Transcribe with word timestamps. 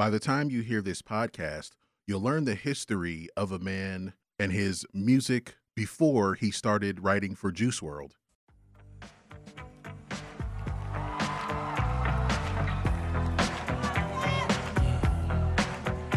By 0.00 0.08
the 0.08 0.18
time 0.18 0.48
you 0.48 0.62
hear 0.62 0.80
this 0.80 1.02
podcast, 1.02 1.72
you'll 2.06 2.22
learn 2.22 2.46
the 2.46 2.54
history 2.54 3.28
of 3.36 3.52
a 3.52 3.58
man 3.58 4.14
and 4.38 4.50
his 4.50 4.86
music 4.94 5.56
before 5.76 6.36
he 6.36 6.50
started 6.50 7.04
writing 7.04 7.34
for 7.34 7.52
Juice 7.52 7.80
WRLD. 7.80 8.12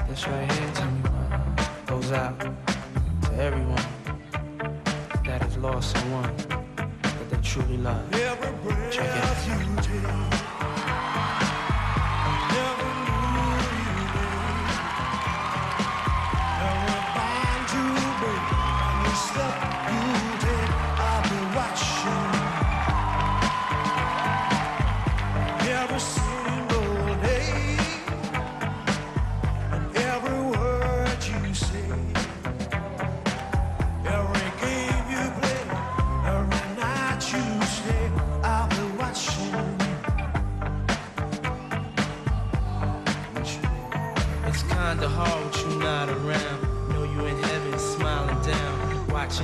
This 0.08 0.28
right 0.30 0.50
here, 0.50 0.72
tell 0.76 0.90
me 0.90 1.02
goes 1.86 2.14
out 2.14 2.40
to 2.40 3.34
everyone 3.34 3.84
that 5.26 5.42
has 5.42 5.58
lost 5.58 5.94
someone 5.98 6.34
that 6.78 7.30
they 7.30 7.42
truly 7.42 7.76
love. 7.80 8.10
Check 8.90 9.14
it 9.14 10.43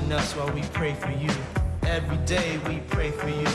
watching 0.09 0.25
us 0.25 0.35
while 0.35 0.51
we 0.53 0.61
pray 0.73 0.93
for 0.93 1.11
you. 1.11 1.29
Every 1.83 2.17
day 2.25 2.59
we 2.67 2.79
pray 2.89 3.11
for 3.11 3.29
you. 3.29 3.45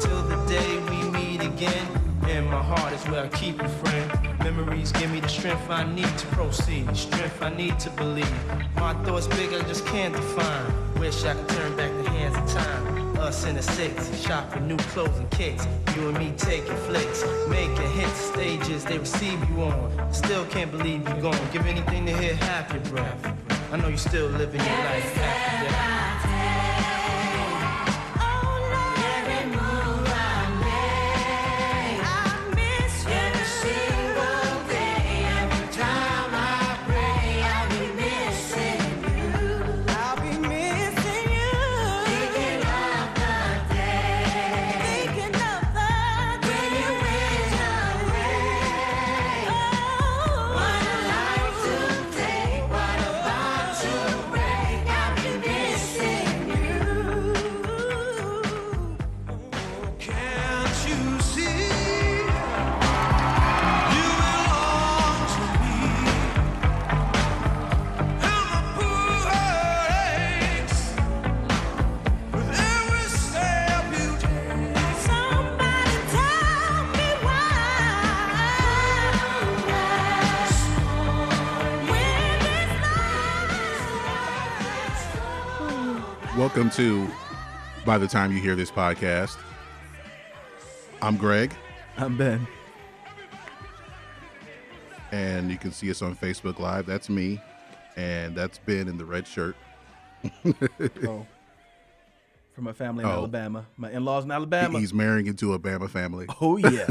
Till 0.00 0.22
the 0.22 0.44
day 0.46 0.78
we 0.90 1.10
meet 1.10 1.40
again. 1.40 1.86
In 2.28 2.44
my 2.46 2.62
heart 2.62 2.92
is 2.92 3.02
where 3.08 3.24
I 3.24 3.28
keep 3.28 3.60
you, 3.60 3.68
friend. 3.68 4.38
Memories 4.40 4.92
give 4.92 5.10
me 5.10 5.20
the 5.20 5.28
strength 5.28 5.68
I 5.70 5.84
need 5.84 6.18
to 6.18 6.26
proceed. 6.28 6.96
Strength 6.96 7.42
I 7.42 7.50
need 7.54 7.78
to 7.80 7.90
believe. 7.90 8.34
My 8.76 8.94
thoughts 9.04 9.26
big, 9.26 9.52
I 9.52 9.62
just 9.62 9.84
can't 9.86 10.14
define. 10.14 11.00
Wish 11.00 11.24
I 11.24 11.34
could 11.34 11.48
turn 11.48 11.76
back 11.76 11.90
the 12.04 12.10
hands 12.10 12.36
of 12.36 12.62
time. 12.62 13.16
Us 13.18 13.44
in 13.44 13.56
the 13.56 13.62
six, 13.62 13.94
shopping 14.20 14.66
new 14.66 14.78
clothes 14.92 15.18
and 15.18 15.30
kicks. 15.30 15.66
You 15.96 16.08
and 16.08 16.18
me 16.18 16.32
taking 16.36 16.76
flicks, 16.88 17.24
making 17.48 17.90
hits, 17.92 18.18
stages 18.32 18.84
they 18.84 18.98
receive 18.98 19.38
you 19.48 19.62
on. 19.62 20.12
Still 20.12 20.44
can't 20.46 20.70
believe 20.70 21.06
you're 21.08 21.22
gone. 21.22 21.38
Give 21.52 21.66
anything 21.66 22.06
to 22.06 22.16
hear 22.16 22.34
half 22.34 22.72
your 22.72 22.82
breath. 22.92 23.20
I 23.72 23.76
know 23.76 23.88
you 23.88 23.96
still 23.96 24.28
living 24.28 24.60
your 24.60 24.78
life 24.90 25.51
By 87.92 87.98
the 87.98 88.08
Time 88.08 88.32
You 88.32 88.40
Hear 88.40 88.54
This 88.56 88.70
Podcast. 88.70 89.36
I'm 91.02 91.18
Greg, 91.18 91.52
I'm 91.98 92.16
Ben. 92.16 92.48
and 95.10 95.50
you 95.50 95.58
can 95.58 95.72
see 95.72 95.90
us 95.90 96.00
on 96.00 96.16
Facebook 96.16 96.58
Live. 96.58 96.86
That's 96.86 97.10
me, 97.10 97.38
and 97.98 98.34
that's 98.34 98.56
Ben 98.56 98.88
in 98.88 98.96
the 98.96 99.04
red 99.04 99.26
shirt. 99.26 99.54
Oh. 101.06 101.26
From 102.54 102.66
a 102.68 102.72
family 102.72 103.04
in 103.04 103.10
Oh. 103.10 103.12
Alabama. 103.12 103.66
My 103.76 103.90
in 103.90 104.06
laws 104.06 104.24
in 104.24 104.30
Alabama. 104.30 104.78
He's 104.80 104.94
marrying 104.94 105.26
into 105.26 105.52
a 105.52 105.58
Bama 105.58 105.90
family. 105.90 106.24
oh, 106.40 106.56
yeah. 106.56 106.86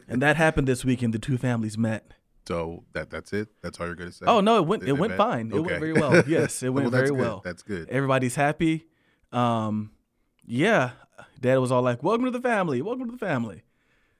and 0.08 0.20
that 0.20 0.34
happened 0.34 0.66
this 0.66 0.84
weekend. 0.84 1.14
The 1.14 1.20
two 1.20 1.38
families 1.38 1.78
met. 1.78 2.10
So 2.48 2.82
that 2.92 3.08
that's 3.08 3.32
it. 3.32 3.50
That's 3.62 3.78
all 3.78 3.86
you're 3.86 3.94
gonna 3.94 4.10
say. 4.10 4.24
Oh, 4.26 4.40
no, 4.40 4.56
it 4.58 4.66
went, 4.66 4.82
They- 4.82 4.88
it 4.88 4.98
went 4.98 5.12
met? 5.12 5.16
fine. 5.18 5.52
It 5.52 5.60
went 5.60 5.78
very 5.78 5.92
well. 5.92 6.24
Yes, 6.26 6.60
it 6.64 6.70
went 6.74 6.86
Well, 6.86 6.90
very 6.90 7.10
good. 7.10 7.18
well. 7.20 7.40
That's 7.44 7.62
good. 7.62 7.88
Everybody's 7.88 8.34
happy. 8.34 8.86
Um, 9.32 9.90
yeah. 10.46 10.90
Dad 11.40 11.58
was 11.58 11.72
all 11.72 11.82
like, 11.82 12.02
welcome 12.02 12.24
to 12.24 12.30
the 12.30 12.40
family. 12.40 12.82
Welcome 12.82 13.06
to 13.06 13.12
the 13.12 13.18
family. 13.18 13.62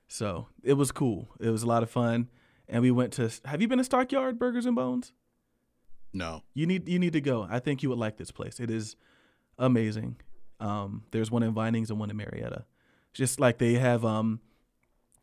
So 0.08 0.48
it 0.62 0.74
was 0.74 0.92
cool. 0.92 1.28
It 1.40 1.50
was 1.50 1.62
a 1.62 1.66
lot 1.66 1.82
of 1.82 1.90
fun. 1.90 2.28
And 2.68 2.82
we 2.82 2.90
went 2.90 3.12
to, 3.14 3.30
have 3.44 3.60
you 3.60 3.68
been 3.68 3.78
to 3.78 3.84
Stockyard 3.84 4.38
Burgers 4.38 4.66
and 4.66 4.74
Bones? 4.76 5.12
No. 6.12 6.42
You 6.54 6.66
need 6.66 6.88
you 6.88 6.98
need 6.98 7.14
to 7.14 7.20
go. 7.22 7.46
I 7.50 7.58
think 7.58 7.82
you 7.82 7.88
would 7.88 7.98
like 7.98 8.18
this 8.18 8.30
place. 8.30 8.60
It 8.60 8.70
is 8.70 8.96
amazing. 9.58 10.16
Um, 10.60 11.04
there's 11.10 11.30
one 11.30 11.42
in 11.42 11.54
Vinings 11.54 11.90
and 11.90 11.98
one 11.98 12.10
in 12.10 12.16
Marietta. 12.16 12.66
Just 13.14 13.40
like 13.40 13.58
they 13.58 13.74
have, 13.74 14.04
um, 14.04 14.40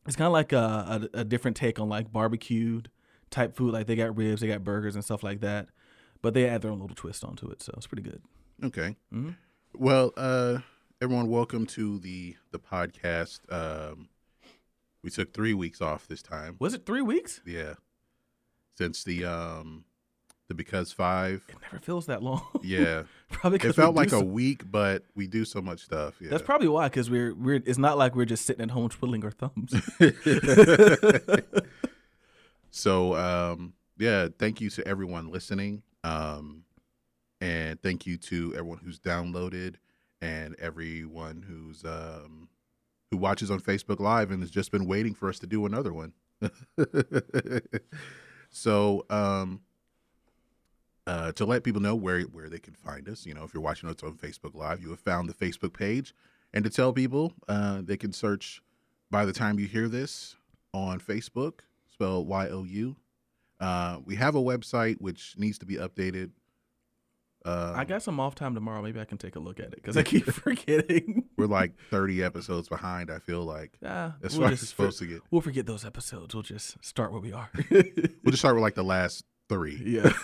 it's 0.08 0.16
kind 0.16 0.26
of 0.28 0.34
like 0.34 0.52
a, 0.52 1.10
a 1.14 1.20
a 1.20 1.24
different 1.24 1.58
take 1.58 1.80
on 1.80 1.90
like 1.90 2.12
barbecued 2.12 2.90
type 3.30 3.56
food. 3.56 3.72
Like 3.74 3.86
they 3.86 3.96
got 3.96 4.18
ribs, 4.18 4.42
they 4.42 4.48
got 4.48 4.64
burgers 4.64 4.96
and 4.96 5.04
stuff 5.04 5.22
like 5.22 5.42
that, 5.42 5.70
but 6.24 6.34
they 6.34 6.48
add 6.50 6.64
their 6.64 6.72
own 6.72 6.80
little 6.80 6.96
twist 6.96 7.24
onto 7.24 7.48
it. 7.52 7.62
So 7.62 7.72
it's 7.78 7.86
pretty 7.88 8.04
good. 8.04 8.22
Okay. 8.64 8.96
Mhm. 9.14 9.36
Well, 9.78 10.14
uh, 10.18 10.60
everyone, 11.02 11.30
welcome 11.30 11.66
to 11.68 12.00
the 12.00 12.36
the 12.52 12.60
podcast. 12.60 13.40
Um, 13.52 14.10
we 15.04 15.10
took 15.10 15.34
three 15.34 15.54
weeks 15.54 15.82
off 15.82 16.08
this 16.08 16.22
time. 16.22 16.56
Was 16.60 16.74
it 16.74 16.86
three 16.86 17.02
weeks? 17.02 17.42
Yeah, 17.46 17.76
since 18.76 19.04
the 19.04 19.26
um, 19.26 19.86
the 20.48 20.54
because 20.56 20.92
five. 20.92 21.46
It 21.48 21.56
never 21.62 21.80
feels 21.80 22.08
that 22.08 22.22
long. 22.22 22.46
Yeah, 22.64 23.04
probably. 23.32 23.60
it 23.70 23.74
felt 23.74 23.96
like 23.96 24.12
a 24.12 24.20
week, 24.24 24.70
but 24.70 25.04
we 25.16 25.28
do 25.28 25.46
so 25.46 25.62
much 25.62 25.82
stuff. 25.82 26.16
Yeah, 26.20 26.30
That's 26.30 26.44
probably 26.44 26.68
why, 26.68 26.88
because 26.90 27.10
we're 27.10 27.34
we're. 27.34 27.62
It's 27.66 27.78
not 27.78 27.98
like 27.98 28.16
we're 28.16 28.26
just 28.26 28.46
sitting 28.46 28.64
at 28.64 28.72
home 28.72 28.90
twiddling 28.90 29.24
our 29.24 29.32
thumbs. 29.32 29.74
so 32.72 33.16
um, 33.16 33.74
yeah, 33.98 34.28
thank 34.38 34.60
you 34.60 34.70
to 34.72 34.88
everyone 34.88 35.32
listening. 35.32 35.84
Um, 36.04 36.64
and 37.42 37.82
thank 37.82 38.06
you 38.06 38.18
to 38.18 38.54
everyone 38.56 38.80
who's 38.84 39.00
downloaded 39.00 39.76
and 40.22 40.56
everyone 40.60 41.46
who's 41.48 41.84
um, 41.84 42.50
who 43.12 43.18
watches 43.18 43.50
on 43.50 43.60
Facebook 43.60 44.00
Live 44.00 44.32
and 44.32 44.42
has 44.42 44.52
just 44.52 44.72
been 44.72 44.86
waiting 44.86 45.14
for 45.14 45.30
us 45.30 45.40
to 45.40 45.48
do 45.48 45.66
another 45.66 45.94
one. 45.94 46.14
so 48.50 49.06
um, 49.10 49.62
uh, 51.08 51.32
to 51.34 51.46
let 51.46 51.64
people 51.64 51.82
know 51.82 51.96
where 51.96 52.22
where 52.22 52.50
they 52.50 52.60
can 52.60 52.74
find 52.74 53.08
us, 53.10 53.26
you 53.26 53.34
know, 53.34 53.44
if 53.44 53.54
you're 53.54 53.64
watching 53.64 53.90
us 53.90 54.04
on 54.04 54.14
Facebook 54.14 54.54
Live, 54.54 54.82
you 54.82 54.90
have 54.90 55.00
found 55.00 55.30
the 55.30 55.34
Facebook 55.34 55.74
page, 55.74 56.14
and 56.54 56.64
to 56.64 56.70
tell 56.70 56.94
people 56.94 57.34
uh, 57.48 57.82
they 57.84 57.98
can 57.98 58.14
search 58.14 58.62
by 59.10 59.26
the 59.26 59.34
time 59.34 59.60
you 59.60 59.68
hear 59.68 59.88
this 59.88 60.36
on 60.74 61.00
Facebook, 61.00 61.60
spelled 61.92 62.28
Y 62.28 62.48
O 62.50 62.64
U. 62.64 62.96
Uh, 63.60 64.00
we 64.06 64.16
have 64.16 64.36
a 64.36 64.42
website 64.42 65.02
which 65.02 65.36
needs 65.38 65.58
to 65.60 65.66
be 65.66 65.76
updated. 65.76 66.32
Uh, 67.50 67.74
I 67.76 67.84
got 67.86 68.02
some 68.04 68.20
off 68.20 68.36
time 68.36 68.54
tomorrow. 68.54 68.82
Maybe 68.82 69.00
I 69.00 69.06
can 69.06 69.18
take 69.18 69.36
a 69.36 69.40
look 69.40 69.60
at 69.60 69.68
it 69.68 69.76
because 69.76 69.98
I 69.98 70.04
keep 70.04 70.26
forgetting. 70.32 71.26
we're 71.38 71.48
like 71.48 71.74
30 71.90 72.24
episodes 72.24 72.70
behind. 72.70 73.10
I 73.10 73.20
feel 73.20 73.44
like 73.44 73.72
Ah, 73.84 74.16
that's 74.22 74.36
we'll 74.36 74.44
what 74.46 74.54
it's 74.54 74.68
supposed 74.70 75.00
to 75.00 75.06
get. 75.06 75.22
We'll 75.32 75.42
forget 75.42 75.66
those 75.66 75.84
episodes. 75.86 76.34
We'll 76.36 76.44
just 76.44 76.78
start 76.84 77.12
where 77.12 77.22
we 77.22 77.34
are. 77.34 77.50
We'll 77.70 78.32
just 78.32 78.40
start 78.42 78.56
with 78.56 78.62
like 78.64 78.76
the 78.76 78.84
last 78.84 79.26
three. 79.48 79.82
yeah. 79.84 80.12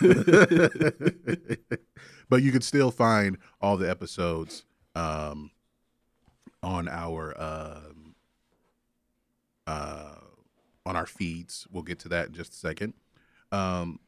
but 2.28 2.42
you 2.42 2.52
could 2.52 2.62
still 2.64 2.90
find 2.90 3.38
all 3.60 3.76
the 3.76 3.88
episodes 3.90 4.64
um, 4.94 5.50
on 6.62 6.88
our 6.88 7.34
um, 7.40 8.14
uh, 9.66 10.14
on 10.84 10.96
our 10.96 11.06
feeds. 11.06 11.66
We'll 11.70 11.82
get 11.82 11.98
to 12.00 12.08
that 12.10 12.28
in 12.28 12.34
just 12.34 12.52
a 12.52 12.56
second. 12.56 12.94
Um, 13.52 13.98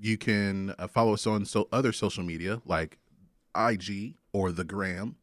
you 0.00 0.16
can 0.16 0.74
uh, 0.78 0.86
follow 0.86 1.14
us 1.14 1.26
on 1.26 1.44
so 1.44 1.68
other 1.72 1.92
social 1.92 2.22
media 2.24 2.60
like 2.64 2.98
IG 3.56 4.14
or 4.32 4.52
the 4.52 4.64
Gram 4.64 5.16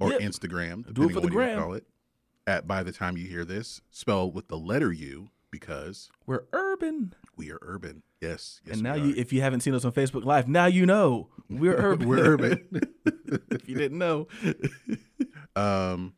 or 0.00 0.10
Yep. 0.12 0.20
Instagram. 0.20 0.92
Do 0.94 1.08
it 1.08 1.12
for 1.12 1.20
the 1.20 1.28
gram. 1.28 1.58
Call 1.58 1.74
it. 1.74 1.86
At 2.46 2.66
by 2.68 2.82
the 2.82 2.92
time 2.92 3.16
you 3.16 3.26
hear 3.26 3.44
this, 3.44 3.80
spell 3.90 4.30
with 4.30 4.48
the 4.48 4.56
letter 4.56 4.92
U 4.92 5.30
because 5.50 6.10
We're 6.26 6.44
urban. 6.52 7.14
we 7.36 7.50
are 7.50 7.58
urban. 7.62 8.02
Yes, 8.20 8.60
yes. 8.64 8.74
and 8.74 8.82
now 8.82 8.94
you 8.94 9.12
if 9.16 9.32
you 9.32 9.40
haven't 9.42 9.60
seen 9.60 9.74
us 9.74 9.84
on 9.84 9.92
Facebook 9.92 10.24
Live, 10.24 10.48
now 10.48 10.66
you 10.66 10.86
know. 10.86 11.28
We're 11.50 11.76
urban. 11.76 12.08
we're 12.08 12.24
urban. 12.24 12.68
if 13.50 13.68
you 13.68 13.74
didn't 13.76 13.98
know. 13.98 14.28
Um. 15.56 16.12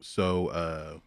So 0.00 0.48
uh, 0.48 0.92
I'm 0.94 1.02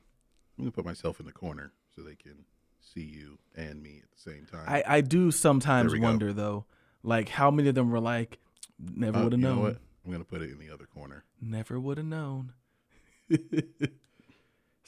gonna 0.63 0.71
put 0.71 0.85
myself 0.85 1.19
in 1.19 1.25
the 1.25 1.31
corner 1.31 1.73
so 1.95 2.01
they 2.03 2.15
can 2.15 2.45
see 2.93 3.01
you 3.03 3.37
and 3.55 3.81
me 3.81 4.01
at 4.03 4.09
the 4.11 4.31
same 4.31 4.45
time. 4.45 4.65
I, 4.67 4.83
I 4.87 5.01
do 5.01 5.31
sometimes 5.31 5.93
we 5.93 5.99
go. 5.99 6.05
wonder 6.05 6.33
though, 6.33 6.65
like 7.03 7.29
how 7.29 7.49
many 7.51 7.69
of 7.69 7.75
them 7.75 7.91
were 7.91 7.99
like, 7.99 8.39
never 8.79 9.19
Uh, 9.19 9.23
would 9.23 9.31
have 9.33 9.41
know 9.41 9.55
known. 9.55 9.63
what? 9.63 9.77
I'm 10.05 10.11
gonna 10.11 10.23
put 10.23 10.41
it 10.41 10.51
in 10.51 10.59
the 10.59 10.69
other 10.71 10.85
corner. 10.85 11.23
Never 11.41 11.79
would 11.79 11.97
have 11.97 12.05
known. 12.07 12.53
it's 13.29 13.91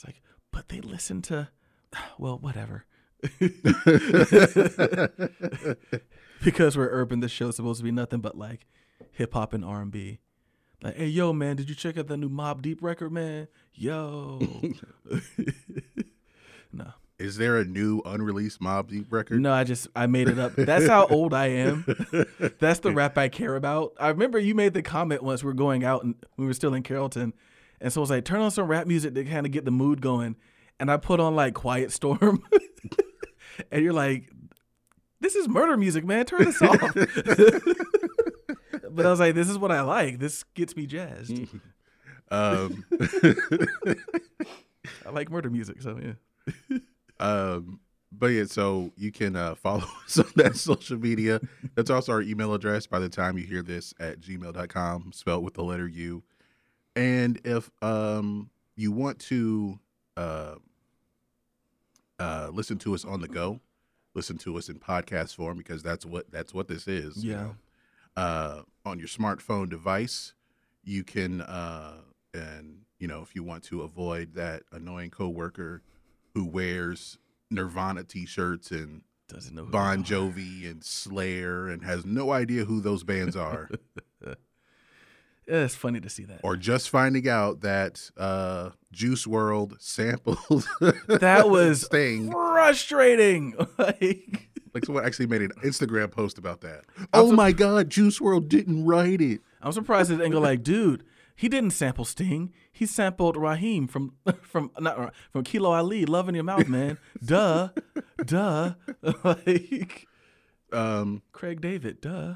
like, 0.06 0.22
but 0.51 0.69
they 0.69 0.80
listen 0.81 1.22
to, 1.24 1.50
well, 2.18 2.38
whatever. 2.38 2.86
because 6.44 6.78
we're 6.78 6.90
urban, 6.90 7.19
this 7.19 7.31
show's 7.31 7.56
supposed 7.56 7.80
to 7.80 7.84
be 7.84 7.92
nothing 7.92 8.22
but 8.22 8.38
like 8.38 8.66
hip 9.12 9.34
hop 9.34 9.54
and 9.54 9.63
R 9.66 9.81
and 9.81 9.92
B. 9.92 10.19
Like, 10.81 10.96
hey, 10.96 11.07
yo, 11.07 11.34
man, 11.34 11.57
did 11.57 11.68
you 11.69 11.75
check 11.75 11.98
out 11.98 12.07
that 12.07 12.16
new 12.18 12.30
Mobb 12.30 12.62
Deep 12.62 12.81
record, 12.81 13.12
man? 13.12 13.50
Yo, 13.74 14.40
no, 16.72 16.94
Is 17.19 17.36
there 17.36 17.57
a 17.57 17.66
new 17.66 18.01
unreleased 18.06 18.62
Mobb 18.62 18.88
Deep 18.88 19.12
record? 19.12 19.42
no, 19.42 19.51
I 19.51 19.66
just 19.66 19.89
I 19.95 20.07
made 20.07 20.30
it 20.30 20.39
up. 20.39 20.54
That's 20.56 20.88
how 20.88 21.06
old 21.10 21.33
I 21.33 21.48
am. 21.48 21.86
That's 22.60 22.80
the 22.80 22.92
rap 22.94 23.18
I 23.18 23.27
care 23.27 23.56
about. 23.57 23.94
I 24.00 24.07
remember 24.07 24.39
you 24.39 24.56
made 24.56 24.74
the 24.74 24.81
comment 24.81 25.21
once 25.21 25.44
we 25.44 25.48
were 25.48 25.54
going 25.54 25.83
out 25.83 26.04
and 26.04 26.16
we 26.38 26.45
were 26.45 26.54
still 26.54 26.74
in 26.74 26.81
Carrollton, 26.83 27.33
and 27.81 27.92
so 27.92 28.00
I 28.00 28.01
was 28.01 28.10
like, 28.10 28.24
turn 28.24 28.39
on 28.39 28.51
some 28.51 28.68
rap 28.68 28.88
music 28.88 29.16
to 29.16 29.25
kind 29.25 29.45
of 29.45 29.51
get 29.51 29.66
the 29.66 29.71
mood 29.71 30.01
going, 30.01 30.38
and 30.80 30.89
I 30.89 30.95
put 30.98 31.19
on 31.19 31.36
like 31.36 31.54
Quiet 31.54 31.92
Storm, 31.92 32.42
and 33.72 33.83
you're 33.83 33.94
like, 33.94 34.31
this 35.19 35.36
is 35.36 35.50
murder 35.50 35.75
music, 35.75 36.06
man. 36.06 36.25
Turn 36.25 36.45
this 36.45 36.62
off. 36.62 36.80
but 38.92 39.06
I 39.06 39.10
was 39.10 39.19
like, 39.19 39.36
this 39.36 39.50
is 39.50 39.57
what 39.57 39.72
I 39.74 39.81
like. 39.81 40.19
This 40.19 40.44
gets 40.56 40.75
me 40.75 40.86
jazzed. 40.86 41.38
Um, 42.31 42.86
I 45.06 45.10
like 45.12 45.30
murder 45.30 45.50
music, 45.50 45.81
so 45.81 46.00
yeah. 46.01 46.77
Um, 47.19 47.80
but 48.12 48.27
yeah, 48.27 48.45
so 48.45 48.92
you 48.98 49.12
can 49.12 49.36
uh, 49.36 49.56
follow 49.56 49.83
us 50.06 50.18
on 50.19 50.25
that 50.36 50.56
social 50.56 50.98
media. 50.98 51.39
That's 51.75 51.89
also 51.89 52.12
our 52.13 52.21
email 52.21 52.54
address 52.54 52.88
by 52.88 53.00
the 53.00 53.10
time 53.10 53.38
you 53.38 53.45
hear 53.45 53.62
this 53.62 53.94
at 54.00 54.19
gmail.com, 54.21 55.12
spelled 55.13 55.44
with 55.44 55.54
the 55.54 55.63
letter 55.63 55.88
U. 55.88 56.24
And 56.95 57.39
if 57.45 57.69
um, 57.83 58.50
you 58.75 58.92
want 58.92 59.19
to 59.19 59.80
uh, 60.18 60.56
uh, 62.19 62.50
listen 62.51 62.77
to 62.80 62.94
us 62.94 63.06
on 63.06 63.22
the 63.22 63.27
go, 63.27 63.60
listen 64.15 64.38
to 64.39 64.57
us 64.57 64.69
in 64.69 64.80
podcast 64.80 65.36
form 65.36 65.57
because 65.57 65.83
that's 65.83 66.06
what 66.06 66.31
that's 66.31 66.54
what 66.54 66.68
this 66.68 66.88
is. 66.88 67.24
you 67.24 67.31
Yeah. 67.31 67.38
know. 67.44 67.56
Uh, 68.18 68.62
on 68.86 68.98
your 69.00 69.07
smartphone 69.07 69.69
device, 69.69 70.33
you 70.83 71.04
can 71.04 71.42
uh, 71.42 72.01
and 72.33 72.80
you 72.98 73.07
know 73.07 73.22
if 73.22 73.36
you 73.36 73.44
want 73.44 73.63
to 73.65 73.81
avoid 73.83 74.33
that 74.33 74.63
annoying 74.72 75.10
coworker 75.12 75.83
who 76.34 76.46
wears 76.46 77.18
Nirvana 77.52 78.04
t-shirts 78.04 78.72
and 78.72 79.02
Doesn't 79.28 79.56
know 79.56 79.66
Bon. 79.66 80.04
Jovi 80.04 80.70
and 80.70 80.84
Slayer 80.84 81.68
and 81.68 81.84
has 81.84 82.06
no 82.06 82.31
idea 82.31 82.66
who 82.66 82.80
those 82.81 83.04
bands 83.04 83.36
are, 83.36 83.70
Yeah, 85.48 85.64
it's 85.64 85.74
funny 85.74 86.00
to 86.00 86.10
see 86.10 86.26
that. 86.26 86.42
or 86.44 86.56
just 86.56 86.92
finding 86.92 87.28
out 87.28 87.62
that 87.62 88.12
uh, 88.18 88.70
Juice 88.92 89.26
WRLD 89.26 89.81
sampled 89.81 90.38
That 91.08 91.50
was 91.50 91.81
Sting. 91.86 92.32
frustrating. 92.32 93.56
like, 93.80 94.50
Like 94.75 94.86
someone 94.86 95.04
actually 95.08 95.25
made 95.25 95.42
an 95.42 95.50
Instagram 95.64 96.12
post 96.12 96.38
about 96.38 96.62
that. 96.62 96.82
I'm 97.00 97.08
Oh 97.14 97.32
my 97.32 97.52
God, 97.52 97.90
Juice 97.90 98.20
WRLD 98.20 98.48
didn't 98.48 98.86
write 98.86 99.22
it. 99.22 99.42
I'm 99.64 99.72
surprised 99.72 100.12
they 100.12 100.18
didn't 100.18 100.34
go 100.34 100.40
like, 100.40 100.62
dude, 100.62 101.04
he 101.39 101.47
didn't 101.47 101.71
sample 101.71 102.03
Sting. 102.03 102.51
He 102.69 102.86
sampled 102.86 103.38
Raheem 103.38 103.88
from 103.88 104.13
from 104.41 104.71
not 104.77 105.13
from 105.31 105.44
Kilo 105.45 105.71
Ali, 105.71 106.06
"Love 106.06 106.27
in 106.27 106.36
Your 106.36 106.44
Mouth," 106.44 106.68
man. 106.68 106.97
duh, 107.25 107.69
duh. 108.25 108.74
like 109.24 110.06
Um, 110.74 111.21
Craig 111.31 111.62
David, 111.62 112.01
duh. 112.01 112.36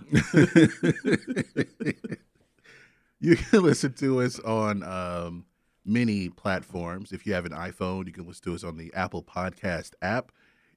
you 3.20 3.36
can 3.36 3.62
listen 3.64 3.94
to 3.94 4.22
us 4.22 4.40
on 4.40 4.84
um, 4.84 5.46
many 5.86 6.30
platforms. 6.30 7.12
If 7.12 7.26
you 7.26 7.34
have 7.34 7.46
an 7.46 7.52
iPhone, 7.52 8.08
you 8.08 8.14
can 8.14 8.26
listen 8.26 8.46
to 8.46 8.56
us 8.56 8.64
on 8.64 8.78
the 8.78 8.94
Apple 8.94 9.24
Podcast 9.24 9.92
app. 10.02 10.32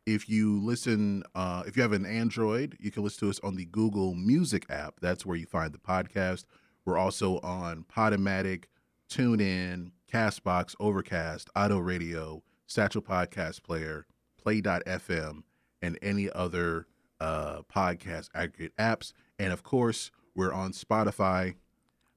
If 0.05 0.29
you 0.29 0.61
listen, 0.65 1.23
uh, 1.35 1.63
if 1.67 1.77
you 1.77 1.83
have 1.83 1.93
an 1.93 2.07
Android, 2.07 2.77
you 2.81 2.91
can 2.91 3.03
listen 3.03 3.21
to 3.27 3.31
us 3.31 3.41
on 3.43 3.57
the 3.57 3.65
Google 3.67 4.15
Music 4.15 4.67
app. 4.69 4.95
That's 5.01 5.25
where 5.27 5.37
you 5.37 5.47
find 5.47 5.73
the 5.73 5.79
podcast. 5.79 6.45
We're 6.87 6.97
also 6.97 7.41
on 7.41 7.85
Podomatic, 7.85 8.65
TuneIn, 9.11 9.91
Castbox, 10.11 10.77
Overcast, 10.79 11.51
Otto 11.57 11.79
Radio, 11.79 12.45
Satchel 12.67 13.03
Podcast 13.03 13.65
Player, 13.65 14.07
Play.fm, 14.41 15.43
and 15.83 15.99
any 16.01 16.31
other 16.31 16.87
uh, 17.21 17.63
podcast 17.63 18.29
aggregate 18.35 18.73
apps. 18.77 19.13
And 19.37 19.53
of 19.53 19.65
course, 19.65 20.13
we're 20.37 20.53
on 20.53 20.73
Spotify. 20.73 21.57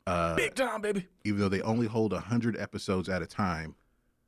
Uh, 0.05 0.35
Big 0.35 0.53
time, 0.53 0.81
baby. 0.81 1.07
even 1.23 1.39
though 1.39 1.49
they 1.49 1.61
only 1.61 1.87
hold 1.87 2.13
100 2.13 2.55
episodes 2.55 3.09
at 3.09 3.23
a 3.23 3.27
time. 3.27 3.75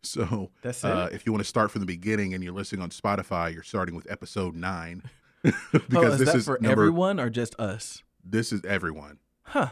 So 0.03 0.49
That's 0.63 0.83
uh, 0.83 1.09
if 1.11 1.27
you 1.27 1.31
want 1.31 1.43
to 1.43 1.47
start 1.47 1.69
from 1.69 1.81
the 1.81 1.85
beginning 1.85 2.33
and 2.33 2.43
you're 2.43 2.53
listening 2.53 2.81
on 2.81 2.89
Spotify, 2.89 3.53
you're 3.53 3.61
starting 3.61 3.93
with 3.93 4.09
episode 4.09 4.55
nine. 4.55 5.03
because 5.43 6.13
is 6.13 6.19
this 6.19 6.29
that 6.29 6.35
is 6.37 6.45
for 6.45 6.57
number, 6.59 6.71
everyone 6.71 7.19
or 7.19 7.29
just 7.29 7.59
us? 7.59 8.01
This 8.23 8.51
is 8.51 8.65
everyone 8.65 9.19
Huh? 9.43 9.69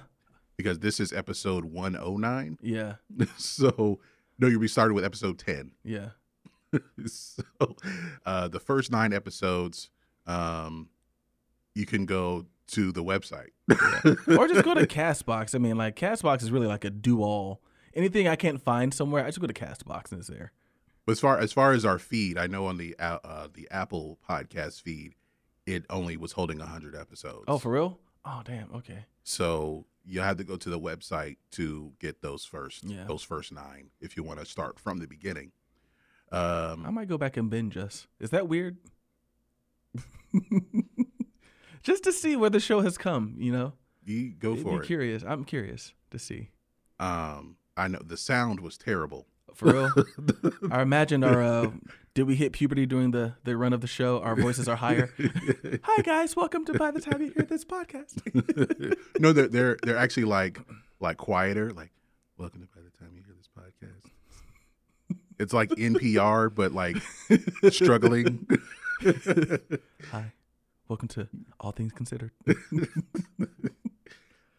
Because 0.60 0.80
this 0.80 1.00
is 1.00 1.14
episode 1.14 1.64
109. 1.64 2.58
Yeah, 2.62 2.96
so 3.38 3.98
no, 4.38 4.48
you'll 4.48 4.60
be 4.60 4.68
starting 4.68 4.94
with 4.94 5.06
episode 5.06 5.40
10. 5.40 5.72
yeah. 5.86 6.10
so 7.08 7.42
uh, 8.26 8.50
the 8.50 8.60
first 8.60 8.92
nine 8.92 9.14
episodes, 9.14 9.90
um, 10.28 10.90
you 11.74 11.86
can 11.86 12.06
go 12.06 12.46
to 12.68 12.92
the 12.92 13.02
website. 13.02 13.52
or 14.38 14.48
just 14.50 14.66
go 14.66 14.74
to 14.74 14.86
Castbox. 15.00 15.56
I 15.56 15.60
mean, 15.60 15.78
like 15.78 15.96
Castbox 15.96 16.44
is 16.44 16.52
really 16.52 16.68
like 16.68 16.84
a 16.84 16.90
do 16.90 17.24
all. 17.24 17.62
Anything 17.96 18.28
I 18.28 18.36
can't 18.36 18.62
find 18.62 18.94
somewhere, 18.94 19.24
I 19.24 19.30
just 19.30 19.40
go 19.40 19.48
to 19.48 19.54
Castbox 19.54 20.12
and 20.12 20.20
it's 20.20 20.28
there. 20.28 20.52
But 21.06 21.14
as 21.14 21.20
far 21.22 21.40
as 21.40 21.54
far 21.54 21.72
as 21.72 21.86
our 21.86 21.98
feed, 21.98 22.38
I 22.38 22.48
know 22.48 22.68
on 22.68 22.78
the 22.78 22.96
uh, 23.00 23.20
uh, 23.24 23.48
the 23.52 23.68
Apple 23.72 24.20
podcast 24.30 24.82
feed, 24.82 25.16
it 25.66 25.86
only 25.90 26.18
was 26.18 26.34
holding 26.34 26.60
100 26.60 26.96
episodes. 26.96 27.46
Oh, 27.48 27.58
for 27.58 27.72
real? 27.72 27.98
Oh, 28.26 28.42
damn. 28.44 28.70
Okay. 28.76 29.06
So 29.24 29.86
you 30.10 30.22
have 30.22 30.38
to 30.38 30.44
go 30.44 30.58
to 30.58 30.70
the 30.70 30.80
website 30.80 31.38
to 31.52 31.94
get 32.00 32.22
those 32.22 32.44
first 32.44 32.84
Yeah. 32.84 33.04
those 33.06 33.22
first 33.24 33.52
nine 33.54 33.92
if 34.02 34.18
you 34.18 34.24
want 34.24 34.40
to 34.40 34.46
start 34.46 34.80
from 34.80 34.98
the 35.00 35.08
beginning. 35.08 35.52
Um, 36.32 36.86
I 36.86 36.90
might 36.90 37.08
go 37.08 37.18
back 37.18 37.38
and 37.38 37.50
binge 37.50 37.78
us. 37.78 38.08
Is 38.20 38.30
that 38.32 38.48
weird? 38.48 38.78
Just 41.84 42.04
to 42.04 42.12
see 42.12 42.36
where 42.36 42.50
the 42.50 42.60
show 42.60 42.82
has 42.82 42.98
come, 42.98 43.36
you 43.38 43.52
know. 43.52 43.74
you 44.04 44.32
go 44.38 44.54
It'd 44.54 44.64
for 44.64 44.82
it. 44.82 44.86
curious. 44.86 45.24
I'm 45.26 45.46
curious 45.46 45.94
to 46.12 46.20
see. 46.20 46.50
Um, 47.00 47.56
I 47.78 47.88
know 47.88 48.00
the 48.06 48.18
sound 48.18 48.60
was 48.60 48.78
terrible. 48.78 49.28
For 49.60 49.74
real. 49.74 49.92
I 50.72 50.82
imagine 50.82 51.22
our 51.22 51.44
uh, 51.44 51.72
did 52.14 52.24
we 52.24 52.36
hit 52.36 52.54
puberty 52.54 52.86
during 52.86 53.12
the 53.12 53.34
the 53.44 53.58
run 53.58 53.74
of 53.74 53.82
the 53.82 53.88
show? 53.88 54.22
Our 54.22 54.34
voices 54.34 54.70
are 54.70 54.78
higher. 54.78 55.14
Hi 55.84 56.02
guys, 56.02 56.34
welcome 56.34 56.64
to 56.64 56.74
by 56.76 56.92
the 56.92 57.02
time 57.02 57.22
you 57.22 57.32
hear 57.32 57.44
this 57.44 57.66
podcast. 57.66 58.24
no, 59.20 59.34
they're 59.34 59.50
they're 59.50 59.78
they're 59.84 59.98
actually 59.98 60.24
like 60.24 60.62
like 61.02 61.18
quieter. 61.18 61.74
Like, 61.74 61.92
welcome 62.38 62.62
to 62.62 62.68
by 62.74 62.80
the 62.82 62.98
time 62.98 63.10
you 63.14 63.22
hear 63.26 63.36
this 63.36 63.50
podcast. 63.50 64.10
It's 65.38 65.52
like 65.52 65.72
NPR, 65.72 66.56
but 66.56 66.72
like 66.72 66.96
struggling. 67.70 68.48
Hi. 70.10 70.32
Welcome 70.88 71.10
to 71.10 71.28
All 71.60 71.74
Things 71.74 71.92
Considered. 71.92 72.32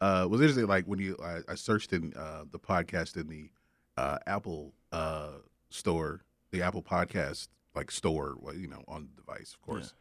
uh 0.03 0.27
was 0.29 0.43
interesting 0.43 0.67
like 0.67 0.85
when 0.85 0.99
you 0.99 1.17
I, 1.25 1.39
I 1.49 1.55
searched 1.55 1.95
in 1.95 2.13
uh 2.15 2.45
the 2.51 2.59
podcast 2.59 3.17
in 3.17 3.29
the 3.29 3.49
uh 3.97 4.19
apple 4.27 4.73
uh 4.93 5.31
store 5.71 6.23
the 6.53 6.63
apple 6.63 6.83
podcast 6.83 7.49
like 7.75 7.91
store 7.91 8.37
well, 8.41 8.55
you 8.55 8.67
know 8.67 8.83
on 8.89 9.09
the 9.15 9.21
device 9.23 9.55
of 9.55 9.63
course 9.63 9.95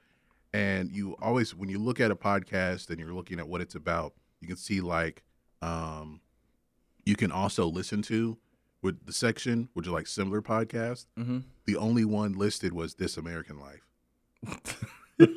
and 0.53 0.91
you 0.91 1.15
always 1.21 1.53
when 1.55 1.69
you 1.69 1.77
look 1.79 1.99
at 1.99 2.09
a 2.11 2.15
podcast 2.15 2.89
and 2.89 2.99
you're 2.99 3.13
looking 3.13 3.39
at 3.39 3.47
what 3.47 3.61
it's 3.61 3.75
about 3.75 4.13
you 4.41 4.47
can 4.47 4.57
see 4.57 4.81
like 4.81 5.23
um 5.61 6.21
you 7.05 7.15
can 7.15 7.31
also 7.31 7.65
listen 7.67 8.01
to 8.03 8.37
with 8.81 9.05
the 9.05 9.11
section, 9.11 9.67
which 9.73 9.87
are 9.87 9.91
like 9.91 10.07
similar 10.07 10.41
podcasts, 10.41 11.05
Mm-hmm. 11.17 11.39
the 11.65 11.75
only 11.75 12.05
one 12.05 12.33
listed 12.37 12.71
was 12.71 12.93
This 12.95 13.17
American 13.17 13.59
Life. 13.59 13.85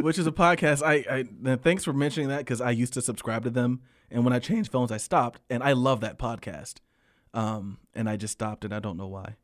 Which 0.00 0.18
is 0.18 0.26
a 0.26 0.32
podcast. 0.32 0.82
I, 0.82 1.24
I 1.48 1.56
thanks 1.56 1.84
for 1.84 1.92
mentioning 1.92 2.28
that 2.28 2.38
because 2.38 2.60
I 2.60 2.70
used 2.70 2.92
to 2.94 3.02
subscribe 3.02 3.44
to 3.44 3.50
them, 3.50 3.80
and 4.10 4.24
when 4.24 4.32
I 4.32 4.38
changed 4.38 4.70
phones, 4.72 4.90
I 4.92 4.96
stopped, 4.96 5.40
and 5.48 5.62
I 5.62 5.72
love 5.72 6.00
that 6.00 6.18
podcast. 6.18 6.74
Um, 7.34 7.78
and 7.94 8.08
I 8.08 8.16
just 8.16 8.32
stopped, 8.32 8.64
and 8.64 8.72
I 8.72 8.78
don't 8.78 8.96
know 8.96 9.08
why. 9.08 9.36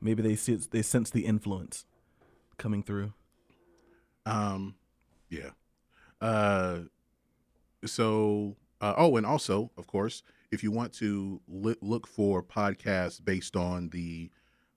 Maybe 0.00 0.22
they 0.22 0.36
see 0.36 0.54
they 0.54 0.82
sense 0.82 1.10
the 1.10 1.26
influence 1.26 1.84
coming 2.56 2.82
through. 2.82 3.12
Um, 4.24 4.76
yeah. 5.28 5.50
Uh, 6.20 6.80
so 7.84 8.56
uh, 8.80 8.94
oh, 8.96 9.16
and 9.16 9.24
also, 9.24 9.70
of 9.78 9.86
course, 9.86 10.22
if 10.50 10.62
you 10.62 10.70
want 10.70 10.92
to 10.92 11.40
li- 11.48 11.76
look 11.80 12.06
for 12.06 12.42
podcasts 12.42 13.24
based 13.24 13.56
on 13.56 13.88
the 13.90 14.30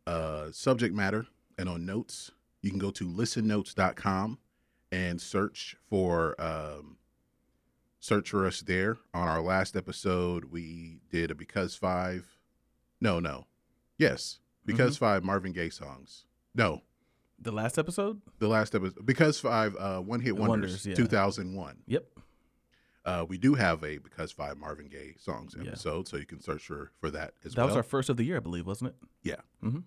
uh, 0.05 0.49
subject 0.51 0.95
matter 0.95 1.27
and 1.57 1.67
on 1.67 1.85
notes, 1.85 2.31
you 2.61 2.69
can 2.69 2.79
go 2.79 2.91
to 2.91 3.05
listennotes.com 3.05 4.39
and 4.91 5.21
search 5.21 5.75
for 5.89 6.39
um, 6.39 6.97
search 7.99 8.29
for 8.29 8.47
us 8.47 8.61
there. 8.61 8.97
On 9.13 9.27
our 9.27 9.41
last 9.41 9.75
episode, 9.75 10.45
we 10.45 10.99
did 11.11 11.29
a 11.29 11.35
because 11.35 11.75
five, 11.75 12.36
no, 13.01 13.19
no, 13.19 13.45
yes, 13.97 14.39
because 14.65 14.97
five 14.97 15.23
Marvin 15.23 15.51
Gaye 15.53 15.69
songs. 15.69 16.25
No, 16.55 16.81
The 17.39 17.51
last 17.51 17.77
episode. 17.77 18.21
the 18.39 18.47
last 18.47 18.73
episode 18.75 19.05
because 19.05 19.39
five 19.39 19.75
uh 19.77 19.99
one 19.99 20.19
hit 20.21 20.35
wonders, 20.35 20.71
Wonders, 20.71 20.85
yeah. 20.85 20.95
2001 20.95 21.77
Yep. 21.87 22.05
uh 23.05 23.25
we 23.29 23.37
do 23.37 23.53
have 23.53 23.83
a 23.83 23.97
because 23.99 24.31
five 24.31 24.57
marvin 24.57 24.87
gaye 24.87 25.13
songs 25.19 25.55
Yeah. 25.55 25.67
episode 25.69 26.07
so 26.07 26.17
you 26.17 26.25
can 26.25 26.41
search 26.41 26.63
for 26.65 26.91
for 26.99 27.11
that 27.11 27.33
as 27.45 27.53
That 27.53 27.57
well 27.61 27.67
That 27.67 27.71
was 27.73 27.77
our 27.77 27.83
first 27.83 28.09
of 28.09 28.17
the 28.17 28.23
year, 28.23 28.37
I 28.37 28.39
believe, 28.39 28.65
wasn't 28.65 28.89
it? 28.91 28.95
yeah 29.23 29.41
Mhm. 29.63 29.83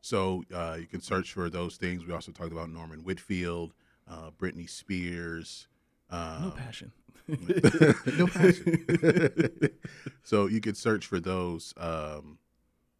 so 0.00 0.42
uh 0.52 0.76
you 0.80 0.86
can 0.86 1.00
search 1.00 1.32
for 1.32 1.48
those 1.48 1.76
things 1.76 2.04
we 2.04 2.12
also 2.12 2.32
talked 2.32 2.52
about 2.52 2.68
norman 2.70 3.04
whitfield 3.04 3.74
uh 4.08 4.30
britney 4.32 4.68
spears 4.68 5.68
um, 6.10 6.42
No 6.44 6.50
passion. 6.50 6.92
no 7.28 8.26
passion. 8.26 9.68
so 10.22 10.46
you 10.46 10.60
can 10.62 10.74
search 10.74 11.06
for 11.06 11.20
those 11.20 11.74
um, 11.76 12.38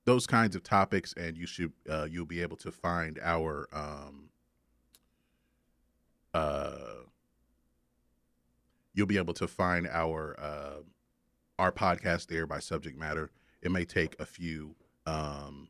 those 0.09 0.27
kinds 0.27 0.57
of 0.57 0.63
topics, 0.63 1.13
and 1.19 1.37
you 1.37 1.47
should 1.47 1.71
uh, 1.89 2.07
you'll 2.11 2.25
be 2.25 2.41
able 2.41 2.57
to 2.57 2.73
find 2.73 3.21
our 3.23 3.69
um, 3.75 4.31
uh, 6.33 7.03
you'll 8.95 9.07
be 9.07 9.19
able 9.19 9.35
to 9.35 9.47
find 9.47 9.87
our 9.87 10.35
uh, 10.41 10.81
our 11.59 11.71
podcast 11.71 12.29
there 12.29 12.47
by 12.47 12.59
subject 12.59 12.99
matter. 12.99 13.31
It 13.61 13.71
may 13.71 13.85
take 13.85 14.17
a 14.19 14.25
few. 14.25 14.77
Um, 15.05 15.69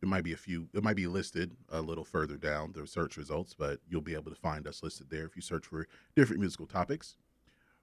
it 0.00 0.08
might 0.08 0.22
be 0.22 0.32
a 0.32 0.36
few. 0.36 0.68
It 0.72 0.84
might 0.84 0.94
be 0.94 1.08
listed 1.08 1.56
a 1.68 1.82
little 1.82 2.04
further 2.04 2.36
down 2.36 2.72
the 2.76 2.86
search 2.86 3.16
results, 3.16 3.54
but 3.58 3.80
you'll 3.88 4.02
be 4.02 4.14
able 4.14 4.30
to 4.30 4.40
find 4.40 4.68
us 4.68 4.84
listed 4.84 5.10
there 5.10 5.24
if 5.24 5.34
you 5.34 5.42
search 5.42 5.66
for 5.66 5.88
different 6.14 6.38
musical 6.38 6.66
topics. 6.66 7.16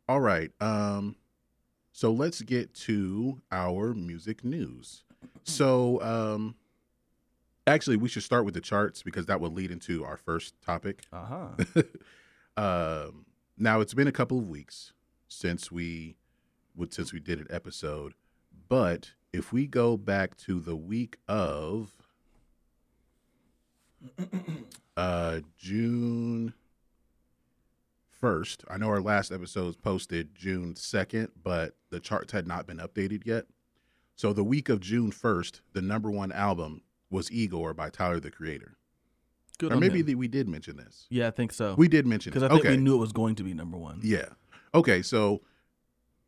All 0.08 0.22
right. 0.22 0.52
Um, 0.62 1.18
so 1.92 2.14
let's 2.14 2.42
get 2.44 2.74
to 2.76 3.42
our 3.52 3.94
music 3.94 4.46
news. 4.46 5.04
So, 5.44 6.02
um, 6.02 6.56
actually, 7.66 7.98
we 7.98 8.10
should 8.10 8.24
start 8.24 8.46
with 8.46 8.54
the 8.54 8.62
charts 8.62 9.04
because 9.04 9.26
that 9.28 9.40
will 9.40 9.52
lead 9.52 9.72
into 9.72 10.04
our 10.04 10.18
first 10.18 10.54
topic. 10.62 11.06
Uh 11.12 11.26
huh. 11.26 11.82
um, 12.58 13.26
now 13.58 13.82
it's 13.82 13.94
been 13.94 14.08
a 14.08 14.12
couple 14.12 14.38
of 14.40 14.50
weeks 14.50 14.94
since 15.28 15.72
we 15.72 16.16
would 16.76 16.94
since 16.94 17.12
we 17.12 17.20
did 17.20 17.40
an 17.40 17.48
episode, 17.50 18.14
but 18.70 19.12
if 19.34 19.52
we 19.52 19.68
go 19.68 19.98
back 19.98 20.38
to 20.38 20.60
the 20.60 20.76
week 20.76 21.18
of 21.28 21.92
uh, 24.98 25.40
June 25.58 26.54
first, 28.20 28.64
I 28.70 28.78
know 28.78 28.90
our 28.90 29.02
last 29.02 29.32
episode 29.32 29.66
was 29.66 29.76
posted 29.76 30.36
June 30.36 30.76
second, 30.76 31.30
but 31.44 31.76
the 31.90 32.00
charts 32.00 32.32
had 32.32 32.48
not 32.48 32.68
been 32.68 32.78
updated 32.78 33.26
yet. 33.26 33.46
So 34.18 34.34
the 34.34 34.44
week 34.44 34.68
of 34.68 34.80
June 34.80 35.12
first, 35.12 35.62
the 35.74 35.82
number 35.82 36.10
one 36.10 36.32
album 36.32 36.82
was 37.12 37.32
Igor 37.32 37.76
by 37.76 37.92
Tyler 37.92 38.20
the 38.20 38.32
Creator. 38.32 38.76
Good 39.60 39.72
or 39.72 39.78
maybe 39.78 40.16
we 40.16 40.28
did 40.28 40.48
mention 40.48 40.76
this. 40.76 41.06
yeah, 41.10 41.28
I 41.28 41.32
think 41.32 41.54
so. 41.54 41.76
We 41.78 41.88
did 41.88 42.06
mention 42.06 42.32
because. 42.32 42.44
I 42.44 42.50
think 42.50 42.62
okay. 42.62 42.72
we 42.72 42.78
knew 42.78 42.96
it 42.96 43.00
was 43.00 43.12
going 43.12 43.36
to 43.36 43.44
be 43.44 43.54
number 43.54 43.78
one. 43.78 44.00
Yeah. 44.04 44.30
Okay, 44.74 45.02
so 45.02 45.42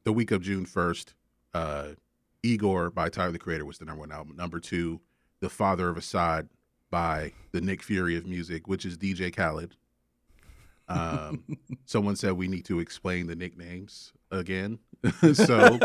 the 0.04 0.14
week 0.14 0.32
of 0.32 0.42
June 0.42 0.66
1st, 0.66 1.14
uh, 1.54 1.88
Igor 2.44 2.92
by 2.92 3.10
Tyler 3.10 3.32
the 3.32 3.40
Creator 3.40 3.66
was 3.66 3.80
the 3.80 3.86
number 3.86 4.02
one 4.02 4.12
album. 4.12 4.36
Number 4.36 4.60
two, 4.60 5.02
The 5.42 5.50
Father 5.50 5.90
of 5.90 5.98
Asahd 5.98 6.48
by 6.90 7.34
the 7.52 7.62
Nick 7.62 7.84
Fury 7.84 8.16
of 8.16 8.26
music, 8.26 8.68
which 8.68 8.86
is 8.86 8.98
DJ 8.98 9.36
Khaled. 9.36 9.76
Um, 10.90 11.44
someone 11.86 12.16
said 12.16 12.34
we 12.34 12.48
need 12.48 12.66
to 12.66 12.80
explain 12.80 13.28
the 13.28 13.36
nicknames 13.36 14.14
again. 14.32 14.80
so 15.34 15.80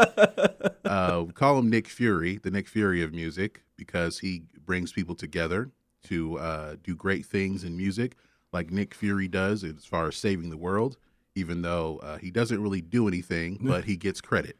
uh, 0.84 1.24
we 1.26 1.32
call 1.32 1.58
him 1.58 1.70
Nick 1.70 1.88
Fury, 1.88 2.38
the 2.42 2.50
Nick 2.50 2.68
Fury 2.68 3.02
of 3.02 3.12
music, 3.12 3.62
because 3.76 4.18
he 4.18 4.42
brings 4.64 4.92
people 4.92 5.14
together 5.14 5.70
to 6.04 6.38
uh, 6.38 6.76
do 6.82 6.96
great 6.96 7.24
things 7.24 7.64
in 7.64 7.76
music, 7.76 8.16
like 8.52 8.70
Nick 8.70 8.94
Fury 8.94 9.28
does 9.28 9.62
as 9.64 9.84
far 9.84 10.08
as 10.08 10.16
saving 10.16 10.50
the 10.50 10.56
world. 10.56 10.96
Even 11.36 11.62
though 11.62 11.98
uh, 11.98 12.18
he 12.18 12.30
doesn't 12.30 12.62
really 12.62 12.80
do 12.80 13.08
anything, 13.08 13.58
but 13.62 13.84
he 13.84 13.96
gets 13.96 14.20
credit. 14.20 14.56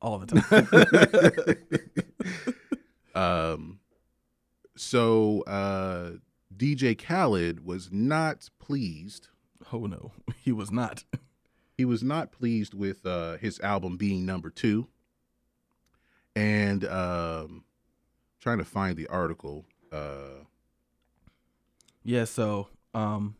All 0.00 0.18
the 0.18 0.26
time. 0.26 0.68
Um, 3.14 3.80
so 4.76 5.42
uh, 5.42 6.12
DJ 6.56 6.96
Khaled 6.98 7.64
was 7.64 7.90
not 7.92 8.48
pleased. 8.58 9.28
Oh 9.72 9.86
no, 9.86 10.12
he 10.42 10.52
was 10.52 10.70
not. 10.70 11.04
He 11.76 11.84
was 11.84 12.02
not 12.02 12.32
pleased 12.32 12.74
with 12.74 13.04
uh, 13.06 13.38
his 13.38 13.58
album 13.60 13.96
being 13.96 14.26
number 14.26 14.50
two. 14.50 14.88
And 16.34 16.84
um, 16.84 17.64
trying 18.40 18.58
to 18.58 18.64
find 18.64 18.96
the 18.96 19.06
article. 19.08 19.64
Uh, 19.90 20.44
Yeah, 22.02 22.24
so 22.24 22.68
um, 22.94 23.36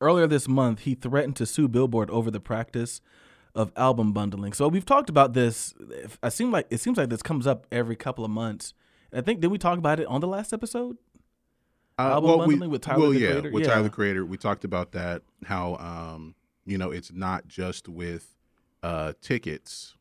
earlier 0.00 0.26
this 0.26 0.48
month, 0.48 0.80
he 0.80 0.94
threatened 0.94 1.36
to 1.36 1.46
sue 1.46 1.68
Billboard 1.68 2.10
over 2.10 2.30
the 2.30 2.40
practice 2.40 3.00
of 3.54 3.72
album 3.76 4.12
bundling. 4.12 4.52
So 4.52 4.68
we've 4.68 4.84
talked 4.84 5.08
about 5.08 5.32
this. 5.32 5.74
I 6.22 6.28
seem 6.28 6.50
like 6.50 6.66
it 6.70 6.78
seems 6.78 6.98
like 6.98 7.08
this 7.08 7.22
comes 7.22 7.46
up 7.46 7.66
every 7.70 7.96
couple 7.96 8.24
of 8.24 8.30
months. 8.30 8.74
I 9.12 9.20
think 9.20 9.40
did 9.40 9.48
we 9.48 9.58
talk 9.58 9.78
about 9.78 10.00
it 10.00 10.06
on 10.08 10.20
the 10.20 10.26
last 10.26 10.52
episode? 10.52 10.96
Uh, 11.98 12.02
Album 12.02 12.38
well, 12.38 12.46
we, 12.48 12.56
with 12.66 12.80
Tyler 12.82 13.00
well, 13.00 13.10
the 13.10 13.20
yeah, 13.20 13.30
Creator? 13.32 13.50
with 13.52 13.62
Yeah. 13.64 13.70
Tyler 13.70 13.82
the 13.84 13.90
Creator, 13.90 14.26
we 14.26 14.36
talked 14.36 14.64
about 14.64 14.92
that. 14.92 15.22
How 15.44 15.76
um, 15.76 16.34
you 16.66 16.76
know, 16.78 16.90
it's 16.90 17.12
not 17.12 17.46
just 17.46 17.88
with 17.88 18.34
uh 18.82 19.12
tickets. 19.20 19.94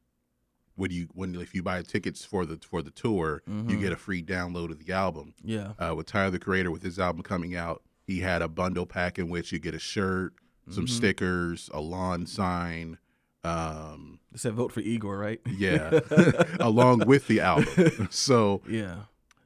When 0.75 0.89
you 0.89 1.07
when 1.13 1.35
if 1.35 1.53
you 1.53 1.61
buy 1.61 1.81
tickets 1.83 2.25
for 2.25 2.45
the 2.47 2.57
for 2.67 2.81
the 2.81 2.89
tour, 2.89 3.43
you 3.47 3.53
Mhm. 3.53 3.79
get 3.81 3.91
a 3.91 3.95
free 3.95 4.23
download 4.23 4.71
of 4.71 4.83
the 4.83 4.91
album. 4.91 5.35
Yeah, 5.43 5.73
Uh, 5.77 5.93
with 5.95 6.07
Tyler 6.07 6.31
the 6.31 6.39
Creator, 6.39 6.71
with 6.71 6.81
his 6.81 6.97
album 6.97 7.21
coming 7.21 7.55
out, 7.55 7.83
he 8.07 8.21
had 8.21 8.41
a 8.41 8.47
bundle 8.47 8.87
pack 8.87 9.19
in 9.19 9.29
which 9.29 9.51
you 9.51 9.59
get 9.59 9.75
a 9.75 9.79
shirt, 9.79 10.33
some 10.71 10.85
Mhm. 10.85 10.89
stickers, 10.89 11.69
a 11.73 11.79
lawn 11.79 12.25
sign. 12.25 12.97
Um, 13.43 14.19
they 14.31 14.37
said 14.39 14.53
vote 14.53 14.71
for 14.71 14.79
Igor, 14.79 15.17
right? 15.17 15.41
yeah, 15.45 15.99
along 16.59 17.05
with 17.05 17.27
the 17.27 17.39
album. 17.41 18.07
So, 18.09 18.61
yeah. 18.67 19.03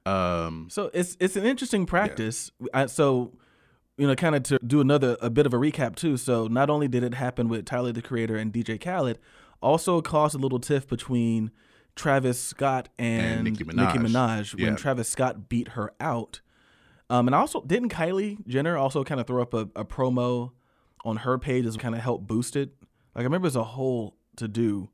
Um, 0.08 0.68
So 0.70 0.90
it's 0.94 1.18
it's 1.20 1.36
an 1.36 1.46
interesting 1.46 1.86
practice. 1.86 2.52
I, 2.74 2.86
so 2.86 3.34
you 3.98 4.08
know, 4.08 4.16
kind 4.16 4.36
of 4.36 4.44
to 4.44 4.60
do 4.66 4.80
another 4.80 5.18
a 5.22 5.30
bit 5.30 5.46
of 5.46 5.54
a 5.54 5.58
recap 5.58 5.96
too. 5.96 6.18
So 6.18 6.48
not 6.48 6.70
only 6.70 6.88
did 6.88 7.04
it 7.04 7.16
happen 7.16 7.48
with 7.50 7.66
Tyler 7.66 7.92
the 7.92 8.02
Creator 8.02 8.36
and 8.36 8.54
DJ 8.54 8.80
Khaled, 8.80 9.18
also 9.62 10.02
caused 10.02 10.36
a 10.36 10.38
little 10.38 10.60
tiff 10.60 10.88
between 10.88 11.52
Travis 11.96 12.40
Scott 12.40 12.90
and, 13.00 13.48
And 13.48 13.58
Nicki 13.58 13.64
Minaj. 13.64 13.94
Minaj 13.96 14.54
when 14.56 14.64
Yeah. 14.64 14.76
Travis 14.76 15.10
Scott 15.10 15.50
beat 15.50 15.70
her 15.70 15.92
out. 16.00 16.42
Um, 17.10 17.28
and 17.28 17.34
also 17.34 17.62
didn't 17.62 17.90
Kylie 17.90 18.46
Jenner 18.46 18.78
also 18.78 19.04
kind 19.04 19.20
of 19.20 19.26
throw 19.28 19.42
up 19.42 19.54
a, 19.54 19.62
a 19.76 19.86
promo 19.86 20.52
on 21.06 21.18
her 21.18 21.38
page 21.40 21.66
as 21.66 21.78
kind 21.78 21.96
of 21.96 22.02
help 22.02 22.28
boost 22.28 22.56
it? 22.56 22.70
Like 23.16 23.22
I 23.22 23.24
remember 23.24 23.46
was 23.46 23.56
a 23.56 23.64
whole 23.64 24.16
to 24.36 24.48
do. 24.48 24.90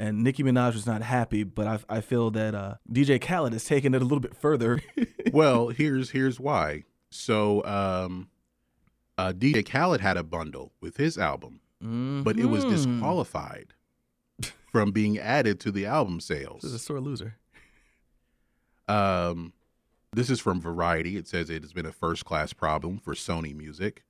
And 0.00 0.22
Nicki 0.22 0.44
Minaj 0.44 0.74
was 0.74 0.86
not 0.86 1.02
happy, 1.02 1.42
but 1.42 1.66
I, 1.66 1.96
I 1.96 2.00
feel 2.00 2.30
that 2.30 2.54
uh, 2.54 2.74
DJ 2.90 3.20
Khaled 3.20 3.52
has 3.52 3.64
taken 3.64 3.94
it 3.94 4.00
a 4.00 4.04
little 4.04 4.20
bit 4.20 4.36
further. 4.36 4.80
well, 5.32 5.68
here's 5.68 6.10
here's 6.10 6.38
why. 6.38 6.84
So, 7.10 7.64
um, 7.64 8.28
uh, 9.18 9.32
DJ 9.36 9.68
Khaled 9.68 10.00
had 10.00 10.16
a 10.16 10.22
bundle 10.22 10.72
with 10.80 10.98
his 10.98 11.18
album, 11.18 11.60
but 11.80 12.38
it 12.38 12.46
was 12.46 12.64
Mhm. 12.64 12.68
disqualified 12.70 13.74
from 14.70 14.92
being 14.92 15.18
added 15.18 15.58
to 15.60 15.72
the 15.72 15.84
album 15.86 16.20
sales. 16.20 16.62
This 16.62 16.70
is 16.70 16.74
a 16.76 16.78
sore 16.78 17.00
loser. 17.00 17.36
Um, 18.86 19.52
this 20.12 20.30
is 20.30 20.40
from 20.40 20.60
Variety. 20.60 21.16
It 21.16 21.26
says 21.26 21.50
it 21.50 21.62
has 21.62 21.72
been 21.72 21.86
a 21.86 21.92
first 21.92 22.24
class 22.24 22.52
problem 22.52 22.98
for 22.98 23.14
Sony 23.14 23.54
Music, 23.54 24.04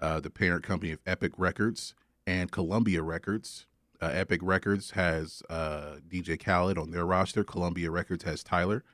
uh, 0.00 0.20
the 0.20 0.30
parent 0.30 0.62
company 0.64 0.92
of 0.92 1.00
Epic 1.06 1.32
Records 1.36 1.94
and 2.26 2.50
Columbia 2.52 3.02
Records, 3.02 3.66
Uh, 4.00 4.06
Epic 4.06 4.40
Records 4.42 4.92
has 4.92 5.42
uh, 5.50 5.96
DJ 6.08 6.38
Khaled 6.42 6.78
on 6.78 6.90
their 6.92 7.04
roster. 7.04 7.42
Columbia 7.42 7.90
Records 7.90 8.24
has 8.24 8.42
Tyler. 8.44 8.84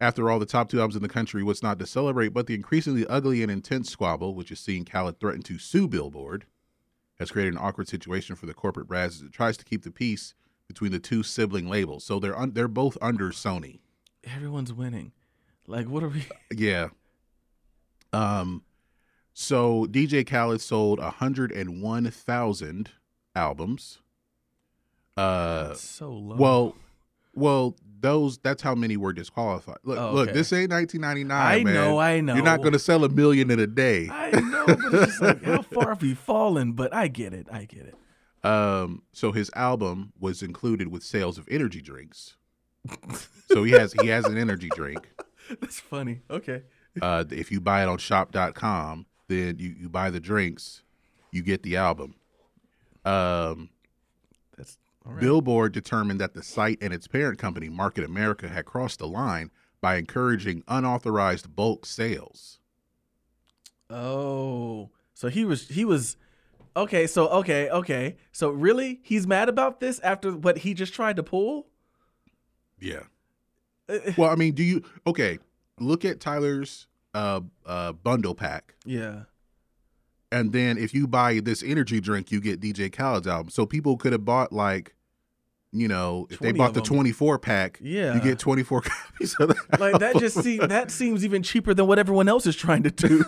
After 0.00 0.30
all, 0.30 0.38
the 0.38 0.46
top 0.46 0.68
two 0.68 0.78
albums 0.78 0.96
in 0.96 1.02
the 1.02 1.08
country, 1.08 1.42
what's 1.42 1.62
not 1.62 1.78
to 1.78 1.86
celebrate 1.86 2.28
but 2.28 2.46
the 2.46 2.54
increasingly 2.54 3.06
ugly 3.06 3.42
and 3.42 3.50
intense 3.50 3.90
squabble, 3.90 4.34
which 4.34 4.50
is 4.50 4.60
seeing 4.60 4.84
Khaled 4.84 5.20
threaten 5.20 5.42
to 5.42 5.58
sue 5.58 5.88
Billboard, 5.88 6.46
has 7.18 7.30
created 7.30 7.54
an 7.54 7.60
awkward 7.60 7.88
situation 7.88 8.36
for 8.36 8.46
the 8.46 8.54
corporate 8.54 8.88
brass 8.88 9.16
as 9.16 9.22
it 9.22 9.32
tries 9.32 9.56
to 9.56 9.64
keep 9.64 9.82
the 9.84 9.90
peace 9.90 10.34
between 10.68 10.92
the 10.92 10.98
two 10.98 11.22
sibling 11.22 11.68
labels. 11.68 12.04
So 12.04 12.18
they're 12.18 12.38
un- 12.38 12.52
they're 12.52 12.68
both 12.68 12.98
under 13.00 13.30
Sony. 13.30 13.80
Everyone's 14.24 14.72
winning. 14.72 15.12
Like, 15.66 15.88
what 15.88 16.02
are 16.02 16.08
we? 16.08 16.26
Yeah. 16.54 16.88
Um, 18.12 18.62
so 19.32 19.86
DJ 19.86 20.26
Khaled 20.26 20.60
sold 20.60 20.98
101,000 20.98 22.90
albums. 23.34 23.98
Uh, 25.16 25.68
That's 25.68 25.80
so 25.80 26.10
low. 26.10 26.36
well, 26.36 26.76
well, 27.34 27.76
those 28.00 28.38
that's 28.38 28.62
how 28.62 28.74
many 28.74 28.96
were 28.96 29.12
disqualified. 29.12 29.78
Look, 29.82 29.98
Oh, 29.98 30.12
look, 30.12 30.32
this 30.32 30.52
ain't 30.52 30.70
1999. 30.70 31.30
I 31.60 31.64
man. 31.64 31.74
know, 31.74 31.98
I 31.98 32.20
know. 32.20 32.34
You're 32.34 32.44
not 32.44 32.60
going 32.60 32.74
to 32.74 32.78
sell 32.78 33.02
a 33.04 33.08
million 33.08 33.50
in 33.50 33.58
a 33.58 33.66
day. 33.66 34.08
I 34.10 34.30
know, 34.32 34.64
but 34.66 34.78
it's 34.94 35.06
just 35.06 35.22
like, 35.22 35.42
how 35.42 35.62
far 35.62 35.88
have 35.90 36.02
you 36.02 36.14
fallen? 36.14 36.72
But 36.72 36.94
I 36.94 37.08
get 37.08 37.32
it. 37.32 37.46
I 37.50 37.64
get 37.64 37.86
it. 37.86 37.94
Um, 38.44 39.02
so 39.12 39.32
his 39.32 39.50
album 39.56 40.12
was 40.20 40.40
included 40.40 40.86
with 40.86 41.02
sales 41.02 41.36
of 41.36 41.48
energy 41.50 41.80
drinks. 41.82 42.36
so 43.50 43.64
he 43.64 43.72
has 43.72 43.92
he 44.00 44.06
has 44.06 44.24
an 44.26 44.38
energy 44.38 44.68
drink. 44.76 45.00
That's 45.60 45.80
funny. 45.80 46.20
Okay. 46.30 46.62
Uh, 47.02 47.24
if 47.30 47.50
you 47.50 47.60
buy 47.60 47.82
it 47.82 47.88
on 47.88 47.98
shop.com, 47.98 49.06
then 49.26 49.56
you, 49.58 49.74
you 49.76 49.88
buy 49.88 50.10
the 50.10 50.20
drinks, 50.20 50.82
you 51.32 51.42
get 51.42 51.64
the 51.64 51.76
album. 51.76 52.14
Um, 53.04 53.70
right. 55.12 55.20
Billboard 55.20 55.72
determined 55.72 56.20
that 56.20 56.34
the 56.34 56.42
site 56.42 56.78
and 56.80 56.92
its 56.92 57.06
parent 57.06 57.38
company, 57.38 57.68
Market 57.68 58.04
America, 58.04 58.48
had 58.48 58.64
crossed 58.64 58.98
the 58.98 59.08
line 59.08 59.50
by 59.80 59.96
encouraging 59.96 60.62
unauthorized 60.68 61.54
bulk 61.54 61.86
sales. 61.86 62.58
Oh, 63.88 64.90
so 65.14 65.28
he 65.28 65.44
was 65.44 65.68
he 65.68 65.84
was 65.84 66.16
okay. 66.76 67.06
So 67.06 67.28
okay, 67.28 67.70
okay. 67.70 68.16
So 68.32 68.50
really, 68.50 69.00
he's 69.02 69.26
mad 69.26 69.48
about 69.48 69.80
this 69.80 70.00
after 70.00 70.32
what 70.32 70.58
he 70.58 70.74
just 70.74 70.92
tried 70.92 71.16
to 71.16 71.22
pull. 71.22 71.68
Yeah. 72.80 73.04
Uh, 73.88 73.98
Well, 74.16 74.30
I 74.30 74.34
mean, 74.34 74.54
do 74.54 74.62
you 74.62 74.82
okay? 75.06 75.38
Look 75.78 76.04
at 76.04 76.20
Tyler's 76.20 76.86
uh, 77.14 77.40
uh, 77.64 77.92
bundle 77.92 78.34
pack, 78.34 78.74
Yeah. 78.84 79.22
And 80.32 80.52
then 80.52 80.78
if 80.78 80.92
you 80.94 81.06
buy 81.06 81.40
this 81.40 81.62
energy 81.62 82.00
drink, 82.00 82.30
you 82.32 82.40
get 82.40 82.60
DJ 82.60 82.90
Khaled's 82.90 83.26
album. 83.26 83.50
So 83.50 83.66
people 83.66 83.96
could 83.96 84.12
have 84.12 84.24
bought 84.24 84.52
like, 84.52 84.94
you 85.72 85.88
know, 85.88 86.26
if 86.30 86.38
they 86.38 86.52
bought 86.52 86.74
the 86.74 86.80
twenty-four 86.80 87.38
pack, 87.38 87.78
Yeah. 87.82 88.14
you 88.14 88.20
get 88.20 88.38
twenty-four 88.38 88.80
copies 88.82 89.34
of 89.38 89.48
that. 89.48 89.78
Like 89.80 89.98
that 89.98 90.16
just 90.16 90.42
seems 90.42 90.66
that 90.66 90.90
seems 90.90 91.24
even 91.24 91.42
cheaper 91.42 91.74
than 91.74 91.86
what 91.86 91.98
everyone 91.98 92.28
else 92.28 92.46
is 92.46 92.56
trying 92.56 92.82
to 92.84 92.90
do. 92.90 93.24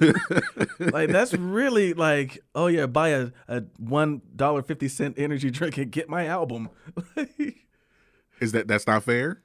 like 0.78 1.10
that's 1.10 1.34
really 1.34 1.92
like, 1.94 2.38
oh 2.54 2.68
yeah, 2.68 2.86
buy 2.86 3.08
a, 3.10 3.28
a 3.48 3.64
one 3.78 4.22
dollar 4.34 4.62
fifty 4.62 4.88
cent 4.88 5.16
energy 5.18 5.50
drink 5.50 5.76
and 5.76 5.90
get 5.90 6.08
my 6.08 6.26
album. 6.26 6.70
Is 8.40 8.52
that 8.52 8.68
that's 8.68 8.86
not 8.86 9.02
fair? 9.02 9.42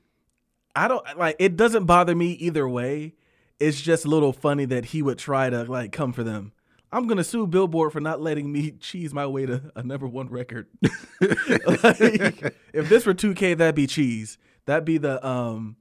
I 0.75 0.87
don't 0.87 1.03
like 1.17 1.35
it 1.39 1.55
doesn't 1.57 1.85
bother 1.85 2.15
me 2.15 2.31
either 2.33 2.67
way. 2.69 3.15
It's 3.59 3.81
just 3.81 4.05
a 4.05 4.07
little 4.07 4.33
funny 4.33 4.65
that 4.65 4.85
he 4.85 5.01
would 5.01 5.17
try 5.17 5.49
to 5.49 5.63
like 5.63 5.91
come 5.91 6.13
for 6.13 6.23
them. 6.23 6.51
I'm 6.93 7.07
gonna 7.07 7.23
sue 7.23 7.47
Billboard 7.47 7.91
for 7.91 7.99
not 7.99 8.21
letting 8.21 8.51
me 8.51 8.71
cheese 8.79 9.13
my 9.13 9.25
way 9.25 9.47
to 9.47 9.71
a 9.75 9.83
number 9.83 10.07
one 10.07 10.29
record. 10.29 10.67
Like, 11.21 12.55
if 12.73 12.89
this 12.89 13.05
were 13.05 13.13
2K, 13.13 13.57
that'd 13.57 13.75
be 13.75 13.87
cheese. 13.87 14.37
That'd 14.65 14.85
be 14.85 14.97
the 14.97 15.25
um 15.25 15.77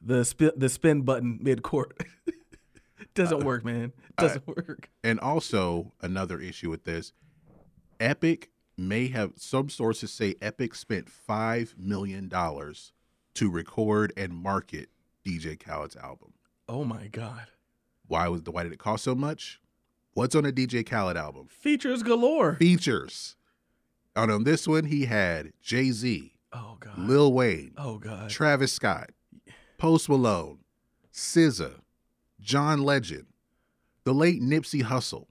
the 0.00 0.24
spin 0.24 0.52
the 0.56 0.68
spin 0.68 1.02
button 1.02 1.38
mid 1.42 1.62
court. 1.62 2.00
Doesn't 3.14 3.44
work, 3.44 3.64
man. 3.64 3.92
Doesn't 4.18 4.46
work. 4.46 4.90
And 5.04 5.20
also 5.20 5.92
another 6.00 6.40
issue 6.40 6.70
with 6.70 6.84
this, 6.84 7.12
Epic 8.00 8.50
may 8.76 9.08
have 9.08 9.32
some 9.36 9.68
sources 9.68 10.12
say 10.12 10.34
Epic 10.40 10.74
spent 10.74 11.08
five 11.10 11.74
million 11.78 12.28
dollars 12.28 12.92
to 13.34 13.50
record 13.50 14.12
and 14.16 14.34
market 14.34 14.88
DJ 15.24 15.58
Khaled's 15.58 15.96
album. 15.96 16.32
Oh 16.68 16.84
my 16.84 17.08
god. 17.08 17.48
Why 18.06 18.28
was 18.28 18.42
the 18.42 18.50
why 18.50 18.62
did 18.62 18.72
it 18.72 18.78
cost 18.78 19.04
so 19.04 19.14
much? 19.14 19.60
What's 20.16 20.34
on 20.34 20.46
a 20.46 20.50
DJ 20.50 20.82
Khaled 20.88 21.18
album? 21.18 21.46
Features 21.50 22.02
galore. 22.02 22.54
Features. 22.54 23.36
And 24.16 24.32
on 24.32 24.44
this 24.44 24.66
one, 24.66 24.86
he 24.86 25.04
had 25.04 25.52
Jay 25.60 25.90
Z, 25.90 26.32
Oh 26.54 26.78
god. 26.80 26.98
Lil 26.98 27.34
Wayne, 27.34 27.74
oh 27.76 27.98
god. 27.98 28.30
Travis 28.30 28.72
Scott, 28.72 29.10
Post 29.76 30.08
Malone, 30.08 30.60
SZA, 31.12 31.80
John 32.40 32.80
Legend, 32.82 33.26
the 34.04 34.14
late 34.14 34.40
Nipsey 34.40 34.82
Hussle, 34.84 35.26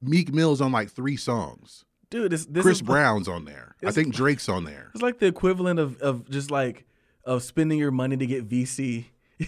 Meek 0.00 0.32
Mill's 0.32 0.62
on 0.62 0.72
like 0.72 0.90
three 0.90 1.18
songs. 1.18 1.84
Dude, 2.08 2.32
this 2.32 2.46
this 2.46 2.62
Chris 2.62 2.78
is 2.78 2.82
Brown's 2.82 3.28
on 3.28 3.44
there. 3.44 3.76
I 3.84 3.90
think 3.90 4.14
Drake's 4.14 4.48
on 4.48 4.64
there. 4.64 4.90
It's 4.94 5.02
like 5.02 5.18
the 5.18 5.26
equivalent 5.26 5.78
of, 5.78 6.00
of 6.00 6.30
just 6.30 6.50
like 6.50 6.86
of 7.26 7.42
spending 7.42 7.78
your 7.78 7.90
money 7.90 8.16
to 8.16 8.26
get 8.26 8.48
VC. 8.48 9.04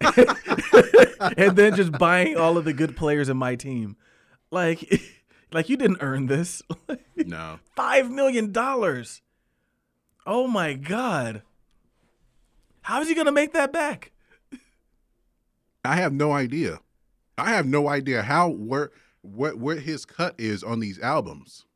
and 1.36 1.56
then 1.56 1.74
just 1.74 1.92
buying 1.92 2.36
all 2.36 2.56
of 2.56 2.64
the 2.64 2.72
good 2.72 2.96
players 2.96 3.28
in 3.28 3.36
my 3.36 3.54
team. 3.56 3.96
Like 4.50 5.02
like 5.52 5.68
you 5.68 5.76
didn't 5.76 5.98
earn 6.00 6.26
this. 6.26 6.62
No. 7.16 7.60
Five 7.76 8.10
million 8.10 8.50
dollars. 8.50 9.22
Oh 10.26 10.48
my 10.48 10.74
god. 10.74 11.42
How 12.82 13.00
is 13.00 13.08
he 13.08 13.14
gonna 13.14 13.32
make 13.32 13.52
that 13.52 13.72
back? 13.72 14.10
I 15.84 15.96
have 15.96 16.12
no 16.12 16.32
idea. 16.32 16.80
I 17.38 17.50
have 17.50 17.66
no 17.66 17.88
idea 17.88 18.22
how 18.22 18.48
where 18.48 18.90
what 19.22 19.56
what 19.58 19.78
his 19.78 20.04
cut 20.04 20.34
is 20.38 20.62
on 20.64 20.80
these 20.80 20.98
albums. 20.98 21.66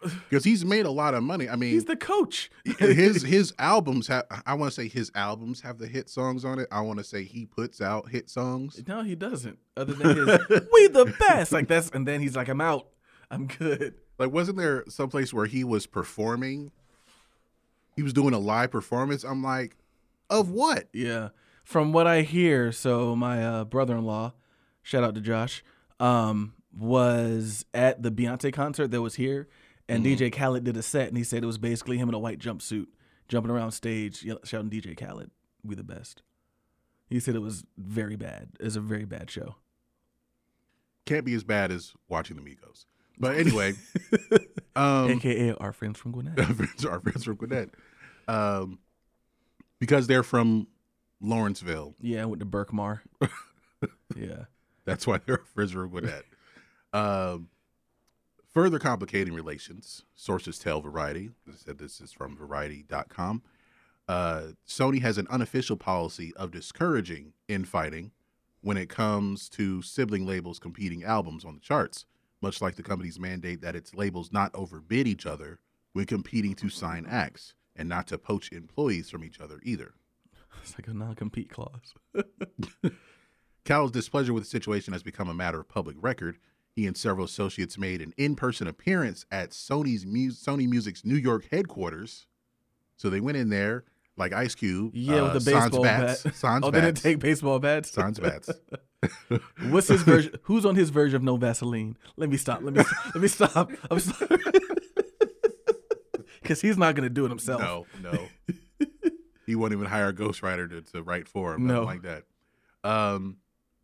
Because 0.00 0.44
he's 0.44 0.64
made 0.64 0.86
a 0.86 0.90
lot 0.90 1.14
of 1.14 1.22
money. 1.22 1.48
I 1.48 1.56
mean, 1.56 1.70
He's 1.70 1.84
the 1.86 1.96
coach. 1.96 2.50
his 2.78 3.22
his 3.36 3.52
albums 3.58 4.06
have 4.06 4.26
I 4.46 4.54
want 4.54 4.72
to 4.72 4.74
say 4.74 4.88
his 4.88 5.10
albums 5.14 5.60
have 5.62 5.78
the 5.78 5.86
hit 5.86 6.08
songs 6.08 6.44
on 6.44 6.58
it. 6.58 6.68
I 6.70 6.80
want 6.82 6.98
to 6.98 7.04
say 7.04 7.24
he 7.24 7.46
puts 7.46 7.80
out 7.80 8.08
hit 8.10 8.30
songs. 8.30 8.80
No, 8.86 9.02
he 9.02 9.14
doesn't. 9.14 9.58
Other 9.76 9.94
than 9.94 10.16
his 10.16 10.26
we 10.72 10.86
the 10.88 11.14
best. 11.18 11.52
Like 11.52 11.66
that's 11.68 11.90
and 11.90 12.06
then 12.06 12.20
he's 12.20 12.36
like, 12.36 12.48
I'm 12.48 12.60
out. 12.60 12.88
I'm 13.30 13.46
good. 13.46 13.94
Like 14.18 14.30
wasn't 14.30 14.58
there 14.58 14.84
some 14.88 15.08
place 15.08 15.32
where 15.34 15.46
he 15.46 15.64
was 15.64 15.86
performing? 15.86 16.70
He 17.96 18.02
was 18.02 18.12
doing 18.12 18.34
a 18.34 18.38
live 18.38 18.70
performance. 18.70 19.24
I'm 19.24 19.42
like, 19.42 19.76
of 20.30 20.50
what? 20.50 20.88
Yeah. 20.92 21.30
From 21.64 21.92
what 21.92 22.06
I 22.06 22.22
hear, 22.22 22.70
so 22.72 23.14
my 23.16 23.44
uh, 23.44 23.64
brother-in-law, 23.64 24.32
shout 24.82 25.04
out 25.04 25.14
to 25.16 25.20
Josh, 25.20 25.62
um, 26.00 26.54
was 26.74 27.66
at 27.74 28.02
the 28.02 28.10
Beyonce 28.10 28.52
concert 28.52 28.90
that 28.92 29.02
was 29.02 29.16
here, 29.16 29.48
and 29.88 30.04
DJ 30.04 30.32
Khaled 30.32 30.64
did 30.64 30.76
a 30.76 30.82
set, 30.82 31.08
and 31.08 31.16
he 31.16 31.24
said 31.24 31.42
it 31.42 31.46
was 31.46 31.58
basically 31.58 31.98
him 31.98 32.08
in 32.08 32.14
a 32.14 32.18
white 32.18 32.38
jumpsuit, 32.38 32.86
jumping 33.28 33.50
around 33.50 33.72
stage, 33.72 34.26
shouting 34.44 34.70
DJ 34.70 34.96
Khaled, 34.96 35.30
"We 35.64 35.74
the 35.74 35.84
best." 35.84 36.22
He 37.08 37.20
said 37.20 37.34
it 37.34 37.40
was 37.40 37.64
very 37.76 38.16
bad. 38.16 38.50
It 38.60 38.64
was 38.64 38.76
a 38.76 38.80
very 38.80 39.06
bad 39.06 39.30
show. 39.30 39.56
Can't 41.06 41.24
be 41.24 41.34
as 41.34 41.42
bad 41.42 41.72
as 41.72 41.94
watching 42.08 42.36
the 42.36 42.42
Migos. 42.42 42.84
But 43.18 43.36
anyway, 43.36 43.74
um, 44.76 45.10
AKA 45.10 45.54
our 45.54 45.72
friends 45.72 45.98
from 45.98 46.12
Gwinnett. 46.12 46.38
our 46.86 47.00
friends, 47.00 47.24
from 47.24 47.36
Gwinnett, 47.36 47.70
um, 48.28 48.78
because 49.80 50.06
they're 50.06 50.22
from 50.22 50.68
Lawrenceville. 51.20 51.94
yeah, 52.00 52.26
with 52.26 52.38
the 52.40 52.46
Berkmar. 52.46 53.00
yeah. 54.16 54.44
That's 54.84 55.06
why 55.06 55.20
they're 55.26 55.42
friends 55.54 55.72
from 55.72 55.88
Gwinnett. 55.90 56.24
Um, 56.92 57.48
further 58.52 58.78
complicating 58.78 59.34
relations, 59.34 60.04
sources 60.14 60.58
tell 60.58 60.80
Variety. 60.80 61.30
They 61.46 61.54
said 61.56 61.78
this 61.78 62.00
is 62.00 62.12
from 62.12 62.36
Variety.com. 62.36 63.42
Uh, 64.08 64.42
Sony 64.66 65.02
has 65.02 65.18
an 65.18 65.26
unofficial 65.28 65.76
policy 65.76 66.32
of 66.36 66.50
discouraging 66.50 67.34
infighting 67.46 68.10
when 68.62 68.76
it 68.76 68.88
comes 68.88 69.48
to 69.50 69.82
sibling 69.82 70.26
labels 70.26 70.58
competing 70.58 71.04
albums 71.04 71.44
on 71.44 71.54
the 71.54 71.60
charts, 71.60 72.06
much 72.40 72.60
like 72.62 72.76
the 72.76 72.82
company's 72.82 73.20
mandate 73.20 73.60
that 73.60 73.76
its 73.76 73.94
labels 73.94 74.32
not 74.32 74.50
overbid 74.54 75.06
each 75.06 75.26
other 75.26 75.60
when 75.92 76.06
competing 76.06 76.54
to 76.54 76.68
sign 76.68 77.06
acts 77.08 77.54
and 77.76 77.88
not 77.88 78.06
to 78.06 78.18
poach 78.18 78.50
employees 78.52 79.10
from 79.10 79.24
each 79.24 79.40
other 79.40 79.60
either. 79.62 79.94
It's 80.62 80.74
like 80.76 80.88
a 80.88 80.92
non-compete 80.92 81.50
clause. 81.50 81.94
Cal's 83.64 83.92
displeasure 83.92 84.32
with 84.32 84.42
the 84.42 84.48
situation 84.48 84.92
has 84.92 85.02
become 85.02 85.28
a 85.28 85.34
matter 85.34 85.60
of 85.60 85.68
public 85.68 85.96
record. 86.00 86.38
He 86.78 86.86
and 86.86 86.96
several 86.96 87.24
associates 87.24 87.76
made 87.76 88.00
an 88.00 88.14
in-person 88.16 88.68
appearance 88.68 89.26
at 89.32 89.50
Sony's 89.50 90.06
Mu- 90.06 90.30
Sony 90.30 90.68
Music's 90.68 91.04
New 91.04 91.16
York 91.16 91.48
headquarters. 91.50 92.28
So 92.96 93.10
they 93.10 93.18
went 93.18 93.36
in 93.36 93.48
there 93.48 93.82
like 94.16 94.32
Ice 94.32 94.54
Cube. 94.54 94.92
Yeah, 94.94 95.16
uh, 95.16 95.24
with 95.24 95.32
the 95.32 95.40
sans 95.40 95.64
baseball 95.64 95.82
bats, 95.82 96.22
bat. 96.22 96.34
Sans 96.36 96.64
oh, 96.64 96.70
they 96.70 96.80
didn't 96.80 96.98
take 96.98 97.18
baseball 97.18 97.58
bats. 97.58 97.90
sans 97.90 98.20
bats. 98.20 98.50
What's 99.70 99.88
his 99.88 100.02
version? 100.02 100.36
Who's 100.42 100.64
on 100.64 100.76
his 100.76 100.90
version 100.90 101.16
of 101.16 101.24
no 101.24 101.36
Vaseline? 101.36 101.96
Let 102.16 102.30
me 102.30 102.36
stop. 102.36 102.62
Let 102.62 102.74
me 102.74 102.84
let 103.12 103.22
me 103.22 103.26
stop. 103.26 103.72
I'm 103.90 103.98
sorry. 103.98 104.28
because 106.40 106.60
he's 106.62 106.78
not 106.78 106.94
gonna 106.94 107.10
do 107.10 107.24
it 107.24 107.30
himself. 107.30 107.60
No, 107.60 107.86
no. 108.00 108.28
he 109.46 109.56
won't 109.56 109.72
even 109.72 109.86
hire 109.86 110.10
a 110.10 110.14
ghostwriter 110.14 110.70
to, 110.70 110.82
to 110.92 111.02
write 111.02 111.26
for 111.26 111.54
him. 111.54 111.66
No. 111.66 111.82
like 111.82 112.02
that. 112.02 112.22
Um, 112.84 113.38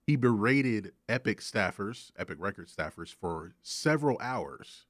he 0.07 0.17
berated 0.17 0.93
Epic 1.09 1.41
staffers, 1.41 2.11
Epic 2.17 2.37
Record 2.41 2.69
staffers, 2.69 3.15
for 3.15 3.53
several 3.63 4.19
hours. 4.21 4.85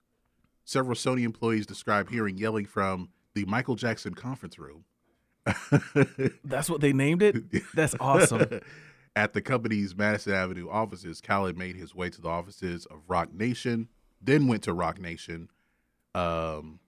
Several 0.64 0.96
Sony 0.96 1.22
employees 1.22 1.66
described 1.66 2.11
hearing 2.11 2.37
yelling 2.37 2.66
from 2.66 3.11
the 3.35 3.44
Michael 3.44 3.77
Jackson 3.77 4.14
conference 4.14 4.59
room. 4.59 4.85
That's 6.44 6.70
what 6.70 6.81
they 6.81 6.92
named 6.92 7.22
it. 7.22 7.44
That's 7.74 7.94
awesome. 8.00 8.61
At 9.16 9.33
the 9.33 9.42
company's 9.42 9.94
Madison 9.94 10.33
Avenue 10.33 10.68
offices, 10.68 11.20
Khaled 11.20 11.57
made 11.57 11.77
his 11.77 11.94
way 11.94 12.11
to 12.11 12.20
the 12.20 12.29
offices 12.29 12.85
of 12.87 12.98
Roc 13.07 13.33
Nation, 13.33 13.88
then 14.20 14.48
went 14.48 14.64
to 14.64 14.72
Roc 14.72 14.98
Nation, 14.98 15.50
um, 16.16 16.81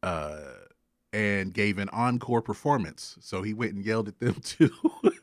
uh, 0.00 0.38
and 1.14 1.54
gave 1.54 1.78
an 1.78 1.88
encore 1.90 2.42
performance. 2.42 3.16
So 3.20 3.42
he 3.42 3.54
went 3.54 3.72
and 3.74 3.84
yelled 3.84 4.08
at 4.08 4.18
them 4.18 4.34
too. 4.42 4.70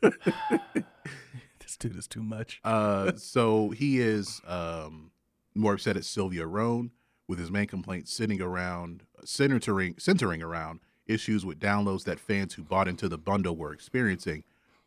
this 1.60 1.76
dude 1.78 1.96
is 1.96 2.08
too 2.08 2.22
much. 2.22 2.60
uh, 2.64 3.12
so 3.16 3.70
he 3.70 4.00
is 4.00 4.40
um, 4.46 5.10
more 5.54 5.74
upset 5.74 5.98
at 5.98 6.06
Sylvia 6.06 6.46
Rhone, 6.46 6.92
with 7.28 7.38
his 7.38 7.50
main 7.50 7.66
complaint 7.66 8.08
sitting 8.08 8.40
around 8.40 9.04
centering 9.24 9.94
centering 9.98 10.42
around 10.42 10.80
issues 11.06 11.44
with 11.44 11.60
downloads 11.60 12.04
that 12.04 12.18
fans 12.18 12.54
who 12.54 12.62
bought 12.62 12.88
into 12.88 13.08
the 13.08 13.18
bundle 13.18 13.54
were 13.54 13.72
experiencing. 13.72 14.44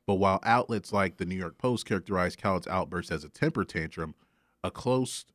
But 0.07 0.15
while 0.15 0.39
outlets 0.43 0.91
like 0.91 1.17
the 1.17 1.25
New 1.25 1.35
York 1.35 1.57
Post 1.57 1.85
characterized 1.85 2.39
Khaled's 2.39 2.67
outburst 2.67 3.11
as 3.11 3.23
a 3.23 3.29
temper 3.29 3.63
tantrum, 3.63 4.15
a 4.63 4.71
close 4.71 5.25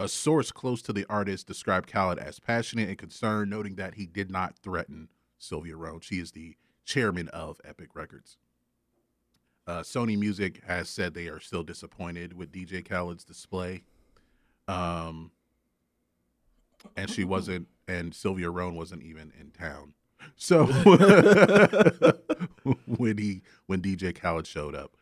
a 0.00 0.08
source 0.08 0.50
close 0.50 0.82
to 0.82 0.92
the 0.92 1.06
artist 1.08 1.46
described 1.46 1.90
Khaled 1.90 2.18
as 2.18 2.40
passionate 2.40 2.88
and 2.88 2.98
concerned, 2.98 3.50
noting 3.50 3.76
that 3.76 3.94
he 3.94 4.06
did 4.06 4.30
not 4.30 4.58
threaten 4.58 5.08
Sylvia 5.38 5.76
Rhone. 5.76 6.00
She 6.00 6.18
is 6.18 6.32
the 6.32 6.56
chairman 6.84 7.28
of 7.28 7.60
Epic 7.64 7.90
Records. 7.94 8.38
Uh, 9.66 9.80
Sony 9.80 10.18
Music 10.18 10.62
has 10.66 10.88
said 10.88 11.14
they 11.14 11.28
are 11.28 11.38
still 11.38 11.62
disappointed 11.62 12.32
with 12.32 12.50
DJ 12.50 12.84
Khaled's 12.84 13.24
display. 13.24 13.84
Um, 14.66 15.30
and 16.96 17.08
she 17.08 17.24
wasn't, 17.24 17.68
and 17.86 18.14
Sylvia 18.14 18.50
Rhone 18.50 18.74
wasn't 18.74 19.02
even 19.02 19.32
in 19.38 19.50
town. 19.50 19.94
So 20.36 20.66
when 22.86 23.18
he 23.18 23.42
when 23.66 23.82
DJ 23.82 24.14
Khaled 24.14 24.46
showed 24.46 24.74
up, 24.74 24.96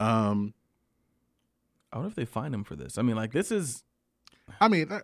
um, 0.00 0.54
I 1.92 1.98
wonder 1.98 2.08
if 2.08 2.14
they 2.14 2.24
find 2.24 2.54
him 2.54 2.64
for 2.64 2.74
this. 2.74 2.96
I 2.96 3.02
mean, 3.02 3.16
like 3.16 3.32
this 3.32 3.52
is 3.52 3.84
I 4.60 4.68
mean, 4.68 4.90
I, 4.90 5.00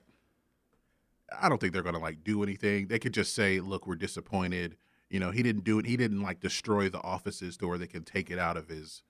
I 1.41 1.49
don't 1.49 1.61
think 1.61 1.73
they're 1.73 1.83
gonna 1.83 1.99
like 1.99 2.25
do 2.25 2.43
anything. 2.43 2.89
They 2.89 2.99
could 2.99 3.15
just 3.15 3.35
say, 3.35 3.61
"Look, 3.61 3.87
we're 3.87 3.97
disappointed." 3.97 4.77
You 5.11 5.21
know, 5.21 5.31
he 5.31 5.43
didn't 5.43 5.65
do 5.65 5.79
it. 5.79 5.87
He 5.87 5.97
didn't 5.97 6.23
like 6.23 6.41
destroy 6.41 6.89
the 6.89 7.03
offices 7.03 7.57
to 7.59 7.69
where 7.69 7.79
they 7.79 7.87
can 7.87 8.05
take 8.05 8.31
it 8.31 8.39
out 8.39 8.57
of 8.57 8.69
his, 8.69 9.03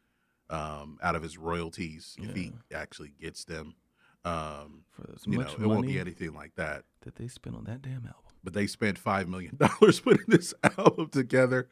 um, 0.49 0.99
out 1.03 1.17
of 1.17 1.23
his 1.23 1.37
royalties 1.37 2.17
if 2.21 2.37
he 2.37 2.53
actually 2.73 3.13
gets 3.21 3.45
them. 3.45 3.75
Um, 4.25 4.85
for 4.91 5.11
as 5.15 5.27
you 5.27 5.39
know, 5.39 5.45
much 5.45 5.55
it 5.55 5.61
won't 5.61 5.87
be 5.87 5.99
anything 5.99 6.35
like 6.35 6.55
that. 6.57 6.85
that 7.03 7.17
they 7.17 7.29
spent 7.29 7.57
on 7.57 7.65
that 7.65 7.83
damn 7.83 8.07
album. 8.07 8.15
But 8.45 8.53
they 8.53 8.67
spent 8.67 8.99
five 8.99 9.29
million 9.29 9.57
dollars 9.57 10.01
putting 10.05 10.27
this 10.29 10.55
album 10.79 11.09
together. 11.09 11.69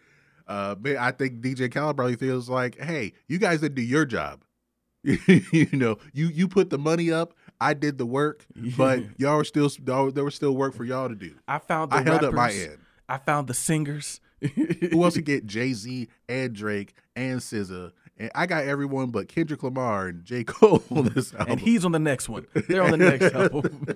Uh, 0.49 0.77
I 0.99 1.11
think 1.11 1.41
DJ 1.41 1.73
Khaled 1.73 1.97
probably 1.97 2.17
feels 2.17 2.49
like, 2.49 2.79
"Hey, 2.81 3.13
you 3.29 3.39
guys 3.39 3.61
didn't 3.61 3.75
do 3.75 3.83
your 3.83 4.05
job. 4.05 4.43
you 5.03 5.69
know, 5.73 5.99
you 6.13 6.27
you 6.29 6.49
put 6.49 6.71
the 6.71 6.79
money 6.79 7.13
up. 7.13 7.35
I 7.61 7.75
did 7.75 7.99
the 7.99 8.07
work, 8.07 8.45
but 8.77 9.03
y'all 9.19 9.37
were 9.37 9.45
still 9.45 9.71
there 10.11 10.25
was 10.25 10.35
still 10.35 10.55
work 10.57 10.75
for 10.75 10.85
y'all 10.85 11.09
to 11.09 11.15
do. 11.15 11.35
I 11.49 11.59
found 11.59 11.93
the 11.93 11.97
I 11.97 12.03
held 12.03 12.23
rappers, 12.23 12.29
up 12.29 12.35
my 12.35 12.51
end. 12.53 12.79
I 13.09 13.19
found 13.19 13.49
the 13.49 13.55
singers. 13.55 14.21
Who 14.91 15.03
else 15.03 15.15
could 15.15 15.25
get 15.25 15.47
Jay 15.47 15.73
Z 15.73 16.09
and 16.29 16.53
Drake 16.55 16.95
and 17.15 17.41
SZA? 17.41 17.93
And 18.19 18.31
I 18.35 18.47
got 18.47 18.65
everyone 18.65 19.11
but 19.11 19.29
Kendrick 19.29 19.63
Lamar 19.63 20.09
and 20.09 20.25
J 20.25 20.45
Cole 20.45 20.83
on 20.91 21.05
this 21.15 21.33
album. 21.35 21.53
and 21.53 21.61
he's 21.61 21.85
on 21.85 21.93
the 21.93 21.99
next 21.99 22.29
one. 22.29 22.47
They're 22.69 22.83
on 22.83 22.91
the 22.93 22.97
next 22.99 23.35
album. 23.35 23.87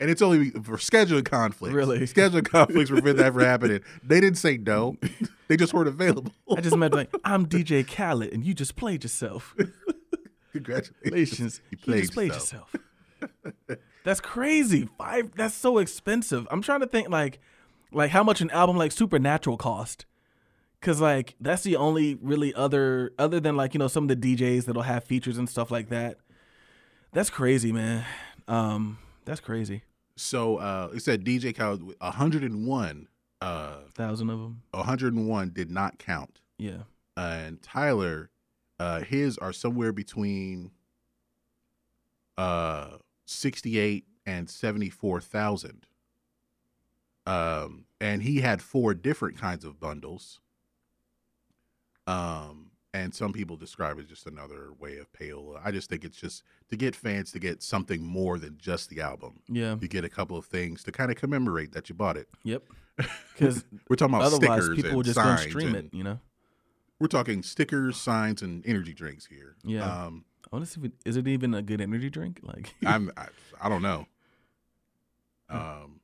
and 0.00 0.10
it's 0.10 0.22
only 0.22 0.50
for 0.50 0.76
scheduling 0.76 1.24
conflicts. 1.24 1.74
Really? 1.74 2.00
scheduling 2.00 2.44
conflicts 2.48 2.90
prevent 2.90 3.18
that 3.18 3.32
from 3.32 3.42
happening. 3.42 3.80
They 4.02 4.20
didn't 4.20 4.38
say 4.38 4.56
no; 4.56 4.96
they 5.48 5.56
just 5.56 5.74
weren't 5.74 5.88
available. 5.88 6.32
I 6.56 6.60
just 6.60 6.74
imagine 6.74 6.98
like 6.98 7.14
I'm 7.24 7.46
DJ 7.46 7.86
Khaled 7.86 8.32
and 8.32 8.44
you 8.44 8.54
just 8.54 8.76
played 8.76 9.02
yourself. 9.04 9.54
Congratulations, 10.52 11.60
you 11.70 11.78
You 11.78 11.84
played, 11.84 12.00
just 12.02 12.12
played 12.12 12.32
yourself. 12.32 12.74
yourself. 12.74 13.78
That's 14.04 14.20
crazy. 14.20 14.88
Five. 14.98 15.32
That's 15.36 15.54
so 15.54 15.78
expensive. 15.78 16.46
I'm 16.50 16.62
trying 16.62 16.80
to 16.80 16.86
think 16.86 17.08
like, 17.10 17.38
like 17.92 18.10
how 18.10 18.22
much 18.24 18.40
an 18.40 18.50
album 18.50 18.76
like 18.76 18.92
Supernatural 18.92 19.56
cost. 19.56 20.06
Cause 20.80 20.98
like 20.98 21.34
that's 21.38 21.62
the 21.62 21.76
only 21.76 22.14
really 22.22 22.54
other 22.54 23.12
other 23.18 23.38
than 23.38 23.54
like 23.54 23.74
you 23.74 23.78
know 23.78 23.86
some 23.86 24.08
of 24.08 24.08
the 24.08 24.16
DJs 24.36 24.64
that'll 24.64 24.80
have 24.80 25.04
features 25.04 25.36
and 25.36 25.46
stuff 25.46 25.70
like 25.70 25.90
that. 25.90 26.16
That's 27.12 27.28
crazy, 27.28 27.70
man. 27.70 28.06
Um, 28.48 28.96
that's 29.26 29.40
crazy. 29.40 29.82
So 30.16 30.56
uh, 30.56 30.88
it 30.94 31.02
said 31.02 31.22
DJ 31.22 31.54
Khaled 31.54 31.82
101, 32.00 33.08
uh, 33.42 33.76
Thousand 33.94 34.30
of 34.30 34.38
them. 34.38 34.62
101 34.70 35.50
did 35.50 35.70
not 35.70 35.98
count, 35.98 36.40
Yeah. 36.56 36.84
and 37.14 37.60
Tyler, 37.60 38.30
uh, 38.80 39.00
his 39.00 39.38
are 39.38 39.52
somewhere 39.52 39.92
between 39.92 40.70
uh 42.38 42.96
68 43.26 44.04
and 44.26 44.48
74 44.50 45.20
thousand. 45.20 45.86
Um, 47.26 47.84
and 48.00 48.22
he 48.22 48.40
had 48.40 48.62
four 48.62 48.94
different 48.94 49.38
kinds 49.38 49.64
of 49.64 49.78
bundles. 49.78 50.40
Um, 52.06 52.70
and 52.92 53.14
some 53.14 53.32
people 53.32 53.56
describe 53.56 53.98
it 53.98 54.02
as 54.02 54.08
just 54.08 54.26
another 54.26 54.70
way 54.80 54.96
of 54.96 55.12
payola. 55.12 55.60
I 55.64 55.70
just 55.70 55.88
think 55.88 56.04
it's 56.04 56.16
just 56.18 56.42
to 56.70 56.76
get 56.76 56.96
fans 56.96 57.30
to 57.32 57.38
get 57.38 57.62
something 57.62 58.02
more 58.02 58.38
than 58.38 58.56
just 58.58 58.88
the 58.88 59.00
album. 59.00 59.40
Yeah. 59.48 59.76
You 59.80 59.86
get 59.86 60.04
a 60.04 60.08
couple 60.08 60.36
of 60.36 60.46
things 60.46 60.82
to 60.84 60.92
kind 60.92 61.10
of 61.10 61.16
commemorate 61.16 61.72
that 61.72 61.88
you 61.88 61.94
bought 61.94 62.16
it. 62.16 62.28
Yep. 62.44 62.62
Because 63.34 63.64
We're 63.88 63.96
talking 63.96 64.14
about 64.16 64.26
otherwise 64.32 64.64
stickers 64.64 64.76
people 64.76 64.88
and 64.88 64.96
will 64.96 65.02
just 65.04 65.16
go 65.16 65.22
signs 65.22 65.42
stream 65.42 65.74
and- 65.74 65.86
it. 65.86 65.94
You 65.94 66.04
know. 66.04 66.18
We're 67.00 67.06
talking 67.06 67.42
stickers, 67.42 67.96
signs, 67.96 68.42
and 68.42 68.64
energy 68.66 68.92
drinks 68.92 69.26
here. 69.26 69.56
Yeah. 69.64 69.84
Um, 69.84 70.24
I 70.52 70.56
want 70.56 70.66
to 70.66 70.70
see 70.70 70.80
if 70.80 70.86
it, 70.86 70.92
is 71.06 71.16
it 71.16 71.26
even 71.26 71.54
a 71.54 71.62
good 71.62 71.80
energy 71.80 72.10
drink? 72.10 72.40
Like. 72.44 72.74
I'm 72.84 73.10
I, 73.16 73.26
I 73.60 73.68
don't 73.68 73.82
know. 73.82 74.06
Um, 75.48 76.00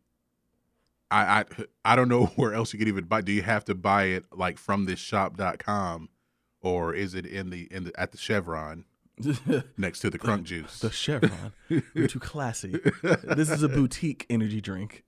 I 1.11 1.41
I 1.41 1.45
I 1.85 1.97
don't 1.97 2.09
know 2.09 2.27
where 2.37 2.55
else 2.55 2.73
you 2.73 2.79
could 2.79 2.89
even 2.89 3.05
buy. 3.05 3.21
Do 3.21 3.33
you 3.33 3.43
have 3.43 3.65
to 3.67 3.75
buy 3.75 4.05
it 4.05 4.25
like 4.33 4.59
from 4.59 4.87
this 4.87 4.99
shop.com 4.99 6.09
or 6.63 6.95
is 6.95 7.15
it 7.15 7.27
in 7.27 7.51
the 7.51 7.69
in 7.71 7.85
the 7.85 8.01
at 8.01 8.13
the 8.13 8.19
Chevron 8.19 8.85
next 9.77 10.01
to 10.01 10.11
the 10.11 10.19
crunk 10.19 10.45
juice? 10.45 10.81
The 10.81 10.91
Chevron. 10.91 11.53
You're 11.95 12.09
too 12.09 12.21
classy. 12.21 12.81
This 13.03 13.51
is 13.51 13.63
a 13.63 13.69
boutique 13.69 14.27
energy 14.31 14.61
drink 14.61 15.05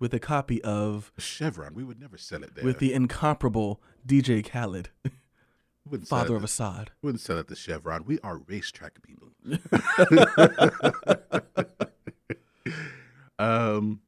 with 0.00 0.12
a 0.14 0.18
copy 0.18 0.60
of 0.64 1.12
Chevron, 1.18 1.74
we 1.74 1.84
would 1.84 2.00
never 2.00 2.16
sell 2.18 2.42
it 2.42 2.54
there. 2.56 2.64
with 2.64 2.78
the 2.80 2.92
incomparable 2.92 3.80
DJ 4.06 4.44
Khaled, 4.44 4.90
We 5.04 5.10
wouldn't 5.90 6.08
sell 6.08 6.18
father 6.20 6.34
of 6.36 6.42
Asahd. 6.42 6.88
we 7.02 7.06
wouldn't 7.08 7.20
sell 7.20 7.38
it 7.38 7.46
the 7.46 7.56
Chevron. 7.56 8.04
We 8.04 8.18
are 8.20 8.38
RaceTrac 8.38 9.02
people. 9.02 9.28
um, 13.38 14.00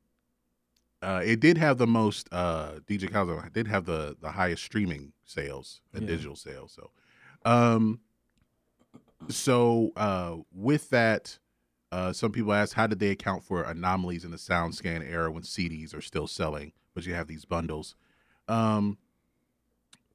uh, 1.03 1.23
it 1.25 1.41
did 1.41 1.59
have 1.59 1.79
the 1.79 1.87
most. 1.87 2.29
Uh, 2.33 2.81
DJ 2.89 3.11
Khaled 3.13 3.53
did 3.53 3.67
have 3.67 3.85
the 3.87 4.17
the 4.21 4.31
highest 4.33 4.63
streaming 4.65 5.13
sales 5.25 5.81
and 5.93 6.03
Yeah. 6.03 6.09
digital 6.11 6.37
sales. 6.37 6.73
So, 6.73 6.91
um, 7.45 8.01
so 9.29 9.93
uh, 9.97 10.37
with 10.53 10.91
that, 10.91 11.39
uh, 11.93 12.11
some 12.11 12.33
people 12.33 12.55
ask, 12.55 12.75
how 12.75 12.87
did 12.87 12.99
they 12.99 13.11
account 13.11 13.45
for 13.45 13.63
anomalies 13.63 14.25
in 14.25 14.31
the 14.31 14.39
sound 14.39 14.75
scan 14.75 15.03
era 15.03 15.31
when 15.31 15.43
CDs 15.43 15.95
are 15.95 16.01
still 16.01 16.27
selling, 16.27 16.73
but 16.95 17.05
you 17.05 17.13
have 17.13 17.27
these 17.29 17.45
bundles? 17.45 17.95
Um, 18.49 18.97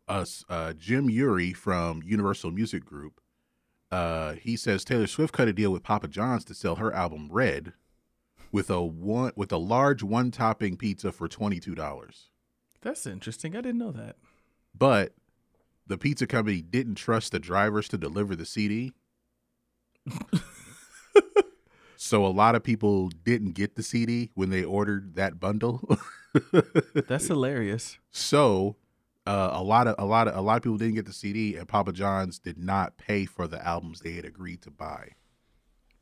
us, 0.07 0.43
uh, 0.49 0.73
Jim 0.73 1.07
Urie 1.07 1.53
from 1.53 2.01
Universal 2.03 2.49
Music 2.49 2.83
Group, 2.83 3.21
uh, 3.91 4.33
he 4.33 4.55
says 4.55 4.83
Taylor 4.83 5.05
Swift 5.05 5.35
cut 5.35 5.47
a 5.47 5.53
deal 5.53 5.71
with 5.71 5.83
Papa 5.83 6.07
John's 6.07 6.43
to 6.45 6.55
sell 6.55 6.77
her 6.77 6.91
album 6.91 7.29
Red 7.31 7.73
with 8.51 8.71
a 8.71 8.81
one 8.81 9.33
with 9.35 9.51
a 9.51 9.57
large 9.57 10.01
one 10.01 10.31
topping 10.31 10.77
pizza 10.77 11.11
for 11.11 11.27
twenty 11.27 11.59
two 11.59 11.75
dollars. 11.75 12.29
That's 12.81 13.05
interesting. 13.05 13.55
I 13.55 13.61
didn't 13.61 13.77
know 13.77 13.91
that. 13.91 14.15
But 14.75 15.13
the 15.85 15.97
pizza 15.97 16.25
company 16.27 16.61
didn't 16.61 16.95
trust 16.95 17.31
the 17.31 17.39
drivers 17.39 17.87
to 17.89 17.97
deliver 17.97 18.35
the 18.35 18.45
CD. 18.45 18.93
so 21.97 22.25
a 22.25 22.29
lot 22.29 22.55
of 22.55 22.63
people 22.63 23.09
didn't 23.09 23.51
get 23.51 23.75
the 23.75 23.83
CD 23.83 24.31
when 24.35 24.49
they 24.49 24.63
ordered 24.63 25.15
that 25.15 25.39
bundle. 25.39 25.97
That's 27.07 27.27
hilarious. 27.27 27.97
So 28.11 28.77
uh, 29.25 29.49
a 29.51 29.63
lot 29.63 29.87
of 29.87 29.95
a 29.97 30.05
lot 30.05 30.27
of 30.27 30.35
a 30.35 30.41
lot 30.41 30.57
of 30.57 30.63
people 30.63 30.77
didn't 30.77 30.95
get 30.95 31.05
the 31.05 31.13
CD, 31.13 31.55
and 31.55 31.67
Papa 31.67 31.91
John's 31.91 32.39
did 32.39 32.57
not 32.57 32.97
pay 32.97 33.25
for 33.25 33.47
the 33.47 33.65
albums 33.65 33.99
they 33.99 34.13
had 34.13 34.25
agreed 34.25 34.61
to 34.61 34.71
buy. 34.71 35.09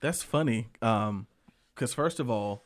That's 0.02 0.22
funny. 0.22 0.68
Um, 0.82 1.28
because 1.74 1.94
first 1.94 2.20
of 2.20 2.30
all, 2.30 2.64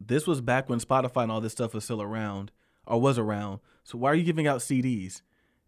this 0.00 0.26
was 0.26 0.40
back 0.40 0.68
when 0.68 0.80
Spotify 0.80 1.22
and 1.22 1.32
all 1.32 1.40
this 1.40 1.52
stuff 1.52 1.74
was 1.74 1.84
still 1.84 2.02
around 2.02 2.52
or 2.86 3.00
was 3.00 3.18
around. 3.18 3.60
So 3.84 3.98
why 3.98 4.10
are 4.10 4.14
you 4.14 4.24
giving 4.24 4.46
out 4.46 4.60
CDs? 4.60 5.22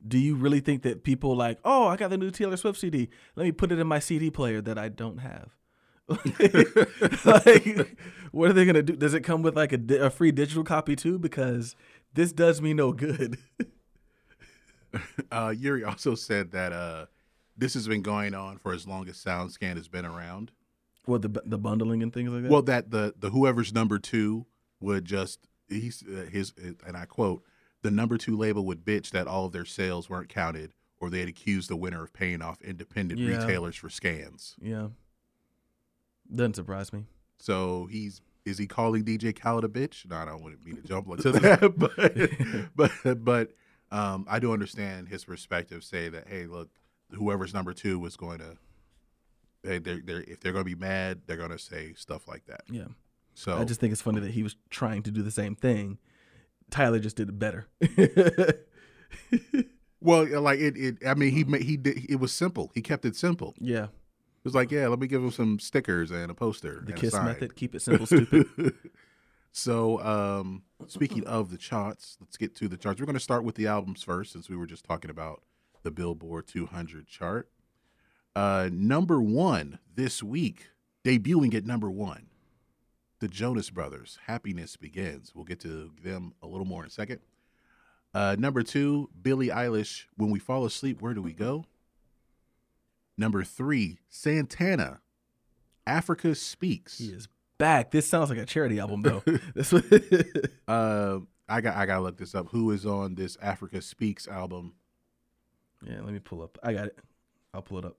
Do 0.07 0.19
you 0.19 0.35
really 0.35 0.61
think 0.61 0.83
that 0.83 1.03
people 1.03 1.37
like, 1.37 1.59
oh, 1.65 1.89
I 1.89 1.97
got 1.97 2.11
the 2.11 2.17
new 2.17 2.31
Taylor 2.31 2.57
Swift 2.57 2.79
CD. 2.79 3.09
Let 3.37 3.45
me 3.45 3.53
put 3.53 3.73
it 3.73 3.79
in 3.79 3.87
my 3.87 3.99
CD 3.99 4.31
player 4.31 4.61
that 4.63 4.79
I 4.79 4.89
don't 4.89 5.19
have. 5.19 5.57
like, 7.25 7.97
what 8.33 8.51
are 8.51 8.53
they 8.53 8.65
gonna 8.65 8.83
do? 8.83 8.97
Does 8.97 9.15
it 9.15 9.21
come 9.23 9.43
with 9.43 9.57
like 9.57 9.73
a, 9.73 9.81
a 10.05 10.11
free 10.11 10.33
digital 10.33 10.65
copy 10.65 10.97
too? 10.97 11.19
Because 11.19 11.77
this 12.15 12.33
does 12.33 12.61
me 12.61 12.75
no 12.75 12.93
good. 12.93 13.39
Uh, 15.31 15.55
Urie 15.57 15.85
also 15.85 16.17
said 16.17 16.51
that 16.51 16.73
uh, 16.73 17.07
this 17.57 17.75
has 17.75 17.87
been 17.87 18.03
going 18.03 18.35
on 18.35 18.59
for 18.59 18.73
as 18.73 18.89
long 18.89 19.09
as 19.09 19.17
SoundScan 19.23 19.77
has 19.77 19.87
been 19.87 20.05
around. 20.05 20.51
what 21.05 21.23
the 21.23 21.29
the 21.47 21.59
bundling 21.59 22.03
and 22.03 22.13
things 22.13 22.31
like 22.33 22.43
that. 22.43 22.51
Well, 22.51 22.63
that 22.63 22.91
the 22.91 23.15
the 23.17 23.31
whoever's 23.31 23.73
number 23.73 24.01
two 24.01 24.47
would 24.81 25.05
just 25.05 25.39
he's 25.69 26.03
uh, 26.03 26.27
his 26.29 26.53
and 26.85 26.97
I 26.97 27.05
quote 27.05 27.45
the 27.83 27.93
number 27.93 28.19
two 28.19 28.37
label 28.37 28.65
would 28.67 28.85
bitch 28.85 29.11
that 29.11 29.29
all 29.29 29.47
of 29.47 29.53
their 29.53 29.65
sales 29.65 30.11
weren't 30.11 30.29
counted, 30.29 30.73
or 30.99 31.09
they'd 31.09 31.29
accuse 31.29 31.69
the 31.69 31.77
winner 31.77 32.03
of 32.03 32.13
paying 32.13 32.43
off 32.43 32.61
independent 32.61 33.21
Yeah. 33.21 33.37
retailers 33.39 33.77
for 33.77 33.89
scans. 33.91 34.57
yeah, 34.61 34.89
doesn't 36.35 36.57
surprise 36.57 36.93
me. 36.93 37.05
So 37.39 37.87
he's 37.91 38.21
is 38.45 38.59
he 38.59 38.67
calling 38.67 39.05
DJ 39.05 39.39
Khaled 39.39 39.65
a 39.65 39.69
bitch? 39.69 40.09
No, 40.09 40.17
I 40.17 40.25
don't 40.25 40.43
want 40.43 40.65
me 40.65 40.73
to 40.73 40.83
jump 40.83 41.09
into 41.09 41.33
that, 41.33 42.71
but 42.77 42.93
but 43.05 43.25
but 43.25 43.51
um, 43.91 44.27
I 44.29 44.39
do 44.39 44.53
understand 44.53 45.09
his 45.09 45.25
perspective. 45.25 45.85
Say 45.85 46.09
that 46.09 46.29
hey, 46.29 46.47
look, 46.47 46.71
whoever's 47.11 47.55
number 47.55 47.73
two 47.73 47.99
was 47.99 48.17
going 48.17 48.39
to. 48.39 48.57
They, 49.63 49.79
they're, 49.79 50.01
they're, 50.03 50.23
if 50.23 50.41
they're 50.41 50.53
going 50.53 50.65
to 50.65 50.71
be 50.71 50.75
mad, 50.75 51.21
they're 51.27 51.37
going 51.37 51.51
to 51.51 51.59
say 51.59 51.93
stuff 51.93 52.27
like 52.27 52.47
that. 52.47 52.63
Yeah, 52.71 52.87
So 53.35 53.59
I 53.59 53.65
just 53.65 53.79
think 53.79 53.93
it's 53.93 54.01
funny 54.01 54.21
that 54.21 54.31
he 54.31 54.43
was 54.43 54.57
trying 54.71 55.03
to 55.03 55.11
do 55.11 55.21
the 55.23 55.31
same 55.31 55.55
thing. 55.55 55.99
Tyler 56.71 56.99
just 56.99 57.17
did 57.17 57.29
it 57.29 57.39
better. 57.39 57.69
Well, 60.01 60.41
like 60.41 60.61
it, 60.61 60.77
it 60.77 60.97
I 61.07 61.15
mean, 61.15 61.33
he 61.33 61.45
he 61.63 61.77
did. 61.77 62.07
It 62.09 62.17
was 62.17 62.33
simple. 62.33 62.71
He 62.75 62.81
kept 62.81 63.05
it 63.05 63.17
simple. 63.17 63.55
It 64.41 64.45
was 64.45 64.55
like, 64.55 64.71
yeah, 64.71 64.89
let 64.89 64.99
me 64.99 65.07
give 65.07 65.23
him 65.23 65.31
some 65.31 65.59
stickers 65.59 66.11
and 66.11 66.31
a 66.31 66.35
poster. 66.35 66.83
the 66.87 66.95
kiss 66.95 67.13
method. 67.13 67.57
Keep 67.57 67.75
it 67.75 67.83
simple, 67.83 68.07
stupid. 68.07 68.75
so, 69.53 70.03
um, 70.03 70.63
speaking 70.87 71.27
of 71.27 71.51
the 71.51 71.59
charts, 71.59 72.17
let's 72.23 72.39
get 72.39 72.57
to 72.57 72.67
the 72.67 72.79
charts. 72.79 73.01
We're 73.01 73.07
going 73.07 73.15
to 73.15 73.21
start 73.21 73.45
with 73.45 73.57
the 73.57 73.67
albums 73.67 74.03
first, 74.03 74.33
since 74.33 74.49
we 74.49 74.57
were 74.57 74.65
just 74.65 74.85
talking 74.85 75.11
about 75.11 75.43
the 75.83 75.91
Billboard 75.91 76.47
200 76.47 77.07
chart. 77.07 77.51
Uh, 78.35 78.71
number 78.73 79.21
one 79.21 79.79
this 79.95 80.23
week, 80.23 80.69
debuting 81.05 81.55
at 81.55 81.67
number 81.67 81.91
one, 81.91 82.27
the 83.19 83.29
Jonas 83.29 83.69
Brothers. 83.69 84.19
Happiness 84.27 84.77
begins. 84.77 85.35
We'll 85.35 85.45
get 85.45 85.61
to 85.61 85.91
them 86.03 86.33
a 86.43 86.47
little 86.47 86.65
more 86.65 86.83
in 86.83 86.89
a 86.89 86.91
second. 86.91 87.21
Uh, 88.15 88.37
number 88.39 88.63
two, 88.63 89.11
Billie 89.21 89.49
Eilish. 89.49 90.05
When 90.17 90.31
we 90.31 90.39
fall 90.39 90.65
asleep, 90.65 91.03
where 91.03 91.13
do 91.13 91.21
we 91.21 91.35
go? 91.35 91.67
Number 93.21 93.45
three, 93.45 93.99
Santana. 94.09 95.03
Africa 95.87 96.35
speaks. 96.35 96.97
he 96.97 97.09
is 97.09 97.29
back. 97.59 97.91
This 97.91 98.09
sounds 98.09 98.31
like 98.31 98.39
a 98.39 98.47
charity 98.47 98.79
album, 98.81 99.03
though. 99.03 99.23
this 99.55 99.73
was 99.73 99.85
Uh, 100.67 101.19
I 101.47 101.61
got 101.61 101.77
I 101.77 101.85
gotta 101.85 102.01
look 102.01 102.17
this 102.17 102.35
up. 102.35 102.49
Who 102.49 102.71
is 102.71 102.87
on 102.87 103.17
this 103.17 103.37
Africa 103.43 103.83
Speaks 103.83 104.27
album? 104.27 104.73
yeah. 105.87 106.01
Let 106.01 106.15
me 106.15 106.19
pull 106.19 106.41
up. 106.41 106.59
I 106.63 106.73
got 106.73 106.87
it. 106.87 106.99
I'll 107.53 107.61
pull 107.61 107.81
it 107.81 107.85
up. 107.85 107.99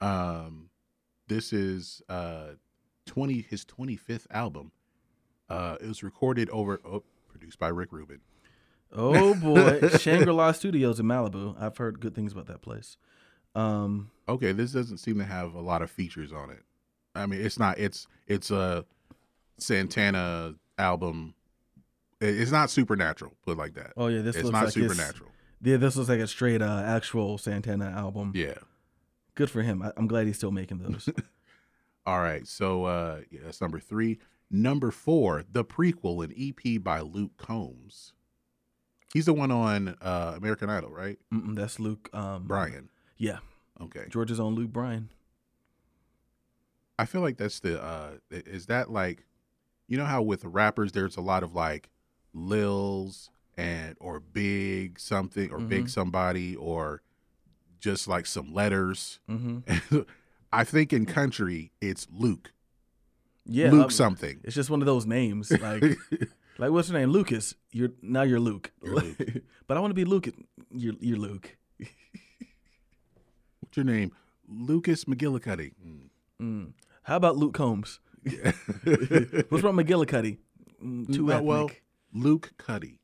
Um, 0.00 0.70
this 1.28 1.52
is 1.52 2.00
uh 2.08 2.52
twenty 3.04 3.42
his 3.42 3.66
twenty 3.66 3.96
fifth 3.96 4.28
album. 4.30 4.72
Uh, 5.50 5.76
it 5.78 5.88
was 5.88 6.02
recorded 6.02 6.48
over 6.48 6.80
oh, 6.86 7.02
produced 7.28 7.58
by 7.58 7.68
Rick 7.68 7.92
Rubin. 7.92 8.20
Oh 8.92 9.34
boy, 9.34 9.88
Shangri 9.98 10.32
La 10.32 10.52
Studios 10.52 11.00
in 11.00 11.06
Malibu. 11.06 11.60
I've 11.60 11.76
heard 11.76 12.00
good 12.00 12.14
things 12.14 12.32
about 12.32 12.46
that 12.46 12.62
place. 12.62 12.96
Um, 13.54 14.10
Okay, 14.28 14.52
this 14.52 14.72
doesn't 14.72 14.98
seem 14.98 15.18
to 15.18 15.24
have 15.24 15.54
a 15.54 15.60
lot 15.60 15.82
of 15.82 15.90
features 15.90 16.32
on 16.32 16.50
it. 16.50 16.62
I 17.14 17.26
mean, 17.26 17.40
it's 17.40 17.58
not. 17.58 17.78
It's 17.78 18.06
it's 18.26 18.50
a 18.50 18.84
Santana 19.58 20.54
album. 20.78 21.34
It's 22.20 22.50
not 22.50 22.70
supernatural. 22.70 23.32
Put 23.44 23.56
like 23.58 23.74
that. 23.74 23.92
oh 23.96 24.06
yeah, 24.08 24.22
this 24.22 24.36
it's 24.36 24.44
looks 24.44 24.52
not 24.52 24.64
like 24.64 24.72
supernatural. 24.72 25.30
Yeah, 25.62 25.76
this 25.78 25.96
looks 25.96 26.08
like 26.08 26.20
a 26.20 26.26
straight 26.26 26.62
uh, 26.62 26.82
actual 26.84 27.38
Santana 27.38 27.86
album. 27.86 28.32
Yeah. 28.34 28.54
Good 29.34 29.50
for 29.50 29.62
him. 29.62 29.82
I, 29.82 29.92
I'm 29.96 30.06
glad 30.06 30.26
he's 30.26 30.36
still 30.36 30.50
making 30.50 30.78
those. 30.78 31.08
All 32.06 32.20
right. 32.20 32.46
So 32.46 32.84
uh 32.84 33.20
yeah, 33.30 33.40
that's 33.44 33.60
number 33.60 33.78
three. 33.80 34.18
Number 34.50 34.90
four, 34.90 35.42
the 35.50 35.64
prequel, 35.64 36.24
an 36.24 36.32
EP 36.38 36.82
by 36.82 37.00
Luke 37.00 37.36
Combs. 37.36 38.12
He's 39.16 39.24
the 39.24 39.32
one 39.32 39.50
on 39.50 39.96
uh 40.02 40.34
American 40.36 40.68
Idol, 40.68 40.90
right? 40.90 41.18
Mm-mm, 41.32 41.56
that's 41.56 41.80
Luke. 41.80 42.10
Um, 42.12 42.44
Brian. 42.46 42.90
Yeah, 43.16 43.38
Okay. 43.80 44.04
Georgia's 44.10 44.38
on 44.38 44.54
Luke 44.54 44.70
Bryan. 44.72 45.08
I 46.98 47.06
feel 47.06 47.22
like 47.22 47.38
that's 47.38 47.60
the 47.60 47.82
uh 47.82 48.10
is 48.30 48.66
that 48.66 48.90
like 48.90 49.24
you 49.88 49.96
know 49.96 50.04
how 50.04 50.20
with 50.20 50.44
rappers 50.44 50.92
there's 50.92 51.16
a 51.16 51.20
lot 51.22 51.42
of 51.42 51.54
like 51.54 51.88
Lils 52.34 53.30
and 53.56 53.96
or 54.00 54.20
big 54.20 54.98
something 55.00 55.50
or 55.50 55.60
big 55.60 55.86
Mhm. 55.86 55.90
somebody 55.90 56.54
or 56.56 57.00
just 57.80 58.06
like 58.08 58.26
some 58.26 58.52
letters. 58.52 59.18
Mm-hmm. 59.30 60.00
I 60.52 60.64
think 60.64 60.92
in 60.92 61.06
country 61.06 61.72
it's 61.80 62.06
Luke. 62.12 62.52
Yeah, 63.46 63.70
Luke 63.70 63.84
um, 63.84 63.90
something. 63.90 64.40
It's 64.44 64.56
just 64.56 64.68
one 64.70 64.82
of 64.82 64.86
those 64.86 65.06
names. 65.06 65.50
Like, 65.52 65.84
like 66.58 66.70
what's 66.70 66.88
your 66.88 66.98
name? 66.98 67.10
Lucas. 67.10 67.54
You're 67.72 67.90
now 68.02 68.22
you're 68.22 68.40
Luke. 68.40 68.72
You're 68.82 68.94
Luke. 68.94 69.18
but 69.66 69.76
I 69.76 69.80
want 69.80 69.90
to 69.90 69.94
be 69.94 70.04
Luke. 70.04 70.28
You're 70.70 70.94
you're 71.00 71.18
Luke. 71.18 71.56
What's 73.60 73.76
your 73.76 73.84
name? 73.84 74.12
Lucas 74.48 75.04
McGillicuddy. 75.04 75.72
Mm. 75.84 76.08
Mm. 76.40 76.72
How 77.02 77.16
about 77.16 77.36
Luke 77.36 77.54
Combs? 77.54 78.00
What's 78.24 79.62
wrong 79.62 79.76
McGillicuddy? 79.76 80.38
Mm, 80.82 81.12
too 81.12 81.26
No, 81.26 81.32
ethnic. 81.34 81.48
well, 81.48 81.70
Luke 82.12 82.52
Cuddy. 82.58 83.00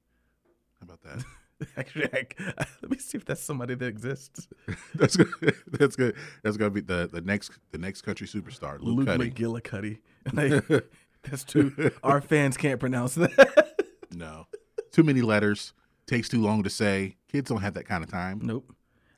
How 0.81 0.85
about 0.85 1.03
that? 1.03 1.25
Actually, 1.77 2.09
I, 2.13 2.27
let 2.83 2.91
me 2.91 2.99
see 2.99 3.17
if 3.17 3.25
that's 3.25 3.41
somebody 3.41 3.75
that 3.77 3.87
exists. 3.87 4.49
that's 4.95 5.17
good. 5.17 5.55
That's 5.69 5.95
good. 5.95 6.17
That's 6.43 6.57
gonna 6.57 6.71
be 6.71 6.81
the, 6.81 7.09
the 7.13 7.21
next 7.21 7.53
the 7.71 7.79
next 7.79 8.03
country 8.03 8.27
superstar, 8.27 8.81
Luke, 8.81 8.99
Luke 8.99 9.07
Cuddy. 9.07 9.31
McGillicuddy. 9.31 9.99
Like, 10.33 10.85
that's 11.29 11.45
too. 11.45 11.93
Our 12.03 12.21
fans 12.21 12.57
can't 12.57 12.81
pronounce 12.81 13.15
that. 13.17 13.75
No, 14.13 14.47
too 14.91 15.03
many 15.03 15.23
letters. 15.23 15.73
Takes 16.07 16.29
too 16.29 16.43
long 16.43 16.63
to 16.65 16.71
say. 16.71 17.17
Kids 17.29 17.49
don't 17.49 17.63
have 17.63 17.75
that 17.75 17.87
kind 17.87 18.03
of 18.05 18.11
time. 18.11 18.41
nope. 18.43 18.73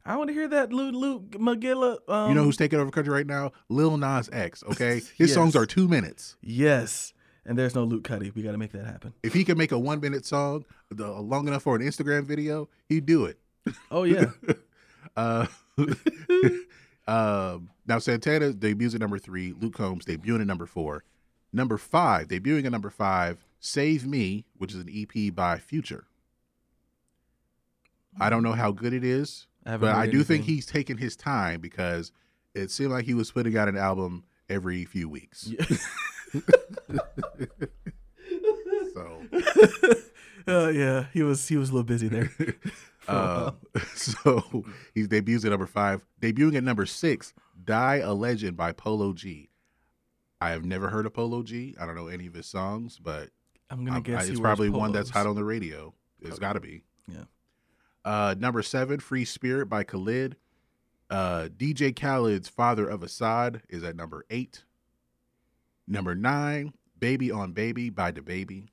I 0.06 0.16
want 0.16 0.28
to 0.28 0.34
hear 0.34 0.46
that 0.48 0.70
Luke, 0.70 0.94
Luke 0.94 1.30
McGilla. 1.32 1.96
Um, 2.08 2.28
you 2.28 2.34
know 2.34 2.44
who's 2.44 2.58
taking 2.58 2.78
over 2.78 2.90
country 2.90 3.12
right 3.12 3.26
now? 3.26 3.52
Lil 3.70 3.96
Nas 3.96 4.28
X. 4.32 4.62
Okay, 4.70 4.96
his 5.16 5.30
Yes. 5.30 5.32
songs 5.34 5.56
are 5.56 5.64
two 5.64 5.88
minutes. 5.88 6.36
Yes, 6.42 7.14
and 7.46 7.56
there's 7.58 7.74
no 7.74 7.84
Luke 7.84 8.04
Cuddy. 8.04 8.30
We 8.34 8.42
got 8.42 8.52
to 8.52 8.58
make 8.58 8.72
that 8.72 8.84
happen. 8.84 9.14
If 9.22 9.32
he 9.32 9.44
can 9.44 9.56
make 9.56 9.72
a 9.72 9.78
one 9.78 10.00
minute 10.00 10.26
song 10.26 10.66
the, 10.90 11.10
long 11.10 11.48
enough 11.48 11.62
for 11.62 11.74
an 11.74 11.80
Instagram 11.82 12.26
video, 12.26 12.68
he'd 12.86 13.06
do 13.06 13.24
it. 13.24 13.38
Oh 13.90 14.02
yeah. 14.04 14.26
Uh, 15.16 15.46
um, 17.06 17.70
now 17.86 17.98
Santana 17.98 18.52
debuts 18.52 18.94
at 18.94 19.00
number 19.00 19.18
three. 19.18 19.52
Luke 19.58 19.74
Combs 19.74 20.04
debuting 20.04 20.40
at 20.40 20.46
number 20.46 20.66
four. 20.66 21.04
Number 21.54 21.78
five, 21.78 22.26
debuting 22.28 22.66
at 22.66 22.72
number 22.72 22.90
five, 22.90 23.44
"Save 23.60 24.04
Me," 24.06 24.44
which 24.58 24.74
is 24.74 24.80
an 24.80 24.88
EP 24.90 25.30
by 25.34 25.58
Future. 25.58 26.04
I 28.18 28.28
don't 28.28 28.42
know 28.42 28.52
how 28.52 28.72
good 28.72 28.92
it 28.92 29.04
is, 29.04 29.46
I 29.64 29.76
but 29.76 29.94
I 29.94 30.08
do 30.08 30.24
think 30.24 30.44
he's 30.44 30.66
taking 30.66 30.98
his 30.98 31.14
time 31.14 31.60
because 31.60 32.10
it 32.54 32.72
seemed 32.72 32.90
like 32.90 33.04
he 33.04 33.14
was 33.14 33.30
putting 33.30 33.56
out 33.56 33.68
an 33.68 33.76
album 33.76 34.24
every 34.48 34.84
few 34.84 35.08
weeks. 35.08 35.50
so, 38.94 39.22
Uh, 40.46 40.68
yeah, 40.68 41.06
he 41.12 41.22
was 41.22 41.48
he 41.48 41.56
was 41.56 41.70
a 41.70 41.72
little 41.72 41.84
busy 41.84 42.06
there. 42.08 42.30
uh, 43.08 43.52
so 43.94 44.64
he's 44.92 45.08
debuts 45.08 45.44
at 45.44 45.50
number 45.50 45.66
five. 45.66 46.04
Debuting 46.20 46.56
at 46.56 46.64
number 46.64 46.84
six, 46.84 47.32
"Die 47.64 47.96
a 47.96 48.12
Legend" 48.12 48.56
by 48.56 48.72
Polo 48.72 49.14
G. 49.14 49.48
I 50.44 50.50
have 50.50 50.64
never 50.64 50.90
heard 50.90 51.06
of 51.06 51.14
Polo 51.14 51.42
G. 51.42 51.74
I 51.80 51.86
don't 51.86 51.94
know 51.94 52.08
any 52.08 52.26
of 52.26 52.34
his 52.34 52.44
songs, 52.46 52.98
but 52.98 53.30
I'm 53.70 53.78
gonna 53.84 53.92
I'm- 53.96 54.02
guess 54.02 54.22
I- 54.22 54.24
he 54.26 54.30
it's 54.32 54.40
probably 54.40 54.68
one 54.68 54.92
that's 54.92 55.08
hot 55.08 55.26
on 55.26 55.36
the 55.36 55.44
radio. 55.44 55.94
It's 56.20 56.38
got 56.38 56.52
to 56.52 56.60
be. 56.60 56.84
Yeah. 57.08 57.24
Uh, 58.04 58.34
number 58.38 58.62
seven, 58.62 59.00
"Free 59.00 59.24
Spirit" 59.24 59.66
by 59.66 59.84
Khalid. 59.84 60.36
Uh, 61.08 61.48
DJ 61.56 61.92
Khaled's 61.94 62.48
"Father 62.48 62.86
of 62.86 63.00
Asahd" 63.00 63.62
is 63.70 63.82
at 63.82 63.96
number 63.96 64.26
eight. 64.28 64.64
Number 65.86 66.14
nine, 66.14 66.74
"Baby 66.98 67.30
on 67.30 67.52
Baby" 67.52 67.88
by 67.88 68.10
the 68.10 68.20
Baby, 68.22 68.72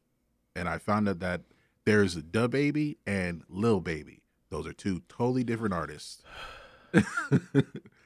and 0.55 0.67
I 0.67 0.77
found 0.77 1.07
out 1.07 1.19
that 1.19 1.41
there's 1.85 2.15
Da 2.15 2.47
Baby 2.47 2.97
and 3.05 3.43
Lil 3.47 3.79
Baby. 3.79 4.23
Those 4.49 4.67
are 4.67 4.73
two 4.73 5.01
totally 5.07 5.45
different 5.45 5.73
artists. 5.73 6.21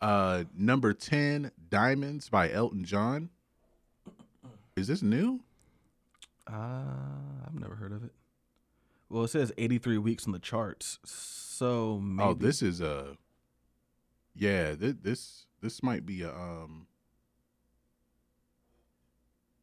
uh, 0.00 0.44
number 0.56 0.92
ten, 0.92 1.50
"Diamonds" 1.68 2.28
by 2.28 2.50
Elton 2.50 2.84
John. 2.84 3.30
Is 4.76 4.88
this 4.88 5.02
new? 5.02 5.40
Uh, 6.46 6.54
I've 7.46 7.54
never 7.54 7.74
heard 7.74 7.92
of 7.92 8.04
it. 8.04 8.12
Well, 9.08 9.24
it 9.24 9.28
says 9.28 9.52
83 9.56 9.98
weeks 9.98 10.26
on 10.26 10.32
the 10.32 10.38
charts. 10.38 10.98
So 11.04 11.98
maybe 11.98 12.28
Oh, 12.28 12.34
this 12.34 12.62
is 12.62 12.80
a. 12.80 13.16
Yeah, 14.34 14.74
this 14.74 14.94
this 15.02 15.46
this 15.62 15.82
might 15.82 16.04
be 16.04 16.22
a 16.22 16.30
um. 16.30 16.86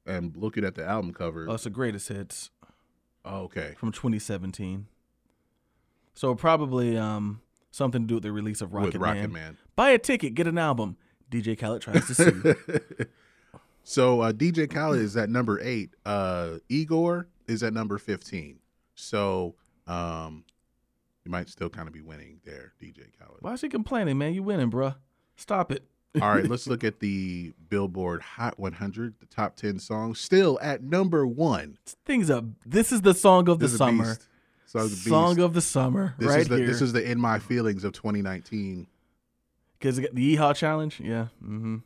And 0.05 0.35
looking 0.35 0.65
at 0.65 0.75
the 0.75 0.83
album 0.83 1.13
cover. 1.13 1.45
Oh, 1.47 1.53
it's 1.53 1.63
the 1.63 1.69
greatest 1.69 2.09
hits 2.09 2.49
oh, 3.23 3.43
okay. 3.43 3.73
from 3.77 3.91
2017. 3.91 4.87
So 6.13 6.35
probably 6.35 6.97
um 6.97 7.41
something 7.73 8.03
to 8.03 8.07
do 8.07 8.13
with 8.15 8.23
the 8.23 8.31
release 8.31 8.61
of 8.61 8.73
Rocket, 8.73 8.97
Rocket 8.99 9.21
Man. 9.23 9.31
Man. 9.33 9.57
Buy 9.75 9.89
a 9.89 9.97
ticket, 9.97 10.35
get 10.35 10.47
an 10.47 10.57
album. 10.57 10.95
DJ 11.29 11.57
Khaled 11.57 11.81
tries 11.81 12.05
to 12.07 12.15
sue. 12.15 12.55
So 13.83 14.21
uh, 14.21 14.31
DJ 14.31 14.69
Khaled 14.69 14.99
is 14.99 15.17
at 15.17 15.29
number 15.29 15.59
eight. 15.61 15.89
Uh, 16.05 16.59
Igor 16.69 17.27
is 17.47 17.63
at 17.63 17.73
number 17.73 17.97
fifteen. 17.97 18.59
So 18.95 19.55
um, 19.87 20.45
you 21.25 21.31
might 21.31 21.49
still 21.49 21.69
kind 21.69 21.87
of 21.87 21.93
be 21.93 22.01
winning 22.01 22.39
there, 22.45 22.73
DJ 22.81 23.07
Khaled. 23.19 23.41
Why 23.41 23.53
is 23.53 23.61
he 23.61 23.69
complaining, 23.69 24.17
man? 24.17 24.33
You 24.33 24.43
winning, 24.43 24.71
bruh. 24.71 24.95
Stop 25.35 25.71
it. 25.71 25.83
All 26.21 26.33
right, 26.33 26.47
let's 26.47 26.67
look 26.69 26.83
at 26.83 26.99
the 27.01 27.53
Billboard 27.69 28.21
Hot 28.21 28.57
100, 28.59 29.15
the 29.19 29.25
top 29.25 29.55
10 29.55 29.79
songs. 29.79 30.19
Still 30.19 30.59
at 30.61 30.83
number 30.83 31.25
one. 31.27 31.77
Things 32.05 32.29
up. 32.29 32.45
This 32.65 32.91
is 32.91 33.01
the 33.01 33.13
song 33.13 33.49
of 33.49 33.59
the 33.59 33.65
This 33.65 33.71
is 33.73 33.75
a 33.75 33.77
summer. 33.79 34.05
beast. 34.05 34.27
Song 34.73 34.85
of 34.85 34.89
the 34.89 35.09
Song 35.09 35.39
of 35.39 35.53
the 35.53 35.61
summer, 35.61 36.15
this 36.17 36.29
right 36.29 36.39
is 36.39 36.47
the, 36.47 36.57
here. 36.57 36.65
This 36.65 36.81
is 36.81 36.93
the 36.93 37.09
In 37.09 37.19
My 37.19 37.37
Feelings 37.37 37.83
of 37.83 37.93
2019. 37.93 38.87
Because 39.77 39.97
the 39.97 40.07
Yeehaw 40.07 40.55
challenge, 40.55 40.99
yeah. 40.99 41.27
Mm-hmm. 41.43 41.77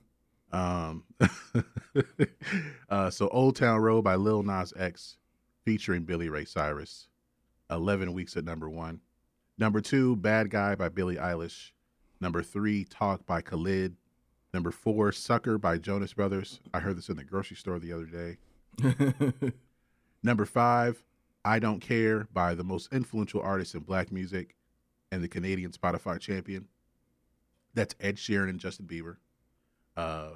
Um, 0.53 1.03
uh, 2.89 3.09
so 3.09 3.27
Old 3.27 3.57
Town 3.57 3.81
Road 3.81 4.03
by 4.03 4.15
Lil 4.15 4.41
Nas 4.41 4.73
X 4.77 5.17
featuring 5.65 6.03
Billy 6.03 6.29
Ray 6.29 6.45
Cyrus. 6.45 7.09
11 7.69 8.13
weeks 8.13 8.37
at 8.37 8.45
number 8.45 8.69
one. 8.69 9.01
Number 9.57 9.81
two, 9.81 10.15
Bad 10.15 10.49
Guy 10.49 10.75
by 10.75 10.87
Billie 10.87 11.17
Eilish. 11.17 11.71
Number 12.21 12.41
three, 12.41 12.85
Talk 12.85 13.25
by 13.25 13.41
Khalid. 13.41 13.97
Number 14.53 14.71
four, 14.71 15.11
Sucker 15.11 15.57
by 15.57 15.77
Jonas 15.77 16.13
Brothers. 16.13 16.61
I 16.73 16.79
heard 16.79 16.97
this 16.97 17.09
in 17.09 17.17
the 17.17 17.25
grocery 17.25 17.57
store 17.57 17.79
the 17.79 17.91
other 17.91 18.05
day. 18.05 19.51
Number 20.23 20.45
five, 20.45 21.03
I 21.47 21.59
Don't 21.59 21.79
Care 21.79 22.27
by 22.33 22.55
the 22.55 22.63
most 22.65 22.91
influential 22.91 23.41
artist 23.41 23.73
in 23.73 23.79
black 23.79 24.11
music 24.11 24.55
and 25.13 25.23
the 25.23 25.29
Canadian 25.29 25.71
Spotify 25.71 26.19
champion. 26.19 26.67
That's 27.73 27.95
Ed 28.01 28.17
Sheeran 28.17 28.49
and 28.49 28.59
Justin 28.59 28.85
Bieber. 28.85 29.15
Uh, 29.95 30.31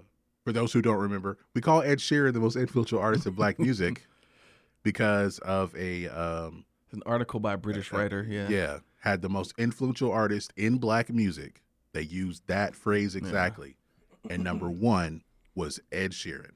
for 0.45 0.53
those 0.53 0.71
who 0.71 0.81
don't 0.81 0.99
remember, 0.99 1.37
we 1.53 1.59
call 1.59 1.81
Ed 1.81 1.97
Sheeran 1.97 2.31
the 2.31 2.39
most 2.39 2.55
influential 2.55 2.97
artist 2.97 3.25
in 3.27 3.33
black 3.33 3.59
music 3.59 4.07
because 4.83 5.39
of 5.39 5.75
a 5.75 6.07
um, 6.07 6.63
An 6.91 7.03
article 7.05 7.41
by 7.41 7.53
a 7.53 7.57
British 7.57 7.91
writer, 7.91 8.25
yeah. 8.27 8.47
yeah 8.47 8.77
had 9.01 9.21
the 9.21 9.29
most 9.29 9.53
influential 9.57 10.13
artist 10.13 10.53
in 10.55 10.77
black 10.77 11.09
music. 11.09 11.61
They 11.91 12.03
used 12.03 12.47
that 12.47 12.73
phrase 12.73 13.17
exactly, 13.17 13.75
and 14.29 14.43
number 14.43 14.69
one 14.69 15.23
was 15.55 15.81
Ed 15.91 16.11
Sheeran. 16.11 16.53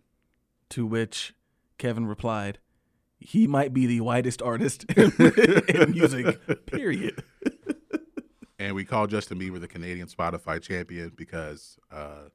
To 0.69 0.85
which 0.85 1.33
Kevin 1.77 2.05
replied, 2.05 2.59
he 3.25 3.47
might 3.47 3.73
be 3.73 3.85
the 3.87 4.01
whitest 4.01 4.41
artist 4.41 4.85
in, 4.95 5.91
music, 5.91 6.65
period. 6.67 7.23
And 8.59 8.75
we 8.75 8.85
call 8.85 9.07
Justin 9.07 9.39
Bieber 9.39 9.59
the 9.59 9.67
Canadian 9.67 10.07
Spotify 10.07 10.61
champion 10.61 11.11
because 11.15 11.77
uh, 11.91 12.29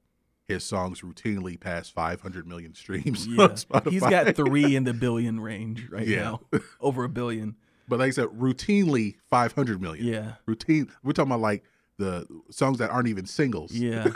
his 0.47 0.65
songs 0.65 1.01
routinely 1.01 1.59
pass 1.59 1.89
500 1.89 2.47
million 2.47 2.75
streams 2.75 3.27
Yeah. 3.27 3.45
on 3.45 3.51
Spotify. 3.51 3.91
He's 3.91 4.01
got 4.03 4.37
three 4.37 4.77
in 4.77 4.85
the 4.85 4.93
billion 4.93 5.41
range 5.41 5.89
right 5.91 6.07
Yeah. 6.07 6.23
now. 6.23 6.41
Over 6.81 7.05
a 7.05 7.09
billion. 7.09 7.57
but 7.89 7.99
like 8.01 8.09
I 8.09 8.11
said, 8.11 8.27
routinely 8.29 9.17
500 9.31 9.81
million. 9.81 10.07
Yeah. 10.07 10.33
Routine. 10.47 10.91
We're 11.03 11.13
talking 11.13 11.31
about 11.33 11.41
like 11.41 11.65
the 11.99 12.27
songs 12.51 12.79
that 12.79 12.91
aren't 12.91 13.09
even 13.09 13.27
singles. 13.27 13.73
Yeah. 13.73 14.09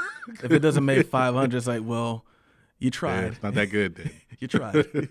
if 0.42 0.50
it 0.50 0.58
doesn't 0.60 0.84
make 0.84 1.06
500, 1.06 1.56
it's 1.56 1.66
like, 1.66 1.82
well, 1.84 2.24
you 2.78 2.86
Yeah, 2.86 2.90
tried. 2.90 3.24
it's 3.24 3.42
not 3.42 3.54
that 3.54 3.66
good 3.70 3.94
then. 3.96 4.10
You 4.40 4.48
tried. 4.48 4.74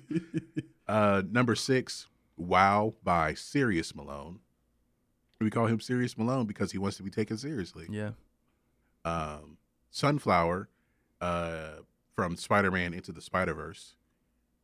Uh, 0.87 1.21
number 1.29 1.55
six, 1.55 2.07
Wow 2.37 2.95
by 3.03 3.33
Sirius 3.35 3.95
Malone. 3.95 4.39
We 5.39 5.49
call 5.49 5.67
him 5.67 5.79
Sirius 5.79 6.17
Malone 6.17 6.45
because 6.45 6.71
he 6.71 6.77
wants 6.77 6.97
to 6.97 7.03
be 7.03 7.09
taken 7.09 7.37
seriously. 7.37 7.87
yeah. 7.89 8.11
um, 9.05 9.57
Sunflower 9.91 10.69
uh, 11.21 11.67
from 12.15 12.35
Spider 12.37 12.71
Man 12.71 12.93
Into 12.93 13.11
the 13.11 13.21
Spider 13.21 13.53
Verse 13.53 13.95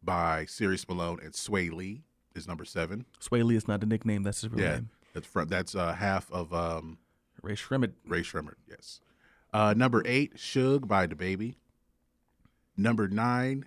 by 0.01 0.45
Sirius 0.45 0.88
Malone 0.88 1.19
and 1.21 1.34
Swae 1.34 1.71
Lee 1.71 2.01
is 2.34 2.47
number 2.47 2.63
seven. 2.65 3.05
Swae 3.21 3.43
Lee 3.43 3.55
is 3.58 3.67
not 3.67 3.84
a 3.84 3.86
nickname. 3.86 4.23
That's 4.23 4.41
his 4.41 4.51
real 4.51 4.62
Yeah, 4.65 4.73
name. 4.75 4.89
that's 5.13 5.27
from 5.27 5.47
that's 5.49 5.75
uh, 5.75 5.93
half 5.93 6.32
of 6.32 6.53
um, 6.53 6.97
Rae 7.41 7.53
Sremmurd. 7.55 7.93
Rae 8.08 8.21
Sremmurd. 8.21 8.55
Yes. 8.67 9.01
Uh, 9.53 9.73
number 9.75 10.01
eight, 10.05 10.36
Suge 10.38 10.88
by 10.88 11.05
DaBaby. 11.08 11.55
Number 12.77 13.08
nine, 13.10 13.65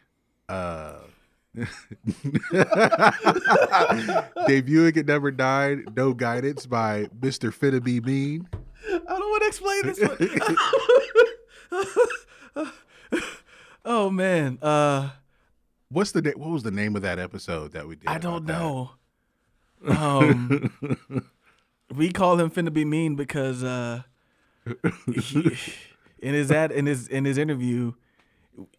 uh, 0.48 1.00
debuting 4.46 4.96
at 4.96 5.06
number 5.06 5.30
nine, 5.30 5.84
No 5.96 6.14
Guidance 6.14 6.66
by 6.66 7.04
Mr. 7.20 7.52
Finna 7.52 7.80
Be 7.82 8.00
Mean. 8.00 8.48
I 8.88 8.98
don't 8.98 9.30
want 9.30 9.42
to 9.42 9.48
explain 9.48 9.86
this 9.86 10.00
one. 10.00 10.16
oh 13.84 14.10
man, 14.10 14.58
uh, 14.62 15.10
What's 15.92 16.12
the 16.12 16.22
what 16.36 16.50
was 16.50 16.62
the 16.62 16.70
name 16.70 16.96
of 16.96 17.02
that 17.02 17.18
episode 17.18 17.72
that 17.72 17.86
we 17.86 17.96
did? 17.96 18.08
I 18.08 18.16
don't 18.16 18.46
know. 18.46 18.92
Um, 19.86 20.72
we 21.94 22.10
call 22.10 22.40
him 22.40 22.50
finna 22.50 22.72
be 22.72 22.86
mean 22.86 23.14
because 23.14 23.62
uh, 23.62 24.02
he, 25.12 25.52
in 26.18 26.32
his 26.32 26.50
ad 26.50 26.72
in 26.72 26.86
his 26.86 27.08
in 27.08 27.26
his 27.26 27.36
interview, 27.36 27.92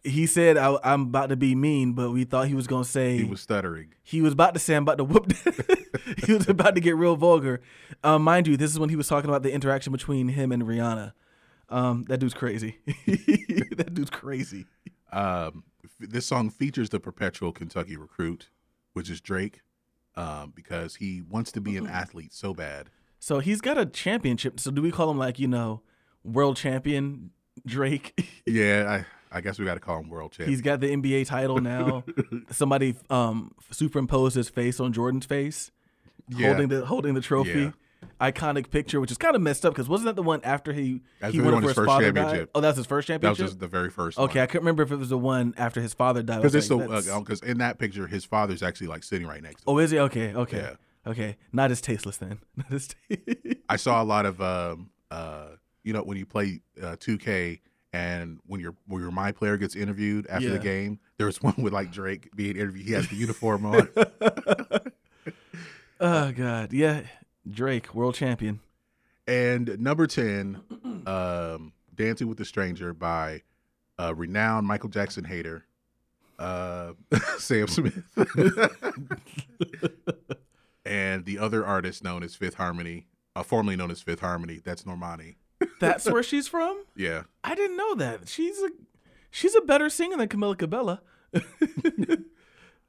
he 0.02 0.26
said 0.26 0.56
I, 0.56 0.76
I'm 0.84 1.02
about 1.02 1.28
to 1.30 1.36
be 1.36 1.54
mean, 1.54 1.92
but 1.94 2.10
we 2.10 2.24
thought 2.24 2.48
he 2.48 2.54
was 2.54 2.66
gonna 2.66 2.84
say 2.84 3.18
He 3.18 3.24
was 3.24 3.40
stuttering. 3.40 3.94
he 4.02 4.22
was 4.22 4.32
about 4.32 4.54
to 4.54 4.60
say 4.60 4.74
I'm 4.74 4.82
about 4.84 4.98
to 4.98 5.04
whoop. 5.04 5.32
he 6.26 6.32
was 6.32 6.48
about 6.48 6.74
to 6.74 6.80
get 6.80 6.96
real 6.96 7.16
vulgar. 7.16 7.60
Um, 8.02 8.22
mind 8.22 8.46
you, 8.46 8.56
this 8.56 8.70
is 8.70 8.78
when 8.78 8.88
he 8.88 8.96
was 8.96 9.08
talking 9.08 9.28
about 9.28 9.42
the 9.42 9.52
interaction 9.52 9.92
between 9.92 10.28
him 10.28 10.52
and 10.52 10.62
Rihanna. 10.62 11.12
Um, 11.68 12.04
that 12.04 12.18
dude's 12.18 12.34
crazy. 12.34 12.78
that 13.06 13.90
dude's 13.94 14.10
crazy. 14.10 14.66
Um, 15.12 15.64
this 15.98 16.26
song 16.26 16.50
features 16.50 16.90
the 16.90 17.00
perpetual 17.00 17.52
Kentucky 17.52 17.96
recruit, 17.96 18.50
which 18.92 19.08
is 19.10 19.20
Drake, 19.20 19.62
um, 20.16 20.52
because 20.54 20.96
he 20.96 21.22
wants 21.22 21.50
to 21.52 21.60
be 21.60 21.76
an 21.76 21.86
athlete 21.86 22.32
so 22.32 22.52
bad. 22.54 22.90
So 23.18 23.38
he's 23.38 23.60
got 23.60 23.78
a 23.78 23.86
championship. 23.86 24.60
So 24.60 24.70
do 24.70 24.82
we 24.82 24.90
call 24.90 25.10
him 25.10 25.18
like 25.18 25.38
you 25.38 25.48
know, 25.48 25.82
world 26.22 26.56
champion 26.56 27.30
Drake? 27.66 28.12
Yeah, 28.46 28.84
I, 28.88 29.06
I 29.34 29.40
guess 29.40 29.58
we 29.58 29.64
got 29.64 29.74
to 29.74 29.80
call 29.80 29.98
him 29.98 30.08
world 30.08 30.32
champion. 30.32 30.50
he's 30.50 30.60
got 30.62 30.80
the 30.80 30.86
NBA 30.88 31.26
title 31.26 31.58
now. 31.58 32.04
Somebody 32.50 32.94
um 33.10 33.52
superimposed 33.70 34.36
his 34.36 34.48
face 34.48 34.78
on 34.80 34.92
Jordan's 34.92 35.26
face, 35.26 35.70
Yeah. 36.28 36.48
holding 36.48 36.68
the 36.68 36.86
holding 36.86 37.14
the 37.14 37.20
trophy. 37.20 37.50
Yeah. 37.50 37.70
Iconic 38.20 38.70
picture, 38.70 39.00
which 39.00 39.10
is 39.10 39.16
kind 39.16 39.34
of 39.34 39.40
messed 39.40 39.64
up 39.64 39.72
because 39.72 39.88
wasn't 39.88 40.06
that 40.06 40.16
the 40.16 40.22
one 40.22 40.40
after 40.44 40.74
he 40.74 41.00
That's 41.20 41.32
he 41.32 41.40
won 41.40 41.54
for 41.54 41.60
his 41.60 41.70
his 41.70 41.74
first 41.74 41.86
father 41.86 42.12
died? 42.12 42.20
championship. 42.22 42.50
Oh, 42.54 42.60
that 42.60 42.68
was 42.68 42.76
his 42.76 42.86
first 42.86 43.08
championship. 43.08 43.38
that 43.38 43.42
was 43.44 43.50
just 43.52 43.60
the 43.60 43.66
very 43.66 43.88
first. 43.88 44.18
Okay, 44.18 44.42
I 44.42 44.46
couldn't 44.46 44.60
remember 44.60 44.82
if 44.82 44.92
it 44.92 44.96
was 44.96 45.08
the 45.08 45.16
one 45.18 45.54
after 45.56 45.80
his 45.80 45.94
father 45.94 46.22
died. 46.22 46.36
Because 46.42 46.54
it's 46.54 46.66
so 46.66 46.76
like, 46.76 46.88
that's- 46.90 47.18
because 47.18 47.40
in 47.40 47.58
that 47.58 47.78
picture 47.78 48.06
his 48.06 48.26
father's 48.26 48.62
actually 48.62 48.88
like 48.88 49.04
sitting 49.04 49.26
right 49.26 49.42
next 49.42 49.62
to 49.62 49.70
him. 49.70 49.74
oh, 49.74 49.78
is 49.78 49.90
he? 49.90 49.98
Okay, 49.98 50.34
okay, 50.34 50.58
Yeah. 50.58 51.10
okay. 51.10 51.36
Not 51.50 51.70
as 51.70 51.80
tasteless 51.80 52.18
then. 52.18 52.40
Not 52.56 52.70
as 52.72 52.88
ta- 52.88 53.16
I 53.70 53.76
saw 53.76 54.02
a 54.02 54.04
lot 54.04 54.26
of 54.26 54.38
um 54.40 54.90
uh 55.10 55.46
you 55.82 55.94
know 55.94 56.02
when 56.02 56.18
you 56.18 56.26
play 56.26 56.60
uh, 56.82 56.96
2K 56.96 57.60
and 57.94 58.40
when 58.46 58.60
your 58.60 58.74
when 58.88 59.00
your 59.00 59.12
my 59.12 59.30
player 59.30 59.56
gets 59.56 59.76
interviewed 59.76 60.26
after 60.26 60.50
the 60.50 60.58
game, 60.58 60.98
there 61.16 61.26
was 61.26 61.40
one 61.40 61.54
with 61.56 61.72
like 61.72 61.92
Drake 61.92 62.28
being 62.34 62.56
interviewed. 62.56 62.86
He 62.86 62.92
has 62.92 63.08
the 63.08 63.14
uniform 63.14 63.66
on. 63.66 63.88
oh 66.00 66.32
God, 66.32 66.72
yeah. 66.72 67.02
Drake, 67.48 67.94
world 67.94 68.16
champion. 68.16 68.58
And 69.28 69.78
number 69.78 70.08
10, 70.08 70.60
um, 71.06 71.72
Dancing 71.94 72.26
with 72.26 72.36
the 72.36 72.44
Stranger 72.44 72.92
by 72.92 73.42
uh, 73.98 74.12
renowned 74.14 74.66
Michael 74.66 74.88
Jackson 74.88 75.24
hater, 75.24 75.64
uh, 76.38 76.94
Sam 77.38 77.68
Smith. 77.68 78.02
and 80.84 81.24
the 81.24 81.38
other 81.38 81.64
artist 81.64 82.02
known 82.02 82.24
as 82.24 82.34
Fifth 82.34 82.54
Harmony, 82.54 83.06
uh, 83.36 83.44
formerly 83.44 83.76
known 83.76 83.92
as 83.92 84.02
Fifth 84.02 84.20
Harmony, 84.20 84.60
that's 84.64 84.82
Normani. 84.82 85.36
That's 85.80 86.10
where 86.10 86.22
she's 86.22 86.48
from. 86.48 86.84
Yeah. 86.96 87.22
I 87.42 87.54
didn't 87.54 87.76
know 87.76 87.94
that. 87.96 88.28
She's 88.28 88.58
a 88.60 88.70
she's 89.30 89.54
a 89.54 89.60
better 89.62 89.90
singer 89.90 90.16
than 90.16 90.28
Camila 90.28 90.56
Cabello. 90.58 91.00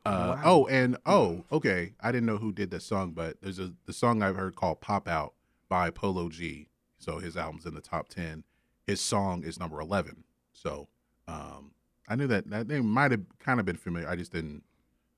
Uh, 0.05 0.39
Oh, 0.43 0.67
and 0.67 0.97
oh, 1.07 1.45
okay. 1.51 1.93
I 1.99 2.11
didn't 2.11 2.27
know 2.27 2.37
who 2.37 2.51
did 2.51 2.69
that 2.69 2.83
song, 2.83 3.13
but 3.13 3.41
there's 3.41 3.57
a 3.57 3.73
the 3.87 3.93
song 3.93 4.21
I've 4.21 4.35
heard 4.35 4.55
called 4.55 4.79
"Pop 4.79 5.07
Out" 5.07 5.33
by 5.67 5.89
Polo 5.89 6.29
G. 6.29 6.69
So 6.99 7.17
his 7.17 7.35
album's 7.35 7.65
in 7.65 7.73
the 7.73 7.81
top 7.81 8.07
ten. 8.09 8.43
His 8.85 9.01
song 9.01 9.43
is 9.43 9.59
number 9.59 9.81
eleven. 9.81 10.23
So 10.53 10.89
um, 11.27 11.71
I 12.07 12.15
knew 12.15 12.27
that 12.27 12.51
that 12.51 12.67
name 12.67 12.85
might 12.87 13.09
have 13.09 13.23
kind 13.39 13.59
of 13.59 13.65
been 13.65 13.77
familiar. 13.77 14.07
I 14.07 14.15
just 14.15 14.31
didn't 14.31 14.61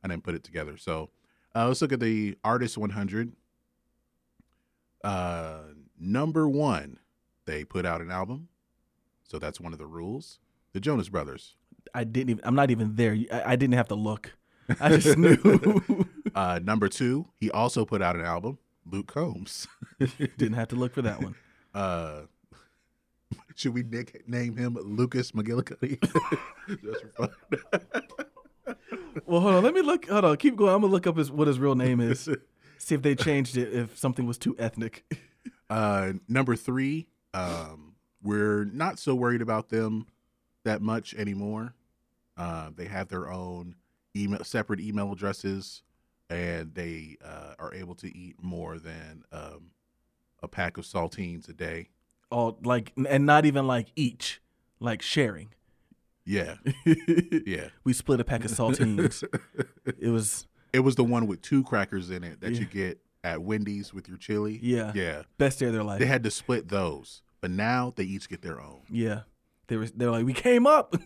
I 0.05 0.07
didn't 0.07 0.23
put 0.23 0.35
it 0.35 0.45
together. 0.45 0.77
So 0.77 1.09
uh, 1.53 1.67
let's 1.67 1.81
look 1.81 1.91
at 1.91 1.99
the 1.99 2.37
artist 2.45 2.77
100. 2.77 3.33
Uh, 5.03 5.59
number 5.99 6.47
one, 6.47 6.99
they 7.47 7.63
put 7.63 7.85
out 7.85 8.01
an 8.01 8.11
album, 8.11 8.49
so 9.23 9.39
that's 9.39 9.59
one 9.59 9.73
of 9.73 9.79
the 9.79 9.87
rules. 9.87 10.39
The 10.73 10.79
Jonas 10.79 11.09
Brothers. 11.09 11.55
I 11.95 12.03
didn't 12.03 12.29
even. 12.29 12.43
I'm 12.45 12.53
not 12.53 12.69
even 12.69 12.95
there. 12.95 13.17
I, 13.31 13.53
I 13.53 13.55
didn't 13.55 13.73
have 13.73 13.87
to 13.87 13.95
look. 13.95 14.33
I 14.79 14.89
just 14.95 15.17
knew. 15.17 16.05
Uh, 16.35 16.59
number 16.61 16.87
two, 16.87 17.25
he 17.39 17.49
also 17.49 17.83
put 17.83 17.99
out 17.99 18.15
an 18.15 18.23
album. 18.23 18.59
Luke 18.85 19.07
Combs. 19.07 19.67
didn't 20.37 20.53
have 20.53 20.67
to 20.67 20.75
look 20.75 20.93
for 20.93 21.01
that 21.01 21.19
one. 21.19 21.33
Uh, 21.73 22.21
should 23.53 23.73
we 23.73 23.83
nick, 23.83 24.27
name 24.27 24.55
him 24.55 24.75
Lucas 24.81 25.31
McGillicuddy? 25.31 25.99
Just 26.81 27.05
for 27.15 27.27
fun. 27.27 28.75
Well, 29.25 29.41
hold 29.41 29.55
on. 29.55 29.63
Let 29.63 29.75
me 29.75 29.81
look. 29.81 30.07
Hold 30.07 30.25
on. 30.25 30.37
Keep 30.37 30.55
going. 30.55 30.73
I'm 30.73 30.81
gonna 30.81 30.91
look 30.91 31.05
up 31.05 31.17
his 31.17 31.29
what 31.29 31.47
his 31.47 31.59
real 31.59 31.75
name 31.75 31.99
is. 31.99 32.29
See 32.79 32.95
if 32.95 33.01
they 33.03 33.13
changed 33.13 33.57
it. 33.57 33.73
If 33.73 33.97
something 33.97 34.25
was 34.25 34.37
too 34.37 34.55
ethnic. 34.57 35.05
Uh, 35.69 36.13
number 36.27 36.55
three, 36.55 37.07
um, 37.34 37.95
we're 38.21 38.65
not 38.65 38.99
so 38.99 39.15
worried 39.15 39.41
about 39.41 39.69
them 39.69 40.07
that 40.63 40.82
much 40.82 41.13
anymore. 41.13 41.73
Uh, 42.36 42.69
they 42.75 42.86
have 42.86 43.07
their 43.07 43.32
own 43.32 43.75
email, 44.15 44.43
separate 44.43 44.80
email 44.80 45.11
addresses, 45.11 45.82
and 46.30 46.73
they 46.73 47.17
uh, 47.23 47.53
are 47.59 47.73
able 47.73 47.95
to 47.95 48.15
eat 48.15 48.36
more 48.41 48.78
than 48.80 49.23
um, 49.32 49.71
a 50.43 50.47
pack 50.47 50.78
of 50.78 50.86
saltines 50.86 51.47
a 51.49 51.53
day. 51.53 51.89
All 52.30 52.57
like, 52.63 52.91
and 53.07 53.25
not 53.25 53.45
even 53.45 53.65
like 53.67 53.88
each, 53.95 54.41
like 54.80 55.01
sharing. 55.01 55.49
Yeah, 56.25 56.55
yeah. 57.45 57.69
we 57.86 57.93
split 57.93 58.19
a 58.19 58.25
pack 58.25 58.43
of 58.43 58.51
saltines. 58.51 59.23
it 59.99 60.09
was 60.09 60.45
It 60.73 60.82
was 60.82 60.95
the 60.95 61.03
one 61.05 61.25
with 61.25 61.41
two 61.41 61.63
crackers 61.63 62.09
in 62.09 62.23
it 62.25 62.41
that 62.41 62.51
Yeah. 62.51 62.59
you 62.59 62.65
get 62.65 62.99
at 63.28 63.41
Wendy's 63.41 63.93
with 63.93 64.07
your 64.07 64.17
chili. 64.17 64.59
yeah, 64.61 64.91
yeah. 64.95 65.23
best 65.38 65.59
day 65.59 65.67
of 65.67 65.73
their 65.73 65.84
life. 65.84 65.99
They 65.99 66.05
had 66.05 66.23
to 66.23 66.32
split 66.32 66.69
those, 66.69 67.21
but 67.41 67.51
now 67.51 67.93
they 67.95 68.03
each 68.03 68.30
get 68.30 68.41
their 68.41 68.61
own. 68.61 68.82
yeah, 68.89 69.21
they 69.67 69.78
were. 69.78 69.88
They 69.88 70.05
were 70.05 70.11
like, 70.11 70.25
we 70.25 70.34
came 70.34 70.65
up. 70.67 70.95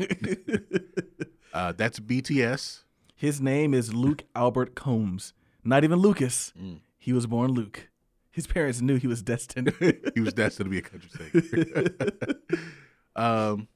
Uh, 1.54 1.74
that's 1.76 2.00
BTS. 2.00 2.84
His 3.16 3.42
name 3.42 3.74
is 3.74 3.94
Luke 3.94 4.24
Albert 4.36 4.76
Combs. 4.76 5.34
Not 5.64 5.84
even 5.84 6.00
Lucas. 6.00 6.54
Mm. 6.60 6.80
He 6.98 7.14
was 7.14 7.28
born 7.28 7.52
Luke. 7.52 7.90
His 8.32 8.48
parents 8.48 8.82
knew 8.82 8.96
he 8.96 9.08
was 9.08 9.22
destined. 9.22 9.74
he 10.16 10.22
was 10.22 10.34
destined 10.34 10.68
to 10.68 10.70
be 10.70 10.78
a 10.78 10.82
country 10.82 11.10
singer. 11.10 11.86
um, 13.16 13.68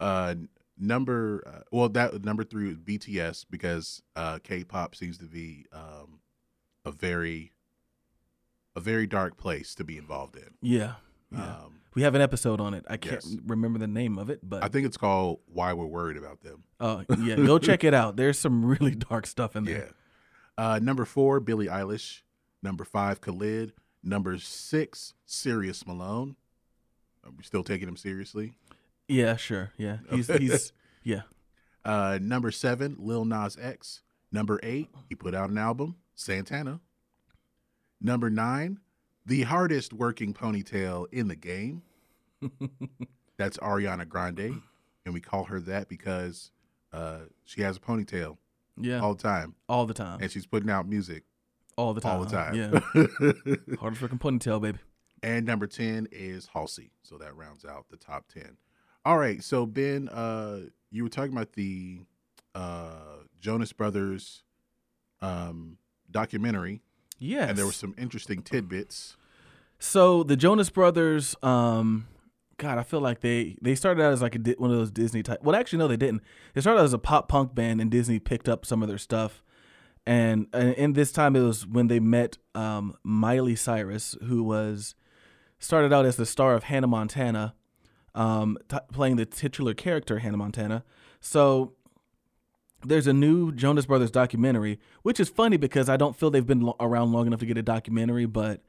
uh, 0.00 0.34
number 0.78 1.42
uh, 1.46 1.60
well, 1.70 1.88
that 1.90 2.24
number 2.24 2.42
three 2.42 2.68
was 2.68 2.78
BTS 2.78 3.44
because 3.50 4.02
uh, 4.16 4.38
K-pop 4.42 4.94
seems 4.94 5.18
to 5.18 5.26
be 5.26 5.66
um, 5.72 6.20
a 6.86 6.90
very 6.92 7.52
a 8.74 8.80
very 8.80 9.06
dark 9.06 9.36
place 9.36 9.74
to 9.74 9.84
be 9.84 9.98
involved 9.98 10.36
in. 10.36 10.54
yeah, 10.62 10.94
yeah. 11.30 11.56
Um, 11.56 11.80
we 11.94 12.02
have 12.02 12.14
an 12.14 12.20
episode 12.20 12.60
on 12.60 12.74
it. 12.74 12.84
I 12.88 12.98
can't 12.98 13.24
yes. 13.24 13.36
remember 13.46 13.78
the 13.78 13.86
name 13.86 14.18
of 14.18 14.28
it, 14.30 14.40
but 14.42 14.62
I 14.62 14.68
think 14.68 14.86
it's 14.86 14.96
called 14.96 15.40
"Why 15.46 15.72
We're 15.72 15.86
Worried 15.86 16.16
About 16.16 16.42
Them." 16.42 16.62
Oh 16.80 17.04
yeah, 17.18 17.36
go 17.36 17.58
check 17.70 17.84
it 17.84 17.92
out. 17.94 18.16
There's 18.16 18.38
some 18.38 18.64
really 18.64 18.94
dark 18.94 19.26
stuff 19.26 19.56
in 19.56 19.64
Yeah. 19.64 19.72
there. 19.74 19.90
Uh, 20.58 20.78
number 20.82 21.04
four, 21.04 21.40
Billie 21.40 21.66
Eilish. 21.66 22.22
Number 22.62 22.84
five, 22.84 23.20
Khalid. 23.20 23.72
Number 24.02 24.38
six, 24.38 25.14
Sirius 25.26 25.86
Malone. 25.86 26.36
Are 27.24 27.30
we 27.36 27.42
still 27.42 27.64
taking 27.64 27.88
him 27.88 27.96
seriously? 27.96 28.56
Yeah, 29.08 29.36
sure. 29.36 29.72
Yeah, 29.76 29.98
he's 30.10 30.28
he's 30.28 30.72
yeah. 31.02 31.22
Uh, 31.84 32.18
number 32.20 32.50
seven, 32.50 32.96
Lil 32.98 33.24
Nas 33.24 33.56
X. 33.60 34.02
Number 34.32 34.58
eight, 34.62 34.88
he 35.08 35.14
put 35.14 35.34
out 35.34 35.50
an 35.50 35.56
album, 35.58 35.96
Santana. 36.16 36.80
Number 38.00 38.28
nine, 38.30 38.80
the 39.24 39.42
hardest 39.42 39.92
working 39.92 40.34
ponytail 40.34 41.06
in 41.12 41.28
the 41.28 41.36
game. 41.36 41.82
That's 43.38 43.56
Ariana 43.58 44.08
Grande, 44.08 44.60
and 45.04 45.14
we 45.14 45.20
call 45.20 45.44
her 45.44 45.60
that 45.60 45.88
because 45.88 46.50
uh, 46.92 47.20
she 47.44 47.60
has 47.62 47.76
a 47.76 47.80
ponytail 47.80 48.36
Yeah, 48.78 49.00
all 49.00 49.14
the 49.14 49.22
time, 49.22 49.54
all 49.68 49.86
the 49.86 49.94
time, 49.94 50.18
and 50.20 50.30
she's 50.30 50.46
putting 50.46 50.70
out 50.70 50.86
music 50.88 51.24
all 51.76 51.94
the 51.94 52.00
time, 52.00 52.18
all 52.18 52.24
the 52.24 52.30
time. 52.30 52.54
Yeah, 52.54 53.76
hardest 53.80 54.02
working 54.02 54.18
ponytail, 54.18 54.60
baby. 54.60 54.78
and 55.22 55.44
number 55.46 55.66
10 55.66 56.08
is 56.12 56.46
Halsey. 56.46 56.90
So 57.02 57.18
that 57.18 57.34
rounds 57.36 57.64
out 57.64 57.86
the 57.90 57.96
top 57.96 58.26
10. 58.28 58.56
All 59.04 59.18
right. 59.18 59.42
So, 59.42 59.66
Ben, 59.66 60.08
uh, 60.08 60.60
you 60.90 61.02
were 61.04 61.08
talking 61.08 61.32
about 61.32 61.52
the 61.52 62.00
uh, 62.54 63.18
Jonas 63.40 63.72
Brothers 63.72 64.42
um, 65.20 65.78
documentary, 66.16 66.80
Yes, 67.18 67.50
and 67.50 67.58
there 67.58 67.66
were 67.66 67.72
some 67.72 67.94
interesting 67.98 68.42
tidbits. 68.42 69.16
So 69.78 70.22
the 70.22 70.36
Jonas 70.36 70.70
Brothers, 70.70 71.36
um, 71.42 72.06
God, 72.56 72.78
I 72.78 72.82
feel 72.82 73.00
like 73.00 73.20
they 73.20 73.56
they 73.60 73.74
started 73.74 74.02
out 74.02 74.12
as 74.14 74.22
like 74.22 74.34
a, 74.34 74.38
Di- 74.38 74.54
one 74.56 74.70
of 74.70 74.78
those 74.78 74.90
Disney 74.90 75.22
type. 75.22 75.42
Well, 75.42 75.54
actually, 75.54 75.78
no, 75.78 75.88
they 75.88 75.98
didn't. 75.98 76.22
They 76.54 76.62
started 76.62 76.80
out 76.80 76.84
as 76.84 76.94
a 76.94 76.98
pop 76.98 77.28
punk 77.28 77.54
band, 77.54 77.80
and 77.82 77.90
Disney 77.90 78.18
picked 78.18 78.48
up 78.48 78.64
some 78.64 78.82
of 78.82 78.88
their 78.88 78.98
stuff. 78.98 79.42
And, 80.06 80.46
and 80.52 80.72
in 80.74 80.92
this 80.92 81.10
time, 81.10 81.34
it 81.34 81.40
was 81.40 81.66
when 81.66 81.88
they 81.88 81.98
met 82.00 82.38
um, 82.54 82.96
Miley 83.02 83.56
Cyrus, 83.56 84.16
who 84.26 84.42
was 84.44 84.94
started 85.58 85.92
out 85.92 86.06
as 86.06 86.16
the 86.16 86.24
star 86.24 86.54
of 86.54 86.64
Hannah 86.64 86.86
Montana, 86.86 87.54
um, 88.14 88.56
t- 88.68 88.78
playing 88.92 89.16
the 89.16 89.26
titular 89.26 89.74
character 89.74 90.20
Hannah 90.20 90.36
Montana. 90.36 90.84
So 91.20 91.72
there's 92.84 93.06
a 93.06 93.12
new 93.12 93.52
Jonas 93.52 93.86
Brothers 93.86 94.10
documentary, 94.10 94.78
which 95.02 95.20
is 95.20 95.28
funny 95.28 95.56
because 95.56 95.88
I 95.88 95.96
don't 95.96 96.16
feel 96.16 96.30
they've 96.30 96.46
been 96.46 96.60
lo- 96.60 96.76
around 96.80 97.12
long 97.12 97.26
enough 97.26 97.40
to 97.40 97.46
get 97.46 97.58
a 97.58 97.62
documentary, 97.62 98.26
but 98.26 98.60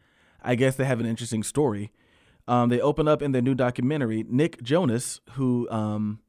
I 0.42 0.56
guess 0.56 0.76
they 0.76 0.86
have 0.86 1.00
an 1.00 1.06
interesting 1.06 1.44
story. 1.44 1.92
Um, 2.48 2.70
they 2.70 2.80
open 2.80 3.08
up 3.08 3.22
in 3.22 3.32
their 3.34 3.42
new 3.42 3.56
documentary. 3.56 4.26
Nick 4.28 4.62
Jonas, 4.64 5.20
who 5.32 5.70
um, 5.70 6.20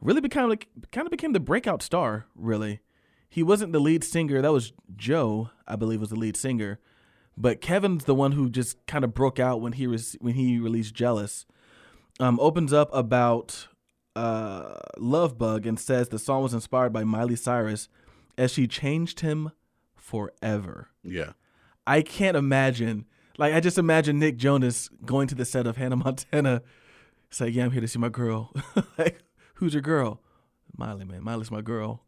really 0.00 0.20
became 0.20 0.48
like 0.48 0.68
kind 0.92 1.06
of 1.06 1.10
became 1.10 1.32
the 1.32 1.40
breakout 1.40 1.82
star. 1.82 2.26
Really, 2.36 2.80
he 3.28 3.42
wasn't 3.42 3.72
the 3.72 3.80
lead 3.80 4.04
singer. 4.04 4.40
That 4.40 4.52
was 4.52 4.72
Joe, 4.96 5.50
I 5.66 5.76
believe, 5.76 6.00
was 6.00 6.10
the 6.10 6.16
lead 6.16 6.36
singer. 6.36 6.78
But 7.36 7.60
Kevin's 7.60 8.04
the 8.04 8.14
one 8.14 8.32
who 8.32 8.48
just 8.48 8.84
kind 8.86 9.04
of 9.04 9.12
broke 9.12 9.38
out 9.38 9.60
when 9.60 9.72
he 9.72 9.86
was 9.86 10.16
when 10.20 10.34
he 10.34 10.58
released 10.58 10.94
"Jealous." 10.94 11.46
Um, 12.18 12.38
opens 12.40 12.72
up 12.72 12.88
about 12.94 13.68
uh, 14.16 14.78
Love 14.96 15.38
Bug 15.38 15.66
and 15.66 15.78
says 15.78 16.08
the 16.08 16.18
song 16.18 16.42
was 16.42 16.54
inspired 16.54 16.92
by 16.92 17.04
Miley 17.04 17.36
Cyrus 17.36 17.88
as 18.38 18.50
she 18.50 18.66
changed 18.66 19.20
him 19.20 19.52
forever. 19.94 20.88
Yeah. 21.04 21.32
I 21.86 22.02
can't 22.02 22.36
imagine. 22.36 23.04
Like 23.38 23.54
I 23.54 23.60
just 23.60 23.78
imagine 23.78 24.18
Nick 24.18 24.38
Jonas 24.38 24.88
going 25.04 25.28
to 25.28 25.34
the 25.34 25.44
set 25.44 25.66
of 25.66 25.76
Hannah 25.76 25.96
Montana, 25.96 26.62
say, 27.30 27.48
"Yeah, 27.48 27.64
I'm 27.64 27.70
here 27.70 27.82
to 27.82 27.88
see 27.88 27.98
my 27.98 28.08
girl." 28.08 28.52
like, 28.98 29.22
who's 29.54 29.74
your 29.74 29.82
girl? 29.82 30.20
Miley, 30.76 31.04
man. 31.04 31.22
Miley's 31.22 31.50
my 31.50 31.60
girl. 31.60 32.02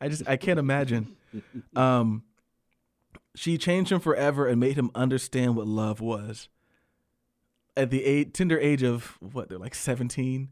I 0.00 0.08
just 0.08 0.28
I 0.28 0.36
can't 0.36 0.58
imagine. 0.58 1.16
Um, 1.76 2.24
she 3.34 3.58
changed 3.58 3.92
him 3.92 4.00
forever 4.00 4.46
and 4.48 4.58
made 4.58 4.76
him 4.76 4.90
understand 4.94 5.56
what 5.56 5.66
love 5.66 6.00
was. 6.00 6.48
At 7.76 7.90
the 7.90 8.02
age, 8.02 8.32
tender 8.32 8.58
age 8.58 8.82
of 8.82 9.18
what 9.20 9.50
they're 9.50 9.58
like 9.58 9.74
17, 9.74 10.48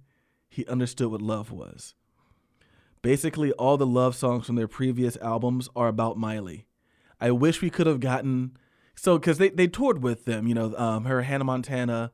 he 0.56 0.64
understood 0.66 1.10
what 1.10 1.20
love 1.20 1.52
was. 1.52 1.94
Basically, 3.02 3.52
all 3.52 3.76
the 3.76 3.86
love 3.86 4.16
songs 4.16 4.46
from 4.46 4.56
their 4.56 4.66
previous 4.66 5.18
albums 5.18 5.68
are 5.76 5.86
about 5.86 6.16
Miley. 6.16 6.66
I 7.20 7.30
wish 7.30 7.60
we 7.60 7.68
could 7.68 7.86
have 7.86 8.00
gotten 8.00 8.56
so 8.94 9.18
because 9.18 9.36
they, 9.36 9.50
they 9.50 9.66
toured 9.66 10.02
with 10.02 10.24
them, 10.24 10.46
you 10.46 10.54
know, 10.54 10.74
um, 10.76 11.04
her 11.04 11.22
Hannah 11.22 11.44
Montana, 11.44 12.10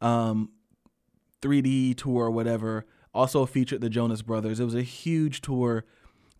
um, 0.00 0.50
3D 1.42 1.96
tour 1.96 2.24
or 2.24 2.30
whatever. 2.30 2.86
Also 3.12 3.44
featured 3.44 3.82
the 3.82 3.90
Jonas 3.90 4.22
Brothers. 4.22 4.58
It 4.58 4.64
was 4.64 4.74
a 4.74 4.82
huge 4.82 5.42
tour. 5.42 5.84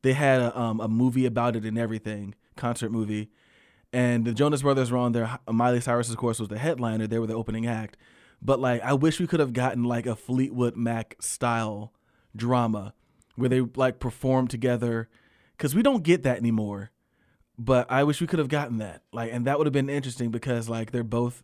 They 0.01 0.15
had 0.15 0.41
a, 0.41 0.59
um, 0.59 0.81
a 0.81 0.89
movie 0.89 1.27
about 1.27 1.57
it 1.57 1.65
and 1.65 1.79
everything, 1.79 2.35
concert 2.57 2.91
movie. 2.91 3.31
And 3.93 4.25
the 4.25 4.33
Jonas 4.33 4.63
Brothers 4.63 4.91
were 4.91 4.99
on 4.99 5.13
there. 5.13 5.39
Miley 5.49 5.81
Cyrus, 5.81 6.09
of 6.09 6.17
course, 6.17 6.41
was 6.41 6.49
the 6.49 6.59
headliner. 6.59 7.07
They 7.07 7.19
were 7.19 7.27
the 7.27 7.35
opening 7.35 7.67
act. 7.67 7.99
But 8.45 8.61
like, 8.61 8.83
I 8.83 8.93
wish 8.93 9.21
we 9.21 9.27
could 9.27 9.41
have 9.41 9.53
gotten 9.53 9.85
like 9.85 10.07
a 10.07 10.17
Fleetwood 10.17 10.77
Mac 10.77 11.17
style 11.21 11.93
drama 12.37 12.95
where 13.37 13.49
they 13.49 13.61
like 13.61 13.99
perform 13.99 14.49
together, 14.49 15.09
because 15.57 15.75
we 15.75 15.83
don't 15.83 16.03
get 16.03 16.23
that 16.25 16.39
anymore 16.39 16.91
but 17.59 17.91
I 17.91 18.05
wish 18.05 18.21
we 18.21 18.27
could 18.27 18.39
have 18.39 18.49
gotten 18.49 18.79
that. 18.79 19.03
Like, 19.13 19.33
and 19.33 19.47
that 19.47 19.59
would 19.59 19.67
have 19.67 19.73
been 19.73 19.91
interesting 19.91 20.31
because 20.31 20.69
like 20.69 20.91
they're 20.91 21.05
both 21.05 21.43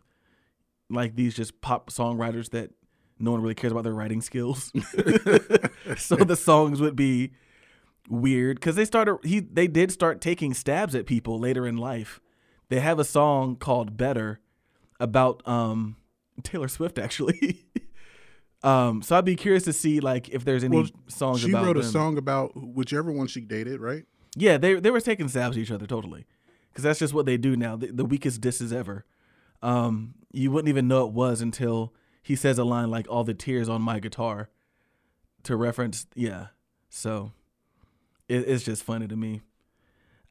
like 0.89 1.15
these 1.15 1.35
just 1.35 1.61
pop 1.61 1.89
songwriters 1.89 2.49
that 2.51 2.71
no 3.17 3.31
one 3.31 3.41
really 3.41 3.55
cares 3.55 3.71
about 3.71 3.83
their 3.83 3.93
writing 3.93 4.21
skills. 4.21 4.71
so 5.97 6.15
the 6.15 6.37
songs 6.37 6.81
would 6.81 6.95
be 6.95 7.31
weird 8.09 8.59
because 8.59 8.75
they 8.75 8.85
started. 8.85 9.19
He 9.23 9.39
they 9.39 9.67
did 9.67 9.91
start 9.91 10.21
taking 10.21 10.53
stabs 10.53 10.95
at 10.95 11.05
people 11.05 11.39
later 11.39 11.65
in 11.65 11.77
life. 11.77 12.19
They 12.69 12.79
have 12.79 12.99
a 12.99 13.05
song 13.05 13.55
called 13.55 13.95
"Better" 13.95 14.39
about 14.99 15.47
um 15.47 15.95
Taylor 16.43 16.67
Swift 16.67 16.97
actually. 16.97 17.65
um, 18.63 19.01
so 19.01 19.17
I'd 19.17 19.25
be 19.25 19.35
curious 19.35 19.63
to 19.63 19.73
see 19.73 19.99
like 19.99 20.29
if 20.29 20.45
there's 20.45 20.63
any 20.63 20.77
Well, 20.77 20.87
songs 21.07 21.41
She 21.41 21.53
wrote 21.53 21.77
a 21.77 21.81
them. 21.81 21.91
song 21.91 22.17
about 22.17 22.51
whichever 22.55 23.11
one 23.11 23.27
she 23.27 23.41
dated, 23.41 23.79
right? 23.81 24.05
Yeah, 24.35 24.57
they 24.57 24.75
they 24.75 24.91
were 24.91 25.01
taking 25.01 25.27
stabs 25.27 25.57
at 25.57 25.61
each 25.61 25.71
other 25.71 25.85
totally, 25.85 26.25
because 26.69 26.83
that's 26.83 26.99
just 26.99 27.13
what 27.13 27.25
they 27.25 27.37
do 27.37 27.55
now. 27.57 27.75
The, 27.75 27.87
the 27.87 28.05
weakest 28.05 28.39
disses 28.41 28.71
ever. 28.71 29.05
Um, 29.61 30.13
you 30.31 30.51
wouldn't 30.51 30.69
even 30.69 30.87
know 30.87 31.05
it 31.05 31.11
was 31.11 31.41
until 31.41 31.93
he 32.23 32.35
says 32.35 32.57
a 32.57 32.63
line 32.63 32.89
like 32.89 33.07
"all 33.09 33.23
the 33.25 33.33
tears 33.33 33.67
on 33.67 33.81
my 33.81 33.99
guitar," 33.99 34.49
to 35.43 35.55
reference. 35.57 36.07
Yeah, 36.15 36.47
so 36.89 37.33
it, 38.29 38.47
it's 38.47 38.63
just 38.63 38.83
funny 38.83 39.07
to 39.09 39.17
me. 39.17 39.41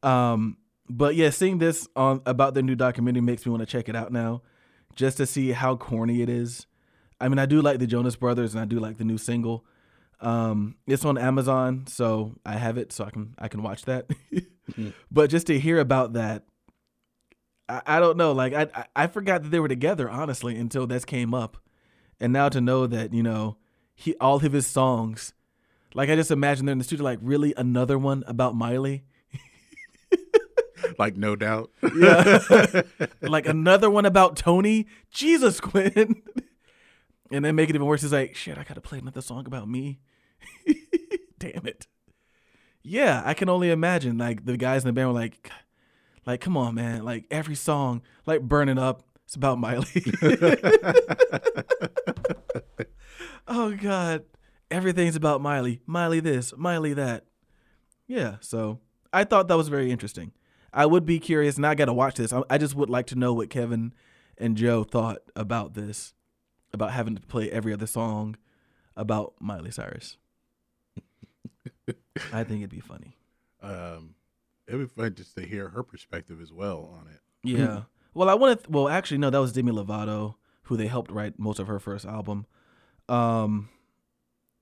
Um, 0.03 0.57
but 0.89 1.15
yeah, 1.15 1.29
seeing 1.29 1.59
this 1.59 1.87
on 1.95 2.23
about 2.25 2.55
the 2.55 2.63
new 2.63 2.75
documentary 2.77 3.21
makes 3.21 3.45
me 3.45 3.51
want 3.51 3.61
to 3.61 3.67
check 3.67 3.89
it 3.91 3.95
out 3.95 4.11
now, 4.13 4.41
just 4.97 5.17
to 5.19 5.27
see 5.27 5.53
how 5.53 5.77
corny 5.77 6.23
it 6.23 6.29
is. 6.29 6.67
I 7.21 7.29
mean, 7.29 7.39
I 7.39 7.47
do 7.47 7.61
like 7.63 7.79
the 7.79 7.87
Jonas 7.87 8.17
Brothers, 8.17 8.55
and 8.55 8.63
I 8.63 8.65
do 8.65 8.79
like 8.81 8.99
the 8.99 9.05
new 9.05 9.19
single. 9.19 9.65
Um, 10.21 10.77
it's 10.87 11.05
on 11.05 11.17
Amazon, 11.19 11.85
so 11.87 12.35
I 12.45 12.55
have 12.57 12.77
it, 12.79 12.93
so 12.93 13.05
I 13.05 13.11
can 13.11 13.35
I 13.39 13.49
can 13.49 13.63
watch 13.63 13.85
that. 13.87 14.11
But 15.11 15.31
just 15.31 15.49
to 15.49 15.59
hear 15.59 15.81
about 15.81 16.13
that, 16.13 16.45
I, 17.69 17.83
I 17.87 18.01
don't 18.01 18.17
know. 18.17 18.33
Like 18.33 18.53
I 18.55 18.69
I- 18.75 18.87
I 19.05 19.07
forgot 19.09 19.43
that 19.43 19.49
they 19.49 19.59
were 19.61 19.69
together, 19.69 20.09
honestly, 20.09 20.57
until 20.57 20.87
this 20.87 21.05
came 21.05 21.35
up, 21.35 21.57
and 22.21 22.33
now 22.33 22.49
to 22.49 22.61
know 22.61 22.87
that 22.87 23.13
you 23.13 23.23
know 23.23 23.57
he 23.95 24.15
all 24.21 24.37
of 24.45 24.53
his 24.53 24.67
songs, 24.67 25.33
like 25.95 26.09
I 26.09 26.17
just 26.17 26.31
imagine 26.31 26.67
they're 26.67 26.73
in 26.73 26.79
the 26.79 26.85
studio, 26.85 27.05
like 27.05 27.19
really 27.23 27.53
another 27.57 27.99
one 27.99 28.23
about 28.27 28.55
Miley. 28.55 29.05
Like 30.99 31.17
no 31.17 31.37
doubt. 31.37 31.71
Yeah. 31.95 32.83
like 33.23 33.47
another 33.47 33.91
one 33.91 34.07
about 34.07 34.37
Tony. 34.37 34.87
Jesus, 35.11 35.61
Quinn. 35.61 36.23
and 37.31 37.45
then 37.45 37.55
make 37.55 37.71
it 37.71 37.75
even 37.75 37.87
worse. 37.87 38.03
He's 38.03 38.13
like, 38.13 38.35
shit, 38.35 38.59
I 38.59 38.65
gotta 38.65 38.81
play 38.81 38.99
another 38.99 39.21
song 39.21 39.47
about 39.47 39.69
me. 39.69 40.01
Damn 41.39 41.67
it. 41.67 41.87
Yeah, 42.83 43.23
I 43.25 43.35
can 43.35 43.49
only 43.49 43.71
imagine. 43.71 44.19
Like 44.19 44.45
the 44.45 44.57
guys 44.57 44.83
in 44.83 44.89
the 44.89 44.93
band 44.93 45.09
were 45.09 45.15
like, 45.15 45.51
like, 46.27 46.41
come 46.41 46.57
on, 46.57 46.75
man. 46.75 47.05
Like 47.05 47.27
every 47.31 47.55
song, 47.55 48.03
like 48.27 48.43
burning 48.43 48.79
up, 48.79 49.03
it's 49.25 49.37
about 49.37 49.59
Miley. 49.59 49.87
oh 53.49 53.75
God. 53.77 54.25
Everything's 54.71 55.17
about 55.17 55.41
Miley. 55.41 55.81
Miley 55.87 56.21
this, 56.21 56.55
Miley 56.57 56.95
that. 56.95 57.25
Yeah, 58.07 58.37
so 58.41 58.79
I 59.13 59.25
thought 59.25 59.49
that 59.49 59.57
was 59.57 59.69
very 59.69 59.91
interesting. 59.91 60.33
I 60.73 60.87
would 60.87 61.05
be 61.05 61.19
curious, 61.19 61.57
and 61.57 61.67
I 61.67 61.75
got 61.75 61.87
to 61.87 61.93
watch 61.93 62.17
this. 62.17 62.33
I, 62.33 62.43
I 62.49 62.59
just 62.59 62.75
would 62.75 62.91
like 62.91 63.07
to 63.09 63.17
know 63.17 63.33
what 63.33 63.51
Kevin 63.51 63.93
and 64.39 64.57
Joe 64.57 64.85
thought 64.85 65.19
about 65.35 65.75
this, 65.75 66.15
about 66.73 66.93
having 66.93 67.15
to 67.17 67.21
play 67.21 67.51
every 67.51 67.73
other 67.73 67.87
song 67.87 68.37
about 68.97 69.35
Miley 69.41 69.71
Cyrus. 69.71 70.17
I 72.33 72.45
think 72.45 72.61
it'd 72.61 72.71
be 72.71 72.81
funny. 72.81 73.17
um, 73.63 74.15
it 74.67 74.77
would 74.77 74.95
be 74.95 75.03
fun 75.03 75.15
just 75.15 75.35
to 75.37 75.45
hear 75.45 75.69
her 75.71 75.83
perspective 75.83 76.41
as 76.41 76.53
well 76.53 76.95
on 76.97 77.09
it. 77.13 77.21
Yeah. 77.43 77.83
well, 78.15 78.29
I 78.29 78.35
want 78.35 78.63
to. 78.63 78.71
Well, 78.71 78.89
actually, 78.89 79.19
no. 79.19 79.31
That 79.31 79.41
was 79.41 79.53
Demi 79.53 79.73
Lovato, 79.73 80.35
who 80.63 80.77
they 80.77 80.87
helped 80.87 81.11
write 81.11 81.39
most 81.39 81.59
of 81.59 81.67
her 81.67 81.81
first 81.81 82.05
album. 82.05 82.47
Um, 83.09 83.69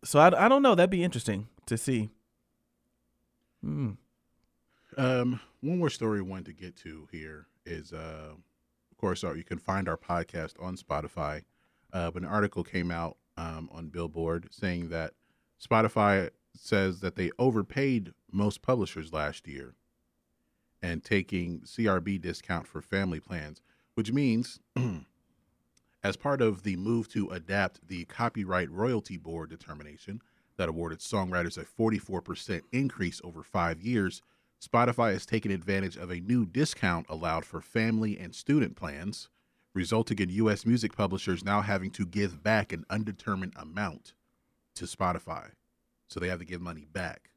so 0.04 0.18
I, 0.18 0.46
I 0.46 0.48
don't 0.48 0.62
know. 0.62 0.74
That'd 0.74 0.90
be 0.90 1.04
interesting 1.04 1.48
to 1.66 1.76
see. 1.76 2.08
Hmm. 3.62 3.92
Um, 4.98 5.40
one 5.60 5.78
more 5.78 5.90
story 5.90 6.20
we 6.20 6.28
wanted 6.28 6.46
to 6.46 6.52
get 6.52 6.76
to 6.78 7.06
here 7.12 7.46
is, 7.64 7.92
uh, 7.92 8.32
of 8.32 8.98
course, 8.98 9.22
uh, 9.22 9.32
you 9.32 9.44
can 9.44 9.58
find 9.58 9.88
our 9.88 9.96
podcast 9.96 10.60
on 10.60 10.76
Spotify. 10.76 11.44
Uh, 11.92 12.10
but 12.10 12.22
an 12.22 12.28
article 12.28 12.64
came 12.64 12.90
out 12.90 13.16
um, 13.36 13.70
on 13.72 13.88
Billboard 13.88 14.48
saying 14.50 14.88
that 14.88 15.14
Spotify 15.64 16.30
says 16.52 16.98
that 17.00 17.14
they 17.14 17.30
overpaid 17.38 18.12
most 18.32 18.60
publishers 18.60 19.12
last 19.12 19.46
year 19.46 19.74
and 20.82 21.04
taking 21.04 21.60
CRB 21.60 22.20
discount 22.20 22.66
for 22.66 22.82
family 22.82 23.20
plans, 23.20 23.62
which 23.94 24.12
means 24.12 24.58
as 26.02 26.16
part 26.16 26.42
of 26.42 26.64
the 26.64 26.74
move 26.74 27.08
to 27.10 27.28
adapt 27.28 27.86
the 27.86 28.04
Copyright 28.06 28.70
Royalty 28.70 29.16
Board 29.16 29.48
determination 29.48 30.20
that 30.56 30.68
awarded 30.68 30.98
songwriters 30.98 31.56
a 31.56 31.64
44% 31.64 32.62
increase 32.72 33.20
over 33.22 33.44
five 33.44 33.80
years, 33.80 34.22
Spotify 34.60 35.12
has 35.12 35.24
taken 35.24 35.50
advantage 35.50 35.96
of 35.96 36.10
a 36.10 36.20
new 36.20 36.44
discount 36.44 37.06
allowed 37.08 37.44
for 37.44 37.60
family 37.60 38.18
and 38.18 38.34
student 38.34 38.76
plans, 38.76 39.28
resulting 39.74 40.18
in 40.18 40.30
U.S. 40.30 40.66
music 40.66 40.96
publishers 40.96 41.44
now 41.44 41.60
having 41.60 41.90
to 41.92 42.04
give 42.04 42.42
back 42.42 42.72
an 42.72 42.84
undetermined 42.90 43.54
amount 43.56 44.14
to 44.74 44.84
Spotify. 44.84 45.50
So 46.08 46.18
they 46.18 46.28
have 46.28 46.40
to 46.40 46.44
give 46.44 46.60
money 46.60 46.86
back. 46.90 47.30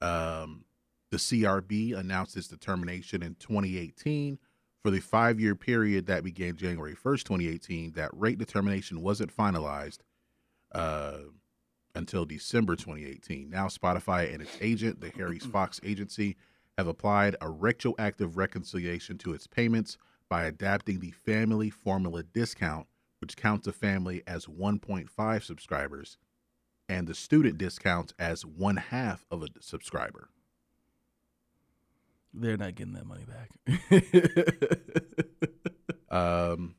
Um, 0.00 0.64
the 1.10 1.18
CRB 1.18 1.96
announced 1.96 2.36
its 2.36 2.48
determination 2.48 3.22
in 3.22 3.34
2018 3.36 4.38
for 4.82 4.90
the 4.90 5.00
five 5.00 5.38
year 5.38 5.54
period 5.54 6.06
that 6.06 6.24
began 6.24 6.56
January 6.56 6.94
1st, 6.94 7.24
2018. 7.24 7.92
That 7.92 8.10
rate 8.12 8.38
determination 8.38 9.02
wasn't 9.02 9.36
finalized 9.36 9.98
uh, 10.72 11.18
until 11.94 12.24
December 12.24 12.76
2018. 12.76 13.50
Now, 13.50 13.66
Spotify 13.66 14.32
and 14.32 14.42
its 14.42 14.56
agent, 14.60 15.00
the 15.00 15.10
Harry's 15.10 15.44
Fox 15.52 15.80
Agency, 15.84 16.36
have 16.78 16.86
applied 16.86 17.36
a 17.40 17.48
retroactive 17.48 18.36
reconciliation 18.36 19.18
to 19.18 19.32
its 19.32 19.46
payments 19.46 19.98
by 20.28 20.44
adapting 20.44 21.00
the 21.00 21.10
family 21.10 21.70
formula 21.70 22.22
discount, 22.22 22.86
which 23.20 23.36
counts 23.36 23.66
a 23.66 23.72
family 23.72 24.22
as 24.26 24.46
1.5 24.46 25.42
subscribers, 25.42 26.16
and 26.88 27.06
the 27.06 27.14
student 27.14 27.58
discounts 27.58 28.14
as 28.18 28.46
one 28.46 28.76
half 28.76 29.26
of 29.30 29.42
a 29.42 29.48
subscriber. 29.60 30.28
They're 32.32 32.56
not 32.56 32.76
getting 32.76 32.94
that 32.94 33.06
money 33.06 33.24
back. 33.26 33.50
Um, 36.10 36.74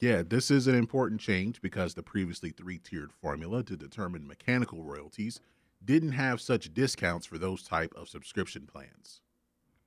yeah, 0.00 0.22
this 0.26 0.50
is 0.50 0.66
an 0.66 0.74
important 0.74 1.20
change 1.20 1.60
because 1.60 1.94
the 1.94 2.02
previously 2.02 2.50
three 2.50 2.78
tiered 2.78 3.12
formula 3.12 3.62
to 3.64 3.76
determine 3.76 4.26
mechanical 4.26 4.84
royalties 4.84 5.40
didn't 5.84 6.12
have 6.12 6.40
such 6.40 6.72
discounts 6.74 7.26
for 7.26 7.38
those 7.38 7.62
type 7.62 7.92
of 7.96 8.08
subscription 8.08 8.66
plans. 8.66 9.20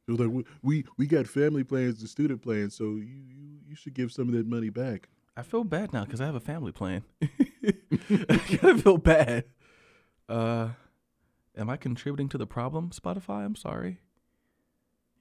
Was 0.08 0.20
like 0.20 0.30
we 0.30 0.44
we, 0.62 0.86
we 0.98 1.08
got 1.08 1.28
family 1.28 1.64
plans 1.64 2.02
and 2.02 2.10
student 2.10 2.42
plans, 2.42 2.76
so 2.76 2.84
you, 2.84 3.22
you 3.28 3.60
you 3.70 3.76
should 3.76 3.94
give 3.94 4.12
some 4.12 4.28
of 4.28 4.34
that 4.34 4.48
money 4.48 4.70
back. 4.70 5.08
I 5.38 5.44
feel 5.44 5.64
bad 5.64 5.94
now 5.94 6.04
because 6.04 6.20
I 6.20 6.26
have 6.26 6.36
a 6.36 6.42
family 6.42 6.74
plan. 6.74 7.04
I 7.22 8.38
kind 8.38 8.76
of 8.76 8.84
feel 8.84 8.98
bad. 8.98 9.46
Uh, 10.28 10.70
am 11.56 11.70
I 11.70 11.78
contributing 11.78 12.28
to 12.30 12.38
the 12.38 12.48
problem, 12.48 12.90
Spotify? 12.90 13.46
I'm 13.46 13.56
sorry. 13.56 14.00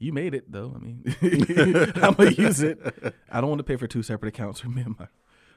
You 0.01 0.13
made 0.13 0.35
it 0.35 0.51
though. 0.51 0.73
I 0.75 0.79
mean, 0.79 1.05
I'm 2.03 2.15
gonna 2.15 2.31
use 2.31 2.61
it. 2.63 2.81
I 3.31 3.41
don't 3.41 3.51
want 3.51 3.59
to 3.61 3.65
pay 3.65 3.77
for 3.77 3.87
two 3.87 4.03
separate 4.03 4.31
accounts 4.31 4.59
for 4.61 4.69
me 4.71 4.83
and 4.83 4.99
my 4.99 5.07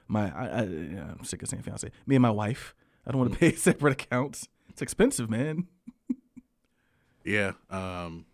my. 0.07 0.29
I, 0.37 0.59
I'm 0.63 1.23
sick 1.23 1.41
of 1.41 1.47
saying 1.49 1.63
fiance. 1.63 1.89
Me 2.05 2.15
and 2.15 2.21
my 2.21 2.29
wife. 2.29 2.75
I 3.07 3.11
don't 3.11 3.19
want 3.21 3.33
to 3.33 3.39
pay 3.39 3.53
separate 3.55 3.93
accounts. 3.93 4.47
It's 4.69 4.81
expensive, 4.81 5.29
man. 5.29 5.67
Yeah. 7.23 7.53
Um 7.69 8.25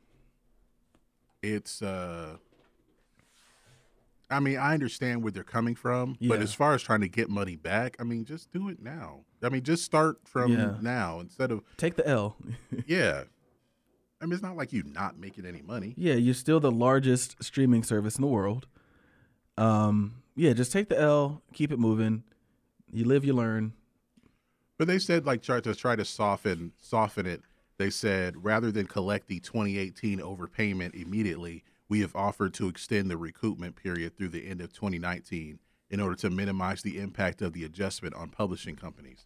it's 1.43 1.81
uh 1.81 2.37
I 4.31 4.39
mean, 4.39 4.57
I 4.57 4.73
understand 4.75 5.23
where 5.23 5.31
they're 5.31 5.43
coming 5.43 5.73
from, 5.75 6.15
but 6.21 6.39
as 6.41 6.53
far 6.53 6.73
as 6.75 6.83
trying 6.83 7.01
to 7.01 7.07
get 7.07 7.29
money 7.31 7.55
back, 7.55 7.95
I 7.99 8.03
mean, 8.03 8.25
just 8.25 8.51
do 8.51 8.69
it 8.69 8.79
now. 8.79 9.21
I 9.41 9.49
mean, 9.49 9.63
just 9.63 9.83
start 9.83 10.19
from 10.27 10.51
Yeah. 10.53 10.75
now 10.81 11.19
instead 11.19 11.51
of 11.51 11.61
Take 11.77 11.95
the 11.95 12.07
L. 12.07 12.35
yeah. 12.87 13.23
I 14.21 14.25
mean, 14.25 14.33
it's 14.33 14.43
not 14.43 14.57
like 14.57 14.73
you're 14.73 14.83
not 14.83 15.17
making 15.17 15.45
any 15.45 15.61
money. 15.61 15.93
Yeah, 15.97 16.15
you're 16.15 16.33
still 16.33 16.59
the 16.59 16.71
largest 16.71 17.41
streaming 17.43 17.83
service 17.83 18.17
in 18.17 18.21
the 18.21 18.27
world. 18.27 18.67
Um, 19.57 20.15
yeah, 20.35 20.53
just 20.53 20.71
take 20.71 20.89
the 20.89 20.99
L, 20.99 21.41
keep 21.53 21.71
it 21.71 21.79
moving. 21.79 22.23
You 22.91 23.05
live, 23.05 23.23
you 23.23 23.33
learn. 23.33 23.73
But 24.77 24.87
they 24.87 24.99
said 24.99 25.25
like 25.25 25.41
try 25.41 25.59
to 25.59 25.75
try 25.75 25.95
to 25.95 26.05
soften 26.05 26.71
soften 26.79 27.25
it. 27.25 27.41
They 27.77 27.89
said 27.89 28.43
rather 28.43 28.71
than 28.71 28.87
collect 28.87 29.27
the 29.27 29.39
2018 29.39 30.19
overpayment 30.19 30.95
immediately, 30.95 31.63
we 31.89 32.01
have 32.01 32.15
offered 32.15 32.53
to 32.55 32.67
extend 32.67 33.09
the 33.09 33.15
recoupment 33.15 33.75
period 33.75 34.17
through 34.17 34.29
the 34.29 34.47
end 34.47 34.61
of 34.61 34.71
2019 34.73 35.59
in 35.89 35.99
order 35.99 36.15
to 36.15 36.29
minimize 36.29 36.81
the 36.81 36.99
impact 36.99 37.41
of 37.41 37.53
the 37.53 37.65
adjustment 37.65 38.15
on 38.15 38.29
publishing 38.29 38.75
companies. 38.75 39.25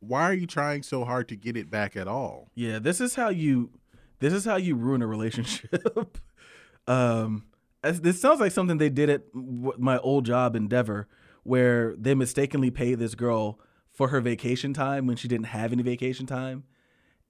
Why 0.00 0.22
are 0.22 0.34
you 0.34 0.46
trying 0.46 0.82
so 0.82 1.04
hard 1.04 1.28
to 1.28 1.36
get 1.36 1.56
it 1.56 1.70
back 1.70 1.96
at 1.96 2.08
all? 2.08 2.50
Yeah, 2.54 2.78
this 2.78 3.00
is 3.00 3.14
how 3.14 3.28
you 3.28 3.70
this 4.18 4.32
is 4.32 4.44
how 4.44 4.56
you 4.56 4.74
ruin 4.74 5.02
a 5.02 5.06
relationship. 5.06 6.18
um 6.86 7.44
this 7.82 8.20
sounds 8.20 8.40
like 8.40 8.52
something 8.52 8.76
they 8.78 8.90
did 8.90 9.08
at 9.08 9.22
my 9.32 9.98
old 9.98 10.26
job 10.26 10.54
Endeavor 10.54 11.08
where 11.44 11.94
they 11.96 12.14
mistakenly 12.14 12.70
paid 12.70 12.98
this 12.98 13.14
girl 13.14 13.58
for 13.90 14.08
her 14.08 14.20
vacation 14.20 14.74
time 14.74 15.06
when 15.06 15.16
she 15.16 15.28
didn't 15.28 15.46
have 15.46 15.72
any 15.72 15.82
vacation 15.82 16.26
time 16.26 16.64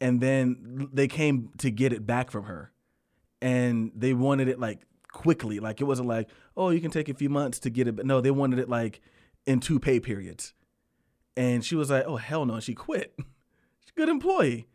and 0.01 0.21
then 0.21 0.89
they 0.93 1.07
came 1.07 1.51
to 1.59 1.71
get 1.71 1.93
it 1.93 2.07
back 2.07 2.31
from 2.31 2.45
her 2.45 2.73
and 3.41 3.93
they 3.95 4.13
wanted 4.13 4.49
it 4.49 4.59
like 4.59 4.81
quickly 5.13 5.61
like 5.61 5.81
it 5.81 5.85
wasn't 5.85 6.07
like 6.07 6.29
oh 6.57 6.71
you 6.71 6.81
can 6.81 6.91
take 6.91 7.09
a 7.09 7.15
few 7.15 7.29
months 7.29 7.59
to 7.59 7.71
get 7.71 7.87
it 7.87 7.97
but 7.97 8.07
no 8.07 8.21
they 8.21 8.31
wanted 8.31 8.59
it 8.59 8.69
like 8.69 9.01
in 9.47 9.61
two 9.61 9.79
pay 9.79 10.01
periods 10.01 10.55
and 11.37 11.65
she 11.65 11.75
was 11.75 11.91
like 11.91 12.05
oh 12.07 12.17
hell 12.17 12.45
no 12.45 12.55
and 12.55 12.63
she 12.63 12.75
quit 12.75 13.15
she's 13.19 13.93
a 13.97 13.99
good 13.99 14.09
employee 14.09 14.67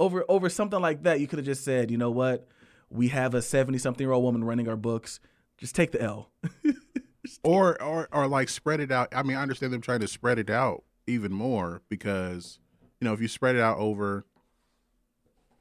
over 0.00 0.24
over 0.28 0.48
something 0.48 0.80
like 0.80 1.02
that, 1.04 1.20
you 1.20 1.28
could 1.28 1.38
have 1.38 1.46
just 1.46 1.62
said, 1.62 1.90
you 1.90 1.98
know 1.98 2.10
what, 2.10 2.48
we 2.88 3.08
have 3.08 3.34
a 3.34 3.42
seventy 3.42 3.78
something 3.78 4.04
year 4.04 4.12
old 4.12 4.24
woman 4.24 4.42
running 4.42 4.68
our 4.68 4.76
books. 4.76 5.20
Just 5.58 5.76
take 5.76 5.92
the 5.92 6.00
L. 6.00 6.30
or 7.44 7.80
or 7.80 8.08
or 8.10 8.26
like 8.26 8.48
spread 8.48 8.80
it 8.80 8.90
out. 8.90 9.08
I 9.14 9.22
mean, 9.22 9.36
I 9.36 9.42
understand 9.42 9.72
them 9.72 9.82
trying 9.82 10.00
to 10.00 10.08
spread 10.08 10.38
it 10.38 10.50
out 10.50 10.82
even 11.06 11.32
more 11.32 11.82
because 11.88 12.58
you 13.00 13.04
know 13.04 13.12
if 13.12 13.20
you 13.20 13.28
spread 13.28 13.56
it 13.56 13.60
out 13.60 13.76
over, 13.76 14.24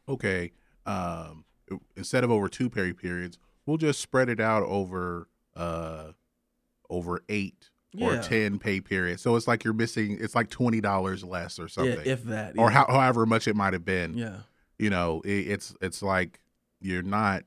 okay, 0.08 0.54
um, 0.86 1.44
instead 1.98 2.24
of 2.24 2.32
over 2.32 2.48
two 2.48 2.70
pay 2.70 2.94
periods, 2.94 3.38
we'll 3.66 3.78
just 3.78 4.00
spread 4.00 4.30
it 4.30 4.40
out 4.40 4.64
over 4.64 5.28
uh 5.56 6.14
over 6.90 7.22
eight 7.28 7.70
or 8.00 8.14
Yeah. 8.16 8.22
ten 8.22 8.60
pay 8.60 8.82
period. 8.82 9.20
So 9.20 9.36
it's 9.36 9.48
like 9.48 9.64
you're 9.64 9.74
missing. 9.74 10.18
It's 10.20 10.36
like 10.36 10.50
twenty 10.50 10.82
dollars 10.82 11.24
less 11.24 11.60
or 11.60 11.68
something, 11.68 12.00
Yeah, 12.06 12.12
if 12.14 12.24
that. 12.26 12.54
or 12.58 12.70
how, 12.70 12.86
however 12.88 13.26
much 13.26 13.48
it 13.48 13.56
might 13.56 13.74
have 13.74 13.86
been. 13.86 14.18
Yeah. 14.18 14.38
You 14.78 14.90
know, 14.90 15.22
it, 15.26 15.48
it's 15.48 15.76
it's 15.82 16.02
like 16.02 16.40
you're 16.82 17.02
not 17.04 17.44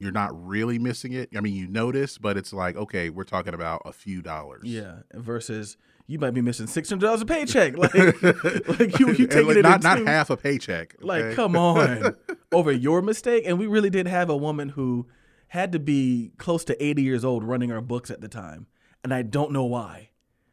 you're 0.00 0.12
not 0.12 0.30
really 0.46 0.78
missing 0.78 1.12
it. 1.12 1.30
I 1.36 1.40
mean, 1.40 1.54
you 1.54 1.66
notice, 1.68 2.18
but 2.18 2.36
it's 2.36 2.52
like 2.52 2.76
okay, 2.76 3.08
we're 3.10 3.24
talking 3.24 3.54
about 3.54 3.82
a 3.84 3.92
few 3.92 4.20
dollars. 4.22 4.62
Yeah. 4.64 4.96
Versus 5.14 5.76
you 6.06 6.18
might 6.18 6.32
be 6.32 6.42
missing 6.42 6.66
six 6.66 6.90
hundred 6.90 7.06
dollars 7.06 7.22
a 7.22 7.26
paycheck. 7.26 7.74
Like, 7.78 7.94
like 7.94 8.98
you 8.98 9.08
you 9.12 9.26
taking 9.26 9.46
like, 9.48 9.56
it 9.58 9.62
not 9.62 9.82
not 9.82 9.98
two- 9.98 10.04
half 10.06 10.28
a 10.30 10.36
paycheck. 10.36 10.96
Like, 11.00 11.34
come 11.34 11.56
on. 11.56 12.16
Over 12.52 12.70
your 12.72 13.00
mistake. 13.00 13.44
And 13.46 13.58
we 13.58 13.66
really 13.66 13.90
did 13.90 14.06
have 14.06 14.28
a 14.28 14.36
woman 14.36 14.70
who 14.70 15.06
had 15.48 15.72
to 15.72 15.78
be 15.78 16.32
close 16.36 16.64
to 16.64 16.84
80 16.84 17.02
years 17.02 17.24
old 17.24 17.42
running 17.44 17.72
our 17.72 17.80
books 17.80 18.10
at 18.10 18.20
the 18.20 18.28
time. 18.28 18.66
And 19.04 19.14
I 19.14 19.22
don't 19.22 19.52
know 19.52 19.64
why. 19.64 20.08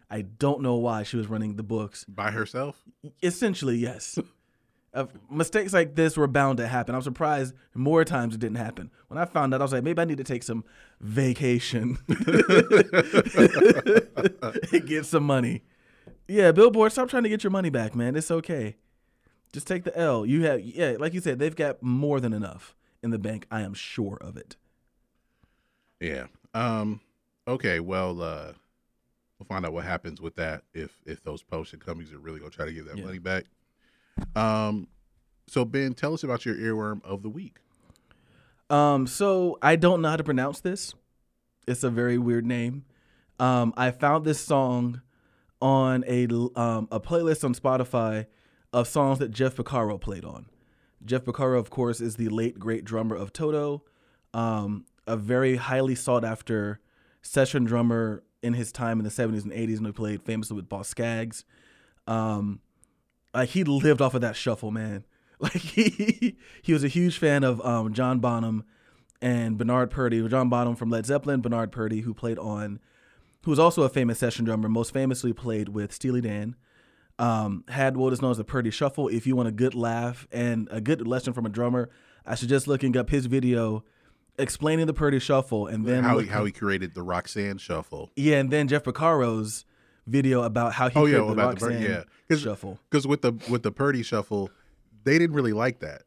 I 0.09 0.21
don't 0.21 0.61
know 0.61 0.75
why 0.75 1.03
she 1.03 1.15
was 1.17 1.27
running 1.27 1.55
the 1.55 1.63
books. 1.63 2.03
by 2.03 2.31
herself. 2.31 2.83
Essentially, 3.23 3.77
yes. 3.77 4.19
Uh, 4.93 5.05
mistakes 5.29 5.71
like 5.71 5.95
this 5.95 6.17
were 6.17 6.27
bound 6.27 6.57
to 6.57 6.67
happen. 6.67 6.93
I'm 6.93 7.01
surprised 7.01 7.55
more 7.73 8.03
times 8.03 8.35
it 8.35 8.41
didn't 8.41 8.57
happen. 8.57 8.91
When 9.07 9.17
I 9.17 9.23
found 9.23 9.53
out, 9.53 9.61
I 9.61 9.63
was 9.63 9.71
like, 9.71 9.83
maybe 9.83 10.01
I 10.01 10.03
need 10.03 10.17
to 10.17 10.25
take 10.25 10.43
some 10.43 10.65
vacation 10.99 11.97
and 14.73 14.85
get 14.85 15.05
some 15.05 15.23
money. 15.23 15.63
Yeah, 16.27 16.51
Billboard, 16.51 16.91
stop 16.91 17.07
trying 17.07 17.23
to 17.23 17.29
get 17.29 17.41
your 17.41 17.51
money 17.51 17.69
back, 17.69 17.95
man. 17.95 18.17
It's 18.17 18.31
okay. 18.31 18.75
Just 19.53 19.65
take 19.65 19.85
the 19.85 19.97
L. 19.97 20.25
You 20.25 20.43
have, 20.43 20.59
yeah, 20.59 20.97
like 20.99 21.13
you 21.13 21.21
said, 21.21 21.39
they've 21.39 21.55
got 21.55 21.81
more 21.81 22.19
than 22.19 22.33
enough 22.33 22.75
in 23.01 23.11
the 23.11 23.19
bank. 23.19 23.47
I 23.49 23.61
am 23.61 23.73
sure 23.73 24.17
of 24.19 24.35
it. 24.35 24.57
Yeah. 26.01 26.25
Um. 26.53 26.99
Okay. 27.47 27.79
Well, 27.79 28.21
uh, 28.21 28.53
we'll 29.39 29.47
find 29.47 29.65
out 29.65 29.73
what 29.73 29.85
happens 29.85 30.21
with 30.21 30.35
that 30.35 30.63
if 30.73 30.91
if 31.05 31.23
those 31.23 31.43
potion 31.43 31.79
companies 31.79 32.11
are 32.13 32.19
really 32.19 32.39
gonna 32.39 32.51
try 32.51 32.65
to 32.65 32.73
give 32.73 32.85
that 32.85 32.97
Yeah. 32.97 33.05
money 33.05 33.19
back. 33.19 33.45
Um. 34.35 34.87
So 35.47 35.65
Ben, 35.65 35.93
tell 35.93 36.13
us 36.13 36.23
about 36.23 36.45
your 36.45 36.55
earworm 36.55 37.03
of 37.03 37.23
the 37.23 37.29
week. 37.29 37.57
Um, 38.69 39.05
so 39.05 39.57
I 39.61 39.75
don't 39.75 40.01
know 40.01 40.09
how 40.09 40.15
to 40.15 40.23
pronounce 40.23 40.61
this. 40.61 40.93
It's 41.67 41.83
a 41.83 41.89
very 41.89 42.17
weird 42.17 42.45
name. 42.45 42.85
Um, 43.37 43.73
I 43.75 43.91
found 43.91 44.23
this 44.23 44.39
song 44.39 45.01
on 45.61 46.03
a 46.07 46.25
um, 46.55 46.87
a 46.91 46.99
playlist 46.99 47.43
on 47.43 47.53
Spotify 47.53 48.27
of 48.71 48.87
songs 48.87 49.19
that 49.19 49.31
Jeff 49.31 49.55
Porcaro 49.55 49.99
played 49.99 50.23
on. 50.23 50.45
Jeff 51.03 51.23
Porcaro, 51.25 51.59
of 51.59 51.69
course, 51.69 51.99
is 51.99 52.15
the 52.15 52.29
late 52.29 52.59
great 52.59 52.85
drummer 52.85 53.15
of 53.15 53.33
Toto, 53.33 53.83
um, 54.33 54.85
a 55.07 55.17
very 55.17 55.55
highly 55.57 55.95
sought 55.95 56.23
after 56.23 56.79
session 57.21 57.63
drummer 57.63 58.23
in 58.41 58.53
his 58.53 58.71
time 58.71 58.99
in 58.99 59.03
the 59.03 59.11
70s 59.11 59.43
and 59.43 59.51
80s, 59.51 59.77
and 59.77 59.85
he 59.85 59.91
played 59.91 60.23
famously 60.23 60.55
with 60.55 60.69
Boz 60.69 60.87
Scaggs. 60.87 61.45
Um, 62.07 62.59
like 63.33 63.49
he 63.49 63.63
lived 63.63 64.01
off 64.01 64.13
of 64.13 64.21
that 64.21 64.35
shuffle, 64.35 64.71
man. 64.71 65.05
Like 65.41 65.53
he 65.53 66.37
he 66.61 66.71
was 66.71 66.83
a 66.83 66.87
huge 66.87 67.17
fan 67.17 67.43
of 67.43 67.59
um, 67.65 67.93
John 67.93 68.19
Bonham 68.19 68.63
and 69.23 69.57
Bernard 69.57 69.89
Purdie. 69.89 70.27
John 70.27 70.49
Bonham 70.49 70.75
from 70.75 70.91
Led 70.91 71.07
Zeppelin, 71.07 71.41
Bernard 71.41 71.71
Purdie, 71.71 72.01
who 72.01 72.13
played 72.13 72.37
on, 72.37 72.79
who 73.43 73.49
was 73.49 73.57
also 73.57 73.81
a 73.81 73.89
famous 73.89 74.19
session 74.19 74.45
drummer, 74.45 74.69
most 74.69 74.93
famously 74.93 75.33
played 75.33 75.69
with 75.69 75.93
Steely 75.93 76.21
Dan. 76.21 76.55
Um, 77.17 77.63
had 77.69 77.97
what 77.97 78.13
is 78.13 78.21
known 78.21 78.29
as 78.29 78.37
the 78.37 78.43
Purdie 78.43 78.69
Shuffle. 78.69 79.07
If 79.07 79.25
you 79.25 79.35
want 79.35 79.47
a 79.47 79.51
good 79.51 79.73
laugh 79.73 80.27
and 80.31 80.67
a 80.69 80.79
good 80.79 81.07
lesson 81.07 81.33
from 81.33 81.47
a 81.47 81.49
drummer, 81.49 81.89
I 82.23 82.35
suggest 82.35 82.67
looking 82.67 82.95
up 82.95 83.09
his 83.09 83.25
video 83.25 83.83
explaining 84.39 84.87
the 84.87 84.93
Purdie 84.93 85.19
Shuffle, 85.19 85.67
and 85.67 85.85
then 85.85 86.03
how 86.03 86.19
he, 86.19 86.27
how 86.27 86.45
he 86.45 86.51
created 86.51 86.93
the 86.95 87.03
Rosanna 87.03 87.59
Shuffle. 87.59 88.11
yeah, 88.15 88.37
and 88.37 88.51
then 88.51 88.67
Jeff 88.67 88.83
Porcaro's 88.83 89.65
video 90.07 90.43
about 90.43 90.73
how 90.73 90.89
he 90.89 90.97
Oh 90.99 91.05
yeah, 91.05 91.17
created 91.17 91.27
the 91.29 91.33
about 91.33 91.59
the 91.59 91.65
Rosanna 91.67 91.79
Purdie. 91.87 92.05
Yeah, 92.29 92.37
Shuffle. 92.37 92.79
Because 92.89 93.05
with 93.07 93.21
the 93.21 93.33
with 93.49 93.63
the 93.63 93.71
Purdie 93.71 94.03
Shuffle, 94.03 94.49
they 95.03 95.17
didn't 95.19 95.35
really 95.35 95.53
like 95.53 95.79
that, 95.79 96.03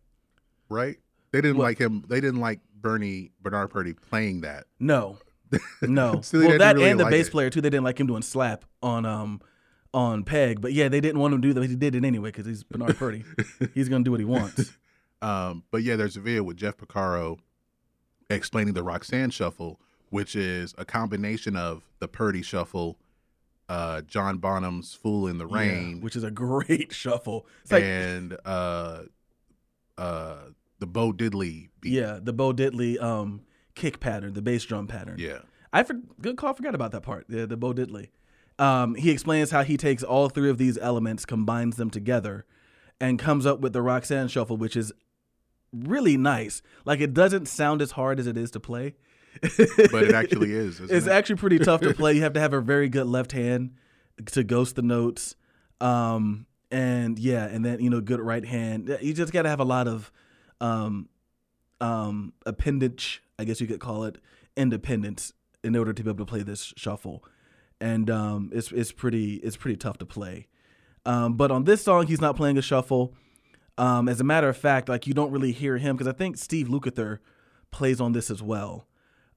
right? 0.68 0.96
They 1.32 1.40
didn't 1.40 1.58
What? 1.58 1.64
like 1.64 1.78
him. 1.78 2.04
They 2.08 2.20
didn't 2.20 2.40
like 2.40 2.60
Bernie 2.74 3.30
Bernard 3.42 3.70
Purdie 3.70 3.94
playing 3.94 4.42
that. 4.42 4.64
No, 4.78 5.18
no. 5.82 6.20
Steely 6.22 6.46
well, 6.48 6.58
that 6.58 6.76
really 6.76 6.90
and 6.90 7.00
the 7.00 7.04
like 7.04 7.10
bass 7.12 7.28
it. 7.28 7.30
player 7.32 7.50
too. 7.50 7.60
They 7.60 7.70
didn't 7.70 7.84
like 7.84 7.98
him 7.98 8.06
doing 8.06 8.22
slap 8.22 8.64
on 8.82 9.04
um 9.06 9.40
on 9.92 10.24
Peg, 10.24 10.60
but 10.60 10.72
yeah, 10.72 10.88
they 10.88 11.00
didn't 11.00 11.20
want 11.20 11.34
him 11.34 11.42
to 11.42 11.48
do 11.48 11.54
that. 11.54 11.68
He 11.68 11.76
did 11.76 11.94
it 11.94 12.04
anyway 12.04 12.28
because 12.30 12.46
he's 12.46 12.64
Bernard 12.64 12.96
Purdie. 12.96 13.24
he's 13.74 13.88
gonna 13.88 14.04
do 14.04 14.10
what 14.10 14.20
he 14.20 14.26
wants. 14.26 14.72
Um, 15.22 15.62
but 15.70 15.82
yeah, 15.82 15.96
there's 15.96 16.18
a 16.18 16.20
video 16.20 16.42
with 16.42 16.58
Jeff 16.58 16.76
Porcaro 16.76 17.38
explaining 18.34 18.74
the 18.74 18.82
Rosanna 18.82 19.30
Shuffle, 19.32 19.80
which 20.10 20.36
is 20.36 20.74
a 20.78 20.84
combination 20.84 21.56
of 21.56 21.82
the 21.98 22.08
Purdie 22.08 22.42
Shuffle, 22.42 22.98
uh, 23.68 24.02
John 24.02 24.38
Bonham's 24.38 24.94
"Fool 24.94 25.26
in 25.26 25.38
the 25.38 25.46
Yeah, 25.48 25.56
Rain," 25.58 26.00
which 26.00 26.16
is 26.16 26.22
a 26.24 26.30
great 26.30 26.92
shuffle. 27.02 27.46
It's 27.62 27.72
like 27.72 27.82
and 27.84 28.36
uh, 28.44 29.02
uh, 29.96 30.36
the 30.78 30.86
Bo 30.86 31.12
Diddley 31.12 31.68
beat. 31.80 31.92
yeah, 31.92 32.18
the 32.22 32.32
Bo 32.32 32.52
Diddley 32.52 33.00
um 33.02 33.42
kick 33.74 34.00
pattern, 34.00 34.34
the 34.34 34.42
bass 34.42 34.64
drum 34.64 34.86
pattern. 34.86 35.16
yeah. 35.18 35.38
I 35.72 35.82
for, 35.82 35.94
good 36.20 36.36
call. 36.36 36.54
Forgot 36.54 36.76
about 36.76 36.92
that 36.92 37.00
part. 37.02 37.26
The 37.28 37.46
the 37.46 37.56
Bo 37.56 37.72
Diddley. 37.72 38.10
Um, 38.60 38.94
he 38.94 39.10
explains 39.10 39.50
how 39.50 39.64
he 39.64 39.76
takes 39.76 40.04
all 40.04 40.28
three 40.28 40.48
of 40.48 40.58
these 40.58 40.78
elements, 40.78 41.26
combines 41.26 41.74
them 41.74 41.90
together, 41.90 42.44
and 43.00 43.18
comes 43.18 43.44
up 43.46 43.58
with 43.58 43.72
the 43.72 43.82
Rosanna 43.82 44.28
Shuffle, 44.28 44.56
which 44.56 44.76
is 44.76 44.92
really 45.74 46.16
nice. 46.16 46.62
Like 46.84 47.00
it 47.00 47.14
doesn't 47.14 47.46
sound 47.46 47.82
as 47.82 47.92
hard 47.92 48.20
as 48.20 48.26
it 48.26 48.36
is 48.36 48.50
to 48.52 48.60
play, 48.60 48.94
But 49.42 50.04
it 50.04 50.14
actually 50.14 50.52
is. 50.54 50.80
it's 50.80 51.06
it? 51.06 51.08
actually 51.08 51.36
pretty 51.36 51.58
tough 51.58 51.80
to 51.82 51.92
play. 51.94 52.14
You 52.14 52.22
have 52.22 52.32
to 52.34 52.40
have 52.40 52.52
a 52.52 52.60
very 52.60 52.88
good 52.88 53.06
left 53.06 53.32
hand 53.32 53.74
to 54.26 54.44
ghost 54.44 54.76
the 54.76 54.82
notes. 54.82 55.36
Um, 55.80 56.46
and 56.70 57.18
yeah, 57.18 57.44
and 57.46 57.64
then 57.64 57.80
you 57.80 57.90
know, 57.90 58.00
good 58.00 58.20
right 58.20 58.44
hand. 58.44 58.96
You 59.02 59.12
just 59.12 59.32
got 59.32 59.42
to 59.42 59.48
have 59.48 59.60
a 59.60 59.64
lot 59.64 59.86
of 59.88 60.10
um, 60.60 61.08
um, 61.80 62.32
appendage, 62.46 63.22
I 63.38 63.44
guess 63.44 63.60
you 63.60 63.66
could 63.66 63.80
call 63.80 64.04
it, 64.04 64.18
independence 64.56 65.32
in 65.62 65.76
order 65.76 65.92
to 65.92 66.02
be 66.02 66.10
able 66.10 66.24
to 66.24 66.30
play 66.30 66.42
this 66.42 66.72
shuffle. 66.76 67.24
And 67.80 68.08
um, 68.10 68.50
it's 68.52 68.70
it's 68.72 68.92
pretty 68.92 69.34
it's 69.36 69.56
pretty 69.56 69.76
tough 69.76 69.98
to 69.98 70.06
play. 70.06 70.46
Um, 71.06 71.34
but 71.34 71.50
on 71.50 71.64
this 71.64 71.82
song, 71.82 72.06
he's 72.06 72.20
not 72.20 72.34
playing 72.36 72.56
a 72.56 72.62
shuffle. 72.62 73.14
Um, 73.76 74.08
as 74.08 74.20
a 74.20 74.24
matter 74.24 74.48
of 74.48 74.56
fact, 74.56 74.88
like 74.88 75.06
you 75.06 75.14
don't 75.14 75.30
really 75.32 75.52
hear 75.52 75.78
him 75.78 75.96
because 75.96 76.06
I 76.08 76.12
think 76.16 76.36
Steve 76.36 76.68
Lukather 76.68 77.18
plays 77.70 78.00
on 78.00 78.12
this 78.12 78.30
as 78.30 78.42
well. 78.42 78.86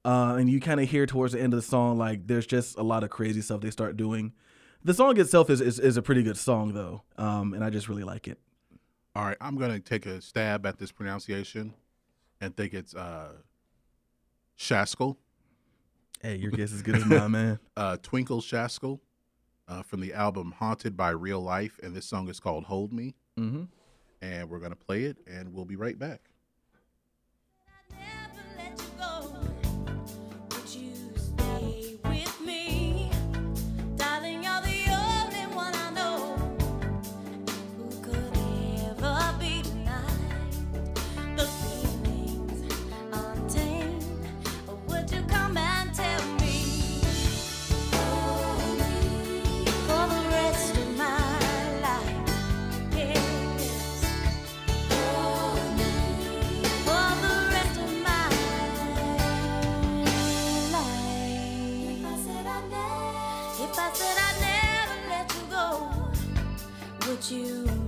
Uh, 0.04 0.36
and 0.38 0.48
you 0.48 0.60
kind 0.60 0.80
of 0.80 0.88
hear 0.88 1.06
towards 1.06 1.32
the 1.32 1.40
end 1.40 1.52
of 1.52 1.58
the 1.60 1.66
song, 1.66 1.98
like 1.98 2.26
there's 2.28 2.46
just 2.46 2.78
a 2.78 2.82
lot 2.82 3.02
of 3.02 3.10
crazy 3.10 3.40
stuff 3.40 3.60
they 3.60 3.70
start 3.70 3.96
doing. 3.96 4.32
The 4.84 4.94
song 4.94 5.18
itself 5.18 5.50
is 5.50 5.60
is, 5.60 5.80
is 5.80 5.96
a 5.96 6.02
pretty 6.02 6.22
good 6.22 6.36
song 6.38 6.72
though, 6.72 7.02
um, 7.16 7.52
and 7.52 7.64
I 7.64 7.70
just 7.70 7.88
really 7.88 8.04
like 8.04 8.28
it. 8.28 8.38
All 9.16 9.24
right, 9.24 9.36
I'm 9.40 9.56
gonna 9.58 9.80
take 9.80 10.06
a 10.06 10.20
stab 10.22 10.64
at 10.64 10.78
this 10.78 10.92
pronunciation, 10.92 11.74
and 12.40 12.56
think 12.56 12.74
it's 12.74 12.94
uh, 12.94 13.32
Shaskell, 14.56 15.16
Hey, 16.22 16.36
your 16.36 16.52
guess 16.52 16.72
is 16.72 16.82
good 16.82 16.96
as 16.96 17.04
mine, 17.06 17.30
man. 17.32 17.58
uh, 17.76 17.96
Twinkle 18.02 18.40
Shaskell, 18.40 19.00
uh, 19.66 19.82
from 19.82 20.00
the 20.00 20.12
album 20.14 20.52
"Haunted 20.52 20.96
by 20.96 21.10
Real 21.10 21.40
Life," 21.40 21.78
and 21.82 21.94
this 21.94 22.06
song 22.06 22.28
is 22.28 22.38
called 22.38 22.64
"Hold 22.64 22.92
Me." 22.92 23.14
hmm 23.36 23.64
And 24.20 24.50
we're 24.50 24.58
gonna 24.58 24.76
play 24.76 25.04
it, 25.04 25.18
and 25.26 25.52
we'll 25.52 25.64
be 25.64 25.76
right 25.76 25.98
back. 25.98 26.30
You 67.30 67.87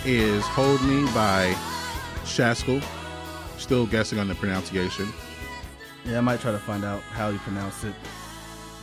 That 0.00 0.08
is 0.08 0.42
Hold 0.44 0.82
Me 0.82 1.04
by 1.12 1.54
Shaskell. 2.24 2.82
Still 3.58 3.86
guessing 3.86 4.18
on 4.18 4.28
the 4.28 4.34
pronunciation. 4.34 5.12
Yeah, 6.06 6.18
I 6.18 6.20
might 6.22 6.40
try 6.40 6.52
to 6.52 6.58
find 6.58 6.86
out 6.86 7.02
how 7.02 7.28
you 7.28 7.38
pronounce 7.40 7.84
it. 7.84 7.94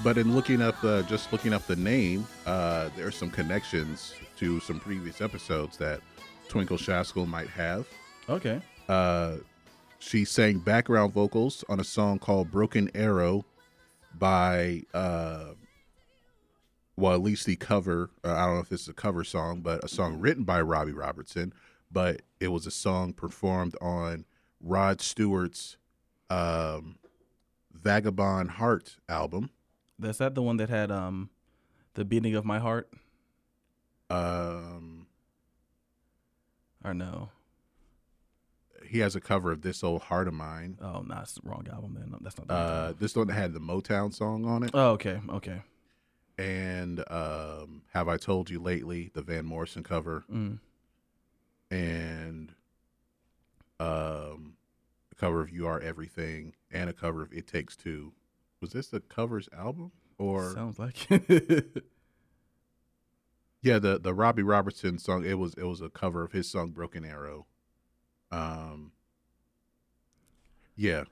But 0.03 0.20
in 0.20 0.36
looking 0.36 0.61
up 0.61 0.80
the 0.82 1.01
just 1.09 1.34
looking 1.34 1.53
up 1.53 1.65
the 1.65 1.76
name, 1.76 2.28
uh, 2.45 2.89
there 2.95 3.07
are 3.07 3.11
some 3.11 3.32
connections 3.32 4.13
to 4.38 4.59
some 4.59 4.80
previous 4.80 5.20
episodes 5.20 5.78
that 5.78 6.01
Twinkle 6.49 6.78
Shaskell 6.78 7.28
might 7.28 7.49
have. 7.49 7.88
Okay. 8.30 8.61
Uh, 8.88 9.38
she 9.97 10.24
sang 10.24 10.59
background 10.59 11.13
vocals 11.13 11.63
on 11.68 11.80
a 11.80 11.84
song 11.84 12.20
called 12.20 12.51
"Broken 12.51 12.91
Arrow" 12.93 13.43
by, 14.20 14.84
uh, 14.93 15.53
well, 16.98 17.14
at 17.14 17.22
least 17.22 17.45
the 17.45 17.56
cover. 17.56 18.10
Uh, 18.24 18.34
I 18.34 18.45
don't 18.45 18.56
know 18.56 18.62
if 18.62 18.70
this 18.70 18.82
is 18.82 18.88
a 18.89 18.93
cover 18.93 19.24
song, 19.24 19.62
but 19.62 19.84
a 19.84 19.88
song 19.88 20.20
written 20.20 20.43
by 20.43 20.60
Robbie 20.62 20.91
Robertson. 20.91 21.54
But 21.91 22.24
it 22.39 22.50
was 22.50 22.66
a 22.68 22.72
song 22.72 23.14
performed 23.14 23.76
on 23.80 24.26
Rod 24.60 25.00
Stewart's 25.00 25.78
um, 26.30 26.98
"Vagabond 27.72 28.52
Heart" 28.52 28.98
album. 29.08 29.52
That's 29.98 30.18
that 30.18 30.36
the 30.36 30.41
one 30.41 30.58
that 30.58 30.70
had 30.70 30.91
um 30.91 31.30
the 31.93 32.04
beating 32.04 32.36
of 32.36 32.43
my 32.45 32.60
heart? 32.60 32.89
Um, 34.10 35.08
Or 36.84 36.93
no? 36.93 37.30
he 38.86 39.00
has 39.00 39.16
a 39.16 39.22
cover 39.22 39.52
of 39.52 39.62
"This 39.64 39.84
Old 39.84 40.04
Heart 40.04 40.28
of 40.30 40.34
Mine." 40.34 40.78
Oh, 40.82 41.02
no, 41.02 41.20
it's 41.22 41.34
the 41.34 41.41
wrong 41.43 41.68
album 41.72 41.95
then. 42.00 42.12
No, 42.12 42.18
that's 42.22 42.38
not 42.38 42.48
the 42.48 42.54
Uh, 42.54 42.93
this 43.00 43.16
one 43.16 43.28
had 43.30 43.54
the 43.54 43.60
Motown 43.60 44.14
song 44.14 44.45
on 44.45 44.64
it. 44.64 44.72
Oh, 44.74 44.91
okay, 44.91 45.20
okay. 45.30 45.62
And 46.38 47.03
um, 47.11 47.81
"Have 47.93 48.07
I 48.07 48.17
Told 48.17 48.49
You 48.49 48.59
Lately," 48.59 49.09
the 49.13 49.21
Van 49.21 49.45
Morrison 49.45 49.83
cover, 49.83 50.23
Mm. 50.31 50.59
and 51.71 52.53
um, 53.79 54.53
a 55.11 55.15
cover 55.15 55.41
of 55.41 55.49
"You 55.51 55.67
Are 55.67 55.79
Everything," 55.79 56.53
and 56.71 56.89
a 56.89 56.93
cover 56.93 57.21
of 57.21 57.31
"It 57.33 57.47
Takes 57.47 57.75
Two. 57.75 58.13
Was 58.61 58.71
this 58.71 58.88
the 58.88 58.99
covers 58.99 59.47
album 59.55 59.91
or 60.17 60.51
Sounds 60.53 60.79
like 60.79 61.09
it. 61.11 61.83
yeah 63.61 63.77
the 63.79 63.99
the 63.99 64.13
Robbie 64.13 64.43
Robertson 64.43 64.97
song? 64.97 65.23
It 65.25 65.35
was 65.38 65.53
it 65.55 65.63
was 65.63 65.81
a 65.81 65.89
cover 65.89 66.23
of 66.23 66.31
his 66.31 66.49
song 66.49 66.71
"Broken 66.71 67.05
Arrow." 67.05 67.45
Um, 68.31 68.91
yeah, 70.75 71.05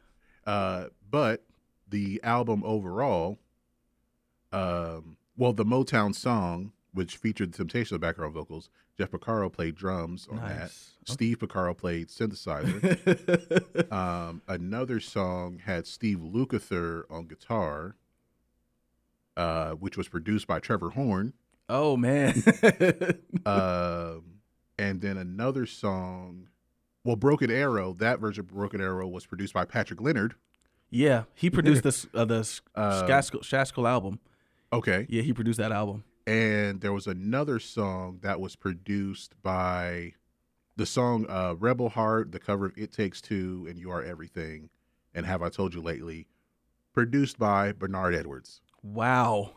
uh, 0.45 0.85
but 1.09 1.43
the 1.89 2.19
album 2.23 2.63
overall, 2.65 3.39
um, 4.51 5.17
well, 5.37 5.53
the 5.53 5.65
Motown 5.65 6.13
song, 6.15 6.71
which 6.93 7.17
featured 7.17 7.51
the 7.53 7.57
Temptation 7.57 7.95
of 7.95 8.01
background 8.01 8.33
vocals, 8.33 8.69
Jeff 8.97 9.11
Porcaro 9.11 9.51
played 9.51 9.75
drums 9.75 10.27
on 10.31 10.37
that. 10.37 10.59
Nice. 10.59 10.91
Steve 11.05 11.39
Porcaro 11.39 11.75
played 11.77 12.07
synthesizer. 12.07 13.91
um, 13.91 14.41
another 14.47 14.99
song 14.99 15.59
had 15.65 15.85
Steve 15.85 16.19
Lukather 16.19 17.03
on 17.09 17.25
guitar, 17.27 17.95
uh, 19.37 19.71
which 19.71 19.97
was 19.97 20.07
produced 20.07 20.47
by 20.47 20.59
Trevor 20.59 20.91
Horn. 20.91 21.33
oh 21.69 21.97
man. 21.97 22.41
Um, 23.45 24.39
and 24.79 25.01
then 25.01 25.17
another 25.17 25.65
song, 25.67 26.47
well, 27.03 27.15
Broken 27.15 27.51
Arrow, 27.51 27.93
that 27.99 28.19
version 28.19 28.41
of 28.41 28.47
Broken 28.47 28.81
Arrow 28.81 29.07
was 29.07 29.25
produced 29.27 29.53
by 29.53 29.65
Patrick 29.65 30.01
Leonard. 30.01 30.33
yeah, 30.89 31.23
he 31.35 31.49
produced 31.51 31.83
this 31.83 32.07
uh, 32.15 32.25
the 32.25 32.61
Uh, 32.73 33.87
album. 33.87 34.19
Okay. 34.75 35.05
Yeah, 35.09 35.21
he 35.21 35.31
produced 35.33 35.57
that 35.59 35.71
album. 35.71 36.03
and 36.27 36.81
there 36.81 36.91
was 36.91 37.07
another 37.07 37.59
song 37.59 38.19
that 38.21 38.39
was 38.41 38.55
produced 38.55 39.33
by 39.41 40.13
the 40.75 40.85
song 40.85 41.25
uh, 41.29 41.55
Rebel 41.57 41.87
Heart, 41.89 42.31
the 42.33 42.39
cover 42.39 42.65
of 42.65 42.73
It 42.77 42.91
Takes 42.91 43.21
Two 43.21 43.65
and 43.69 43.79
You 43.79 43.89
Are 43.91 44.03
Everything, 44.03 44.69
and 45.13 45.25
Have 45.25 45.41
I 45.41 45.49
Told 45.49 45.73
You 45.73 45.81
Lately, 45.81 46.27
produced 46.93 47.39
by 47.39 47.71
Bernard 47.71 48.13
Edwards. 48.13 48.59
Wow. 48.83 49.51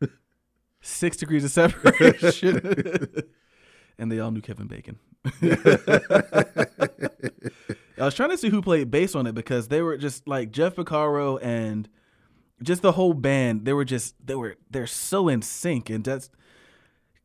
Six 0.80 1.16
degrees 1.18 1.44
of 1.44 1.52
separation. 1.52 3.22
and 3.98 4.10
they 4.10 4.18
all 4.18 4.32
knew 4.32 4.40
Kevin 4.40 4.66
Bacon. 4.66 4.98
I 8.00 8.04
was 8.04 8.14
trying 8.14 8.30
to 8.30 8.38
see 8.38 8.48
who 8.48 8.62
played 8.62 8.90
bass 8.90 9.14
on 9.14 9.26
it 9.26 9.34
because 9.34 9.68
they 9.68 9.82
were 9.82 9.96
just 9.96 10.26
like 10.26 10.50
Jeff 10.50 10.74
Porcaro 10.76 11.38
and 11.42 11.88
just 12.62 12.82
the 12.82 12.92
whole 12.92 13.14
band. 13.14 13.64
They 13.64 13.72
were 13.72 13.84
just 13.84 14.14
they 14.24 14.34
were 14.34 14.56
they're 14.70 14.86
so 14.86 15.28
in 15.28 15.42
sync 15.42 15.90
and 15.90 16.04
that's 16.04 16.30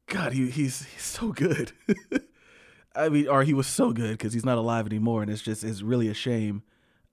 God. 0.08 0.34
He, 0.34 0.50
he's 0.50 0.86
he's 0.86 1.04
so 1.04 1.32
good. 1.32 1.72
I 2.96 3.10
mean, 3.10 3.28
or 3.28 3.44
he 3.44 3.54
was 3.54 3.68
so 3.68 3.92
good 3.92 4.12
because 4.12 4.34
he's 4.34 4.46
not 4.46 4.58
alive 4.58 4.86
anymore, 4.86 5.22
and 5.24 5.32
it's 5.32 5.42
just 5.42 5.64
it's 5.64 5.82
really 5.82 6.10
a 6.10 6.14
shame 6.14 6.64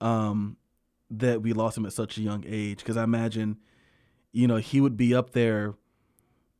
um, 0.00 0.56
that 1.10 1.42
we 1.42 1.52
lost 1.52 1.78
him 1.78 1.86
at 1.86 1.92
such 1.92 2.18
a 2.18 2.22
young 2.22 2.44
age. 2.46 2.78
Because 2.78 2.96
I 2.96 3.04
imagine, 3.04 3.58
you 4.32 4.46
know, 4.46 4.56
he 4.56 4.80
would 4.80 4.96
be 4.96 5.14
up 5.14 5.30
there, 5.30 5.74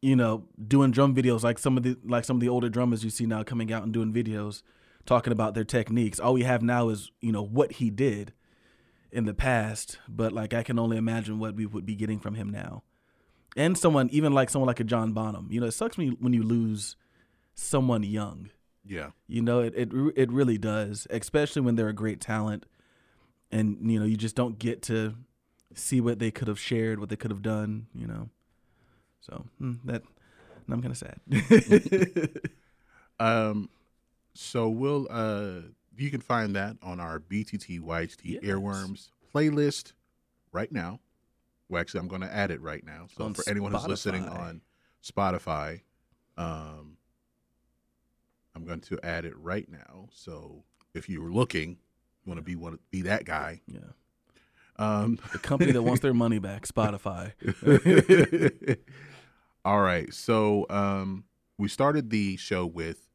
you 0.01 0.17
know, 0.17 0.45
doing 0.67 0.91
drum 0.91 1.15
videos 1.15 1.43
like 1.43 1.59
some 1.59 1.77
of 1.77 1.83
the 1.83 1.97
like 2.05 2.25
some 2.25 2.37
of 2.37 2.41
the 2.41 2.49
older 2.49 2.71
drummers 2.71 3.05
you 3.05 3.11
see 3.11 3.27
now 3.27 3.43
coming 3.43 3.73
out 3.73 3.83
and 3.83 3.93
doing 3.93 4.13
videos 4.13 4.63
talking 5.05 5.33
about 5.33 5.55
their 5.55 5.65
techniques. 5.65 6.19
All 6.19 6.33
we 6.33 6.45
have 6.45 6.63
now 6.63 6.89
is 6.89 7.11
you 7.21 7.33
know 7.33 7.43
what 7.45 7.73
he 7.73 7.91
did 7.91 8.33
in 9.13 9.25
the 9.25 9.35
past, 9.35 9.99
but 10.09 10.33
like 10.33 10.55
I 10.55 10.63
can 10.63 10.79
only 10.79 10.97
imagine 10.97 11.39
what 11.39 11.55
we 11.55 11.67
would 11.67 11.87
be 11.87 11.95
getting 11.95 12.21
from 12.21 12.35
him 12.35 12.51
now. 12.51 12.83
And 13.57 13.77
someone 13.77 14.09
even 14.13 14.33
like 14.33 14.51
someone 14.51 14.69
like 14.69 14.81
a 14.81 14.85
John 14.85 15.13
Bonham. 15.13 15.49
You 15.51 15.61
know, 15.61 15.67
it 15.67 15.73
sucks 15.73 15.99
me 15.99 16.17
when 16.21 16.33
you 16.33 16.43
lose 16.43 16.97
someone 17.55 18.03
young. 18.03 18.51
Yeah. 18.85 19.11
You 19.27 19.43
know, 19.43 19.61
it, 19.61 19.75
it 19.77 19.91
it 20.17 20.33
really 20.33 20.59
does, 20.59 21.07
especially 21.11 21.63
when 21.63 21.75
they're 21.75 21.89
a 21.89 21.93
great 21.93 22.21
talent, 22.21 22.65
and 23.51 23.91
you 23.91 23.99
know 23.99 24.07
you 24.07 24.17
just 24.17 24.37
don't 24.37 24.59
get 24.59 24.83
to 24.83 25.15
see 25.75 26.01
what 26.01 26.19
they 26.19 26.31
could 26.31 26.49
have 26.49 26.61
shared, 26.61 27.01
what 27.01 27.09
they 27.09 27.17
could 27.17 27.31
have 27.31 27.43
done. 27.43 27.87
You 27.95 28.07
know, 28.07 28.29
so 29.21 29.47
mm, 29.61 29.79
that 29.85 30.03
I'm 30.69 30.83
kind 30.83 30.93
of 30.93 30.99
sad. 30.99 32.41
Um, 33.21 33.69
so 34.35 34.69
we'll 34.71 35.07
uh, 35.11 35.61
you 36.01 36.11
can 36.11 36.21
find 36.21 36.55
that 36.57 36.77
on 36.83 37.01
our 37.01 37.19
BTT 37.21 37.81
YHT 37.81 38.21
Yes. 38.25 38.43
Earworms 38.43 39.09
playlist 39.35 39.93
right 40.53 40.71
now. 40.73 41.01
Well, 41.69 41.81
actually, 41.81 42.01
I'm 42.01 42.09
going 42.09 42.23
to 42.23 42.33
add 42.35 42.51
it 42.51 42.61
right 42.61 42.85
now. 42.85 43.07
So 43.17 43.25
On 43.25 43.35
for 43.35 43.45
anyone 43.49 43.73
who's 43.73 43.87
listening 43.87 44.29
on 44.29 44.61
Spotify, 45.05 45.83
um, 46.37 46.97
I'm 48.57 48.65
going 48.65 48.81
to 48.81 48.99
add 49.05 49.25
it 49.25 49.37
right 49.37 49.69
now. 49.71 50.09
So 50.13 50.65
if 50.95 51.09
you 51.09 51.23
were 51.23 51.31
looking, 51.31 51.71
you 51.71 52.27
want 52.27 52.39
to 52.39 52.43
be 52.43 52.57
one 52.57 52.79
be 52.91 53.03
that 53.03 53.25
guy. 53.25 53.61
yeah, 53.69 53.79
Um, 54.77 55.19
the 55.33 55.39
company 55.39 55.71
that 55.73 55.83
wants 55.83 56.01
their 56.01 56.15
money 56.15 56.39
back, 56.41 56.67
Spotify. 56.67 57.33
All 59.65 59.81
right. 59.81 60.13
So 60.13 60.67
um, 60.71 61.25
we 61.59 61.69
started 61.69 62.11
the 62.11 62.37
show 62.37 62.67
with 62.67 63.07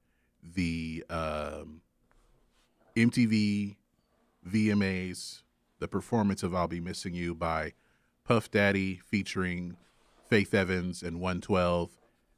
the 0.42 1.04
um, 1.10 1.82
MTV 2.96 3.76
VMAs, 4.48 5.42
the 5.80 5.88
performance 5.88 6.44
of 6.44 6.56
I'll 6.56 6.68
Be 6.68 6.80
Missing 6.80 7.14
You 7.14 7.36
by 7.36 7.74
Puff 8.24 8.50
Daddy 8.50 9.02
featuring 9.06 9.76
Faith 10.30 10.54
Evans 10.54 11.04
and 11.04 11.20
112, 11.20 11.92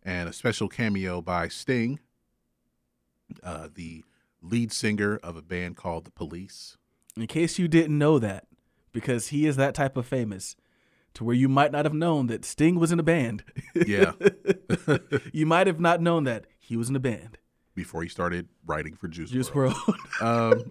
and 0.04 0.28
a 0.28 0.34
special 0.34 0.68
cameo 0.68 1.22
by 1.22 1.48
Sting, 1.48 2.00
uh, 3.44 3.68
the 3.74 4.04
lead 4.42 4.72
singer 4.72 5.18
of 5.22 5.36
a 5.36 5.42
band 5.42 5.76
called 5.76 6.06
The 6.06 6.12
Police. 6.12 6.78
In 7.16 7.28
case 7.28 7.60
you 7.60 7.68
didn't 7.68 7.98
know 7.98 8.20
that, 8.20 8.48
because 8.92 9.28
he 9.28 9.46
is 9.46 9.58
that 9.58 9.76
type 9.76 9.96
of 9.96 10.08
famous, 10.08 10.56
to 11.14 11.24
where 11.24 11.36
you 11.36 11.50
might 11.50 11.72
not 11.72 11.86
have 11.86 11.94
known 11.94 12.28
that 12.28 12.46
Sting 12.46 12.80
was 12.80 12.92
in 12.92 13.00
a 13.00 13.04
band. 13.04 13.44
Yeah. 13.74 14.14
you 15.34 15.46
might 15.46 15.68
have 15.68 15.80
not 15.80 16.02
known 16.02 16.24
that 16.26 16.46
he 16.60 16.76
was 16.76 16.90
in 16.90 16.96
a 16.96 17.00
band. 17.00 17.38
Before 17.78 18.02
he 18.02 18.10
started 18.10 18.48
writing 18.66 18.96
for 18.96 19.08
Juice, 19.08 19.30
Juice 19.30 19.52
WRLD. 19.52 19.56
World. 19.56 19.76
Um, 20.20 20.64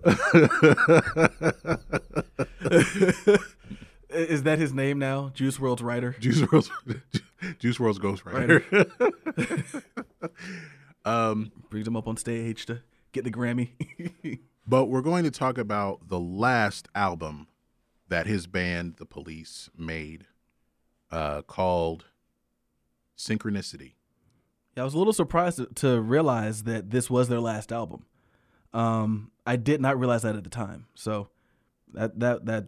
is 4.10 4.42
that 4.42 4.58
his 4.58 4.72
name 4.72 4.98
now? 4.98 5.30
Juice 5.32 5.58
WRLD's 5.58 5.82
writer. 5.82 6.16
Juice 6.18 6.40
WRLD's 6.40 6.68
Juice 7.60 7.78
WRLD's 7.78 8.00
ghostwriter. 8.00 8.64
um, 11.04 11.52
Brings 11.70 11.86
him 11.86 11.94
up 11.96 12.08
on 12.08 12.16
stage 12.16 12.66
to 12.66 12.80
get 13.12 13.22
the 13.22 13.30
Grammy. 13.30 14.40
but 14.66 14.86
we're 14.86 15.00
going 15.00 15.22
to 15.22 15.30
talk 15.30 15.58
about 15.58 16.08
the 16.08 16.18
last 16.18 16.88
album 16.92 17.46
that 18.08 18.26
his 18.26 18.48
band, 18.48 18.96
The 18.96 19.06
Police, 19.06 19.70
made, 19.78 20.26
uh, 21.12 21.42
called 21.42 22.06
Synchronicity. 23.16 23.92
Yeah, 24.76 24.82
I 24.82 24.84
was 24.84 24.94
a 24.94 24.98
little 24.98 25.12
surprised 25.12 25.56
to, 25.56 25.66
to 25.76 26.00
realize 26.00 26.64
that 26.64 26.90
this 26.90 27.08
was 27.08 27.28
their 27.28 27.40
last 27.40 27.72
album. 27.72 28.04
Um, 28.74 29.30
I 29.46 29.56
did 29.56 29.80
not 29.80 29.98
realize 29.98 30.22
that 30.22 30.36
at 30.36 30.44
the 30.44 30.50
time. 30.50 30.86
So 30.94 31.28
that 31.94 32.18
that 32.20 32.44
that 32.46 32.66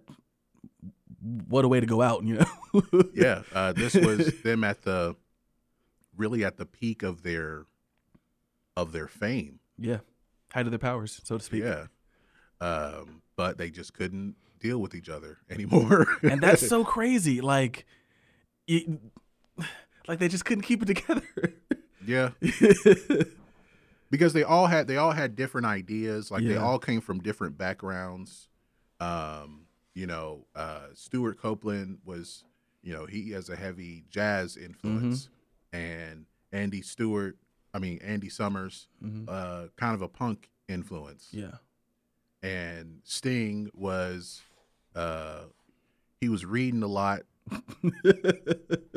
what 1.49 1.65
a 1.65 1.69
way 1.69 1.81
to 1.81 1.87
go 1.87 2.01
out, 2.01 2.25
you 2.25 2.37
know. 2.37 2.47
Yeah, 3.15 3.43
uh, 3.53 3.73
this 3.73 3.95
was 3.95 4.41
them 4.43 4.63
at 4.63 4.83
the 4.83 5.17
really 6.17 6.45
at 6.45 6.57
the 6.57 6.67
peak 6.67 7.03
of 7.03 7.23
their 7.23 7.67
of 8.77 8.93
their 8.93 9.09
fame. 9.09 9.59
Yeah, 9.77 9.99
height 10.53 10.67
of 10.67 10.71
their 10.71 10.79
powers, 10.79 11.21
so 11.25 11.39
to 11.39 11.45
speak. 11.45 11.65
Yeah. 11.65 11.87
Um, 12.61 13.23
but 13.37 13.59
they 13.59 13.71
just 13.71 13.95
couldn't 13.95 14.35
deal 14.61 14.79
with 14.79 14.95
each 14.95 15.09
other 15.09 15.39
anymore. 15.51 16.07
and 16.23 16.41
that's 16.41 16.67
so 16.69 16.85
crazy. 16.85 17.41
Like, 17.41 17.87
you, 18.67 18.99
like 20.07 20.19
they 20.19 20.29
just 20.29 20.45
couldn't 20.45 20.65
keep 20.65 20.83
it 20.83 20.87
together. 20.87 21.23
Yeah. 22.09 22.31
because 24.11 24.33
they 24.33 24.43
all 24.43 24.67
had 24.67 24.87
they 24.87 24.97
all 24.97 25.13
had 25.13 25.37
different 25.37 25.67
ideas. 25.67 26.31
Like 26.31 26.43
they 26.45 26.57
all 26.57 26.79
came 26.79 27.01
from 27.01 27.21
different 27.21 27.59
backgrounds. 27.59 28.49
Um, 29.01 29.67
you 29.95 30.07
know, 30.07 30.47
uh, 30.57 30.87
Stewart 30.95 31.39
Copeland 31.41 31.99
was, 32.05 32.45
you 32.83 32.93
know, 32.93 33.07
he 33.07 33.31
has 33.33 33.49
a 33.49 33.57
heavy 33.57 34.05
jazz 34.11 34.57
influence, 34.57 35.29
and 35.73 36.27
Andy 36.53 36.83
Stewart, 36.83 37.37
I 37.75 37.79
mean 37.79 37.99
Andy 38.03 38.29
Summers, 38.29 38.89
uh, 39.29 39.67
kind 39.77 39.95
of 39.95 40.03
a 40.03 40.09
punk 40.09 40.49
influence. 40.69 41.29
yeah, 41.33 41.59
and 42.43 43.01
Sting 43.05 43.71
was 43.75 44.43
uh 44.97 45.43
he 46.21 46.29
was 46.29 46.45
reading 46.45 46.83
a 46.83 46.89
lot. 46.89 47.23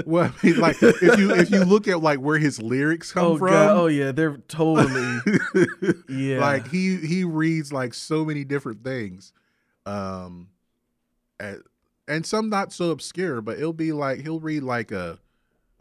Well, 0.06 0.32
I 0.32 0.46
mean, 0.46 0.60
like 0.60 0.78
if 0.82 1.20
you 1.20 1.34
if 1.34 1.52
you 1.52 1.64
look 1.64 1.88
at 1.88 2.02
like 2.02 2.20
where 2.20 2.38
his 2.38 2.62
lyrics 2.62 3.12
come 3.12 3.26
oh 3.26 3.38
from, 3.38 3.50
god, 3.50 3.78
oh 3.78 3.88
yeah, 3.88 4.12
they're 4.12 4.38
totally 4.48 5.20
yeah. 6.10 6.40
like 6.40 6.68
he 6.68 6.98
he 6.98 7.24
reads 7.24 7.72
like 7.72 7.94
so 7.94 8.26
many 8.26 8.44
different 8.44 8.84
things, 8.84 9.34
um, 9.86 10.50
and, 11.40 11.62
and 12.08 12.26
some 12.26 12.50
not 12.50 12.74
so 12.74 12.92
obscure, 12.92 13.42
but 13.42 13.58
it'll 13.58 13.74
be 13.74 13.92
like 13.92 14.22
he'll 14.22 14.40
read 14.40 14.64
like 14.64 14.92
a 14.92 15.20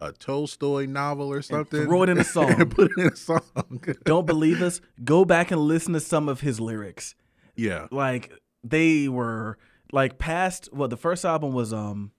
a 0.01 0.13
Tolstoy 0.13 0.87
novel 0.87 1.31
or 1.31 1.43
something, 1.43 1.85
throw 1.85 2.03
it 2.03 2.09
in 2.09 2.19
a 2.19 2.25
song. 2.37 2.61
and 2.61 2.71
put 2.71 2.91
it 2.91 2.99
in 2.99 3.09
a 3.09 3.17
song. 3.17 3.43
don't 4.05 4.27
believe 4.27 4.63
us? 4.63 4.81
Go 5.05 5.25
back 5.25 5.51
and 5.51 5.61
listen 5.61 5.93
to 5.93 6.01
some 6.01 6.29
of 6.29 6.41
his 6.41 6.59
lyrics. 6.61 7.15
yeah, 7.55 7.87
Like 7.91 8.33
they 8.65 9.09
were 9.09 9.59
like 9.93 10.19
past. 10.19 10.69
Well, 10.73 10.89
the 10.89 10.97
first 10.97 11.25
album 11.25 11.53
was 11.53 11.73
um, 11.73 12.13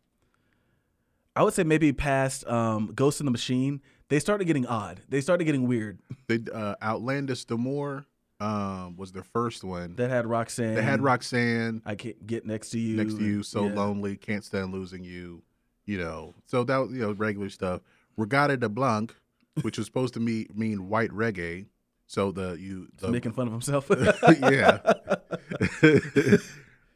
I 1.36 1.44
would 1.44 1.54
say 1.54 1.64
maybe 1.64 1.94
past 1.94 2.46
um, 2.48 2.92
Ghost 2.94 3.20
in 3.20 3.26
the 3.26 3.32
Machine. 3.32 3.82
They 4.10 4.20
started 4.20 4.46
getting 4.46 4.66
odd. 4.66 5.02
They 5.08 5.22
started 5.22 5.46
getting 5.46 5.68
weird. 5.68 6.00
they 6.28 6.40
uh, 6.54 6.76
Outlandos 6.82 7.46
d'Amour 7.46 8.06
um 8.42 8.98
was 8.98 9.12
their 9.12 9.24
first 9.24 9.64
one. 9.64 9.96
That 9.96 10.10
had 10.10 10.26
Roxanne. 10.26 10.76
They 10.76 10.82
had 10.82 11.02
Roxanne 11.02 11.82
I 11.86 11.96
can't 11.96 12.26
get 12.26 12.46
next 12.46 12.72
to 12.72 12.80
you. 12.80 12.98
next 12.98 13.16
to 13.16 13.24
you, 13.24 13.44
so 13.44 13.68
yeah. 13.68 13.76
lonely, 13.76 14.18
can't 14.18 14.44
stand 14.44 14.74
losing 14.74 15.04
you. 15.04 15.44
You 15.86 16.00
know, 16.00 16.34
so 16.46 16.64
that 16.64 16.78
was 16.78 16.92
you 16.92 17.00
know 17.00 17.12
regular 17.14 17.50
stuff. 17.50 17.82
Reggatta 18.18 18.60
de 18.60 18.68
Blanc, 18.68 19.16
which 19.62 19.78
was 19.78 19.88
supposed 19.88 20.14
to 20.16 20.20
mean 20.20 20.48
mean 20.54 20.90
white 20.90 21.12
reggae. 21.12 21.68
So 22.08 22.32
the 22.32 22.58
you 22.60 22.88
the, 22.98 23.10
making 23.10 23.34
fun 23.34 23.48
of 23.48 23.54
himself. 23.54 23.90
yeah. 24.42 24.80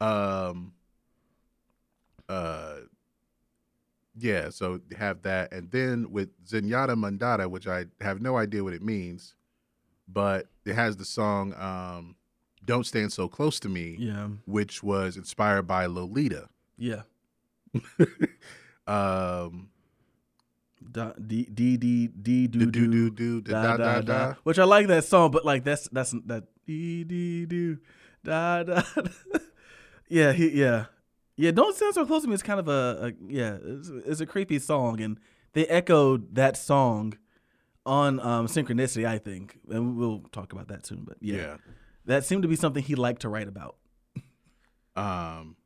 um. 0.00 0.72
Uh. 2.28 2.74
Yeah. 4.18 4.50
So 4.50 4.80
have 4.96 5.22
that, 5.22 5.52
and 5.52 5.70
then 5.70 6.10
with 6.10 6.28
Zenyatta 6.46 6.94
Mondatta, 6.96 7.48
which 7.50 7.66
I 7.66 7.86
have 8.00 8.20
no 8.20 8.36
idea 8.36 8.64
what 8.64 8.72
it 8.72 8.82
means, 8.82 9.34
but 10.08 10.46
it 10.64 10.74
has 10.74 10.96
the 10.96 11.04
song 11.04 11.54
um, 11.54 12.16
"Don't 12.64 12.84
Stand 12.84 13.12
So 13.12 13.28
Close 13.28 13.60
to 13.60 13.68
Me," 13.68 13.96
yeah, 13.98 14.28
which 14.46 14.82
was 14.82 15.16
inspired 15.16 15.62
by 15.66 15.86
Lolita. 15.86 16.48
yeah. 16.76 17.02
Um, 18.86 19.70
Da, 20.92 21.12
D 21.14 21.48
D 21.52 21.76
D 21.76 22.06
D 22.06 22.46
do 22.46 22.70
do 22.70 22.86
do 22.86 23.10
do 23.10 23.40
da 23.40 23.76
da 23.76 24.00
da. 24.00 24.34
Which 24.44 24.58
I 24.58 24.64
like 24.64 24.86
that 24.86 25.04
song, 25.04 25.30
but 25.32 25.44
like 25.44 25.64
that's 25.64 25.88
that's 25.88 26.12
that 26.26 26.44
D 26.66 27.02
D 27.02 27.46
do 27.46 27.78
da. 28.22 28.62
da. 28.62 28.82
yeah, 30.08 30.32
he 30.32 30.50
yeah 30.60 30.86
yeah. 31.36 31.50
Don't 31.50 31.74
stand 31.76 31.94
so 31.94 32.04
close 32.06 32.22
to 32.22 32.28
me. 32.28 32.34
It's 32.34 32.42
kind 32.42 32.60
of 32.60 32.68
a, 32.68 33.06
a 33.06 33.12
yeah. 33.32 33.56
It's, 33.62 33.88
it's 33.88 34.20
a 34.20 34.26
creepy 34.26 34.58
song, 34.58 35.00
and 35.00 35.18
they 35.52 35.66
echoed 35.66 36.34
that 36.34 36.56
song 36.56 37.16
on 37.84 38.18
um, 38.20 38.46
Synchronicity. 38.46 39.06
I 39.06 39.18
think, 39.18 39.58
and 39.70 39.96
we'll 39.96 40.20
talk 40.32 40.52
about 40.52 40.68
that 40.68 40.86
soon. 40.86 41.04
But 41.04 41.16
yeah, 41.20 41.36
Yeah. 41.36 41.56
that 42.06 42.24
seemed 42.24 42.42
to 42.42 42.48
be 42.48 42.56
something 42.56 42.82
he 42.82 42.94
liked 42.94 43.22
to 43.22 43.28
write 43.28 43.48
about. 43.48 43.76
Um, 44.96 45.56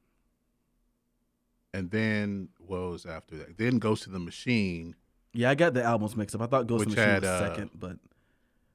and 1.72 1.88
then 1.90 2.48
what 2.58 2.80
was 2.80 3.06
after 3.06 3.36
that? 3.36 3.56
Then 3.58 3.78
goes 3.78 4.00
to 4.00 4.10
the 4.10 4.18
machine. 4.18 4.96
Yeah, 5.32 5.50
I 5.50 5.54
got 5.54 5.74
the 5.74 5.84
albums 5.84 6.16
mixed 6.16 6.34
up. 6.34 6.42
I 6.42 6.46
thought 6.46 6.66
Ghost 6.66 6.80
Which 6.86 6.96
the 6.96 7.00
Machine 7.00 7.14
had, 7.14 7.22
was 7.22 7.30
uh, 7.30 7.48
second, 7.48 7.70
but 7.78 7.96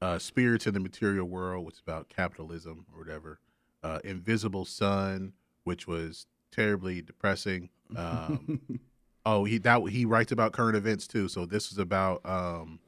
uh, 0.01 0.17
Spirits 0.19 0.65
in 0.65 0.73
the 0.73 0.79
Material 0.79 1.25
World, 1.27 1.65
which 1.65 1.75
is 1.75 1.81
about 1.85 2.07
capitalism 2.07 2.85
or 2.93 2.99
whatever. 3.03 3.39
Uh, 3.83 3.99
Invisible 4.05 4.63
Sun, 4.63 5.33
which 5.65 5.87
was 5.87 6.25
terribly 6.51 7.01
depressing. 7.01 7.69
Um, 7.95 8.61
oh, 9.25 9.43
he 9.43 9.57
that 9.59 9.81
he 9.89 10.05
writes 10.05 10.31
about 10.31 10.53
current 10.53 10.75
events 10.75 11.07
too. 11.07 11.27
So 11.27 11.45
this 11.45 11.71
is 11.71 11.77
about 11.77 12.21
um, 12.25 12.79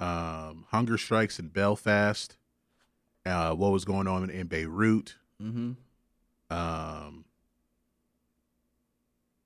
um, 0.00 0.66
hunger 0.70 0.98
strikes 0.98 1.38
in 1.38 1.48
Belfast. 1.48 2.36
Uh, 3.26 3.54
what 3.54 3.72
was 3.72 3.84
going 3.84 4.06
on 4.06 4.28
in 4.28 4.46
Beirut? 4.46 5.16
Mm-hmm. 5.42 5.72
Um, 6.50 7.24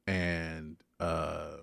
and 0.07 0.77
uh, 0.99 1.59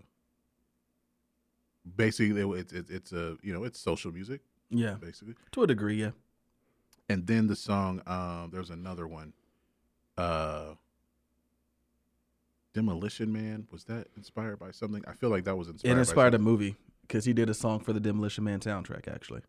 basically, 1.95 2.41
it, 2.41 2.59
it's 2.59 2.74
it's 2.74 2.89
it's 2.89 3.11
a 3.11 3.38
you 3.41 3.53
know 3.53 3.63
it's 3.63 3.80
social 3.80 4.11
music 4.11 4.41
yeah, 4.70 4.93
basically. 4.93 5.36
to 5.51 5.63
a 5.63 5.68
degree, 5.68 5.95
yeah. 5.95 6.11
and 7.09 7.28
then 7.28 7.47
the 7.47 7.55
song 7.55 8.01
um 8.07 8.49
there's 8.51 8.70
another 8.70 9.07
one 9.07 9.34
uh 10.18 10.74
demolition 12.76 13.32
man 13.32 13.65
was 13.71 13.86
that 13.86 14.07
inspired 14.17 14.59
by 14.59 14.69
something 14.69 15.01
i 15.07 15.13
feel 15.13 15.30
like 15.30 15.45
that 15.45 15.55
was 15.55 15.69
inspired 15.69 15.93
It 15.93 15.97
inspired 15.97 16.34
a 16.34 16.39
movie 16.39 16.76
because 17.07 17.23
he 17.23 17.32
did 17.32 17.49
a 17.49 17.53
song 17.53 17.80
for 17.80 17.93
the 17.93 17.99
Demolition 17.99 18.43
Man 18.43 18.59
soundtrack. 18.59 19.07
Actually, 19.07 19.41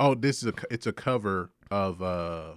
oh 0.00 0.14
this 0.14 0.42
is 0.42 0.48
a 0.48 0.54
it's 0.70 0.86
a 0.86 0.92
cover 0.92 1.50
of 1.70 2.00
uh 2.00 2.52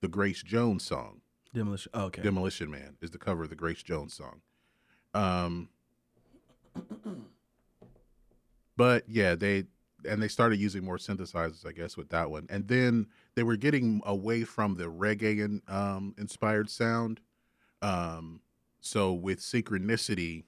the 0.00 0.08
grace 0.08 0.42
jones 0.42 0.82
song 0.84 1.20
Demolition. 1.52 1.90
Oh, 1.92 2.04
okay. 2.04 2.22
demolition 2.22 2.70
man 2.70 2.96
is 3.02 3.10
the 3.10 3.18
cover 3.18 3.42
of 3.42 3.50
the 3.50 3.56
grace 3.56 3.82
jones 3.82 4.14
song 4.14 4.40
um 5.12 5.68
but 8.76 9.04
yeah 9.08 9.34
they 9.34 9.64
and 10.08 10.22
they 10.22 10.28
started 10.28 10.58
using 10.60 10.84
more 10.84 10.96
synthesizers 10.98 11.66
i 11.66 11.72
guess 11.72 11.96
with 11.96 12.08
that 12.10 12.30
one 12.30 12.46
and 12.50 12.68
then 12.68 13.06
they 13.34 13.42
were 13.42 13.56
getting 13.56 14.00
away 14.04 14.44
from 14.44 14.74
the 14.76 14.84
reggae 14.84 15.38
in, 15.40 15.62
um, 15.68 16.14
inspired 16.18 16.68
sound 16.70 17.20
um, 17.82 18.40
so 18.80 19.12
with 19.12 19.40
synchronicity 19.40 20.44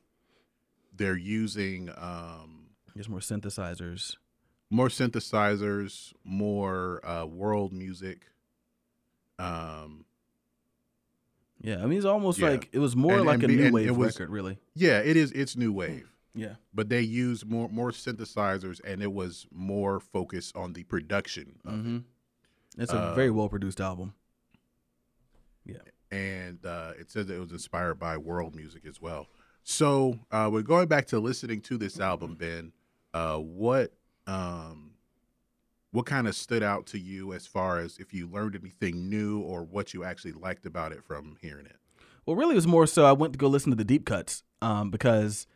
they're 0.94 1.16
using 1.16 1.88
um, 1.96 2.66
There's 2.94 3.08
more 3.08 3.20
synthesizers. 3.20 4.16
more 4.70 4.88
synthesizers 4.88 6.12
more 6.24 7.04
uh, 7.06 7.24
world 7.24 7.72
music 7.72 8.26
um, 9.38 10.04
Yeah, 11.60 11.82
I 11.82 11.86
mean 11.86 11.96
it's 11.96 12.04
almost 12.06 12.38
Yeah. 12.38 12.50
like 12.50 12.68
it 12.72 12.78
was 12.78 12.94
more 12.94 13.16
And- 13.16 13.24
like 13.26 13.42
and 13.42 13.52
a 13.52 13.56
new 13.56 13.72
wave 13.72 13.88
it 13.88 13.96
was- 13.96 14.14
record, 14.18 14.30
really. 14.30 14.58
yeah 14.74 14.98
it 15.00 15.16
is 15.16 15.32
it's 15.32 15.56
new 15.56 15.72
wave 15.72 16.11
Yeah. 16.34 16.54
but 16.72 16.88
they 16.88 17.00
used 17.02 17.46
more 17.46 17.68
more 17.68 17.90
synthesizers 17.90 18.80
and 18.84 19.02
it 19.02 19.12
was 19.12 19.46
more 19.52 20.00
focused 20.00 20.56
on 20.56 20.72
the 20.72 20.82
production 20.84 21.58
of 21.66 21.86
it. 21.86 22.02
It's 22.78 22.92
a 22.92 22.96
Uh, 22.98 23.14
very 23.14 23.30
well 23.30 23.48
produced 23.50 23.80
album. 23.80 24.14
Yeah. 25.64 25.76
And 26.10 26.64
uh, 26.64 26.92
it 26.98 27.10
says 27.10 27.26
that 27.26 27.34
it 27.36 27.38
was 27.40 27.52
inspired 27.52 27.98
by 27.98 28.16
world 28.16 28.54
music 28.54 28.84
as 28.86 29.00
well. 29.00 29.28
So 29.64 30.18
uh, 30.30 30.48
we're 30.52 30.62
going 30.62 30.88
back 30.88 31.06
to 31.08 31.20
listening 31.20 31.60
to 31.62 31.78
this 31.78 32.00
album, 32.00 32.34
Ben. 32.34 32.72
Uh, 33.14 33.36
what 33.38 33.92
um, 34.26 34.92
what 35.90 36.06
kind 36.06 36.26
of 36.26 36.34
stood 36.34 36.62
out 36.62 36.86
to 36.86 36.98
you 36.98 37.32
as 37.34 37.46
far 37.46 37.78
as 37.78 37.98
if 37.98 38.12
you 38.14 38.26
learned 38.26 38.56
anything 38.56 39.08
new 39.10 39.40
or 39.40 39.62
what 39.62 39.92
you 39.94 40.02
actually 40.04 40.32
liked 40.32 40.64
about 40.66 40.92
it 40.92 41.04
from 41.04 41.36
hearing 41.40 41.66
it? 41.66 41.76
Well, 42.24 42.36
really, 42.36 42.52
it 42.52 42.56
was 42.56 42.66
more 42.66 42.86
so 42.86 43.04
I 43.04 43.12
went 43.12 43.34
to 43.34 43.38
go 43.38 43.48
listen 43.48 43.70
to 43.70 43.76
the 43.76 43.84
deep 43.84 44.04
cuts 44.06 44.42
um, 44.62 44.90
because 44.90 45.46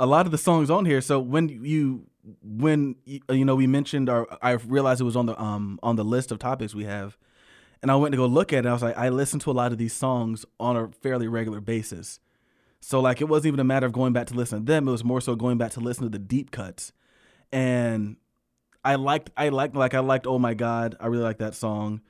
a 0.00 0.06
lot 0.06 0.26
of 0.26 0.32
the 0.32 0.38
songs 0.38 0.70
on 0.70 0.86
here. 0.86 1.00
So 1.00 1.20
when 1.20 1.48
you 1.48 2.06
when 2.42 2.96
you, 3.04 3.44
know 3.44 3.54
we 3.54 3.66
mentioned 3.66 4.08
or 4.08 4.26
I 4.42 4.52
realized 4.52 5.00
it 5.00 5.04
was 5.04 5.16
on 5.16 5.26
the 5.26 5.40
um 5.40 5.78
on 5.82 5.96
the 5.96 6.04
list 6.04 6.32
of 6.32 6.38
topics 6.38 6.74
we 6.74 6.84
have, 6.84 7.16
and 7.82 7.90
I 7.90 7.96
went 7.96 8.12
to 8.12 8.16
go 8.16 8.26
look 8.26 8.52
at 8.52 8.64
it. 8.64 8.68
I 8.68 8.72
was 8.72 8.82
like, 8.82 8.96
I 8.96 9.10
listen 9.10 9.38
to 9.40 9.50
a 9.50 9.52
lot 9.52 9.72
of 9.72 9.78
these 9.78 9.92
songs 9.92 10.44
on 10.58 10.76
a 10.76 10.88
fairly 10.88 11.28
regular 11.28 11.60
basis. 11.60 12.18
So 12.80 12.98
like 12.98 13.20
it 13.20 13.28
wasn't 13.28 13.48
even 13.48 13.60
a 13.60 13.64
matter 13.64 13.86
of 13.86 13.92
going 13.92 14.14
back 14.14 14.26
to 14.28 14.34
listen 14.34 14.60
to 14.60 14.64
them. 14.64 14.88
It 14.88 14.90
was 14.90 15.04
more 15.04 15.20
so 15.20 15.36
going 15.36 15.58
back 15.58 15.72
to 15.72 15.80
listen 15.80 16.04
to 16.04 16.08
the 16.08 16.18
deep 16.18 16.50
cuts, 16.50 16.92
and 17.52 18.16
I 18.82 18.94
liked 18.94 19.30
I 19.36 19.50
liked 19.50 19.76
like 19.76 19.94
I 19.94 20.00
liked 20.00 20.26
Oh 20.26 20.38
My 20.38 20.54
God. 20.54 20.96
I 20.98 21.08
really 21.08 21.24
liked 21.24 21.40
that 21.40 21.54
song. 21.54 22.00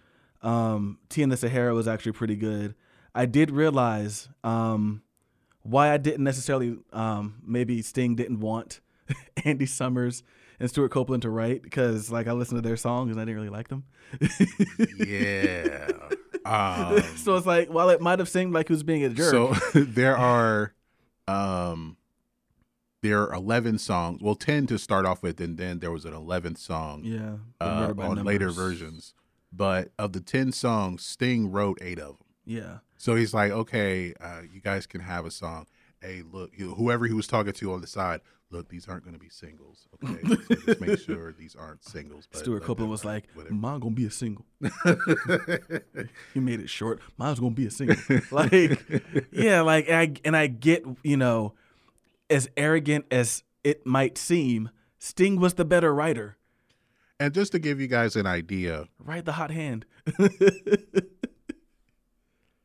Um, 0.43 0.99
Tea 1.09 1.22
in 1.22 1.28
the 1.28 1.36
Sahara 1.36 1.74
was 1.74 1.88
actually 1.88 2.12
pretty 2.12 2.36
good. 2.36 2.76
I 3.14 3.26
did 3.26 3.51
realize 3.51 4.28
um, 4.45 5.03
why 5.63 5.93
I 5.93 5.97
didn't 5.97 6.25
necessarily 6.25 6.79
um, 6.93 7.37
maybe 7.45 7.83
Sting 7.83 8.17
didn't 8.17 8.41
want 8.41 8.81
Andy 9.45 9.67
Summers 9.67 10.23
and 10.59 10.69
Stewart 10.69 10.91
Copeland 10.91 11.23
to 11.23 11.31
write 11.31 11.63
because 11.63 12.11
like 12.11 12.27
I 12.27 12.33
listened 12.33 12.63
to 12.63 12.67
their 12.67 12.77
songs 12.77 13.11
and 13.11 13.21
I 13.21 13.25
didn't 13.25 13.37
really 13.37 13.49
like 13.49 13.69
them. 13.69 13.85
yeah. 14.99 15.89
Um, 16.45 17.03
so 17.17 17.37
it's 17.37 17.47
like 17.47 17.69
while 17.69 17.91
it 17.91 18.01
might 18.01 18.19
have 18.19 18.29
seemed 18.29 18.53
like 18.53 18.69
he 18.69 18.73
was 18.73 18.83
being 18.83 19.05
a 19.05 19.09
jerk. 19.09 19.31
So 19.31 19.55
there 19.75 20.17
are 20.17 20.75
um 21.29 21.97
there 23.03 23.23
are 23.23 23.35
11 23.35 23.79
songs, 23.79 24.21
well 24.23 24.35
10 24.35 24.67
to 24.69 24.79
start 24.79 25.07
off 25.07 25.23
with 25.23 25.41
and 25.41 25.57
then 25.57 25.79
there 25.79 25.91
was 25.91 26.05
an 26.05 26.13
11th 26.13 26.59
song 26.59 27.03
yeah, 27.03 27.37
uh, 27.61 27.95
on 27.99 28.25
later 28.25 28.51
versions. 28.51 29.15
But 29.53 29.91
of 29.99 30.13
the 30.13 30.21
10 30.21 30.53
songs, 30.53 31.05
Sting 31.05 31.51
wrote 31.51 31.79
8 31.83 31.99
of 31.99 32.19
them. 32.19 32.27
Yeah, 32.45 32.79
So 33.01 33.15
he's 33.15 33.33
like, 33.33 33.51
"Okay, 33.51 34.13
uh, 34.21 34.43
you 34.53 34.61
guys 34.61 34.87
can 34.87 35.01
have 35.01 35.25
a 35.25 35.31
song. 35.31 35.65
Hey, 36.03 36.23
look, 36.31 36.51
you- 36.55 36.75
whoever 36.75 37.07
he 37.07 37.15
was 37.15 37.27
talking 37.27 37.55
to 37.55 37.73
on 37.73 37.81
the 37.81 37.87
side, 37.87 38.21
look, 38.51 38.69
these 38.69 38.87
aren't 38.89 39.05
going 39.05 39.15
to 39.15 39.19
be 39.19 39.31
singles. 39.31 39.89
Okay, 40.05 40.21
so 40.23 40.55
just 40.67 40.81
make 40.83 40.99
sure 41.07 41.33
these 41.33 41.57
aren't 41.57 41.83
singles." 41.83 42.29
But 42.31 42.41
Stewart 42.41 42.63
Copeland 42.63 42.91
was 42.91 43.03
like, 43.03 43.25
whatever. 43.33 43.55
"Mine 43.55 43.81
gonna 43.81 43.95
be 43.95 44.05
a 44.05 44.11
single." 44.11 44.45
he 46.35 46.41
made 46.41 46.61
it 46.61 46.69
short. 46.69 47.01
Mine's 47.17 47.41
gonna 47.41 47.53
be 47.53 47.67
a 47.67 47.71
single. 47.71 47.97
like, 48.31 48.83
yeah, 49.33 49.63
like 49.63 49.89
I 49.89 50.13
and 50.25 50.37
I 50.37 50.47
get 50.49 50.85
you 51.03 51.17
know, 51.17 51.55
as 52.29 52.51
arrogant 52.57 53.07
as 53.11 53.45
it 53.65 53.87
might 53.87 54.19
seem, 54.19 54.69
Sting 54.99 55.41
was 55.41 55.55
the 55.55 55.65
better 55.65 55.95
writer. 55.95 56.37
and 57.19 57.33
just 57.33 57.53
to 57.53 57.59
give 57.59 57.81
you 57.81 57.87
guys 57.87 58.15
an 58.15 58.27
idea, 58.27 58.89
Write 58.99 59.25
the 59.25 59.33
hot 59.33 59.51
hand. 59.51 59.87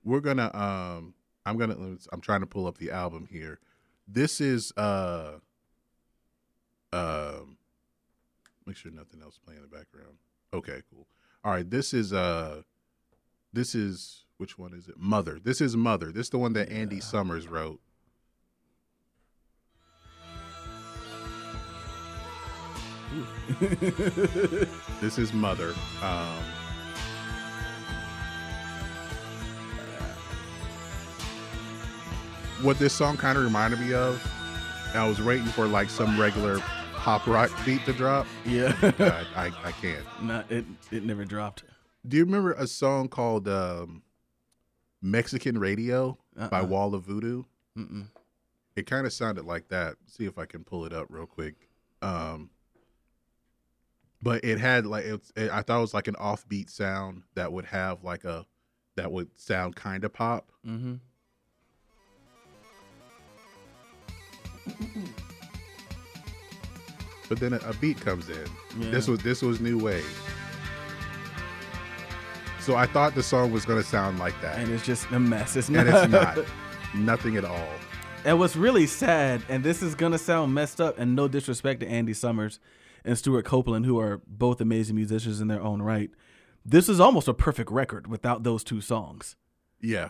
we're 0.06 0.22
gonna 0.22 0.52
um 0.54 1.14
i'm 1.46 1.58
gonna 1.58 1.98
i'm 2.14 2.22
trying 2.22 2.40
to 2.40 2.46
pull 2.46 2.68
up 2.68 2.78
the 2.78 2.92
album 2.92 3.28
here. 3.30 3.60
This 4.08 4.40
is 4.40 4.72
uh 4.78 5.40
um 6.94 7.58
make 8.66 8.78
sure 8.78 8.92
nothing 8.92 9.22
else 9.22 9.38
playing 9.44 9.62
in 9.62 9.70
the 9.70 9.76
background. 9.76 10.18
Okay 10.54 10.82
cool. 10.90 11.08
All 11.44 11.52
right 11.52 11.70
this 11.70 11.94
is 11.94 12.14
uh 12.14 12.62
this 13.52 13.76
is 13.76 14.24
which 14.38 14.58
one 14.58 14.74
is 14.74 14.88
it? 14.88 14.96
Mother. 14.98 15.40
This 15.44 15.60
is 15.60 15.76
mother. 15.76 16.12
This 16.12 16.28
is 16.28 16.30
the 16.30 16.38
one 16.38 16.54
that 16.54 16.70
andy 16.70 17.02
summers 17.02 17.48
wrote. 17.48 17.82
This 25.02 25.20
is 25.20 25.34
mother. 25.34 25.74
Um 26.02 26.55
what 32.62 32.80
this 32.80 32.94
song 32.94 33.18
kind 33.18 33.38
of 33.38 33.44
reminded 33.44 33.80
me 33.80 33.94
of. 33.94 34.22
I 34.94 35.08
was 35.08 35.22
waiting 35.22 35.46
for 35.48 35.68
like 35.68 35.90
some 35.90 36.20
regular 36.20 36.60
pop 36.94 37.28
rock 37.28 37.52
beat 37.66 37.84
to 37.86 37.94
drop. 37.94 38.26
yeah, 38.46 38.74
I, 38.82 39.26
I, 39.48 39.52
I 39.66 39.72
can't. 39.74 40.06
not 40.22 40.50
it. 40.52 40.66
It 40.92 41.04
never 41.04 41.26
dropped. 41.26 41.64
Do 42.08 42.18
you 42.18 42.24
remember 42.26 42.54
a 42.54 42.68
song 42.68 43.10
called 43.10 43.48
um, 43.48 44.04
Mexican 45.02 45.58
Radio 45.58 46.18
by 46.36 46.60
Uh-uh. 46.62 46.66
Wall 46.66 46.96
of 46.96 47.04
Voodoo? 47.04 47.44
Mm-mm. 47.78 48.08
It 48.76 48.86
kind 48.88 49.06
of 49.06 49.14
sounded 49.14 49.46
like 49.46 49.68
that. 49.70 49.96
See 50.06 50.26
if 50.26 50.38
I 50.38 50.46
can 50.46 50.64
pull 50.64 50.86
it 50.86 50.94
up 50.94 51.08
real 51.10 51.26
quick. 51.26 51.56
Um, 52.02 52.50
but 54.22 54.44
it 54.46 54.60
had 54.60 54.86
like 54.86 55.06
it, 55.06 55.22
it, 55.36 55.52
I 55.52 55.62
thought 55.62 55.78
it 55.80 55.82
was 55.82 55.94
like 55.94 56.08
an 56.08 56.16
offbeat 56.16 56.70
sound 56.70 57.24
that 57.36 57.52
would 57.52 57.66
have 57.66 58.04
like 58.04 58.24
a 58.24 58.46
that 58.96 59.12
would 59.12 59.30
sound 59.40 59.76
kind 59.76 60.04
of 60.04 60.14
pop. 60.14 60.52
Mm-hmm. 60.66 60.96
But 67.28 67.40
then 67.40 67.54
a, 67.54 67.58
a 67.58 67.74
beat 67.76 68.00
comes 68.00 68.30
in. 68.30 68.46
Yeah. 68.80 68.92
This 68.92 69.08
was 69.08 69.20
this 69.22 69.42
was 69.42 69.60
new 69.60 69.78
wave. 69.78 70.06
So 72.60 72.76
I 72.76 72.86
thought 72.86 73.14
the 73.16 73.24
song 73.24 73.52
was 73.52 73.66
gonna 73.66 73.84
sound 73.84 74.18
like 74.20 74.40
that, 74.42 74.58
And 74.58 74.72
it's 74.72 74.86
just 74.86 75.10
a 75.12 75.20
mess. 75.20 75.56
It's 75.56 75.70
not. 75.70 75.88
and 75.88 75.96
it's 75.96 76.12
not. 76.12 76.46
Nothing 76.96 77.38
at 77.38 77.46
all. 77.46 77.68
And 78.24 78.40
what's 78.40 78.56
really 78.56 78.88
sad, 78.88 79.44
and 79.50 79.64
this 79.64 79.84
is 79.84 79.94
gonna 79.94 80.18
sound 80.18 80.54
messed 80.54 80.82
up, 80.82 80.98
and 80.98 81.16
no 81.16 81.28
disrespect 81.28 81.82
to 81.82 81.88
Andy 81.88 82.14
Summers 82.14 82.60
and 83.04 83.18
Stewart 83.18 83.46
Copeland, 83.46 83.86
who 83.86 84.00
are 84.00 84.22
both 84.26 84.62
amazing 84.62 84.96
musicians 84.96 85.42
in 85.42 85.48
their 85.48 85.62
own 85.62 85.82
right. 85.82 86.10
This 86.66 86.90
is 86.90 87.00
almost 87.00 87.28
a 87.28 87.34
perfect 87.36 87.72
record 87.72 88.08
without 88.08 88.42
those 88.44 88.64
two 88.64 88.82
songs. 88.82 89.36
Yeah, 89.80 90.10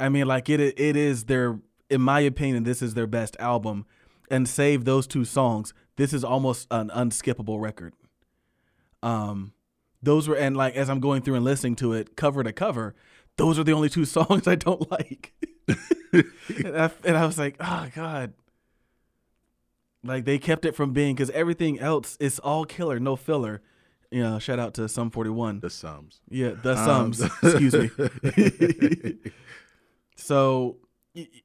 I 0.00 0.08
mean, 0.08 0.26
like 0.26 0.48
it 0.48 0.58
it 0.60 0.96
is 0.96 1.24
their 1.24 1.60
in 1.92 2.00
my 2.00 2.20
opinion, 2.20 2.64
this 2.64 2.82
is 2.82 2.94
their 2.94 3.06
best 3.06 3.36
album. 3.38 3.86
And 4.30 4.48
save 4.48 4.84
those 4.86 5.06
two 5.06 5.24
songs, 5.26 5.74
this 5.96 6.12
is 6.14 6.24
almost 6.24 6.66
an 6.70 6.90
unskippable 6.90 7.60
record. 7.60 7.92
Um 9.02 9.52
those 10.02 10.26
were 10.28 10.36
and 10.36 10.56
like 10.56 10.74
as 10.74 10.88
I'm 10.90 11.00
going 11.00 11.22
through 11.22 11.34
and 11.36 11.44
listening 11.44 11.76
to 11.76 11.92
it 11.92 12.16
cover 12.16 12.42
to 12.42 12.52
cover, 12.52 12.94
those 13.36 13.58
are 13.58 13.64
the 13.64 13.72
only 13.72 13.88
two 13.88 14.04
songs 14.16 14.48
I 14.48 14.54
don't 14.54 14.90
like. 14.90 15.32
and, 15.68 16.76
I, 16.76 16.90
and 17.04 17.16
I 17.16 17.26
was 17.26 17.38
like, 17.38 17.56
oh 17.60 17.88
god. 17.94 18.32
Like 20.04 20.24
they 20.24 20.38
kept 20.38 20.64
it 20.64 20.74
from 20.74 20.92
being 20.92 21.14
because 21.14 21.30
everything 21.30 21.78
else 21.78 22.16
is 22.18 22.38
all 22.40 22.64
killer, 22.64 22.98
no 22.98 23.16
filler. 23.16 23.60
You 24.10 24.22
know, 24.22 24.38
shout 24.38 24.58
out 24.58 24.74
to 24.74 24.88
Sum 24.88 25.10
41. 25.10 25.60
the 25.60 25.70
sums. 25.70 26.20
Yeah, 26.28 26.50
the 26.62 26.72
Um, 26.76 27.12
sums. 27.14 27.32
excuse 27.42 27.74
me. 27.74 27.90
so, 30.16 30.76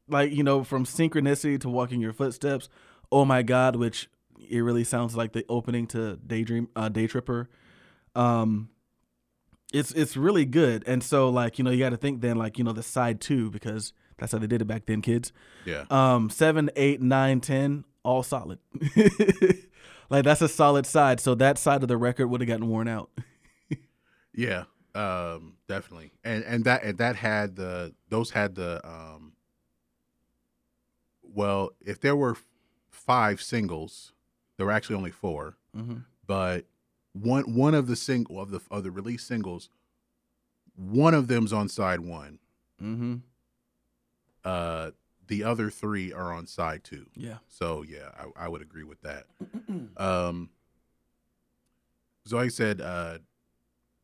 like 0.07 0.31
you 0.31 0.43
know, 0.43 0.63
from 0.63 0.85
synchronicity 0.85 1.59
to 1.61 1.69
walking 1.69 2.01
your 2.01 2.13
footsteps. 2.13 2.69
Oh 3.11 3.25
my 3.25 3.41
God, 3.41 3.75
which 3.75 4.09
it 4.49 4.59
really 4.59 4.83
sounds 4.83 5.15
like 5.15 5.33
the 5.33 5.45
opening 5.49 5.87
to 5.87 6.17
Daydream, 6.17 6.69
uh, 6.75 6.89
Day 6.89 7.07
Tripper. 7.07 7.49
Um, 8.15 8.69
it's 9.73 9.91
it's 9.91 10.15
really 10.15 10.45
good, 10.45 10.83
and 10.87 11.03
so 11.03 11.29
like 11.29 11.57
you 11.57 11.63
know 11.63 11.71
you 11.71 11.79
got 11.79 11.89
to 11.89 11.97
think 11.97 12.21
then 12.21 12.37
like 12.37 12.57
you 12.57 12.63
know 12.63 12.71
the 12.73 12.83
side 12.83 13.19
two 13.19 13.49
because 13.51 13.93
that's 14.17 14.31
how 14.31 14.39
they 14.39 14.47
did 14.47 14.61
it 14.61 14.65
back 14.65 14.85
then, 14.85 15.01
kids. 15.01 15.31
Yeah, 15.65 15.83
Um, 15.89 16.29
seven, 16.29 16.69
eight, 16.75 17.01
nine, 17.01 17.39
ten, 17.41 17.83
all 18.03 18.23
solid. 18.23 18.59
like 20.09 20.23
that's 20.23 20.41
a 20.41 20.47
solid 20.47 20.85
side. 20.85 21.19
So 21.19 21.35
that 21.35 21.57
side 21.57 21.83
of 21.83 21.87
the 21.87 21.97
record 21.97 22.27
would 22.27 22.41
have 22.41 22.47
gotten 22.47 22.67
worn 22.67 22.87
out. 22.87 23.09
yeah, 24.33 24.63
um, 24.95 25.57
definitely. 25.67 26.13
And 26.23 26.43
and 26.45 26.63
that 26.65 26.83
and 26.83 26.97
that 26.97 27.15
had 27.15 27.55
the 27.55 27.93
those 28.09 28.31
had 28.31 28.55
the 28.55 28.81
um. 28.87 29.33
Well, 31.37 31.69
if 31.79 32.01
there 32.01 32.15
were 32.15 32.35
five 32.89 33.41
singles, 33.43 34.11
there 34.57 34.65
were 34.65 34.71
actually 34.71 34.95
only 34.95 35.11
4 35.11 35.55
Mm-hmm. 35.77 35.97
but 36.25 36.65
one 37.13 37.53
one 37.53 37.75
of 37.75 37.85
the 37.85 37.95
single 37.95 38.41
of 38.41 38.49
the 38.49 38.59
of 38.71 38.83
the 38.83 38.89
release 38.89 39.23
singles, 39.23 39.69
one 40.75 41.13
of 41.13 41.27
them's 41.27 41.53
on 41.53 41.69
side 41.69 41.99
one. 41.99 42.39
Mm-hmm. 42.81 43.17
Uh, 44.43 44.91
the 45.27 45.43
other 45.43 45.69
three 45.69 46.11
are 46.11 46.33
on 46.33 46.47
side 46.47 46.83
two. 46.83 47.05
Yeah. 47.15 47.37
So 47.47 47.83
yeah, 47.83 48.09
I, 48.17 48.45
I 48.45 48.47
would 48.47 48.63
agree 48.63 48.83
with 48.83 49.01
that. 49.01 49.27
um, 49.97 50.49
so 52.25 52.37
like 52.37 52.45
I 52.45 52.49
said, 52.49 52.81
uh, 52.81 53.19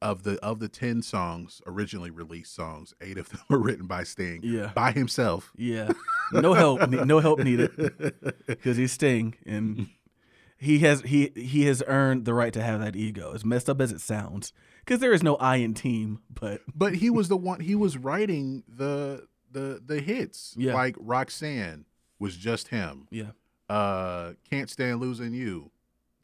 of 0.03 0.23
the 0.23 0.37
of 0.43 0.59
the 0.59 0.67
ten 0.69 1.01
songs 1.01 1.61
originally 1.65 2.11
released 2.11 2.53
songs, 2.53 2.93
eight 3.01 3.17
of 3.17 3.29
them 3.29 3.39
were 3.49 3.57
written 3.59 3.87
by 3.87 4.03
Sting 4.03 4.41
Yeah. 4.43 4.71
by 4.75 4.91
himself. 4.91 5.51
Yeah. 5.55 5.91
No 6.31 6.53
help. 6.53 6.89
no 6.89 7.19
help 7.19 7.39
needed 7.39 7.71
because 8.47 8.77
he's 8.77 8.91
Sting 8.91 9.35
and 9.45 9.87
he 10.57 10.79
has 10.79 11.01
he 11.01 11.31
he 11.35 11.65
has 11.65 11.81
earned 11.87 12.25
the 12.25 12.33
right 12.33 12.53
to 12.53 12.61
have 12.61 12.79
that 12.81 12.95
ego. 12.95 13.33
As 13.33 13.43
messed 13.43 13.69
up 13.69 13.81
as 13.81 13.91
it 13.91 14.01
sounds, 14.01 14.53
because 14.79 14.99
there 14.99 15.13
is 15.13 15.23
no 15.23 15.35
I 15.37 15.57
in 15.57 15.73
team, 15.73 16.19
but 16.33 16.61
But 16.75 16.95
he 16.95 17.09
was 17.09 17.27
the 17.29 17.37
one. 17.37 17.59
He 17.61 17.75
was 17.75 17.97
writing 17.97 18.63
the 18.67 19.27
the 19.51 19.81
the 19.85 19.99
hits. 20.01 20.53
Yeah. 20.57 20.73
Like 20.73 20.95
Roxanne 20.99 21.85
was 22.19 22.35
just 22.37 22.69
him. 22.69 23.07
yeah, 23.11 23.31
Uh, 23.69 24.33
Can't 24.49 24.69
stand 24.69 25.01
losing 25.01 25.33
you, 25.33 25.71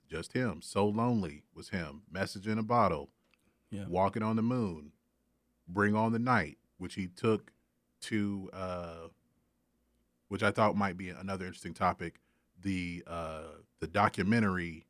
just 0.09 0.31
him. 0.33 0.61
So 0.61 0.87
lonely 0.87 1.43
was 1.53 1.69
him. 1.69 2.03
Message 2.11 2.47
in 2.47 2.57
a 2.57 2.63
bottle. 2.63 3.09
Yeah. 3.71 3.85
Walking 3.87 4.23
on 4.23 4.35
the 4.35 4.41
moon. 4.41 4.91
Bring 5.67 5.95
on 5.95 6.11
the 6.11 6.19
night, 6.19 6.57
which 6.77 6.95
he 6.95 7.07
took 7.07 7.51
to, 8.01 8.49
uh, 8.53 9.07
which 10.29 10.41
I 10.41 10.51
thought 10.51 10.75
might 10.75 10.97
be 10.97 11.09
another 11.09 11.45
interesting 11.45 11.73
topic. 11.73 12.19
The 12.61 13.03
uh, 13.07 13.41
the 13.79 13.87
documentary 13.87 14.85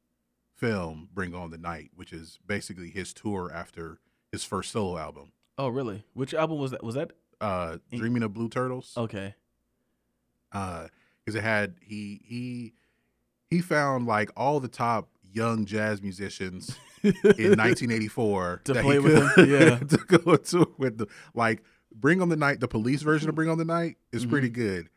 film 0.56 1.10
Bring 1.14 1.34
on 1.36 1.52
the 1.52 1.58
Night, 1.58 1.92
which 1.96 2.12
is 2.12 2.40
basically 2.46 2.90
his 2.90 3.14
tour 3.14 3.52
after 3.54 4.00
his 4.32 4.44
first 4.44 4.72
solo 4.72 4.98
album, 4.98 5.32
Oh, 5.58 5.68
really? 5.68 6.04
Which 6.14 6.34
album 6.34 6.58
was 6.60 6.72
that? 6.72 6.84
Was 6.84 6.96
that 6.96 7.12
uh, 7.42 7.78
Dreaming 7.94 8.24
of 8.24 8.34
Blue 8.34 8.50
Turtles. 8.50 8.94
okay? 8.98 9.36
because 10.52 11.36
it 11.36 11.44
had 11.44 11.76
he 11.82 12.22
he 12.26 12.74
he 13.50 13.62
found 13.62 14.08
like 14.08 14.32
all 14.36 14.60
the 14.60 14.68
top 14.68 15.10
young 15.32 15.66
jazz 15.66 16.02
musicians 16.02 16.76
in 17.04 17.14
1984 17.58 18.62
To 18.66 18.74
play 18.76 19.00
with 19.00 19.34
could- 19.36 19.50
them, 19.50 19.62
yeah. 19.62 19.78
to 19.88 19.98
go 19.98 20.36
to 20.36 20.74
with 20.78 20.98
the 20.98 21.08
like 21.34 21.64
Bring 21.94 22.22
on 22.22 22.30
the 22.30 22.38
Night. 22.38 22.60
The 22.60 22.68
police 22.68 23.02
version 23.02 23.30
of 23.30 23.36
Bring 23.36 23.50
on 23.50 23.58
the 23.58 23.66
Night 23.66 23.98
is 24.12 24.26
Mhm. 24.26 24.30
pretty 24.30 24.50
good. 24.50 24.90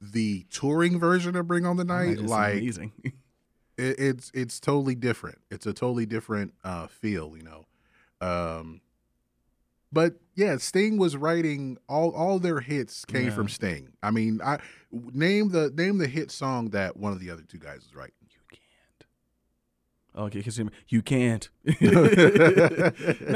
The 0.00 0.44
touring 0.50 0.98
version 0.98 1.36
of 1.36 1.46
Bring 1.46 1.64
on 1.64 1.76
the 1.76 1.84
Night, 1.84 2.18
is 2.18 2.22
like 2.22 2.54
amazing. 2.54 2.92
it, 3.04 3.12
it's 3.98 4.30
it's 4.34 4.58
totally 4.60 4.94
different. 4.96 5.38
It's 5.50 5.64
a 5.66 5.72
totally 5.72 6.06
different 6.06 6.54
uh, 6.64 6.88
feel, 6.88 7.36
you 7.36 7.44
know. 7.44 7.66
Um, 8.20 8.80
but 9.92 10.14
yeah, 10.34 10.56
Sting 10.56 10.96
was 10.96 11.16
writing 11.16 11.78
all 11.88 12.10
all 12.10 12.38
their 12.38 12.60
hits 12.60 13.04
came 13.04 13.26
Yeah. 13.26 13.34
from 13.34 13.48
Sting. 13.48 13.92
I 14.02 14.10
mean, 14.10 14.40
I 14.42 14.58
name 14.90 15.50
the 15.50 15.70
name 15.70 15.98
the 15.98 16.08
hit 16.08 16.30
song 16.30 16.70
that 16.70 16.96
one 16.96 17.12
of 17.12 17.20
the 17.20 17.30
other 17.30 17.42
two 17.42 17.58
guys 17.58 17.82
was 17.84 17.94
writing. 17.94 18.14
Okay, 20.16 20.38
because 20.38 20.60
you 20.88 21.00
can't. 21.00 21.48
no, 21.64 21.72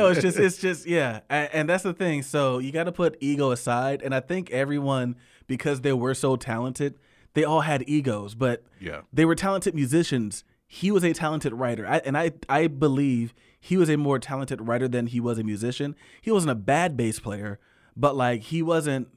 it's 0.09 0.20
just, 0.20 0.39
it's 0.39 0.59
just, 0.59 0.87
yeah, 0.87 1.20
and, 1.31 1.49
and 1.53 1.68
that's 1.68 1.83
the 1.83 1.95
thing. 1.95 2.22
So 2.22 2.59
you 2.59 2.70
got 2.70 2.85
to 2.85 2.93
put 2.93 3.16
ego 3.20 3.51
aside, 3.51 4.03
and 4.03 4.14
I 4.14 4.20
think 4.20 4.51
everyone, 4.51 5.16
because 5.47 5.81
they 5.81 5.95
were 5.95 6.12
so 6.12 6.37
talented, 6.37 6.99
they 7.33 7.45
all 7.45 7.62
had 7.62 7.89
egos, 7.89 8.35
but 8.35 8.62
Yeah, 8.79 9.03
they 9.12 9.24
were 9.24 9.35
talented 9.35 9.74
musicians. 9.74 10.45
He 10.66 10.91
was 10.91 11.05
a 11.05 11.14
talented 11.14 11.55
writer, 11.55 11.87
I, 11.87 11.99
and 11.99 12.16
I, 12.18 12.33
I 12.49 12.66
believe 12.66 13.33
he 13.59 13.77
was 13.77 13.89
a 13.89 13.97
more 13.97 14.18
talented 14.18 14.66
writer 14.66 14.89
than 14.89 15.07
he 15.07 15.18
was 15.20 15.39
a 15.39 15.45
musician. 15.45 15.97
He 16.20 16.31
wasn't 16.31 16.51
a 16.51 16.57
bad 16.57 16.97
bass 16.97 17.20
player, 17.20 17.59
but 17.97 18.16
like 18.16 18.43
he 18.43 18.62
wasn't, 18.62 19.09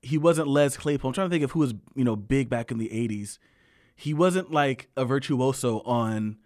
he 0.00 0.16
wasn't 0.16 0.48
Les 0.48 0.76
Claypool. 0.76 1.08
I'm 1.08 1.14
trying 1.14 1.28
to 1.28 1.34
think 1.34 1.44
of 1.44 1.52
who 1.52 1.60
was, 1.60 1.74
you 1.94 2.04
know, 2.04 2.16
big 2.16 2.48
back 2.48 2.70
in 2.70 2.78
the 2.78 2.88
'80s. 2.88 3.38
He 3.94 4.14
wasn't 4.14 4.50
like 4.50 4.88
a 4.96 5.04
virtuoso 5.04 5.80
on, 5.80 6.36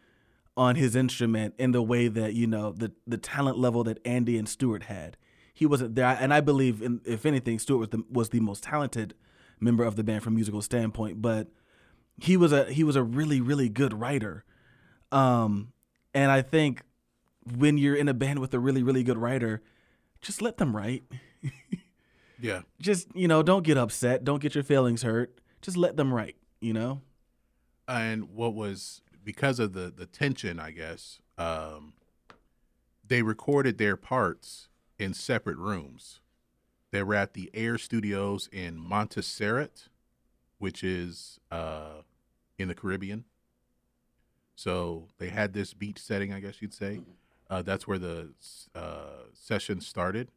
on 0.59 0.75
his 0.75 0.97
instrument 0.97 1.55
in 1.57 1.71
the 1.71 1.81
way 1.81 2.09
that 2.09 2.35
you 2.35 2.47
know 2.47 2.73
the 2.73 2.91
the 3.07 3.17
talent 3.17 3.57
level 3.57 3.85
that 3.85 3.99
Andy 4.05 4.37
and 4.37 4.49
Stewart 4.49 4.85
had. 4.85 5.17
He 5.55 5.65
wasn't 5.67 5.95
there, 5.95 6.17
and 6.21 6.35
I 6.35 6.41
believe, 6.41 6.83
in, 6.83 7.01
if 7.05 7.25
anything, 7.25 7.59
Stewart 7.59 7.81
was 7.81 7.89
the 7.91 8.05
was 8.11 8.29
the 8.31 8.41
most 8.41 8.65
talented 8.65 9.15
member 9.61 9.85
of 9.85 9.97
the 9.97 10.05
band 10.05 10.25
from 10.25 10.35
a 10.35 10.37
musical 10.37 10.61
standpoint. 10.61 11.23
But 11.23 11.49
he 12.21 12.37
was 12.37 12.53
a 12.53 12.65
he 12.65 12.83
was 12.85 12.97
a 12.97 13.03
really 13.03 13.41
really 13.41 13.69
good 13.69 13.93
writer, 13.95 14.45
um, 15.13 15.73
and 16.13 16.31
I 16.31 16.43
think 16.43 16.83
when 17.57 17.79
you're 17.79 17.97
in 17.97 18.09
a 18.09 18.15
band 18.15 18.41
with 18.41 18.53
a 18.53 18.59
really 18.59 18.83
really 18.83 19.05
good 19.05 19.17
writer, 19.17 19.63
just 20.21 20.43
let 20.43 20.59
them 20.59 20.77
write. 20.77 21.05
yeah. 22.41 22.63
Just 22.81 23.09
you 23.15 23.29
know, 23.29 23.45
don't 23.45 23.63
get 23.63 23.79
upset, 23.79 24.25
don't 24.25 24.43
get 24.43 24.57
your 24.57 24.65
feelings 24.65 25.03
hurt. 25.03 25.41
Just 25.63 25.77
let 25.77 25.97
them 25.97 26.13
write. 26.13 26.37
You 26.61 26.73
know. 26.73 27.03
and 27.87 28.31
what 28.35 28.55
was 28.55 29.03
because 29.29 29.61
of 29.61 29.75
the 29.75 29.93
the 29.95 30.07
tension 30.07 30.59
i 30.59 30.71
guess 30.71 31.19
um 31.37 31.93
they 33.07 33.21
recorded 33.21 33.77
their 33.77 33.95
parts 33.95 34.69
in 34.99 35.13
separate 35.13 35.59
rooms. 35.59 36.21
They 36.93 37.03
were 37.03 37.15
at 37.15 37.35
the 37.35 37.51
air 37.53 37.77
studios 37.77 38.49
in 38.51 38.79
montserrat 38.79 39.89
which 40.57 40.83
is 40.83 41.41
uh 41.51 42.01
in 42.59 42.69
the 42.69 42.75
caribbean. 42.75 43.27
So 44.57 45.09
they 45.19 45.29
had 45.29 45.53
this 45.53 45.75
beach 45.75 45.99
setting 45.99 46.33
i 46.33 46.41
guess 46.41 46.63
you'd 46.63 46.73
say. 46.73 47.03
Uh, 47.51 47.61
that's 47.61 47.87
where 47.87 47.99
the 47.99 48.33
uh, 48.75 49.25
session 49.35 49.83
started. 49.83 50.31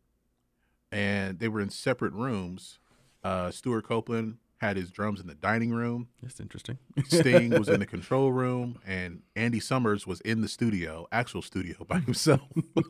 And 0.92 1.39
they 1.39 1.48
were 1.48 1.62
in 1.62 1.70
separate 1.70 2.14
rooms. 2.14 2.80
Uh, 3.24 3.52
stewart 3.52 3.86
copeland 3.86 4.38
had 4.62 4.78
his 4.78 4.91
drums 4.91 5.20
in 5.20 5.26
the 5.26 5.34
dining 5.34 5.72
room 5.72 6.07
That's 6.22 6.39
interesting. 6.39 6.78
Sting 7.07 7.49
was 7.49 7.68
in 7.68 7.80
the 7.80 7.86
control 7.97 8.32
room, 8.32 8.80
and 8.86 9.24
Andy 9.36 9.59
Summers 9.59 10.05
was 10.05 10.22
in 10.22 10.41
the 10.41 10.47
studio, 10.47 11.07
actual 11.12 11.41
studio 11.41 11.84
by 11.84 11.99
himself. 12.09 12.47
uh, 12.78 12.86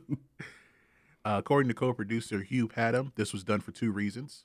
according 1.23 1.69
to 1.69 1.73
co-producer 1.73 2.41
Hugh 2.41 2.67
Padgham, 2.67 3.13
this 3.15 3.31
was 3.31 3.45
done 3.45 3.61
for 3.61 3.71
two 3.71 3.89
reasons: 3.89 4.43